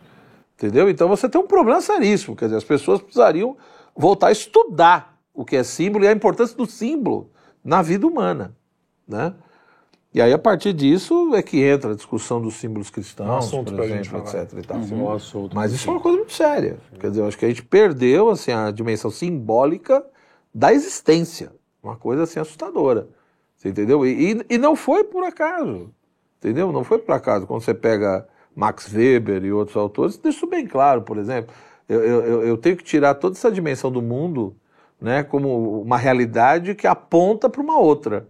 Entendeu? 0.55 0.89
Então 0.89 1.09
você 1.09 1.27
tem 1.27 1.41
um 1.41 1.47
problema 1.47 1.81
seríssimo. 1.81 2.35
Quer 2.35 2.45
dizer, 2.45 2.57
as 2.57 2.63
pessoas 2.63 3.01
precisariam 3.01 3.57
voltar 3.95 4.27
a 4.27 4.31
estudar 4.31 5.17
o 5.34 5.43
que 5.43 5.55
é 5.55 5.63
símbolo 5.63 6.05
e 6.05 6.07
a 6.07 6.11
importância 6.11 6.55
do 6.55 6.65
símbolo 6.65 7.30
na 7.63 7.81
vida 7.81 8.07
humana. 8.07 8.55
Né? 9.07 9.34
E 10.14 10.22
aí, 10.22 10.31
a 10.31 10.38
partir 10.38 10.73
disso, 10.73 11.34
é 11.34 11.41
que 11.41 11.64
entra 11.64 11.94
a 11.94 11.95
discussão 11.95 12.40
dos 12.40 12.56
símbolos 12.56 12.91
cristãos, 12.91 13.52
um 13.52 13.64
por 13.64 13.80
exemplo, 13.80 14.19
etc. 14.19 14.60
E 14.60 14.61
tal. 14.61 14.77
Uhum. 14.77 15.06
Um 15.06 15.11
assunto 15.11 15.56
Mas 15.56 15.72
isso 15.72 15.90
é 15.90 15.91
uma 15.91 15.99
coisa 15.99 16.18
muito 16.19 16.34
séria. 16.34 16.77
Quer 16.99 17.10
dizer, 17.10 17.22
eu 17.22 17.27
acho 17.27 17.38
que 17.38 17.45
a 17.45 17.48
gente 17.48 17.64
perdeu 17.64 18.30
assim, 18.30 18.52
a 18.52 18.69
dimensão 18.69 19.10
simbólica 19.10 20.06
da 20.53 20.72
existência. 20.72 21.52
Uma 21.81 21.95
coisa 21.95 22.23
assim 22.23 22.40
assustadora. 22.40 23.07
Você 23.57 23.69
entendeu? 23.69 24.06
E, 24.06 24.34
e, 24.34 24.45
e 24.52 24.57
não 24.60 24.76
foi 24.76 25.03
por 25.03 25.23
acaso. 25.23 25.90
Entendeu? 26.38 26.72
Não 26.72 26.84
foi 26.84 26.99
por 26.99 27.14
acaso. 27.14 27.48
Quando 27.48 27.61
você 27.61 27.73
pega 27.73 28.27
Max 28.56 28.94
Weber 28.94 29.44
e 29.44 29.52
outros 29.52 29.76
autores, 29.76 30.18
deixa 30.18 30.38
isso 30.38 30.48
bem 30.48 30.68
claro, 30.68 31.02
por 31.02 31.18
exemplo. 31.18 31.56
Eu, 31.90 32.02
eu, 32.03 32.44
eu 32.44 32.57
tenho 32.57 32.77
que 32.77 32.84
tirar 32.84 33.15
toda 33.15 33.35
essa 33.35 33.52
dimensão 33.52 33.91
do 33.91 34.02
mundo 34.02 34.56
né, 35.02 35.23
como 35.23 35.81
uma 35.81 35.98
realidade 35.98 36.76
que 36.76 36.85
aponta 36.85 37.49
para 37.49 37.61
uma 37.61 37.80
outra. 37.80 38.27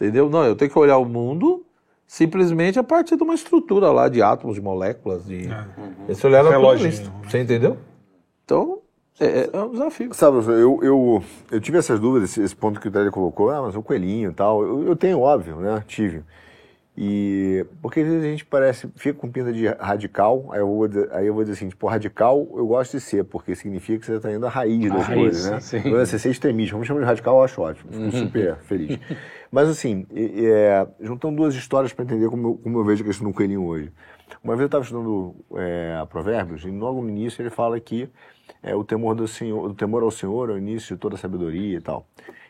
Entendeu? 0.00 0.30
Não, 0.30 0.44
eu 0.44 0.54
tenho 0.54 0.70
que 0.70 0.78
olhar 0.78 0.96
o 0.98 1.04
mundo 1.04 1.64
simplesmente 2.06 2.78
a 2.78 2.84
partir 2.84 3.16
de 3.16 3.22
uma 3.22 3.34
estrutura 3.34 3.90
lá 3.90 4.08
de 4.08 4.22
átomos, 4.22 4.54
de 4.54 4.62
moléculas, 4.62 5.26
de. 5.26 5.48
É. 5.48 5.66
Esse 6.08 6.24
olhar 6.26 6.44
naturalista. 6.44 7.12
Você 7.24 7.42
entendeu? 7.42 7.76
Então, 8.44 8.78
é, 9.18 9.50
é, 9.52 9.58
um 9.60 9.72
desafio. 9.72 10.14
Sabe, 10.14 10.38
eu, 10.38 10.78
eu, 10.82 11.22
eu 11.50 11.60
tive 11.60 11.78
essas 11.78 11.98
dúvidas, 11.98 12.30
esse, 12.30 12.40
esse 12.40 12.54
ponto 12.54 12.80
que 12.80 12.88
o 12.88 12.90
Télio 12.90 13.10
colocou, 13.10 13.50
ah, 13.50 13.62
mas 13.62 13.74
o 13.74 13.82
coelhinho 13.82 14.30
e 14.30 14.34
tal. 14.34 14.62
Eu, 14.62 14.86
eu 14.86 14.96
tenho, 14.96 15.20
óbvio, 15.20 15.56
né? 15.56 15.82
Tive. 15.86 16.22
E 17.00 17.64
porque 17.80 18.00
às 18.00 18.06
vezes 18.06 18.24
a 18.24 18.28
gente 18.28 18.44
parece, 18.44 18.88
fica 18.96 19.16
com 19.16 19.30
pinta 19.30 19.52
de 19.52 19.68
radical, 19.68 20.48
aí 20.50 20.58
eu 20.58 20.66
vou, 20.66 20.88
aí 21.12 21.28
eu 21.28 21.34
vou 21.34 21.44
dizer 21.44 21.54
assim, 21.56 21.68
tipo, 21.68 21.86
radical 21.86 22.44
eu 22.56 22.66
gosto 22.66 22.96
de 22.96 23.00
ser, 23.00 23.22
porque 23.22 23.54
significa 23.54 24.00
que 24.00 24.06
você 24.06 24.14
está 24.14 24.32
indo 24.32 24.44
à 24.44 24.48
raiz 24.48 24.90
das 24.90 25.06
coisas, 25.06 25.48
né? 25.48 25.60
Sim. 25.60 25.90
Você 25.90 26.18
ser 26.18 26.30
extremista, 26.30 26.72
vamos 26.72 26.88
chamar 26.88 26.98
de 26.98 27.06
radical, 27.06 27.36
eu 27.36 27.44
acho 27.44 27.60
ótimo, 27.60 27.92
fico 27.92 28.02
uhum. 28.02 28.10
super 28.10 28.56
feliz. 28.62 28.98
Mas 29.50 29.68
assim, 29.68 30.06
é, 30.14 30.86
juntando 31.00 31.36
duas 31.36 31.54
histórias 31.54 31.92
para 31.92 32.04
entender 32.04 32.28
como 32.28 32.48
eu, 32.48 32.54
como 32.62 32.78
eu 32.78 32.84
vejo 32.84 33.02
a 33.02 33.06
questão 33.06 33.28
do 33.28 33.34
coelhinho 33.34 33.64
hoje. 33.64 33.92
Uma 34.44 34.54
vez 34.54 34.62
eu 34.62 34.66
estava 34.66 34.84
estudando 34.84 35.34
é, 35.56 36.04
Provérbios, 36.08 36.64
e 36.64 36.70
logo 36.70 37.00
no 37.00 37.08
início 37.08 37.42
ele 37.42 37.50
fala 37.50 37.80
que 37.80 38.08
é, 38.62 38.74
o 38.74 38.84
temor 38.84 39.14
do 39.14 39.26
Senhor, 39.26 39.70
o 39.70 39.74
temor 39.74 40.02
ao 40.02 40.10
Senhor 40.10 40.50
é 40.50 40.52
o 40.52 40.58
início 40.58 40.94
de 40.94 41.00
toda 41.00 41.14
a 41.14 41.18
sabedoria 41.18 41.78
e 41.78 41.80
tal. 41.80 42.06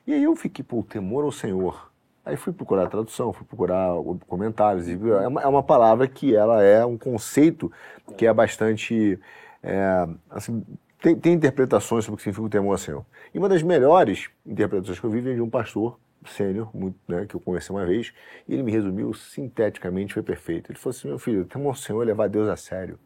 E 0.07 0.12
aí 0.12 0.25
eu 0.25 0.35
fiquei, 0.35 0.65
pô, 0.65 0.81
o 0.81 0.83
temor 0.83 1.25
ao 1.25 1.33
Senhor 1.33 1.89
Aí 2.29 2.37
fui 2.37 2.53
procurar 2.53 2.83
a 2.83 2.89
tradução, 2.89 3.33
fui 3.33 3.47
procurar 3.47 3.89
comentários. 4.27 4.87
É 4.87 5.27
uma, 5.27 5.41
é 5.41 5.47
uma 5.47 5.62
palavra 5.62 6.07
que 6.07 6.37
ela 6.37 6.62
é 6.62 6.85
um 6.85 6.99
conceito 6.99 7.73
que 8.19 8.27
é 8.27 8.35
bastante. 8.35 9.19
É, 9.62 10.07
assim, 10.29 10.62
tem, 11.01 11.16
tem, 11.16 11.33
interpretações 11.33 12.05
sobre 12.05 12.16
o 12.16 12.19
que 12.19 12.25
significa 12.25 12.47
o 12.47 12.51
temor 12.51 12.73
ao 12.73 12.79
Senhor. 12.79 13.07
E 13.33 13.39
uma 13.39 13.49
das 13.49 13.62
melhores 13.62 14.29
interpretações 14.45 15.01
que 15.01 15.07
eu 15.07 15.11
vi 15.11 15.23
vem 15.23 15.37
de 15.37 15.41
um 15.41 15.49
pastor 15.49 15.99
sênior, 16.27 16.70
né, 17.07 17.27
que 17.27 17.35
eu 17.35 17.40
conheci 17.40 17.70
uma 17.70 17.86
vez, 17.86 18.12
e 18.47 18.55
ele 18.55 18.62
me 18.62 18.73
resumiu 18.73 19.12
sinteticamente, 19.15 20.15
foi 20.15 20.23
perfeito. 20.23 20.70
Ele 20.70 20.78
falou 20.78 20.97
assim: 20.97 21.09
meu 21.09 21.19
filho, 21.19 21.43
o 21.43 21.45
temor 21.45 21.69
ao 21.69 21.74
Senhor 21.74 22.05
levar 22.07 22.28
Deus 22.28 22.49
a 22.49 22.57
sério. 22.57 22.99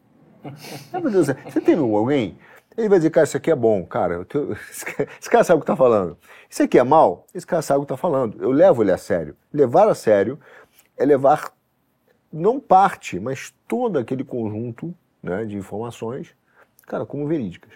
meu 0.91 1.09
Deus, 1.09 1.27
você 1.27 1.61
tem 1.61 1.75
alguém 1.75 2.37
ele 2.77 2.89
vai 2.89 2.97
dizer, 2.97 3.11
cara, 3.11 3.23
isso 3.23 3.37
aqui 3.37 3.51
é 3.51 3.55
bom, 3.55 3.85
cara. 3.85 4.25
Esse 4.69 5.29
cara 5.29 5.43
sabe 5.43 5.57
o 5.57 5.61
que 5.61 5.63
está 5.63 5.75
falando. 5.75 6.17
Isso 6.49 6.63
aqui 6.63 6.77
é 6.79 6.83
mal, 6.83 7.25
esse 7.33 7.45
cara 7.45 7.61
sabe 7.61 7.79
o 7.79 7.81
que 7.81 7.93
está 7.93 7.97
falando. 7.97 8.41
Eu 8.41 8.51
levo 8.51 8.83
ele 8.83 8.91
a 8.91 8.97
sério. 8.97 9.35
Levar 9.51 9.87
a 9.87 9.95
sério 9.95 10.39
é 10.97 11.05
levar 11.05 11.51
não 12.31 12.59
parte, 12.59 13.19
mas 13.19 13.53
todo 13.67 13.99
aquele 13.99 14.23
conjunto 14.23 14.93
né, 15.21 15.45
de 15.45 15.55
informações, 15.55 16.35
cara, 16.87 17.05
como 17.05 17.27
verídicas. 17.27 17.73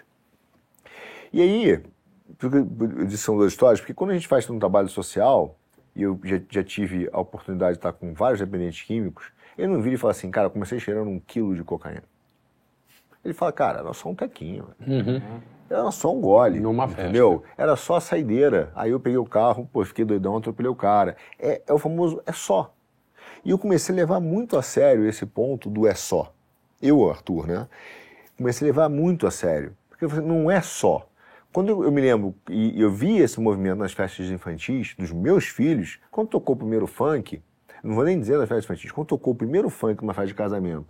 E 1.32 1.42
aí, 1.42 1.84
são 3.18 3.38
duas 3.38 3.52
histórias, 3.52 3.80
porque 3.80 3.94
quando 3.94 4.12
a 4.12 4.14
gente 4.14 4.28
faz 4.28 4.50
um 4.50 4.60
trabalho 4.60 4.90
social, 4.90 5.58
e 5.96 6.04
eu 6.04 6.20
já, 6.24 6.40
já, 6.50 6.64
tive 6.64 7.10
a 7.12 7.20
oportunidade 7.20 7.74
de 7.74 7.80
estar 7.80 7.94
com 7.94 8.14
vários 8.14 8.40
dependentes 8.40 8.84
químicos, 8.84 9.32
ele 9.58 9.68
não 9.68 9.82
vira 9.82 9.96
e 9.96 9.98
fala 9.98 10.12
assim, 10.12 10.30
cara, 10.30 10.50
comecei 10.50 10.80
cheirando 10.80 11.10
um 11.10 11.20
quilo 11.20 11.56
de 11.56 11.64
cocaína. 11.64 12.04
Ele 13.26 13.34
fala, 13.34 13.52
cara, 13.52 13.80
era 13.80 13.94
só 13.94 14.10
um 14.10 14.16
tequinho. 14.16 14.70
Uhum. 14.86 15.22
Era 15.70 15.92
só 15.92 16.16
um 16.16 16.22
gole. 16.22 16.60
Numa 16.60 16.86
entendeu? 16.86 17.40
Festa. 17.40 17.62
Era 17.62 17.76
só 17.76 17.96
a 17.96 18.02
saideira. 18.02 18.72
Aí 18.76 18.92
eu 18.92 19.00
peguei 19.00 19.18
o 19.18 19.26
carro, 19.26 19.68
pô, 19.72 19.84
fiquei 19.84 20.06
doidão, 20.06 20.38
atropelei 20.38 20.72
o 20.72 20.76
cara. 20.76 21.18
É, 21.38 21.62
é 21.68 21.74
o 21.74 21.78
famoso 21.78 22.22
é 22.26 22.32
só. 22.32 22.74
E 23.44 23.50
eu 23.50 23.58
comecei 23.58 23.94
a 23.94 23.96
levar 23.96 24.20
muito 24.20 24.58
a 24.58 24.62
sério 24.62 25.08
esse 25.08 25.26
ponto 25.26 25.70
do 25.70 25.88
é 25.88 25.94
só. 25.94 26.34
Eu, 26.82 27.10
Arthur, 27.10 27.48
né? 27.48 27.68
Comecei 28.38 28.68
a 28.68 28.70
levar 28.70 28.88
muito 28.88 29.28
a 29.28 29.32
sério. 29.32 29.76
Porque 29.90 30.06
não 30.22 30.50
é 30.50 30.62
só. 30.62 31.08
Quando 31.58 31.70
eu, 31.70 31.92
me 31.92 32.02
lembro, 32.02 32.36
e 32.52 32.80
eu 32.80 32.92
vi 32.92 33.18
esse 33.18 33.40
movimento 33.40 33.80
nas 33.80 33.92
festas 33.92 34.30
infantis 34.30 34.94
dos 34.96 35.12
meus 35.12 35.48
filhos, 35.48 35.98
quando 36.12 36.28
tocou 36.28 36.54
o 36.54 36.56
primeiro 36.56 36.86
funk, 36.86 37.42
não 37.84 37.96
vou 37.96 38.04
nem 38.04 38.20
dizer 38.20 38.38
nas 38.38 38.48
festas 38.48 38.66
infantis, 38.66 38.92
quando 38.92 39.08
tocou 39.08 39.34
o 39.34 39.36
primeiro 39.36 39.68
funk 39.68 40.04
numa 40.04 40.14
festa 40.14 40.28
de 40.28 40.36
casamento, 40.36 40.86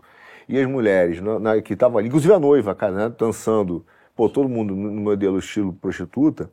e 0.45 0.59
as 0.59 0.67
mulheres 0.67 1.21
na, 1.21 1.39
na, 1.39 1.61
que 1.61 1.71
estavam 1.71 1.97
ali, 1.97 2.09
inclusive 2.09 2.33
a 2.33 2.37
noiva, 2.37 2.75
cara, 2.75 2.91
né, 2.91 3.15
dançando, 3.17 3.85
pô, 4.13 4.27
todo 4.27 4.49
mundo 4.49 4.75
no 4.75 4.91
modelo 4.91 5.39
estilo 5.39 5.71
prostituta, 5.71 6.51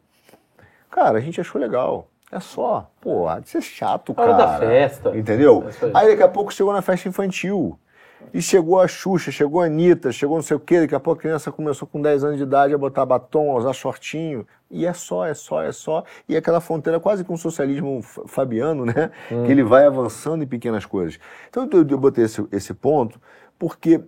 cara, 0.89 1.19
a 1.19 1.21
gente 1.21 1.41
achou 1.41 1.61
legal. 1.61 2.07
É 2.31 2.39
só, 2.39 2.89
pô, 3.01 3.27
há 3.27 3.41
de 3.41 3.49
ser 3.49 3.63
chato, 3.63 4.15
cara. 4.15 4.33
Hora 4.33 4.39
da 4.39 4.59
festa. 4.61 5.19
Entendeu? 5.19 5.65
É 5.83 5.91
aí 5.93 6.11
daqui 6.11 6.23
a 6.23 6.29
pouco 6.29 6.55
chegou 6.55 6.73
na 6.73 6.83
festa 6.83 7.09
infantil. 7.09 7.77
E 8.33 8.43
chegou 8.43 8.81
a 8.81 8.89
Xuxa, 8.89 9.31
chegou 9.31 9.61
a 9.61 9.67
Anitta, 9.67 10.11
chegou 10.11 10.37
não 10.37 10.43
sei 10.43 10.57
o 10.57 10.61
quê, 10.61 10.81
daqui 10.81 10.95
a 10.95 11.01
pouco 11.01 11.21
a 11.21 11.23
criança 11.23 11.53
começou 11.53 11.87
com 11.87 12.01
10 12.01 12.25
anos 12.25 12.37
de 12.37 12.43
idade 12.43 12.75
a 12.75 12.79
botar 12.79 13.07
batom, 13.07 13.53
a 13.53 13.59
usar 13.59 13.73
shortinho. 13.73 14.47
E 14.71 14.87
é 14.87 14.93
só, 14.93 15.25
é 15.25 15.35
só, 15.35 15.63
é 15.63 15.71
só. 15.71 16.05
E 16.29 16.37
aquela 16.37 16.61
fronteira 16.61 16.99
quase 16.99 17.23
com 17.23 17.35
o 17.35 17.39
socialismo 17.39 18.03
fabiano, 18.03 18.85
né? 18.85 19.11
Hum. 19.31 19.45
Que 19.45 19.53
ele 19.53 19.63
vai 19.63 19.87
avançando 19.87 20.43
em 20.43 20.47
pequenas 20.47 20.85
coisas. 20.85 21.19
Então 21.49 21.69
eu, 21.71 21.87
eu 21.89 21.99
botei 21.99 22.25
esse, 22.25 22.45
esse 22.51 22.75
ponto 22.75 23.21
porque 23.59 24.01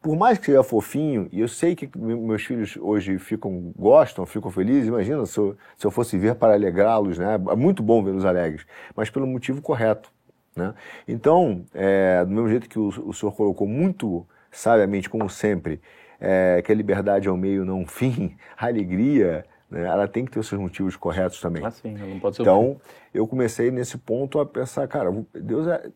por 0.00 0.16
mais 0.16 0.38
que 0.38 0.46
seja 0.46 0.62
fofinho, 0.62 1.28
e 1.32 1.40
eu 1.40 1.48
sei 1.48 1.74
que 1.74 1.88
meus 1.96 2.44
filhos 2.44 2.76
hoje 2.80 3.18
ficam, 3.18 3.72
gostam, 3.76 4.26
ficam 4.26 4.50
felizes, 4.50 4.88
imagina 4.88 5.24
se 5.26 5.38
eu, 5.38 5.56
se 5.76 5.86
eu 5.86 5.90
fosse 5.90 6.18
ver 6.18 6.34
para 6.34 6.54
alegrá-los, 6.54 7.18
né? 7.18 7.34
É 7.34 7.56
muito 7.56 7.82
bom 7.82 8.02
vê-los 8.02 8.24
alegres, 8.24 8.66
mas 8.94 9.10
pelo 9.10 9.26
motivo 9.26 9.62
correto, 9.62 10.12
né? 10.56 10.74
Então, 11.06 11.64
é, 11.74 12.24
do 12.24 12.30
mesmo 12.30 12.48
jeito 12.48 12.68
que 12.68 12.78
o, 12.78 12.88
o 12.88 13.12
senhor 13.12 13.32
colocou 13.32 13.68
muito 13.68 14.26
sabiamente, 14.50 15.08
como 15.08 15.28
sempre, 15.28 15.80
é, 16.18 16.62
que 16.64 16.72
a 16.72 16.74
liberdade 16.74 17.28
é 17.28 17.30
o 17.30 17.36
meio, 17.36 17.64
não 17.64 17.82
o 17.82 17.86
fim, 17.86 18.36
a 18.56 18.66
alegria, 18.66 19.44
né, 19.70 19.84
ela 19.84 20.08
tem 20.08 20.24
que 20.24 20.30
ter 20.30 20.38
os 20.38 20.48
seus 20.48 20.60
motivos 20.60 20.96
corretos 20.96 21.40
também. 21.40 21.64
Ah, 21.64 21.70
sim, 21.70 21.94
não 21.94 22.18
pode 22.18 22.36
ser 22.36 22.42
Então, 22.42 22.80
eu 23.12 23.26
comecei 23.26 23.70
nesse 23.70 23.98
ponto 23.98 24.40
a 24.40 24.46
pensar, 24.46 24.88
cara, 24.88 25.10
Deus 25.34 25.66
é, 25.68 25.90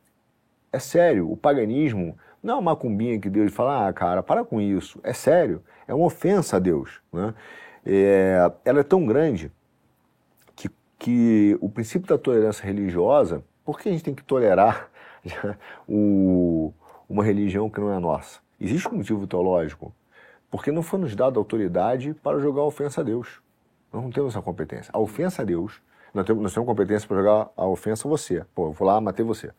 é 0.73 0.79
sério, 0.79 1.31
o 1.31 1.37
paganismo 1.37 2.17
não 2.43 2.55
é 2.55 2.57
uma 2.57 2.73
macumbinha 2.73 3.19
que 3.19 3.29
Deus 3.29 3.53
fala, 3.53 3.89
ah, 3.89 3.93
cara, 3.93 4.23
para 4.23 4.45
com 4.45 4.61
isso. 4.61 4.99
É 5.03 5.13
sério, 5.13 5.63
é 5.87 5.95
uma 5.95 6.07
ofensa 6.07 6.57
a 6.57 6.59
Deus. 6.59 7.01
Né? 7.13 7.35
É, 7.85 8.53
ela 8.65 8.81
é 8.81 8.83
tão 8.83 9.05
grande 9.05 9.53
que, 10.57 10.71
que 10.99 11.59
o 11.61 11.69
princípio 11.69 12.09
da 12.09 12.17
tolerância 12.17 12.65
religiosa, 12.65 13.45
por 13.65 13.79
que 13.79 13.89
a 13.89 13.93
gente 13.93 14.05
tem 14.05 14.15
que 14.15 14.23
tolerar 14.23 14.91
o, 15.89 16.73
uma 17.09 17.25
religião 17.25 17.69
que 17.71 17.81
não 17.81 17.93
é 17.93 17.99
nossa? 17.99 18.41
Existe 18.61 18.89
um 18.89 18.99
motivo 18.99 19.27
teológico. 19.27 19.95
Porque 20.51 20.73
não 20.73 20.83
foi 20.83 20.99
nos 20.99 21.15
dado 21.15 21.39
autoridade 21.39 22.13
para 22.13 22.41
jogar 22.41 22.63
a 22.63 22.67
ofensa 22.67 23.01
a 23.01 23.05
Deus. 23.05 23.41
Nós 23.93 24.03
não 24.03 24.11
temos 24.11 24.35
essa 24.35 24.43
competência. 24.43 24.91
A 24.93 24.99
ofensa 24.99 25.43
a 25.43 25.45
Deus, 25.45 25.81
nós 26.13 26.27
temos, 26.27 26.43
nós 26.43 26.53
temos 26.53 26.67
competência 26.67 27.07
para 27.07 27.19
jogar 27.19 27.51
a 27.57 27.67
ofensa 27.67 28.07
a 28.07 28.11
você. 28.11 28.45
Pô, 28.55 28.67
eu 28.69 28.73
vou 28.73 28.87
lá, 28.87 29.01
matei 29.01 29.25
você. 29.25 29.53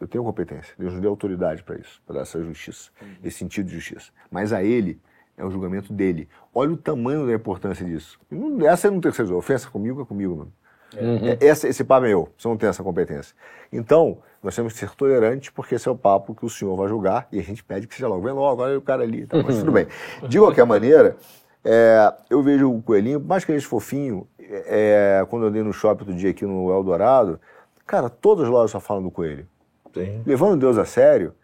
Eu 0.00 0.08
tenho 0.08 0.24
competência. 0.24 0.74
Deus 0.78 0.92
nos 0.92 1.00
deu 1.00 1.10
autoridade 1.10 1.62
para 1.62 1.76
isso, 1.76 2.02
para 2.06 2.20
essa 2.20 2.42
justiça, 2.42 2.90
esse 3.22 3.38
sentido 3.38 3.66
de 3.66 3.74
justiça. 3.74 4.10
Mas 4.30 4.52
a 4.52 4.62
Ele 4.62 5.00
é 5.36 5.44
o 5.44 5.50
julgamento 5.50 5.92
dele. 5.92 6.28
Olha 6.54 6.72
o 6.72 6.76
tamanho 6.76 7.26
da 7.26 7.34
importância 7.34 7.84
disso. 7.84 8.18
Essa 8.66 8.90
não 8.90 9.00
tem 9.00 9.10
que 9.10 9.16
ser 9.16 9.32
ofensa 9.32 9.70
comigo 9.70 10.02
é 10.02 10.04
comigo, 10.04 10.36
mano. 10.36 10.52
Uhum. 11.00 11.28
É, 11.28 11.46
essa, 11.46 11.68
esse 11.68 11.84
papo 11.84 12.06
é 12.06 12.08
meu, 12.08 12.28
você 12.36 12.48
não 12.48 12.56
tem 12.56 12.68
essa 12.68 12.82
competência. 12.82 13.34
Então, 13.72 14.18
nós 14.42 14.54
temos 14.54 14.72
que 14.72 14.78
ser 14.78 14.90
tolerantes, 14.90 15.50
porque 15.50 15.74
esse 15.74 15.88
é 15.88 15.90
o 15.90 15.96
papo 15.96 16.34
que 16.34 16.44
o 16.44 16.50
senhor 16.50 16.76
vai 16.76 16.88
julgar, 16.88 17.28
e 17.32 17.38
a 17.38 17.42
gente 17.42 17.62
pede 17.62 17.86
que 17.86 17.94
seja 17.94 18.08
logo. 18.08 18.22
Vem 18.22 18.32
logo, 18.32 18.62
olha 18.62 18.78
o 18.78 18.82
cara 18.82 19.02
ali. 19.02 19.26
Tá, 19.26 19.42
mas 19.42 19.58
tudo 19.58 19.70
bem. 19.72 19.86
De 20.28 20.38
qualquer 20.38 20.66
maneira, 20.66 21.16
é, 21.64 22.12
eu 22.28 22.42
vejo 22.42 22.70
o 22.70 22.82
coelhinho, 22.82 23.20
mais 23.20 23.44
que 23.44 23.52
ele 23.52 23.60
fofinho, 23.60 24.26
é, 24.38 25.24
quando 25.30 25.42
eu 25.42 25.48
andei 25.48 25.62
no 25.62 25.72
shopping 25.72 26.02
outro 26.02 26.14
dia 26.14 26.30
aqui 26.30 26.44
no 26.44 26.70
Eldorado, 26.70 27.40
cara, 27.86 28.10
todas 28.10 28.44
as 28.44 28.50
lojas 28.50 28.70
só 28.70 28.80
falam 28.80 29.02
do 29.02 29.10
coelho. 29.10 29.46
Sim. 29.94 30.22
Levando 30.26 30.58
Deus 30.58 30.78
a 30.78 30.84
sério, 30.84 31.34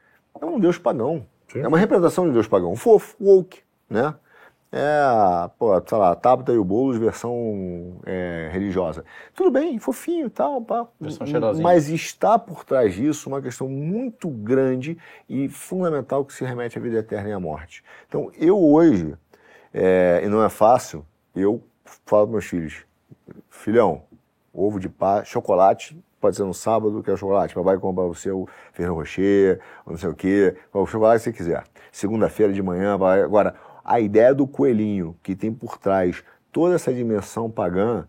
é 0.40 0.44
um 0.44 0.58
Deus 0.58 0.78
pagão. 0.78 1.24
Sim. 1.52 1.60
É 1.60 1.68
uma 1.68 1.78
representação 1.78 2.26
de 2.26 2.32
Deus 2.32 2.46
pagão. 2.46 2.74
Fofo, 2.74 3.16
woke, 3.20 3.60
né? 3.88 4.14
É, 4.70 5.50
pô, 5.58 5.82
sei 5.86 5.96
lá, 5.96 6.14
Tabata 6.14 6.52
e 6.52 6.58
o 6.58 6.64
Boulos 6.64 6.98
versão 6.98 8.00
é, 8.04 8.50
religiosa. 8.52 9.02
Tudo 9.34 9.50
bem, 9.50 9.78
fofinho 9.78 10.26
e 10.26 10.30
tal, 10.30 10.60
pá. 10.60 10.86
Versão 11.00 11.26
cheirosinha. 11.26 11.62
Mas 11.62 11.88
está 11.88 12.38
por 12.38 12.64
trás 12.64 12.94
disso 12.94 13.30
uma 13.30 13.40
questão 13.40 13.66
muito 13.66 14.28
grande 14.28 14.98
e 15.26 15.48
fundamental 15.48 16.22
que 16.22 16.34
se 16.34 16.44
remete 16.44 16.78
à 16.78 16.82
vida 16.82 16.98
eterna 16.98 17.30
e 17.30 17.32
à 17.32 17.40
morte. 17.40 17.82
Então, 18.06 18.30
eu 18.38 18.58
hoje, 18.62 19.16
é, 19.72 20.20
e 20.22 20.28
não 20.28 20.44
é 20.44 20.50
fácil, 20.50 21.04
eu 21.34 21.62
falo 22.04 22.26
para 22.26 22.32
meus 22.32 22.44
filhos, 22.44 22.84
filhão, 23.48 24.02
ovo 24.52 24.78
de 24.78 24.90
pá, 24.90 25.24
chocolate, 25.24 25.98
pode 26.20 26.36
ser 26.36 26.44
no 26.44 26.52
sábado, 26.52 27.02
que 27.02 27.08
é 27.08 27.14
o 27.14 27.16
chocolate, 27.16 27.54
papai 27.54 27.78
compra 27.78 28.04
o 28.04 28.12
Ferro 28.12 28.94
Rocher, 28.94 29.60
ou 29.86 29.92
não 29.92 29.98
sei 29.98 30.10
o 30.10 30.14
quê, 30.14 30.56
o 30.74 30.84
chocolate 30.84 31.20
que 31.20 31.24
você 31.24 31.32
quiser. 31.32 31.64
Segunda-feira 31.90 32.52
de 32.52 32.62
manhã, 32.62 32.94
agora 32.94 33.54
a 33.88 33.98
ideia 34.00 34.34
do 34.34 34.46
coelhinho, 34.46 35.16
que 35.22 35.34
tem 35.34 35.50
por 35.50 35.78
trás 35.78 36.22
toda 36.52 36.74
essa 36.74 36.92
dimensão 36.92 37.50
pagã, 37.50 38.06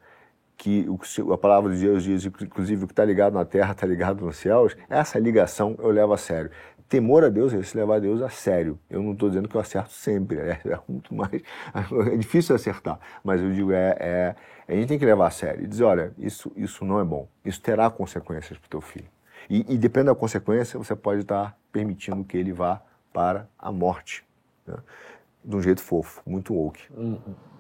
que 0.58 0.86
a 1.32 1.38
palavra 1.38 1.74
de 1.74 1.80
Deus 1.80 2.04
diz, 2.04 2.26
inclusive 2.26 2.84
o 2.84 2.88
que 2.88 2.92
está 2.92 3.06
ligado 3.06 3.34
na 3.34 3.46
terra 3.46 3.72
está 3.72 3.88
ligado 3.88 4.26
nos 4.26 4.36
céus, 4.36 4.76
essa 4.90 5.18
ligação 5.18 5.78
eu 5.80 5.90
levo 5.90 6.12
a 6.12 6.18
sério. 6.18 6.52
Temor 6.90 7.24
a 7.24 7.30
Deus 7.30 7.54
é 7.54 7.64
se 7.64 7.78
levar 7.78 7.96
a 7.96 8.00
Deus 8.00 8.22
a 8.22 8.30
sério. 8.30 8.78
Eu 8.90 9.02
não 9.02 9.14
estou 9.14 9.30
dizendo 9.30 9.48
que 9.48 9.56
eu 9.56 9.62
acerto 9.62 9.94
sempre, 9.94 10.38
é, 10.40 10.60
é, 10.66 10.80
muito 10.86 11.16
mais. 11.16 11.42
É 12.12 12.18
difícil 12.18 12.54
acertar, 12.54 13.00
mas 13.24 13.40
eu 13.42 13.50
digo, 13.54 13.72
é, 13.72 13.96
é, 14.00 14.36
a 14.68 14.74
gente 14.74 14.90
tem 14.90 15.00
que 15.00 15.06
levar 15.06 15.28
a 15.28 15.32
sério 15.32 15.64
e 15.64 15.68
dizer: 15.68 15.86
olha, 15.86 16.12
isso, 16.18 16.52
isso 16.58 16.84
não 16.84 17.00
é 17.00 17.06
bom, 17.06 17.26
isso 17.46 17.62
terá 17.62 17.90
consequências 17.90 18.60
para 18.60 18.68
o 18.68 18.70
teu 18.70 18.82
filho. 18.82 19.08
E, 19.50 19.66
e 19.74 19.78
depende 19.78 20.08
da 20.08 20.16
consequência, 20.16 20.78
você 20.78 20.94
pode 20.94 21.22
estar 21.22 21.58
permitindo 21.72 22.22
que 22.26 22.36
ele 22.36 22.52
vá 22.52 22.82
para 23.14 23.48
a 23.58 23.72
morte. 23.72 24.26
Né? 24.68 24.76
De 25.44 25.56
um 25.56 25.62
jeito 25.62 25.82
fofo, 25.82 26.22
muito 26.26 26.54
woke. 26.54 26.82
Uhum. 26.96 27.18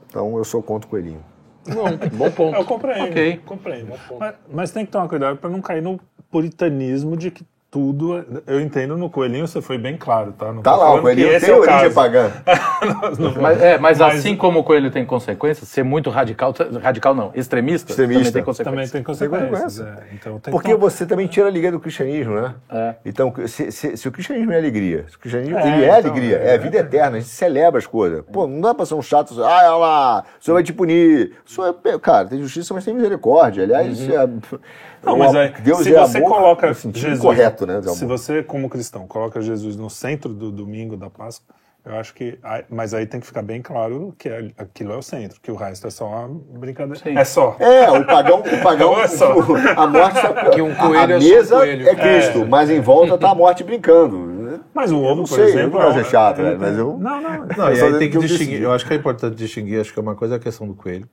Então 0.08 0.38
eu 0.38 0.44
sou 0.44 0.62
contra 0.62 0.88
o 0.88 0.90
coelhinho. 0.90 1.24
Bom, 1.68 1.86
bom 2.18 2.32
ponto. 2.32 2.56
Eu 2.56 2.66
compreendo. 2.66 3.10
Ok. 3.10 3.42
Compreendo. 3.46 3.94
Mas, 4.20 4.36
mas 4.52 4.72
tem 4.72 4.86
que 4.86 4.92
tomar 4.92 5.08
cuidado 5.08 5.38
para 5.38 5.50
não 5.50 5.62
cair 5.62 5.82
no 5.82 6.00
puritanismo 6.32 7.16
de 7.16 7.32
que 7.32 7.46
tudo. 7.72 8.44
Eu 8.48 8.60
entendo 8.60 8.98
no 8.98 9.10
coelhinho, 9.10 9.48
você 9.48 9.62
foi 9.62 9.78
bem 9.78 9.96
claro, 9.96 10.34
tá? 10.34 10.52
Não 10.52 10.62
tá 10.62 10.76
lá, 10.76 10.94
o 10.96 11.02
coelhinho 11.02 11.40
tem 11.40 11.50
é 11.50 11.56
origem 11.56 11.94
pagã. 11.94 12.32
mas, 13.40 13.62
é, 13.62 13.78
mas, 13.78 14.00
mas, 14.00 14.02
assim 14.02 14.36
como 14.36 14.60
o 14.60 14.64
coelho 14.64 14.90
tem 14.90 15.06
consequências, 15.06 15.70
ser 15.70 15.84
muito 15.84 16.10
radical, 16.10 16.54
radical 16.82 17.14
não, 17.14 17.32
extremista, 17.36 17.92
extremista. 17.92 18.24
também 18.24 18.34
tem 18.34 18.44
consequências. 18.44 18.66
Também 18.66 18.90
tem 18.90 19.04
consequências. 19.04 19.80
É. 19.80 20.04
Então, 20.14 20.40
tem 20.40 20.52
Porque 20.52 20.74
você 20.76 21.06
também 21.06 21.28
tira 21.28 21.48
a 21.48 21.52
liga 21.52 21.72
do 21.72 21.80
cristianismo, 21.80 22.36
né? 22.36 22.56
É. 22.72 22.96
Então, 23.06 23.34
se, 23.46 23.72
se, 23.72 23.98
se, 23.98 24.08
o 24.08 24.12
cristianismo 24.12 24.52
é 24.52 24.58
alegria, 24.58 25.06
se 25.08 25.16
o 25.16 25.20
cristianismo 25.20 25.58
é, 25.58 25.68
ele 25.68 25.86
é 25.86 26.00
então, 26.00 26.12
alegria, 26.12 26.38
é, 26.38 26.56
a 26.56 26.58
vida 26.58 26.78
eterna, 26.78 27.18
a 27.18 27.20
gente 27.20 27.30
celebra 27.30 27.78
as 27.78 27.86
coisas. 27.86 28.24
Pô, 28.32 28.48
não 28.48 28.62
dá 28.62 28.74
pra 28.74 28.86
ser 28.86 28.96
um 28.96 29.02
chato, 29.02 29.34
ah, 29.44 29.60
olha 29.60 29.76
lá, 29.76 30.24
o 30.40 30.44
senhor 30.44 30.56
vai 30.56 30.64
te 30.64 30.74
punir. 30.74 31.34
O 31.46 31.52
senhor 31.52 31.76
é, 31.86 32.00
cara, 32.00 32.28
tem 32.28 32.40
justiça, 32.42 32.74
mas 32.74 32.84
tem 32.84 32.94
misericórdia. 32.94 33.64
Aliás, 33.64 34.00
uhum. 34.00 34.60
Não, 35.04 35.18
mas 35.18 35.34
é, 35.34 35.50
Deus 35.62 35.80
se 35.80 35.94
é 35.94 36.00
você 36.00 36.18
amor, 36.18 36.30
coloca 36.30 36.74
Jesus, 36.74 37.20
correto, 37.20 37.66
né? 37.66 37.82
Se 37.82 38.06
você, 38.06 38.44
como 38.44 38.70
cristão, 38.70 39.08
coloca 39.08 39.42
Jesus 39.42 39.76
no 39.76 39.90
centro 39.90 40.34
do 40.34 40.52
domingo 40.52 40.98
da 40.98 41.10
Páscoa, 41.10 41.56
eu 41.86 41.96
acho 41.96 42.14
que. 42.14 42.38
Mas 42.70 42.94
aí 42.94 43.06
tem 43.06 43.20
que 43.20 43.26
ficar 43.26 43.42
bem 43.42 43.62
claro 43.62 44.14
que 44.18 44.28
é, 44.28 44.52
aquilo 44.58 44.92
é 44.92 44.98
o 44.98 45.02
centro, 45.02 45.40
que 45.42 45.50
o 45.50 45.56
resto 45.56 45.88
é 45.88 45.90
só 45.90 46.08
uma 46.08 46.28
brincadeira. 46.60 47.00
Sim. 47.02 47.18
É 47.18 47.24
só. 47.24 47.56
É, 47.60 47.90
o 47.90 48.06
pagão. 48.06 48.42
O 48.42 48.62
pagão 48.62 49.00
é 49.02 49.08
só. 49.08 49.34
a 49.76 49.88
morte 49.88 50.20
é. 50.20 50.50
Que 50.52 50.62
um 50.62 50.76
coelho 50.76 51.16
a, 51.16 51.18
a 51.18 51.20
é 51.20 51.20
mesa 51.20 51.56
é, 51.56 51.60
coelho. 51.60 51.90
é 51.90 51.96
Cristo, 51.96 52.40
é. 52.40 52.46
mas 52.46 52.70
em 52.70 52.82
volta 52.82 53.18
tá 53.18 53.32
a 53.32 53.36
morte 53.36 53.64
brincando. 53.64 54.30
Mas 54.74 54.92
o 54.92 55.02
ovo, 55.02 55.24
por 55.24 55.36
sei, 55.36 55.46
exemplo. 55.46 55.80
Não 55.80 55.98
é 55.98 56.04
chato, 56.04 56.42
né? 56.42 56.56
Mas 56.60 56.78
eu. 56.78 56.98
Não, 56.98 57.22
não. 57.22 57.46
não 57.46 57.74
e 57.74 57.82
aí 57.82 57.98
tem 57.98 58.10
que 58.10 58.20
distinguir. 58.20 58.62
Eu 58.62 58.72
acho 58.72 58.86
que 58.86 58.94
é 58.94 58.98
importante 58.98 59.36
distinguir, 59.36 59.80
acho 59.80 59.94
que 59.94 60.00
uma 60.00 60.16
coisa 60.16 60.36
é 60.36 60.38
a 60.38 60.40
questão 60.40 60.68
do 60.68 60.76
coelho. 60.76 61.08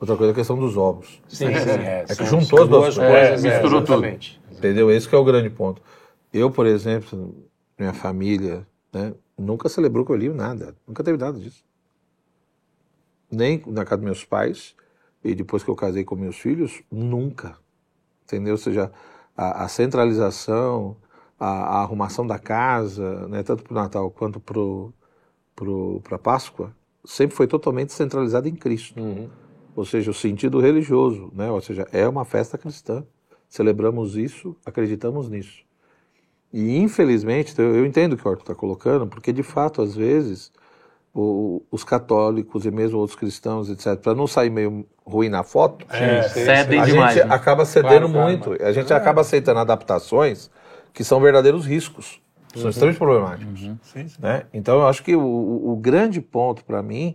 Outra 0.00 0.16
coisa 0.16 0.30
é 0.30 0.32
a 0.32 0.34
questão 0.34 0.58
dos 0.58 0.76
ovos. 0.76 1.20
Sim, 1.28 1.46
sim. 1.46 1.70
É, 1.70 2.04
é 2.08 2.14
que 2.14 2.24
juntou 2.24 2.62
as 2.62 2.68
duas 2.68 2.96
coisas. 2.96 3.44
É, 3.44 3.50
misturou 3.50 3.82
tudo. 3.82 4.06
Entendeu? 4.50 4.90
Esse 4.90 5.14
é 5.14 5.18
o 5.18 5.24
grande 5.24 5.50
ponto. 5.50 5.82
Eu, 6.32 6.50
por 6.50 6.66
exemplo, 6.66 7.34
minha 7.78 7.92
família, 7.92 8.66
né, 8.92 9.14
nunca 9.38 9.68
celebrou 9.68 10.04
coelhinho, 10.04 10.34
nada. 10.34 10.74
Nunca 10.86 11.04
teve 11.04 11.18
nada 11.18 11.38
disso. 11.38 11.64
Nem 13.30 13.62
na 13.66 13.84
casa 13.84 13.98
dos 13.98 14.04
meus 14.04 14.24
pais, 14.24 14.74
e 15.22 15.34
depois 15.34 15.62
que 15.62 15.70
eu 15.70 15.74
casei 15.74 16.04
com 16.04 16.14
meus 16.14 16.36
filhos, 16.36 16.82
nunca. 16.90 17.56
Entendeu? 18.24 18.52
Ou 18.52 18.58
seja, 18.58 18.90
a, 19.36 19.64
a 19.64 19.68
centralização, 19.68 20.96
a, 21.38 21.46
a, 21.46 21.82
arrumação 21.82 22.26
da 22.26 22.38
casa, 22.38 23.28
né, 23.28 23.42
tanto 23.42 23.62
para 23.62 23.72
o 23.72 23.74
Natal 23.74 24.10
quanto 24.10 24.40
para 24.40 26.16
a 26.16 26.18
Páscoa, 26.18 26.74
sempre 27.04 27.36
foi 27.36 27.46
totalmente 27.46 27.92
centralizada 27.92 28.48
em 28.48 28.54
Cristo. 28.54 29.00
Uhum 29.00 29.28
ou 29.76 29.84
seja, 29.84 30.10
o 30.10 30.14
sentido 30.14 30.58
religioso, 30.58 31.30
né? 31.34 31.50
ou 31.50 31.60
seja, 31.60 31.86
é 31.92 32.08
uma 32.08 32.24
festa 32.24 32.56
cristã. 32.56 33.04
Celebramos 33.46 34.16
isso, 34.16 34.56
acreditamos 34.64 35.28
nisso. 35.28 35.64
E 36.50 36.78
infelizmente, 36.78 37.54
eu 37.58 37.84
entendo 37.84 38.14
o 38.14 38.16
que 38.16 38.26
o 38.26 38.30
Arthur 38.30 38.42
está 38.42 38.54
colocando, 38.54 39.06
porque 39.06 39.32
de 39.32 39.42
fato, 39.42 39.82
às 39.82 39.94
vezes, 39.94 40.50
o, 41.14 41.62
os 41.70 41.84
católicos 41.84 42.64
e 42.64 42.70
mesmo 42.70 42.98
outros 42.98 43.18
cristãos, 43.18 43.68
etc., 43.68 43.96
para 43.96 44.14
não 44.14 44.26
sair 44.26 44.48
meio 44.48 44.86
ruim 45.04 45.28
na 45.28 45.42
foto, 45.42 45.86
é, 45.90 46.22
cedem 46.22 46.80
a 46.80 46.84
demais, 46.86 47.14
gente 47.14 47.26
né? 47.26 47.34
acaba 47.34 47.64
cedendo 47.66 48.08
claro, 48.08 48.30
muito. 48.30 48.44
Claro. 48.44 48.64
A 48.64 48.72
gente 48.72 48.90
é. 48.90 48.96
acaba 48.96 49.20
aceitando 49.20 49.60
adaptações 49.60 50.50
que 50.94 51.04
são 51.04 51.20
verdadeiros 51.20 51.66
riscos, 51.66 52.18
são 52.54 52.64
uhum. 52.64 52.70
extremamente 52.70 52.98
problemáticos. 52.98 53.62
Uhum. 53.62 53.78
Sim, 53.82 54.08
sim. 54.08 54.22
Né? 54.22 54.44
Então, 54.54 54.76
eu 54.76 54.86
acho 54.86 55.02
que 55.02 55.14
o, 55.14 55.72
o 55.72 55.76
grande 55.76 56.22
ponto 56.22 56.64
para 56.64 56.82
mim 56.82 57.14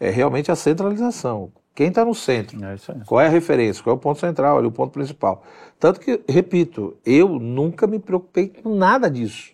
é 0.00 0.10
realmente 0.10 0.50
a 0.50 0.56
centralização. 0.56 1.52
Quem 1.74 1.88
está 1.88 2.04
no 2.04 2.14
centro? 2.14 2.58
É 2.64 2.76
qual 3.06 3.20
é 3.20 3.26
a 3.26 3.30
referência? 3.30 3.82
Qual 3.82 3.94
é 3.94 3.96
o 3.96 4.00
ponto 4.00 4.20
central, 4.20 4.58
ali, 4.58 4.66
o 4.66 4.72
ponto 4.72 4.92
principal? 4.92 5.42
Tanto 5.80 6.00
que, 6.00 6.20
repito, 6.28 6.96
eu 7.04 7.38
nunca 7.38 7.86
me 7.86 7.98
preocupei 7.98 8.48
com 8.48 8.74
nada 8.74 9.10
disso. 9.10 9.52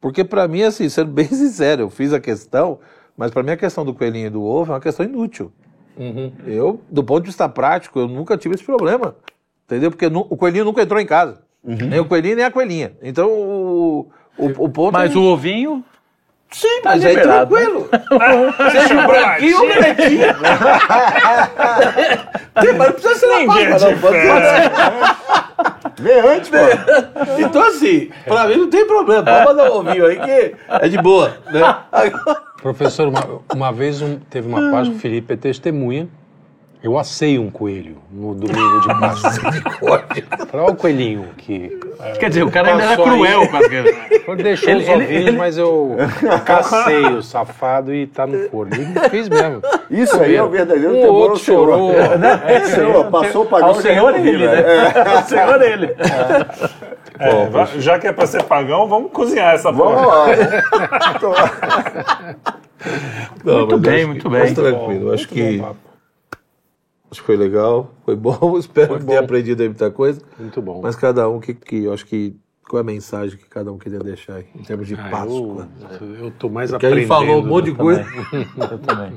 Porque 0.00 0.24
para 0.24 0.48
mim, 0.48 0.62
assim, 0.62 0.88
sendo 0.88 1.12
bem 1.12 1.26
sincero, 1.30 1.82
eu 1.82 1.90
fiz 1.90 2.12
a 2.12 2.20
questão, 2.20 2.78
mas 3.16 3.30
para 3.30 3.42
mim 3.42 3.50
a 3.50 3.56
questão 3.56 3.84
do 3.84 3.94
coelhinho 3.94 4.26
e 4.26 4.30
do 4.30 4.42
ovo 4.42 4.72
é 4.72 4.74
uma 4.74 4.80
questão 4.80 5.04
inútil. 5.04 5.52
Uhum. 5.96 6.32
Eu, 6.46 6.80
do 6.90 7.04
ponto 7.04 7.22
de 7.22 7.28
vista 7.28 7.48
prático, 7.48 7.98
eu 7.98 8.08
nunca 8.08 8.36
tive 8.36 8.54
esse 8.54 8.64
problema. 8.64 9.14
Entendeu? 9.66 9.90
Porque 9.90 10.06
o 10.06 10.36
coelhinho 10.36 10.64
nunca 10.64 10.82
entrou 10.82 11.00
em 11.00 11.06
casa. 11.06 11.42
Uhum. 11.62 11.76
Nem 11.76 12.00
o 12.00 12.04
coelhinho, 12.04 12.36
nem 12.36 12.44
a 12.44 12.50
coelhinha. 12.50 12.92
Então, 13.02 13.30
o, 13.30 14.10
o, 14.36 14.46
o 14.64 14.68
ponto. 14.68 14.92
Mas 14.92 15.14
é... 15.14 15.18
o 15.18 15.22
ovinho. 15.22 15.84
Sim, 16.52 16.82
tá 16.82 16.90
mas 16.90 17.04
é 17.04 17.14
tranquilo. 17.14 17.88
Seja 18.70 19.06
branquinho 19.06 19.60
ou 19.60 19.68
branquinho. 19.68 20.26
Tem, 22.60 22.72
mas 22.74 22.86
não 22.86 22.92
precisa 22.92 23.14
ser 23.14 23.26
na 23.26 23.46
Páscoa, 23.46 23.90
não. 23.90 23.98
Pode 23.98 24.16
ser. 24.18 26.02
Vem 26.02 26.20
antes, 26.20 26.50
pô. 26.50 26.56
Então, 27.38 27.62
assim, 27.62 28.10
pra 28.26 28.46
mim 28.46 28.56
não 28.56 28.70
tem 28.70 28.86
problema. 28.86 29.22
Pode 29.22 29.44
mandar 29.46 29.70
um 29.70 29.76
ovinho 29.76 30.06
aí 30.06 30.18
que 30.18 30.54
é 30.68 30.88
de 30.88 30.98
boa. 30.98 31.36
Né? 31.46 31.60
Professor, 32.60 33.08
uma, 33.08 33.40
uma 33.52 33.72
vez 33.72 34.02
um, 34.02 34.18
teve 34.18 34.46
uma 34.48 34.70
Páscoa, 34.70 34.94
o 34.94 34.98
Felipe 34.98 35.34
é 35.34 35.36
testemunha. 35.36 36.08
Eu 36.82 36.98
assei 36.98 37.38
um 37.38 37.48
coelho 37.48 37.98
no 38.10 38.34
domingo 38.34 38.80
de 38.80 38.88
Páscoa. 38.88 39.50
Olha 40.52 40.64
o 40.64 40.74
coelhinho 40.74 41.28
que. 41.36 41.78
É, 42.00 42.12
Quer 42.12 42.28
dizer, 42.28 42.42
o 42.42 42.50
cara 42.50 42.72
ainda 42.72 42.82
era 42.82 42.96
cruel 42.96 43.48
com 43.48 43.56
as 43.56 43.66
Eu 44.26 44.36
deixei 44.36 44.74
os 44.74 44.88
ovinhos, 44.88 45.10
ele, 45.10 45.30
mas 45.30 45.56
eu 45.56 45.96
cacei 46.44 47.04
o 47.06 47.22
safado 47.22 47.94
e 47.94 48.08
tá 48.08 48.26
no 48.26 48.48
forno. 48.48 48.72
E 48.74 49.10
fiz 49.10 49.28
mesmo. 49.28 49.62
Isso 49.88 50.20
aí 50.20 50.34
é 50.34 50.42
o 50.42 50.48
verdadeiro 50.48 50.96
um 50.96 51.06
outro 51.06 51.38
chorou. 51.38 51.92
É, 51.92 52.18
né? 52.18 52.42
é, 52.46 52.56
é, 52.56 53.04
passou 53.04 53.44
o 53.44 53.46
pagão. 53.46 53.68
Ao 53.68 53.74
senhor 53.76 54.14
ele, 54.16 54.44
né? 54.44 54.60
É. 54.60 55.08
Ao 55.16 55.22
senhor 55.22 55.62
ele. 55.62 55.94
É, 57.20 57.46
Bom, 57.46 57.66
já 57.78 58.00
que 58.00 58.08
é 58.08 58.12
para 58.12 58.26
ser 58.26 58.42
pagão, 58.42 58.88
vamos 58.88 59.12
cozinhar 59.12 59.54
essa 59.54 59.72
porra. 59.72 60.02
Vamos 61.20 61.38
lá. 61.38 62.34
Não, 63.44 63.58
muito 63.58 63.78
bem, 63.78 64.06
muito 64.06 64.28
bem. 64.28 64.40
Mas 64.40 64.52
tranquilo, 64.52 65.06
bom, 65.06 65.14
acho 65.14 65.28
que 65.28 65.62
acho 67.12 67.20
que 67.20 67.26
foi 67.26 67.36
legal, 67.36 67.94
foi 68.04 68.16
bom, 68.16 68.56
espero 68.58 68.98
foi 68.98 69.04
ter 69.04 69.18
aprendido 69.18 69.62
aí 69.62 69.68
muita 69.68 69.90
coisa. 69.90 70.20
Muito 70.38 70.60
bom. 70.60 70.80
Mas 70.82 70.96
cada 70.96 71.28
um 71.28 71.38
que, 71.38 71.54
que 71.54 71.84
eu 71.84 71.92
acho 71.92 72.06
que 72.06 72.34
qual 72.68 72.78
é 72.78 72.80
a 72.80 72.84
mensagem 72.84 73.36
que 73.38 73.44
cada 73.48 73.70
um 73.70 73.78
queria 73.78 73.98
deixar 73.98 74.36
aí, 74.36 74.46
em 74.56 74.62
termos 74.62 74.88
de 74.88 74.94
ah, 74.94 75.08
Páscoa? 75.10 75.68
Eu, 76.00 76.14
eu 76.16 76.30
tô 76.30 76.48
mais 76.48 76.70
Porque 76.70 76.86
aprendendo. 76.86 77.08
Porque 77.08 77.14
a 77.14 77.18
gente 77.20 77.28
falou 77.28 77.42
um 77.42 77.46
monte 77.46 77.66
de 77.66 77.74
coisa. 77.74 78.06
eu 78.72 78.78
também. 78.78 79.12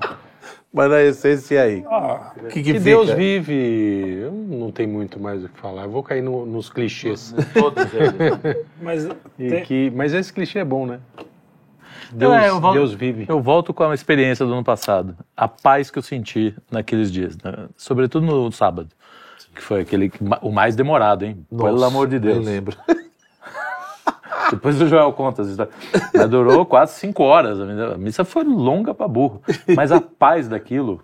Mas 0.74 0.90
na 0.90 1.02
essência 1.04 1.62
aí. 1.62 1.86
Ah, 1.88 2.34
que, 2.50 2.62
que, 2.62 2.74
que 2.74 2.80
Deus 2.80 3.10
vive. 3.12 4.18
Eu 4.20 4.34
não 4.34 4.72
tem 4.72 4.86
muito 4.86 5.18
mais 5.18 5.42
o 5.42 5.48
que 5.48 5.58
falar. 5.58 5.84
Eu 5.84 5.90
vou 5.90 6.04
cair 6.04 6.22
no, 6.22 6.46
nos 6.46 6.70
clichês. 6.70 7.34
Todos 7.54 7.86
eles. 7.94 8.66
mas, 8.82 9.08
tem... 9.38 9.64
que, 9.64 9.90
mas 9.96 10.14
esse 10.14 10.34
clichê 10.34 10.60
é 10.60 10.66
bom, 10.66 10.86
né? 10.86 11.00
Deus, 12.12 12.34
é, 12.34 12.50
volto, 12.50 12.74
Deus 12.74 12.94
vive. 12.94 13.26
Eu 13.28 13.42
volto 13.42 13.74
com 13.74 13.84
a 13.84 13.94
experiência 13.94 14.46
do 14.46 14.54
ano 14.54 14.64
passado. 14.64 15.16
A 15.36 15.48
paz 15.48 15.90
que 15.90 15.98
eu 15.98 16.04
senti 16.04 16.56
naqueles 16.72 17.12
dias. 17.12 17.38
Né? 17.38 17.68
Sobretudo 17.76 18.26
no 18.26 18.52
sábado. 18.52 18.90
Que 19.54 19.62
foi 19.62 19.82
aquele 19.82 20.12
o 20.42 20.52
mais 20.52 20.76
demorado, 20.76 21.24
hein? 21.24 21.46
Nossa, 21.50 21.66
Pelo 21.66 21.84
amor 21.84 22.08
de 22.08 22.20
Deus. 22.20 22.38
Eu 22.38 22.44
lembro. 22.44 22.78
Depois 24.52 24.80
o 24.82 24.88
Joel 24.88 25.12
conta 25.14 25.42
as 25.42 25.48
histórias. 25.48 25.76
Mas 26.14 26.30
durou 26.30 26.66
quase 26.66 27.00
cinco 27.00 27.24
horas. 27.24 27.58
A 27.60 27.98
missa 27.98 28.24
foi 28.24 28.44
longa 28.44 28.94
para 28.94 29.08
burro. 29.08 29.42
Mas 29.76 29.92
a 29.92 30.02
paz 30.02 30.48
daquilo, 30.48 31.02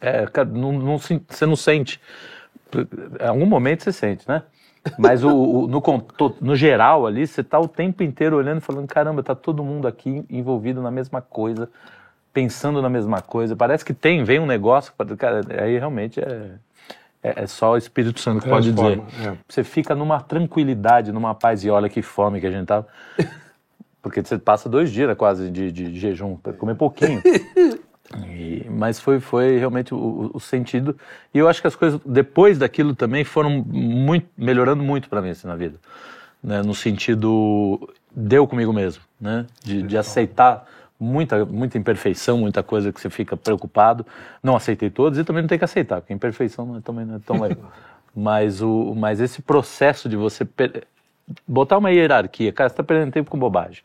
é, 0.00 0.26
cara, 0.26 0.48
não, 0.48 0.72
não, 0.72 0.98
você 0.98 1.46
não 1.46 1.56
sente. 1.56 2.00
Em 3.20 3.26
algum 3.26 3.46
momento 3.46 3.82
você 3.82 3.92
sente, 3.92 4.26
né? 4.28 4.42
Mas 4.98 5.24
o, 5.24 5.30
o 5.30 5.66
no, 5.66 5.82
no, 6.40 6.56
geral 6.56 7.06
ali, 7.06 7.26
você 7.26 7.40
está 7.40 7.58
o 7.58 7.66
tempo 7.66 8.02
inteiro 8.02 8.36
olhando 8.36 8.58
e 8.58 8.60
falando: 8.60 8.86
caramba, 8.86 9.22
tá 9.22 9.34
todo 9.34 9.64
mundo 9.64 9.88
aqui 9.88 10.24
envolvido 10.28 10.82
na 10.82 10.90
mesma 10.90 11.22
coisa, 11.22 11.70
pensando 12.32 12.82
na 12.82 12.88
mesma 12.88 13.20
coisa. 13.20 13.56
Parece 13.56 13.84
que 13.84 13.94
tem, 13.94 14.24
vem 14.24 14.40
um 14.40 14.46
negócio, 14.46 14.92
cara, 15.16 15.40
aí 15.62 15.78
realmente 15.78 16.20
é 16.20 16.52
é, 17.24 17.44
é 17.44 17.46
só 17.46 17.72
o 17.72 17.76
Espírito 17.78 18.20
Santo 18.20 18.42
que 18.42 18.48
pode 18.50 18.70
dizer. 18.70 19.00
É. 19.26 19.36
Você 19.48 19.64
fica 19.64 19.94
numa 19.94 20.20
tranquilidade, 20.20 21.10
numa 21.10 21.34
paz, 21.34 21.64
e 21.64 21.70
olha 21.70 21.88
que 21.88 22.02
fome 22.02 22.38
que 22.38 22.46
a 22.46 22.50
gente 22.50 22.66
tava. 22.66 22.86
Porque 24.02 24.22
você 24.22 24.36
passa 24.36 24.68
dois 24.68 24.92
dias 24.92 25.16
quase 25.16 25.50
de, 25.50 25.72
de 25.72 25.98
jejum, 25.98 26.36
para 26.36 26.52
comer 26.52 26.74
pouquinho. 26.74 27.22
E, 28.28 28.66
mas 28.68 29.00
foi, 29.00 29.18
foi 29.18 29.58
realmente 29.58 29.94
o, 29.94 30.30
o, 30.34 30.40
sentido. 30.40 30.96
E 31.32 31.38
eu 31.38 31.48
acho 31.48 31.60
que 31.60 31.66
as 31.66 31.74
coisas, 31.74 32.00
depois 32.04 32.58
daquilo 32.58 32.94
também, 32.94 33.24
foram 33.24 33.50
muito, 33.50 34.28
melhorando 34.36 34.82
muito 34.82 35.08
para 35.08 35.22
mim 35.22 35.30
assim, 35.30 35.46
na 35.46 35.56
vida. 35.56 35.78
Né? 36.42 36.62
No 36.62 36.74
sentido, 36.74 37.88
deu 38.14 38.46
comigo 38.46 38.72
mesmo, 38.72 39.02
né? 39.20 39.46
de, 39.62 39.82
de 39.82 39.96
aceitar 39.96 40.66
muita, 41.00 41.44
muita 41.44 41.78
imperfeição, 41.78 42.38
muita 42.38 42.62
coisa 42.62 42.92
que 42.92 43.00
você 43.00 43.08
fica 43.08 43.36
preocupado. 43.36 44.06
Não 44.42 44.54
aceitei 44.54 44.90
todos 44.90 45.18
e 45.18 45.24
também 45.24 45.42
não 45.42 45.48
tem 45.48 45.58
que 45.58 45.64
aceitar, 45.64 46.00
porque 46.00 46.12
imperfeição 46.12 46.66
não 46.66 46.76
é, 46.76 46.80
também 46.80 47.06
não 47.06 47.16
é 47.16 47.20
tão 47.20 47.40
legal. 47.40 47.72
mas, 48.14 48.60
o, 48.60 48.94
mas 48.94 49.20
esse 49.20 49.40
processo 49.40 50.08
de 50.08 50.16
você 50.16 50.46
botar 51.48 51.78
uma 51.78 51.90
hierarquia, 51.90 52.52
cara, 52.52 52.68
você 52.68 52.74
está 52.74 52.82
perdendo 52.82 53.12
tempo 53.12 53.30
com 53.30 53.38
bobagem. 53.38 53.82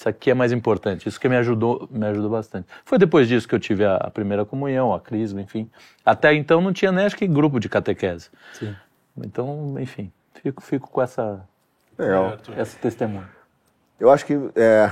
Isso 0.00 0.08
aqui 0.08 0.30
é 0.30 0.34
mais 0.34 0.50
importante. 0.50 1.06
Isso 1.06 1.20
que 1.20 1.28
me 1.28 1.36
ajudou, 1.36 1.86
me 1.90 2.06
ajudou 2.06 2.30
bastante. 2.30 2.66
Foi 2.86 2.96
depois 2.96 3.28
disso 3.28 3.46
que 3.46 3.54
eu 3.54 3.60
tive 3.60 3.84
a, 3.84 3.96
a 3.96 4.10
primeira 4.10 4.46
comunhão, 4.46 4.94
a 4.94 4.98
crisma, 4.98 5.42
enfim. 5.42 5.70
Até 6.02 6.32
então 6.32 6.58
não 6.62 6.72
tinha 6.72 6.90
nem 6.90 7.04
acho 7.04 7.14
que 7.14 7.26
grupo 7.26 7.60
de 7.60 7.68
catequese. 7.68 8.30
Sim. 8.54 8.74
Então, 9.18 9.76
enfim, 9.78 10.10
fico, 10.42 10.62
fico 10.62 10.88
com 10.88 11.02
essa, 11.02 11.46
Legal. 11.98 12.38
essa 12.56 12.78
testemunha. 12.78 13.28
Eu 14.00 14.10
acho 14.10 14.24
que 14.24 14.32
é, 14.56 14.90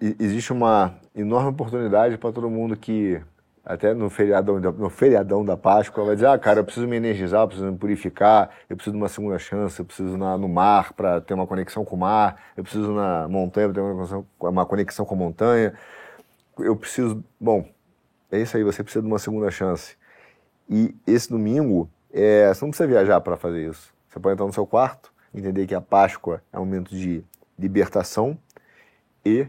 existe 0.00 0.52
uma 0.52 0.96
enorme 1.14 1.50
oportunidade 1.50 2.18
para 2.18 2.32
todo 2.32 2.50
mundo 2.50 2.76
que, 2.76 3.22
até 3.64 3.94
no 3.94 4.10
feriadão, 4.10 4.60
no 4.60 4.90
feriadão 4.90 5.44
da 5.44 5.56
Páscoa, 5.56 6.04
vai 6.04 6.14
dizer: 6.14 6.26
ah, 6.26 6.38
cara, 6.38 6.60
eu 6.60 6.64
preciso 6.64 6.86
me 6.86 6.96
energizar, 6.96 7.42
eu 7.42 7.48
preciso 7.48 7.72
me 7.72 7.78
purificar, 7.78 8.50
eu 8.68 8.76
preciso 8.76 8.94
de 8.94 9.02
uma 9.02 9.08
segunda 9.08 9.38
chance, 9.38 9.78
eu 9.78 9.84
preciso 9.84 10.14
ir 10.14 10.18
no 10.18 10.48
mar 10.48 10.92
para 10.92 11.20
ter 11.20 11.32
uma 11.32 11.46
conexão 11.46 11.84
com 11.84 11.96
o 11.96 11.98
mar, 11.98 12.40
eu 12.56 12.62
preciso 12.62 12.92
na 12.92 13.26
montanha 13.26 13.68
para 13.68 13.74
ter 13.74 13.80
uma 13.80 13.94
conexão, 13.94 14.26
uma 14.40 14.66
conexão 14.66 15.06
com 15.06 15.14
a 15.14 15.18
montanha, 15.18 15.74
eu 16.58 16.76
preciso. 16.76 17.24
Bom, 17.40 17.66
é 18.30 18.40
isso 18.40 18.56
aí, 18.56 18.62
você 18.62 18.82
precisa 18.82 19.02
de 19.02 19.08
uma 19.08 19.18
segunda 19.18 19.50
chance. 19.50 19.96
E 20.68 20.94
esse 21.06 21.30
domingo, 21.30 21.88
é, 22.12 22.52
você 22.52 22.64
não 22.64 22.70
precisa 22.70 22.86
viajar 22.86 23.20
para 23.20 23.36
fazer 23.36 23.68
isso. 23.68 23.94
Você 24.08 24.20
pode 24.20 24.34
entrar 24.34 24.46
no 24.46 24.52
seu 24.52 24.66
quarto, 24.66 25.12
entender 25.34 25.66
que 25.66 25.74
a 25.74 25.80
Páscoa 25.80 26.42
é 26.52 26.58
um 26.58 26.64
momento 26.64 26.94
de 26.94 27.24
libertação 27.58 28.38
e 29.24 29.46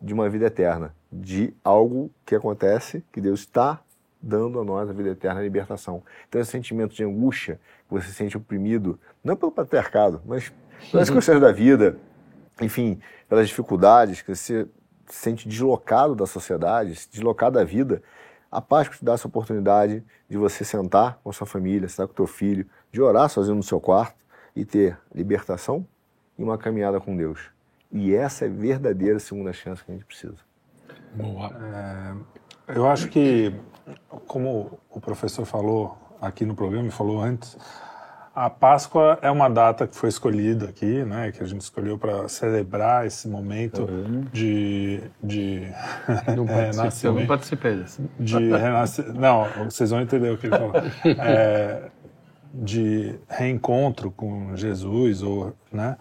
de 0.00 0.14
uma 0.14 0.28
vida 0.28 0.46
eterna, 0.46 0.94
de 1.14 1.54
algo 1.62 2.10
que 2.26 2.34
acontece, 2.34 3.04
que 3.12 3.20
Deus 3.20 3.40
está 3.40 3.80
dando 4.20 4.58
a 4.58 4.64
nós 4.64 4.88
a 4.88 4.92
vida 4.92 5.10
eterna, 5.10 5.40
a 5.40 5.42
libertação. 5.42 6.02
Então, 6.28 6.40
esse 6.40 6.50
sentimento 6.50 6.94
de 6.94 7.04
angústia, 7.04 7.60
que 7.86 7.94
você 7.94 8.08
se 8.08 8.14
sente 8.14 8.36
oprimido, 8.36 8.98
não 9.22 9.36
pelo 9.36 9.52
patriarcado, 9.52 10.20
mas 10.26 10.52
pelas 10.90 11.08
uhum. 11.08 11.14
questões 11.14 11.40
da 11.40 11.52
vida, 11.52 11.96
enfim, 12.60 12.98
pelas 13.28 13.48
dificuldades, 13.48 14.22
que 14.22 14.34
você 14.34 14.66
se 15.06 15.18
sente 15.20 15.48
deslocado 15.48 16.14
da 16.14 16.26
sociedade, 16.26 17.08
deslocado 17.12 17.58
da 17.58 17.64
vida, 17.64 18.02
a 18.50 18.60
Páscoa 18.60 18.96
te 18.96 19.04
dá 19.04 19.12
essa 19.12 19.28
oportunidade 19.28 20.02
de 20.28 20.36
você 20.36 20.64
sentar 20.64 21.20
com 21.22 21.30
a 21.30 21.32
sua 21.32 21.46
família, 21.46 21.88
sentar 21.88 22.06
com 22.06 22.12
o 22.12 22.16
teu 22.16 22.26
filho, 22.26 22.66
de 22.90 23.00
orar 23.02 23.28
sozinho 23.28 23.56
no 23.56 23.62
seu 23.62 23.80
quarto 23.80 24.24
e 24.56 24.64
ter 24.64 24.98
libertação 25.14 25.86
e 26.38 26.42
uma 26.42 26.56
caminhada 26.56 27.00
com 27.00 27.16
Deus. 27.16 27.50
E 27.92 28.14
essa 28.14 28.44
é 28.44 28.48
a 28.48 28.50
verdadeira 28.50 29.18
segunda 29.18 29.52
chance 29.52 29.84
que 29.84 29.90
a 29.90 29.94
gente 29.94 30.04
precisa. 30.04 30.38
Boa. 31.14 31.50
É, 32.68 32.76
eu 32.76 32.88
acho 32.88 33.08
que, 33.08 33.54
como 34.26 34.78
o 34.90 35.00
professor 35.00 35.44
falou 35.44 35.96
aqui 36.20 36.44
no 36.44 36.54
programa, 36.54 36.90
falou 36.90 37.20
antes, 37.20 37.56
a 38.34 38.50
Páscoa 38.50 39.16
é 39.22 39.30
uma 39.30 39.48
data 39.48 39.86
que 39.86 39.94
foi 39.94 40.08
escolhida 40.08 40.68
aqui, 40.68 41.04
né, 41.04 41.30
que 41.30 41.40
a 41.40 41.46
gente 41.46 41.60
escolheu 41.60 41.96
para 41.96 42.28
celebrar 42.28 43.06
esse 43.06 43.28
momento 43.28 43.82
uhum. 43.82 44.24
de, 44.32 45.02
de 45.22 45.68
não 46.34 46.44
é, 46.50 46.72
nascimento. 46.74 47.04
Eu 47.04 47.20
não 47.20 47.26
participei 47.28 47.76
desse. 47.76 48.02
De 48.18 48.50
renascer, 48.50 49.14
não, 49.14 49.46
vocês 49.70 49.90
vão 49.90 50.00
entender 50.00 50.30
o 50.30 50.38
que 50.38 50.46
ele 50.46 50.56
falou. 50.56 50.72
É, 51.04 51.90
de 52.56 53.18
reencontro 53.28 54.12
com 54.12 54.54
Jesus, 54.54 55.22
ou, 55.22 55.52
né, 55.72 55.96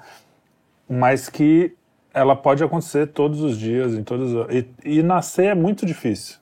mas 0.87 1.29
que 1.29 1.75
ela 2.13 2.35
pode 2.35 2.63
acontecer 2.63 3.07
todos 3.07 3.41
os 3.41 3.57
dias, 3.57 3.93
em 3.93 4.03
todos 4.03 4.31
e, 4.51 4.67
e 4.85 5.03
nascer 5.03 5.47
é 5.47 5.55
muito 5.55 5.85
difícil. 5.85 6.37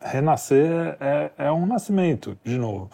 Renascer 0.00 0.96
é, 1.00 1.30
é, 1.36 1.52
um 1.52 1.66
nascimento, 1.66 2.38
de 2.44 2.56
novo. 2.56 2.88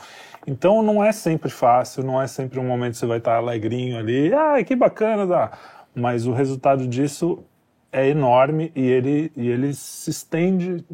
Então 0.46 0.82
não 0.82 1.04
é 1.04 1.12
sempre 1.12 1.50
fácil, 1.50 2.02
não 2.02 2.20
é 2.20 2.26
sempre 2.26 2.58
um 2.58 2.66
momento 2.66 2.92
que 2.92 2.98
você 2.98 3.06
vai 3.06 3.18
estar 3.18 3.36
alegrinho 3.36 3.98
ali, 3.98 4.32
ai, 4.32 4.64
que 4.64 4.74
bacana, 4.74 5.26
dá. 5.26 5.52
mas 5.94 6.26
o 6.26 6.32
resultado 6.32 6.88
disso 6.88 7.44
é 7.92 8.08
enorme 8.08 8.72
e 8.74 8.80
ele, 8.86 9.30
e 9.36 9.48
ele 9.48 9.74
se 9.74 10.10
estende 10.10 10.84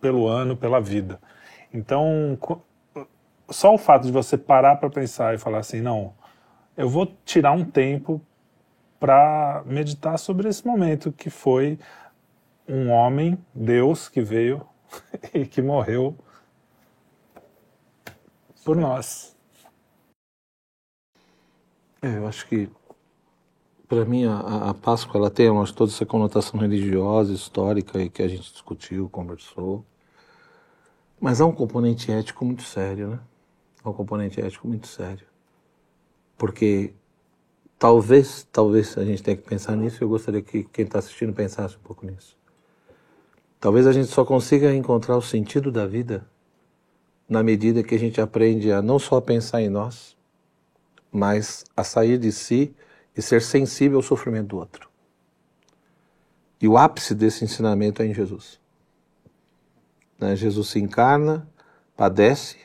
pelo 0.00 0.28
ano, 0.28 0.56
pela 0.56 0.80
vida. 0.80 1.20
Então, 1.74 2.38
só 3.50 3.74
o 3.74 3.78
fato 3.78 4.04
de 4.04 4.12
você 4.12 4.38
parar 4.38 4.76
para 4.76 4.88
pensar 4.88 5.34
e 5.34 5.38
falar 5.38 5.58
assim, 5.58 5.80
não, 5.80 6.14
eu 6.76 6.88
vou 6.88 7.12
tirar 7.24 7.52
um 7.52 7.64
tempo 7.64 8.20
para 8.98 9.62
meditar 9.66 10.18
sobre 10.18 10.48
esse 10.48 10.66
momento 10.66 11.12
que 11.12 11.30
foi 11.30 11.78
um 12.68 12.90
homem, 12.90 13.38
Deus, 13.54 14.08
que 14.08 14.20
veio 14.20 14.66
e 15.32 15.46
que 15.46 15.62
morreu 15.62 16.16
por 18.64 18.76
nós. 18.76 19.36
É, 22.02 22.18
eu 22.18 22.26
acho 22.26 22.46
que 22.48 22.68
para 23.88 24.04
mim 24.04 24.24
a, 24.26 24.70
a, 24.70 24.74
Páscoa 24.74 25.18
ela 25.18 25.30
tem 25.30 25.48
acho, 25.48 25.74
toda 25.74 25.92
essa 25.92 26.04
conotação 26.04 26.58
religiosa, 26.58 27.32
histórica 27.32 28.02
e 28.02 28.10
que 28.10 28.22
a 28.22 28.28
gente 28.28 28.52
discutiu, 28.52 29.08
conversou, 29.08 29.84
mas 31.20 31.40
há 31.40 31.46
um 31.46 31.52
componente 31.52 32.10
ético 32.10 32.44
muito 32.44 32.62
sério, 32.62 33.08
né? 33.08 33.20
Há 33.82 33.90
um 33.90 33.92
componente 33.92 34.40
ético 34.40 34.66
muito 34.66 34.88
sério, 34.88 35.26
porque 36.36 36.92
Talvez, 37.78 38.46
talvez 38.50 38.96
a 38.96 39.04
gente 39.04 39.22
tenha 39.22 39.36
que 39.36 39.42
pensar 39.42 39.76
nisso. 39.76 40.02
Eu 40.02 40.08
gostaria 40.08 40.40
que 40.40 40.64
quem 40.64 40.84
está 40.84 40.98
assistindo 40.98 41.32
pensasse 41.32 41.76
um 41.76 41.80
pouco 41.80 42.06
nisso. 42.06 42.36
Talvez 43.60 43.86
a 43.86 43.92
gente 43.92 44.08
só 44.08 44.24
consiga 44.24 44.74
encontrar 44.74 45.16
o 45.16 45.22
sentido 45.22 45.70
da 45.70 45.86
vida 45.86 46.26
na 47.28 47.42
medida 47.42 47.82
que 47.82 47.94
a 47.94 47.98
gente 47.98 48.20
aprende 48.20 48.72
a 48.72 48.80
não 48.80 48.98
só 48.98 49.20
pensar 49.20 49.60
em 49.60 49.68
nós, 49.68 50.16
mas 51.10 51.64
a 51.76 51.82
sair 51.82 52.18
de 52.18 52.32
si 52.32 52.74
e 53.16 53.20
ser 53.20 53.42
sensível 53.42 53.98
ao 53.98 54.02
sofrimento 54.02 54.48
do 54.48 54.58
outro. 54.58 54.88
E 56.60 56.68
o 56.68 56.78
ápice 56.78 57.14
desse 57.14 57.44
ensinamento 57.44 58.00
é 58.00 58.06
em 58.06 58.14
Jesus. 58.14 58.58
Né? 60.18 60.34
Jesus 60.34 60.68
se 60.68 60.78
encarna, 60.78 61.46
padece, 61.96 62.56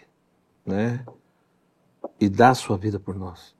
né? 0.65 1.05
e 2.19 2.29
dá 2.29 2.51
a 2.51 2.55
sua 2.55 2.77
vida 2.77 2.99
por 2.99 3.15
nós 3.15 3.55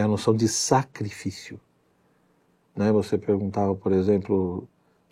é 0.00 0.04
a 0.04 0.08
noção 0.08 0.34
de 0.34 0.48
sacrifício. 0.48 1.60
Né? 2.74 2.90
Você 2.92 3.18
perguntava, 3.18 3.74
por 3.74 3.92
exemplo, 3.92 4.68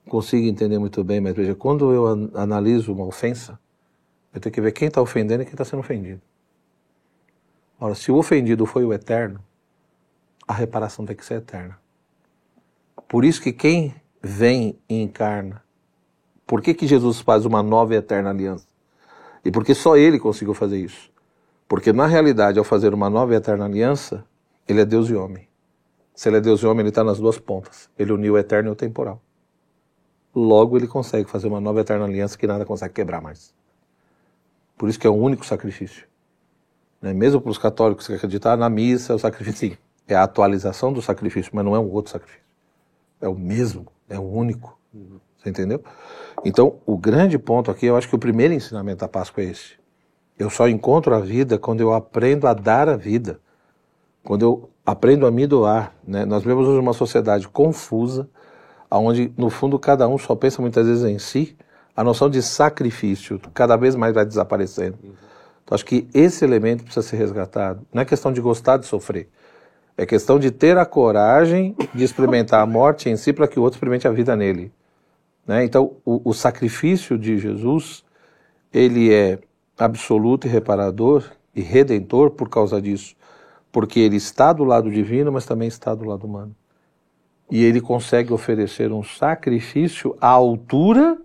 consiga 0.09 0.49
entender 0.49 0.79
muito 0.79 1.05
bem, 1.05 1.21
mas 1.21 1.35
veja, 1.35 1.55
quando 1.55 1.93
eu 1.93 2.07
analiso 2.35 2.93
uma 2.93 3.05
ofensa, 3.05 3.59
eu 4.35 4.41
tenho 4.41 4.53
que 4.53 4.61
ver 4.61 4.73
quem 4.73 4.89
está 4.89 5.01
ofendendo 5.01 5.43
e 5.43 5.47
quem 5.47 5.55
está 5.55 5.65
sendo 5.65 5.81
ofendido. 5.81 6.21
Ora, 7.81 7.95
se 7.95 8.11
o 8.11 8.17
ofendido 8.17 8.67
foi 8.67 8.85
o 8.85 8.93
eterno, 8.93 9.41
a 10.47 10.53
reparação 10.53 11.05
tem 11.07 11.15
que 11.15 11.25
ser 11.25 11.35
eterna. 11.35 11.79
Por 13.07 13.25
isso 13.25 13.41
que 13.41 13.53
quem 13.53 13.95
vem 14.21 14.79
e 14.89 15.01
encarna, 15.01 15.63
por 16.47 16.63
que, 16.63 16.75
que 16.75 16.87
Jesus 16.87 17.21
faz 17.21 17.45
uma 17.45 17.63
nova 17.63 17.95
e 17.95 17.99
eterna 17.99 18.31
aliança? 18.31 18.67
E 19.45 19.51
porque 19.51 19.75
só 19.75 19.97
ele 19.97 20.19
conseguiu 20.19 20.55
fazer 20.55 20.79
isso. 20.79 21.11
Porque 21.69 21.93
na 21.93 22.07
realidade, 22.07 22.59
ao 22.59 22.65
fazer 22.65 22.95
uma 22.95 23.11
nova 23.11 23.35
e 23.35 23.37
eterna 23.37 23.67
aliança, 23.67 24.25
ele 24.69 24.83
é 24.83 24.85
Deus 24.85 25.09
e 25.09 25.15
homem. 25.15 25.49
Se 26.15 26.29
ele 26.29 26.37
é 26.37 26.41
Deus 26.41 26.61
e 26.61 26.67
homem, 26.67 26.81
ele 26.81 26.91
está 26.91 27.03
nas 27.03 27.19
duas 27.19 27.39
pontas. 27.39 27.89
Ele 27.99 28.13
uniu 28.13 28.35
o 28.35 28.39
eterno 28.39 28.69
e 28.69 28.73
o 28.73 28.77
temporal. 28.77 29.23
Logo, 30.35 30.77
ele 30.77 30.87
consegue 30.87 31.29
fazer 31.29 31.49
uma 31.49 31.61
nova 31.61 31.81
eterna 31.81 32.05
aliança 32.05 32.37
que 32.37 32.47
nada 32.47 32.65
consegue 32.65 32.93
quebrar 32.95 33.23
mais. 33.23 33.55
Por 34.77 34.89
isso 34.89 34.99
que 34.99 35.07
é 35.07 35.11
o 35.11 35.15
único 35.15 35.47
sacrifício. 35.47 36.07
Né? 37.01 37.13
Mesmo 37.13 37.41
para 37.41 37.51
os 37.51 37.59
católicos 37.59 38.07
que 38.07 38.13
acreditam 38.13 38.57
na 38.57 38.69
missa, 38.69 39.13
é 39.13 39.17
o 39.17 39.19
sacrifício, 39.19 39.71
sim, 39.71 39.79
é 40.07 40.15
a 40.15 40.23
atualização 40.23 40.93
do 40.93 41.01
sacrifício, 41.01 41.51
mas 41.55 41.65
não 41.65 41.75
é 41.75 41.79
um 41.79 41.91
outro 41.91 42.13
sacrifício. 42.13 42.45
É 43.21 43.29
o 43.29 43.35
mesmo, 43.35 43.87
é 44.09 44.19
o 44.19 44.23
único. 44.23 44.79
Você 45.39 45.51
entendeu? 45.51 45.83
Então, 46.45 46.79
o 46.87 46.97
grande 46.97 47.39
ponto 47.39 47.71
aqui, 47.71 47.87
eu 47.87 47.97
acho 47.97 48.09
que 48.09 48.15
o 48.15 48.19
primeiro 48.19 48.55
ensinamento 48.55 49.01
da 49.01 49.09
Páscoa 49.09 49.43
é 49.43 49.47
esse. 49.47 49.79
Eu 50.39 50.51
só 50.51 50.69
encontro 50.69 51.15
a 51.15 51.21
vida 51.21 51.59
quando 51.59 51.81
eu 51.81 51.93
aprendo 51.93 52.47
a 52.47 52.55
dar 52.55 52.89
a 52.89 52.97
vida. 52.97 53.41
Quando 54.29 54.43
eu 54.43 54.71
aprendo 54.85 55.27
a 55.27 55.31
me 55.31 55.47
doar. 55.47 55.95
Né? 56.07 56.27
Nós 56.27 56.43
vivemos 56.43 56.69
hoje 56.69 56.79
uma 56.79 56.93
sociedade 56.93 57.49
confusa, 57.49 58.29
onde, 58.91 59.33
no 59.39 59.49
fundo, 59.49 59.79
cada 59.79 60.07
um 60.07 60.19
só 60.19 60.35
pensa 60.35 60.61
muitas 60.61 60.87
vezes 60.87 61.03
em 61.03 61.19
si. 61.19 61.57
A 61.97 62.05
noção 62.05 62.29
de 62.29 62.43
sacrifício 62.43 63.41
cada 63.55 63.75
vez 63.75 63.97
mais 63.97 64.13
vai 64.13 64.27
desaparecendo. 64.27 64.99
Então, 65.65 65.75
acho 65.75 65.87
que 65.87 66.07
esse 66.13 66.45
elemento 66.45 66.85
precisa 66.85 67.07
ser 67.07 67.17
resgatado. 67.17 67.87
Não 67.91 68.03
é 68.03 68.05
questão 68.05 68.31
de 68.31 68.39
gostar 68.39 68.77
de 68.77 68.85
sofrer. 68.85 69.31
É 69.97 70.05
questão 70.05 70.39
de 70.39 70.51
ter 70.51 70.77
a 70.77 70.85
coragem 70.85 71.75
de 71.95 72.05
experimentar 72.05 72.61
a 72.61 72.67
morte 72.67 73.09
em 73.09 73.17
si 73.17 73.33
para 73.33 73.49
que 73.49 73.59
o 73.59 73.63
outro 73.63 73.79
experimente 73.79 74.07
a 74.07 74.11
vida 74.11 74.37
nele. 74.37 74.71
Né? 75.47 75.65
Então, 75.65 75.97
o, 76.05 76.21
o 76.23 76.35
sacrifício 76.35 77.17
de 77.17 77.39
Jesus, 77.39 78.05
ele 78.75 79.11
é 79.11 79.39
absoluto 79.79 80.47
e 80.47 80.51
reparador 80.51 81.25
e 81.57 81.63
redentor 81.63 82.33
por 82.33 82.51
causa 82.51 82.79
disso. 82.79 83.17
Porque 83.79 84.01
ele 84.01 84.17
está 84.17 84.53
do 84.53 84.65
lado 84.65 84.91
divino, 84.91 85.31
mas 85.31 85.47
também 85.47 85.69
está 85.69 85.95
do 85.95 86.05
lado 86.05 86.27
humano. 86.27 86.53
E 87.49 87.63
ele 87.63 87.81
consegue 87.81 88.33
oferecer 88.33 88.91
um 88.91 89.05
sacrifício 89.05 90.19
à 90.21 90.27
altura 90.27 91.17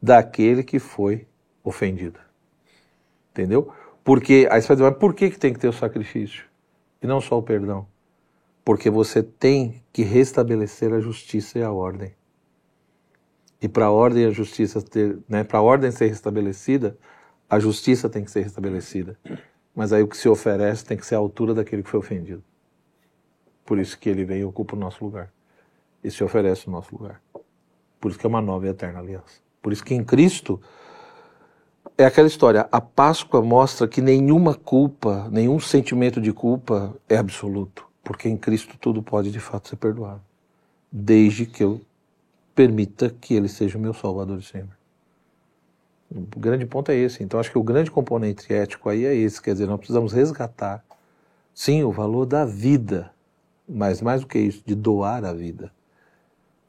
daquele 0.00 0.62
que 0.62 0.78
foi 0.78 1.26
ofendido. 1.64 2.20
Entendeu? 3.30 3.72
Porque, 4.04 4.46
aí 4.50 4.60
você 4.60 4.68
vai 4.68 4.76
dizer, 4.76 4.90
mas 4.90 4.98
por 4.98 5.14
que, 5.14 5.30
que 5.30 5.38
tem 5.38 5.54
que 5.54 5.58
ter 5.58 5.68
o 5.68 5.72
sacrifício? 5.72 6.44
E 7.00 7.06
não 7.06 7.18
só 7.18 7.38
o 7.38 7.42
perdão? 7.42 7.86
Porque 8.62 8.90
você 8.90 9.22
tem 9.22 9.82
que 9.90 10.02
restabelecer 10.02 10.92
a 10.92 11.00
justiça 11.00 11.60
e 11.60 11.62
a 11.62 11.72
ordem. 11.72 12.14
E 13.58 13.70
para 13.70 13.86
a 13.86 13.90
ordem 13.90 14.24
e 14.24 14.26
a 14.26 14.30
justiça 14.30 14.82
ter, 14.82 15.16
né, 15.26 15.44
para 15.44 15.60
a 15.60 15.62
ordem 15.62 15.90
ser 15.90 16.08
restabelecida, 16.08 16.98
a 17.48 17.58
justiça 17.58 18.06
tem 18.06 18.22
que 18.22 18.30
ser 18.30 18.42
restabelecida. 18.42 19.18
Mas 19.76 19.92
aí 19.92 20.02
o 20.02 20.08
que 20.08 20.16
se 20.16 20.28
oferece 20.28 20.84
tem 20.84 20.96
que 20.96 21.06
ser 21.06 21.14
a 21.14 21.18
altura 21.18 21.54
daquele 21.54 21.82
que 21.82 21.90
foi 21.90 22.00
ofendido. 22.00 22.42
Por 23.64 23.78
isso 23.78 23.98
que 23.98 24.08
ele 24.08 24.24
vem 24.24 24.40
e 24.40 24.44
ocupa 24.44 24.74
o 24.74 24.78
nosso 24.78 25.04
lugar. 25.04 25.30
E 26.02 26.10
se 26.10 26.24
oferece 26.24 26.66
o 26.66 26.70
nosso 26.70 26.96
lugar. 26.96 27.20
Por 28.00 28.10
isso 28.10 28.18
que 28.18 28.26
é 28.26 28.28
uma 28.28 28.40
nova 28.40 28.66
e 28.66 28.70
eterna 28.70 28.98
aliança. 28.98 29.40
Por 29.60 29.72
isso 29.72 29.84
que 29.84 29.94
em 29.94 30.02
Cristo 30.02 30.60
é 31.98 32.06
aquela 32.06 32.26
história. 32.26 32.66
A 32.72 32.80
Páscoa 32.80 33.42
mostra 33.42 33.86
que 33.86 34.00
nenhuma 34.00 34.54
culpa, 34.54 35.28
nenhum 35.30 35.60
sentimento 35.60 36.20
de 36.20 36.32
culpa 36.32 36.96
é 37.08 37.16
absoluto 37.16 37.86
porque 38.06 38.28
em 38.28 38.36
Cristo 38.36 38.78
tudo 38.78 39.02
pode 39.02 39.32
de 39.32 39.40
fato 39.40 39.68
ser 39.68 39.74
perdoado, 39.74 40.22
desde 40.92 41.44
que 41.44 41.64
eu 41.64 41.80
permita 42.54 43.10
que 43.10 43.34
Ele 43.34 43.48
seja 43.48 43.76
o 43.76 43.80
meu 43.80 43.92
Salvador 43.92 44.38
e 44.38 44.44
Senhor. 44.44 44.75
O 46.14 46.38
grande 46.38 46.64
ponto 46.64 46.90
é 46.90 46.94
esse. 46.94 47.22
Então, 47.22 47.40
acho 47.40 47.50
que 47.50 47.58
o 47.58 47.62
grande 47.62 47.90
componente 47.90 48.52
ético 48.52 48.88
aí 48.88 49.04
é 49.04 49.14
esse. 49.14 49.42
Quer 49.42 49.52
dizer, 49.52 49.66
nós 49.66 49.78
precisamos 49.78 50.12
resgatar, 50.12 50.84
sim, 51.52 51.82
o 51.82 51.90
valor 51.90 52.26
da 52.26 52.44
vida, 52.44 53.10
mas 53.68 54.00
mais 54.00 54.20
do 54.20 54.26
que 54.26 54.38
isso, 54.38 54.62
de 54.64 54.74
doar 54.74 55.24
a 55.24 55.32
vida. 55.32 55.72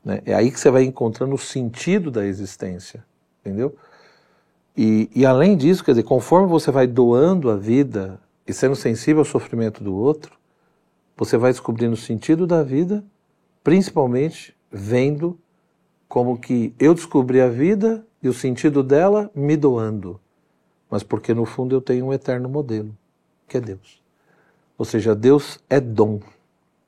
Né? 0.03 0.22
É 0.26 0.34
aí 0.34 0.49
que 0.49 0.59
você 0.59 0.72
vai 0.72 0.84
encontrando 0.84 1.35
o 1.35 1.38
sentido 1.38 2.09
da 2.09 2.26
existência, 2.26 3.03
entendeu? 3.41 3.76
E, 4.76 5.09
e 5.14 5.26
além 5.26 5.57
disso, 5.57 5.84
quer 5.84 5.91
dizer, 5.91 6.03
conforme 6.03 6.47
você 6.47 6.72
vai 6.72 6.88
doando 6.88 7.49
a 7.49 7.57
vida 7.57 8.19
e 8.47 8.53
sendo 8.53 8.76
sensível 8.76 9.19
ao 9.19 9.26
sofrimento 9.26 9.84
do 9.84 9.93
outro, 9.95 10.38
você 11.18 11.35
vai 11.35 11.51
descobrindo 11.51 11.93
o 11.93 11.97
sentido 11.97 12.47
da 12.47 12.64
vida, 12.64 13.03
principalmente 13.64 14.55
vendo 14.72 15.38
como 16.07 16.38
que 16.38 16.73
eu 16.80 16.93
descobri 16.93 17.41
a 17.41 17.49
vida 17.49 18.06
e 18.22 18.27
o 18.27 18.34
sentido 18.34 18.84
dela 18.84 19.30
me 19.34 19.56
doando, 19.56 20.19
mas 20.89 21.03
porque 21.03 21.34
no 21.34 21.45
fundo 21.45 21.76
eu 21.76 21.81
tenho 21.81 22.06
um 22.06 22.14
eterno 22.14 22.49
modelo, 22.49 22.95
que 23.48 23.57
é 23.57 23.61
Deus. 23.61 24.02
Ou 24.77 24.85
seja, 24.85 25.15
Deus 25.15 25.60
é 25.69 25.80
dom, 25.80 26.19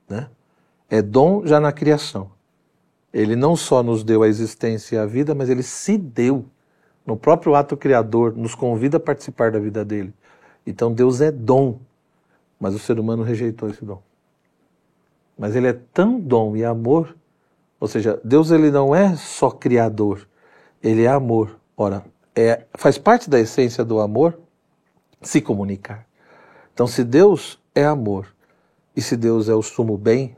né? 0.07 0.29
É 0.89 1.01
dom 1.01 1.45
já 1.45 1.59
na 1.59 1.71
criação. 1.71 2.31
Ele 3.13 3.35
não 3.35 3.55
só 3.55 3.81
nos 3.81 4.03
deu 4.03 4.23
a 4.23 4.27
existência 4.27 4.95
e 4.95 4.99
a 4.99 5.05
vida, 5.05 5.33
mas 5.33 5.49
ele 5.49 5.63
se 5.63 5.97
deu 5.97 6.45
no 7.05 7.17
próprio 7.17 7.55
ato 7.55 7.75
criador, 7.75 8.35
nos 8.35 8.53
convida 8.53 8.97
a 8.97 8.99
participar 8.99 9.51
da 9.51 9.59
vida 9.59 9.83
dele. 9.83 10.13
Então 10.65 10.93
Deus 10.93 11.21
é 11.21 11.31
dom, 11.31 11.79
mas 12.59 12.75
o 12.75 12.79
ser 12.79 12.99
humano 12.99 13.23
rejeitou 13.23 13.69
esse 13.69 13.83
dom. 13.83 14.01
Mas 15.37 15.55
ele 15.55 15.67
é 15.67 15.73
tão 15.73 16.19
dom 16.19 16.55
e 16.55 16.63
amor, 16.63 17.15
ou 17.79 17.87
seja, 17.87 18.19
Deus 18.23 18.51
ele 18.51 18.69
não 18.69 18.93
é 18.93 19.15
só 19.15 19.49
criador, 19.49 20.27
ele 20.81 21.03
é 21.03 21.07
amor. 21.07 21.59
Ora, 21.75 22.03
é, 22.35 22.65
faz 22.75 22.97
parte 22.97 23.29
da 23.29 23.39
essência 23.39 23.83
do 23.83 23.99
amor 23.99 24.39
se 25.21 25.41
comunicar. 25.41 26.05
Então, 26.73 26.87
se 26.87 27.03
Deus 27.03 27.59
é 27.75 27.83
amor 27.83 28.33
e 28.95 29.01
se 29.01 29.17
Deus 29.17 29.49
é 29.49 29.53
o 29.53 29.61
sumo 29.61 29.97
bem, 29.97 30.35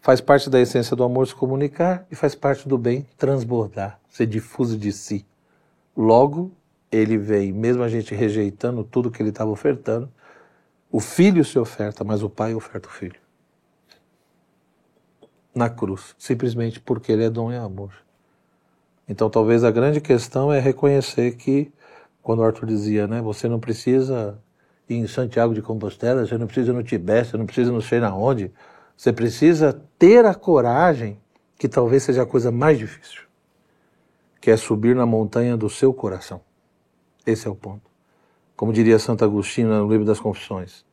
faz 0.00 0.20
parte 0.20 0.50
da 0.50 0.60
essência 0.60 0.96
do 0.96 1.04
amor 1.04 1.26
se 1.26 1.34
comunicar 1.34 2.06
e 2.10 2.14
faz 2.14 2.34
parte 2.34 2.68
do 2.68 2.76
bem 2.76 3.06
transbordar, 3.16 3.98
ser 4.08 4.26
difuso 4.26 4.76
de 4.76 4.92
si. 4.92 5.26
Logo, 5.96 6.50
ele 6.90 7.16
vem, 7.16 7.52
mesmo 7.52 7.82
a 7.82 7.88
gente 7.88 8.14
rejeitando 8.14 8.84
tudo 8.84 9.10
que 9.10 9.22
ele 9.22 9.30
estava 9.30 9.50
ofertando, 9.50 10.10
o 10.90 11.00
filho 11.00 11.44
se 11.44 11.58
oferta, 11.58 12.04
mas 12.04 12.22
o 12.22 12.28
pai 12.28 12.54
oferta 12.54 12.88
o 12.88 12.90
filho 12.90 13.22
na 15.54 15.68
cruz, 15.68 16.14
simplesmente 16.18 16.80
porque 16.80 17.12
ele 17.12 17.24
é 17.24 17.30
dom 17.30 17.52
e 17.52 17.56
amor. 17.56 17.92
Então 19.08 19.28
talvez 19.28 19.64
a 19.64 19.70
grande 19.70 20.00
questão 20.00 20.52
é 20.52 20.58
reconhecer 20.58 21.36
que, 21.36 21.72
quando 22.22 22.40
o 22.40 22.44
Arthur 22.44 22.66
dizia, 22.66 23.06
né, 23.06 23.20
você 23.20 23.48
não 23.48 23.58
precisa 23.58 24.38
ir 24.88 24.96
em 24.96 25.06
Santiago 25.06 25.54
de 25.54 25.62
Compostela, 25.62 26.26
você 26.26 26.38
não 26.38 26.46
precisa 26.46 26.72
ir 26.72 26.74
no 26.74 26.82
Tibete, 26.82 27.30
você 27.30 27.36
não 27.36 27.46
precisa 27.46 27.72
não 27.72 27.80
sei 27.80 28.00
na 28.00 28.14
onde, 28.14 28.52
você 28.96 29.12
precisa 29.12 29.80
ter 29.98 30.24
a 30.24 30.34
coragem, 30.34 31.18
que 31.58 31.68
talvez 31.68 32.02
seja 32.02 32.22
a 32.22 32.26
coisa 32.26 32.50
mais 32.50 32.78
difícil, 32.78 33.22
que 34.40 34.50
é 34.50 34.56
subir 34.56 34.94
na 34.94 35.06
montanha 35.06 35.56
do 35.56 35.68
seu 35.68 35.92
coração. 35.92 36.40
Esse 37.26 37.46
é 37.46 37.50
o 37.50 37.54
ponto. 37.54 37.90
Como 38.56 38.72
diria 38.72 38.98
Santo 38.98 39.24
Agostinho 39.24 39.68
no 39.68 39.90
livro 39.90 40.04
das 40.04 40.20
Confissões, 40.20 40.84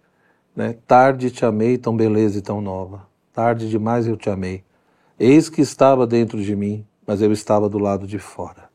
né? 0.55 0.75
Tarde 0.87 1.31
te 1.31 1.45
amei 1.45 1.77
tão 1.77 1.95
beleza 1.95 2.39
e 2.39 2.41
tão 2.41 2.61
nova 2.61 3.09
Tarde 3.39 3.69
demais 3.69 4.05
eu 4.05 4.17
te 4.17 4.29
amei. 4.29 4.65
Eis 5.17 5.47
que 5.49 5.61
estava 5.61 6.05
dentro 6.05 6.43
de 6.43 6.55
mim, 6.57 6.85
mas 7.09 7.23
eu 7.23 7.31
estava 7.31 7.67
do 7.67 7.79
lado 7.79 8.05
de 8.05 8.19
fora. 8.19 8.69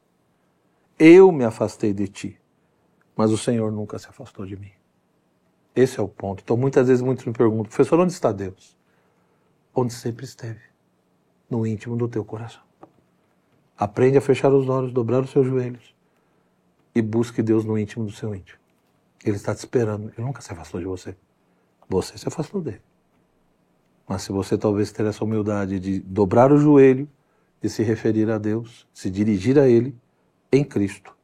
Eu 0.98 1.31
me 1.31 1.44
afastei 1.44 1.93
de 1.93 2.09
ti, 2.09 2.40
mas 3.15 3.31
o 3.31 3.39
Senhor 3.39 3.70
nunca 3.70 3.97
se 3.97 4.09
afastou 4.09 4.44
de 4.44 4.56
mim. 4.56 4.73
Esse 5.73 6.01
é 6.01 6.02
o 6.02 6.09
ponto. 6.09 6.43
Então, 6.43 6.56
muitas 6.56 6.89
vezes, 6.89 7.01
muitos 7.01 7.24
me 7.24 7.32
perguntam, 7.32 7.66
professor, 7.66 8.01
onde 8.01 8.12
está 8.12 8.32
Deus? 8.32 8.77
Onde 9.73 9.93
sempre 9.93 10.24
esteve, 10.24 10.62
no 11.48 11.65
íntimo 11.65 11.97
do 11.97 12.09
teu 12.09 12.24
coração. 12.24 12.61
Aprende 13.78 14.19
a 14.19 14.20
fechar 14.20 14.52
os 14.52 14.69
olhos, 14.69 14.93
dobrar 14.93 15.23
os 15.23 15.31
seus 15.31 15.47
joelhos 15.47 15.94
e 16.93 17.01
busque 17.01 17.40
Deus 17.40 17.65
no 17.65 17.78
íntimo 17.78 18.05
do 18.05 18.11
seu 18.11 18.35
íntimo. 18.35 18.59
Ele 19.24 19.36
está 19.36 19.55
te 19.55 19.59
esperando. 19.59 20.12
Ele 20.19 20.27
nunca 20.27 20.43
se 20.43 20.52
afastou 20.52 20.81
de 20.81 20.86
você. 20.86 21.16
Você 21.89 22.19
se 22.19 22.27
afastou 22.27 22.61
dele. 22.61 22.82
Mas 24.09 24.23
se 24.23 24.32
você 24.32 24.59
talvez 24.59 24.90
ter 24.90 25.06
essa 25.06 25.23
humildade 25.23 25.78
de 25.78 26.01
dobrar 26.01 26.51
o 26.51 26.59
joelho 26.59 27.09
de 27.65 27.70
se 27.70 27.82
referir 27.82 28.31
a 28.31 28.36
Deus, 28.36 28.86
se 28.93 29.11
dirigir 29.11 29.59
a 29.59 29.66
Ele 29.66 29.97
em 30.53 30.62
Cristo. 30.62 31.16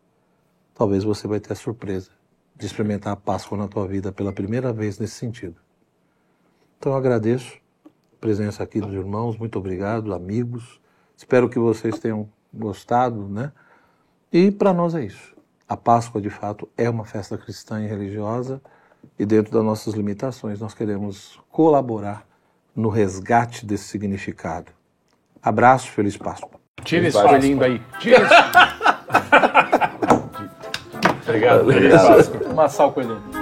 Talvez 0.74 1.04
você 1.04 1.28
vai 1.28 1.38
ter 1.38 1.52
a 1.52 1.54
surpresa 1.54 2.08
de 2.56 2.64
experimentar 2.64 3.12
a 3.12 3.16
Páscoa 3.16 3.58
na 3.58 3.68
tua 3.68 3.86
vida 3.86 4.10
pela 4.10 4.32
primeira 4.32 4.72
vez 4.72 4.98
nesse 4.98 5.16
sentido. 5.16 5.56
Então 6.78 6.92
eu 6.92 6.96
agradeço 6.96 7.58
a 7.84 7.90
presença 8.18 8.62
aqui 8.62 8.80
dos 8.80 8.94
irmãos, 8.94 9.36
muito 9.36 9.58
obrigado, 9.58 10.14
amigos. 10.14 10.80
Espero 11.14 11.46
que 11.46 11.58
vocês 11.58 11.98
tenham 11.98 12.26
gostado, 12.54 13.28
né? 13.28 13.52
E 14.32 14.50
para 14.50 14.72
nós 14.72 14.94
é 14.94 15.04
isso. 15.04 15.36
A 15.68 15.76
Páscoa, 15.76 16.22
de 16.22 16.30
fato, 16.30 16.66
é 16.74 16.88
uma 16.88 17.04
festa 17.04 17.36
cristã 17.36 17.84
e 17.84 17.86
religiosa 17.86 18.62
e 19.18 19.26
dentro 19.26 19.52
das 19.52 19.62
nossas 19.62 19.92
limitações 19.92 20.58
nós 20.58 20.72
queremos 20.72 21.38
colaborar 21.50 22.26
no 22.74 22.88
resgate 22.88 23.66
desse 23.66 23.84
significado. 23.84 24.79
Abraço, 25.42 25.90
feliz 25.90 26.16
Páscoa. 26.16 26.60
Tira 26.84 27.08
esse 27.08 27.20
coelhinho 27.20 27.58
daí. 27.58 27.82
Tira 27.98 28.22
esse. 28.22 28.34
Obrigado. 31.28 31.62
Obrigado. 31.62 32.46
Amassar 32.50 32.86
o 32.88 32.92
coelhinho. 32.92 33.39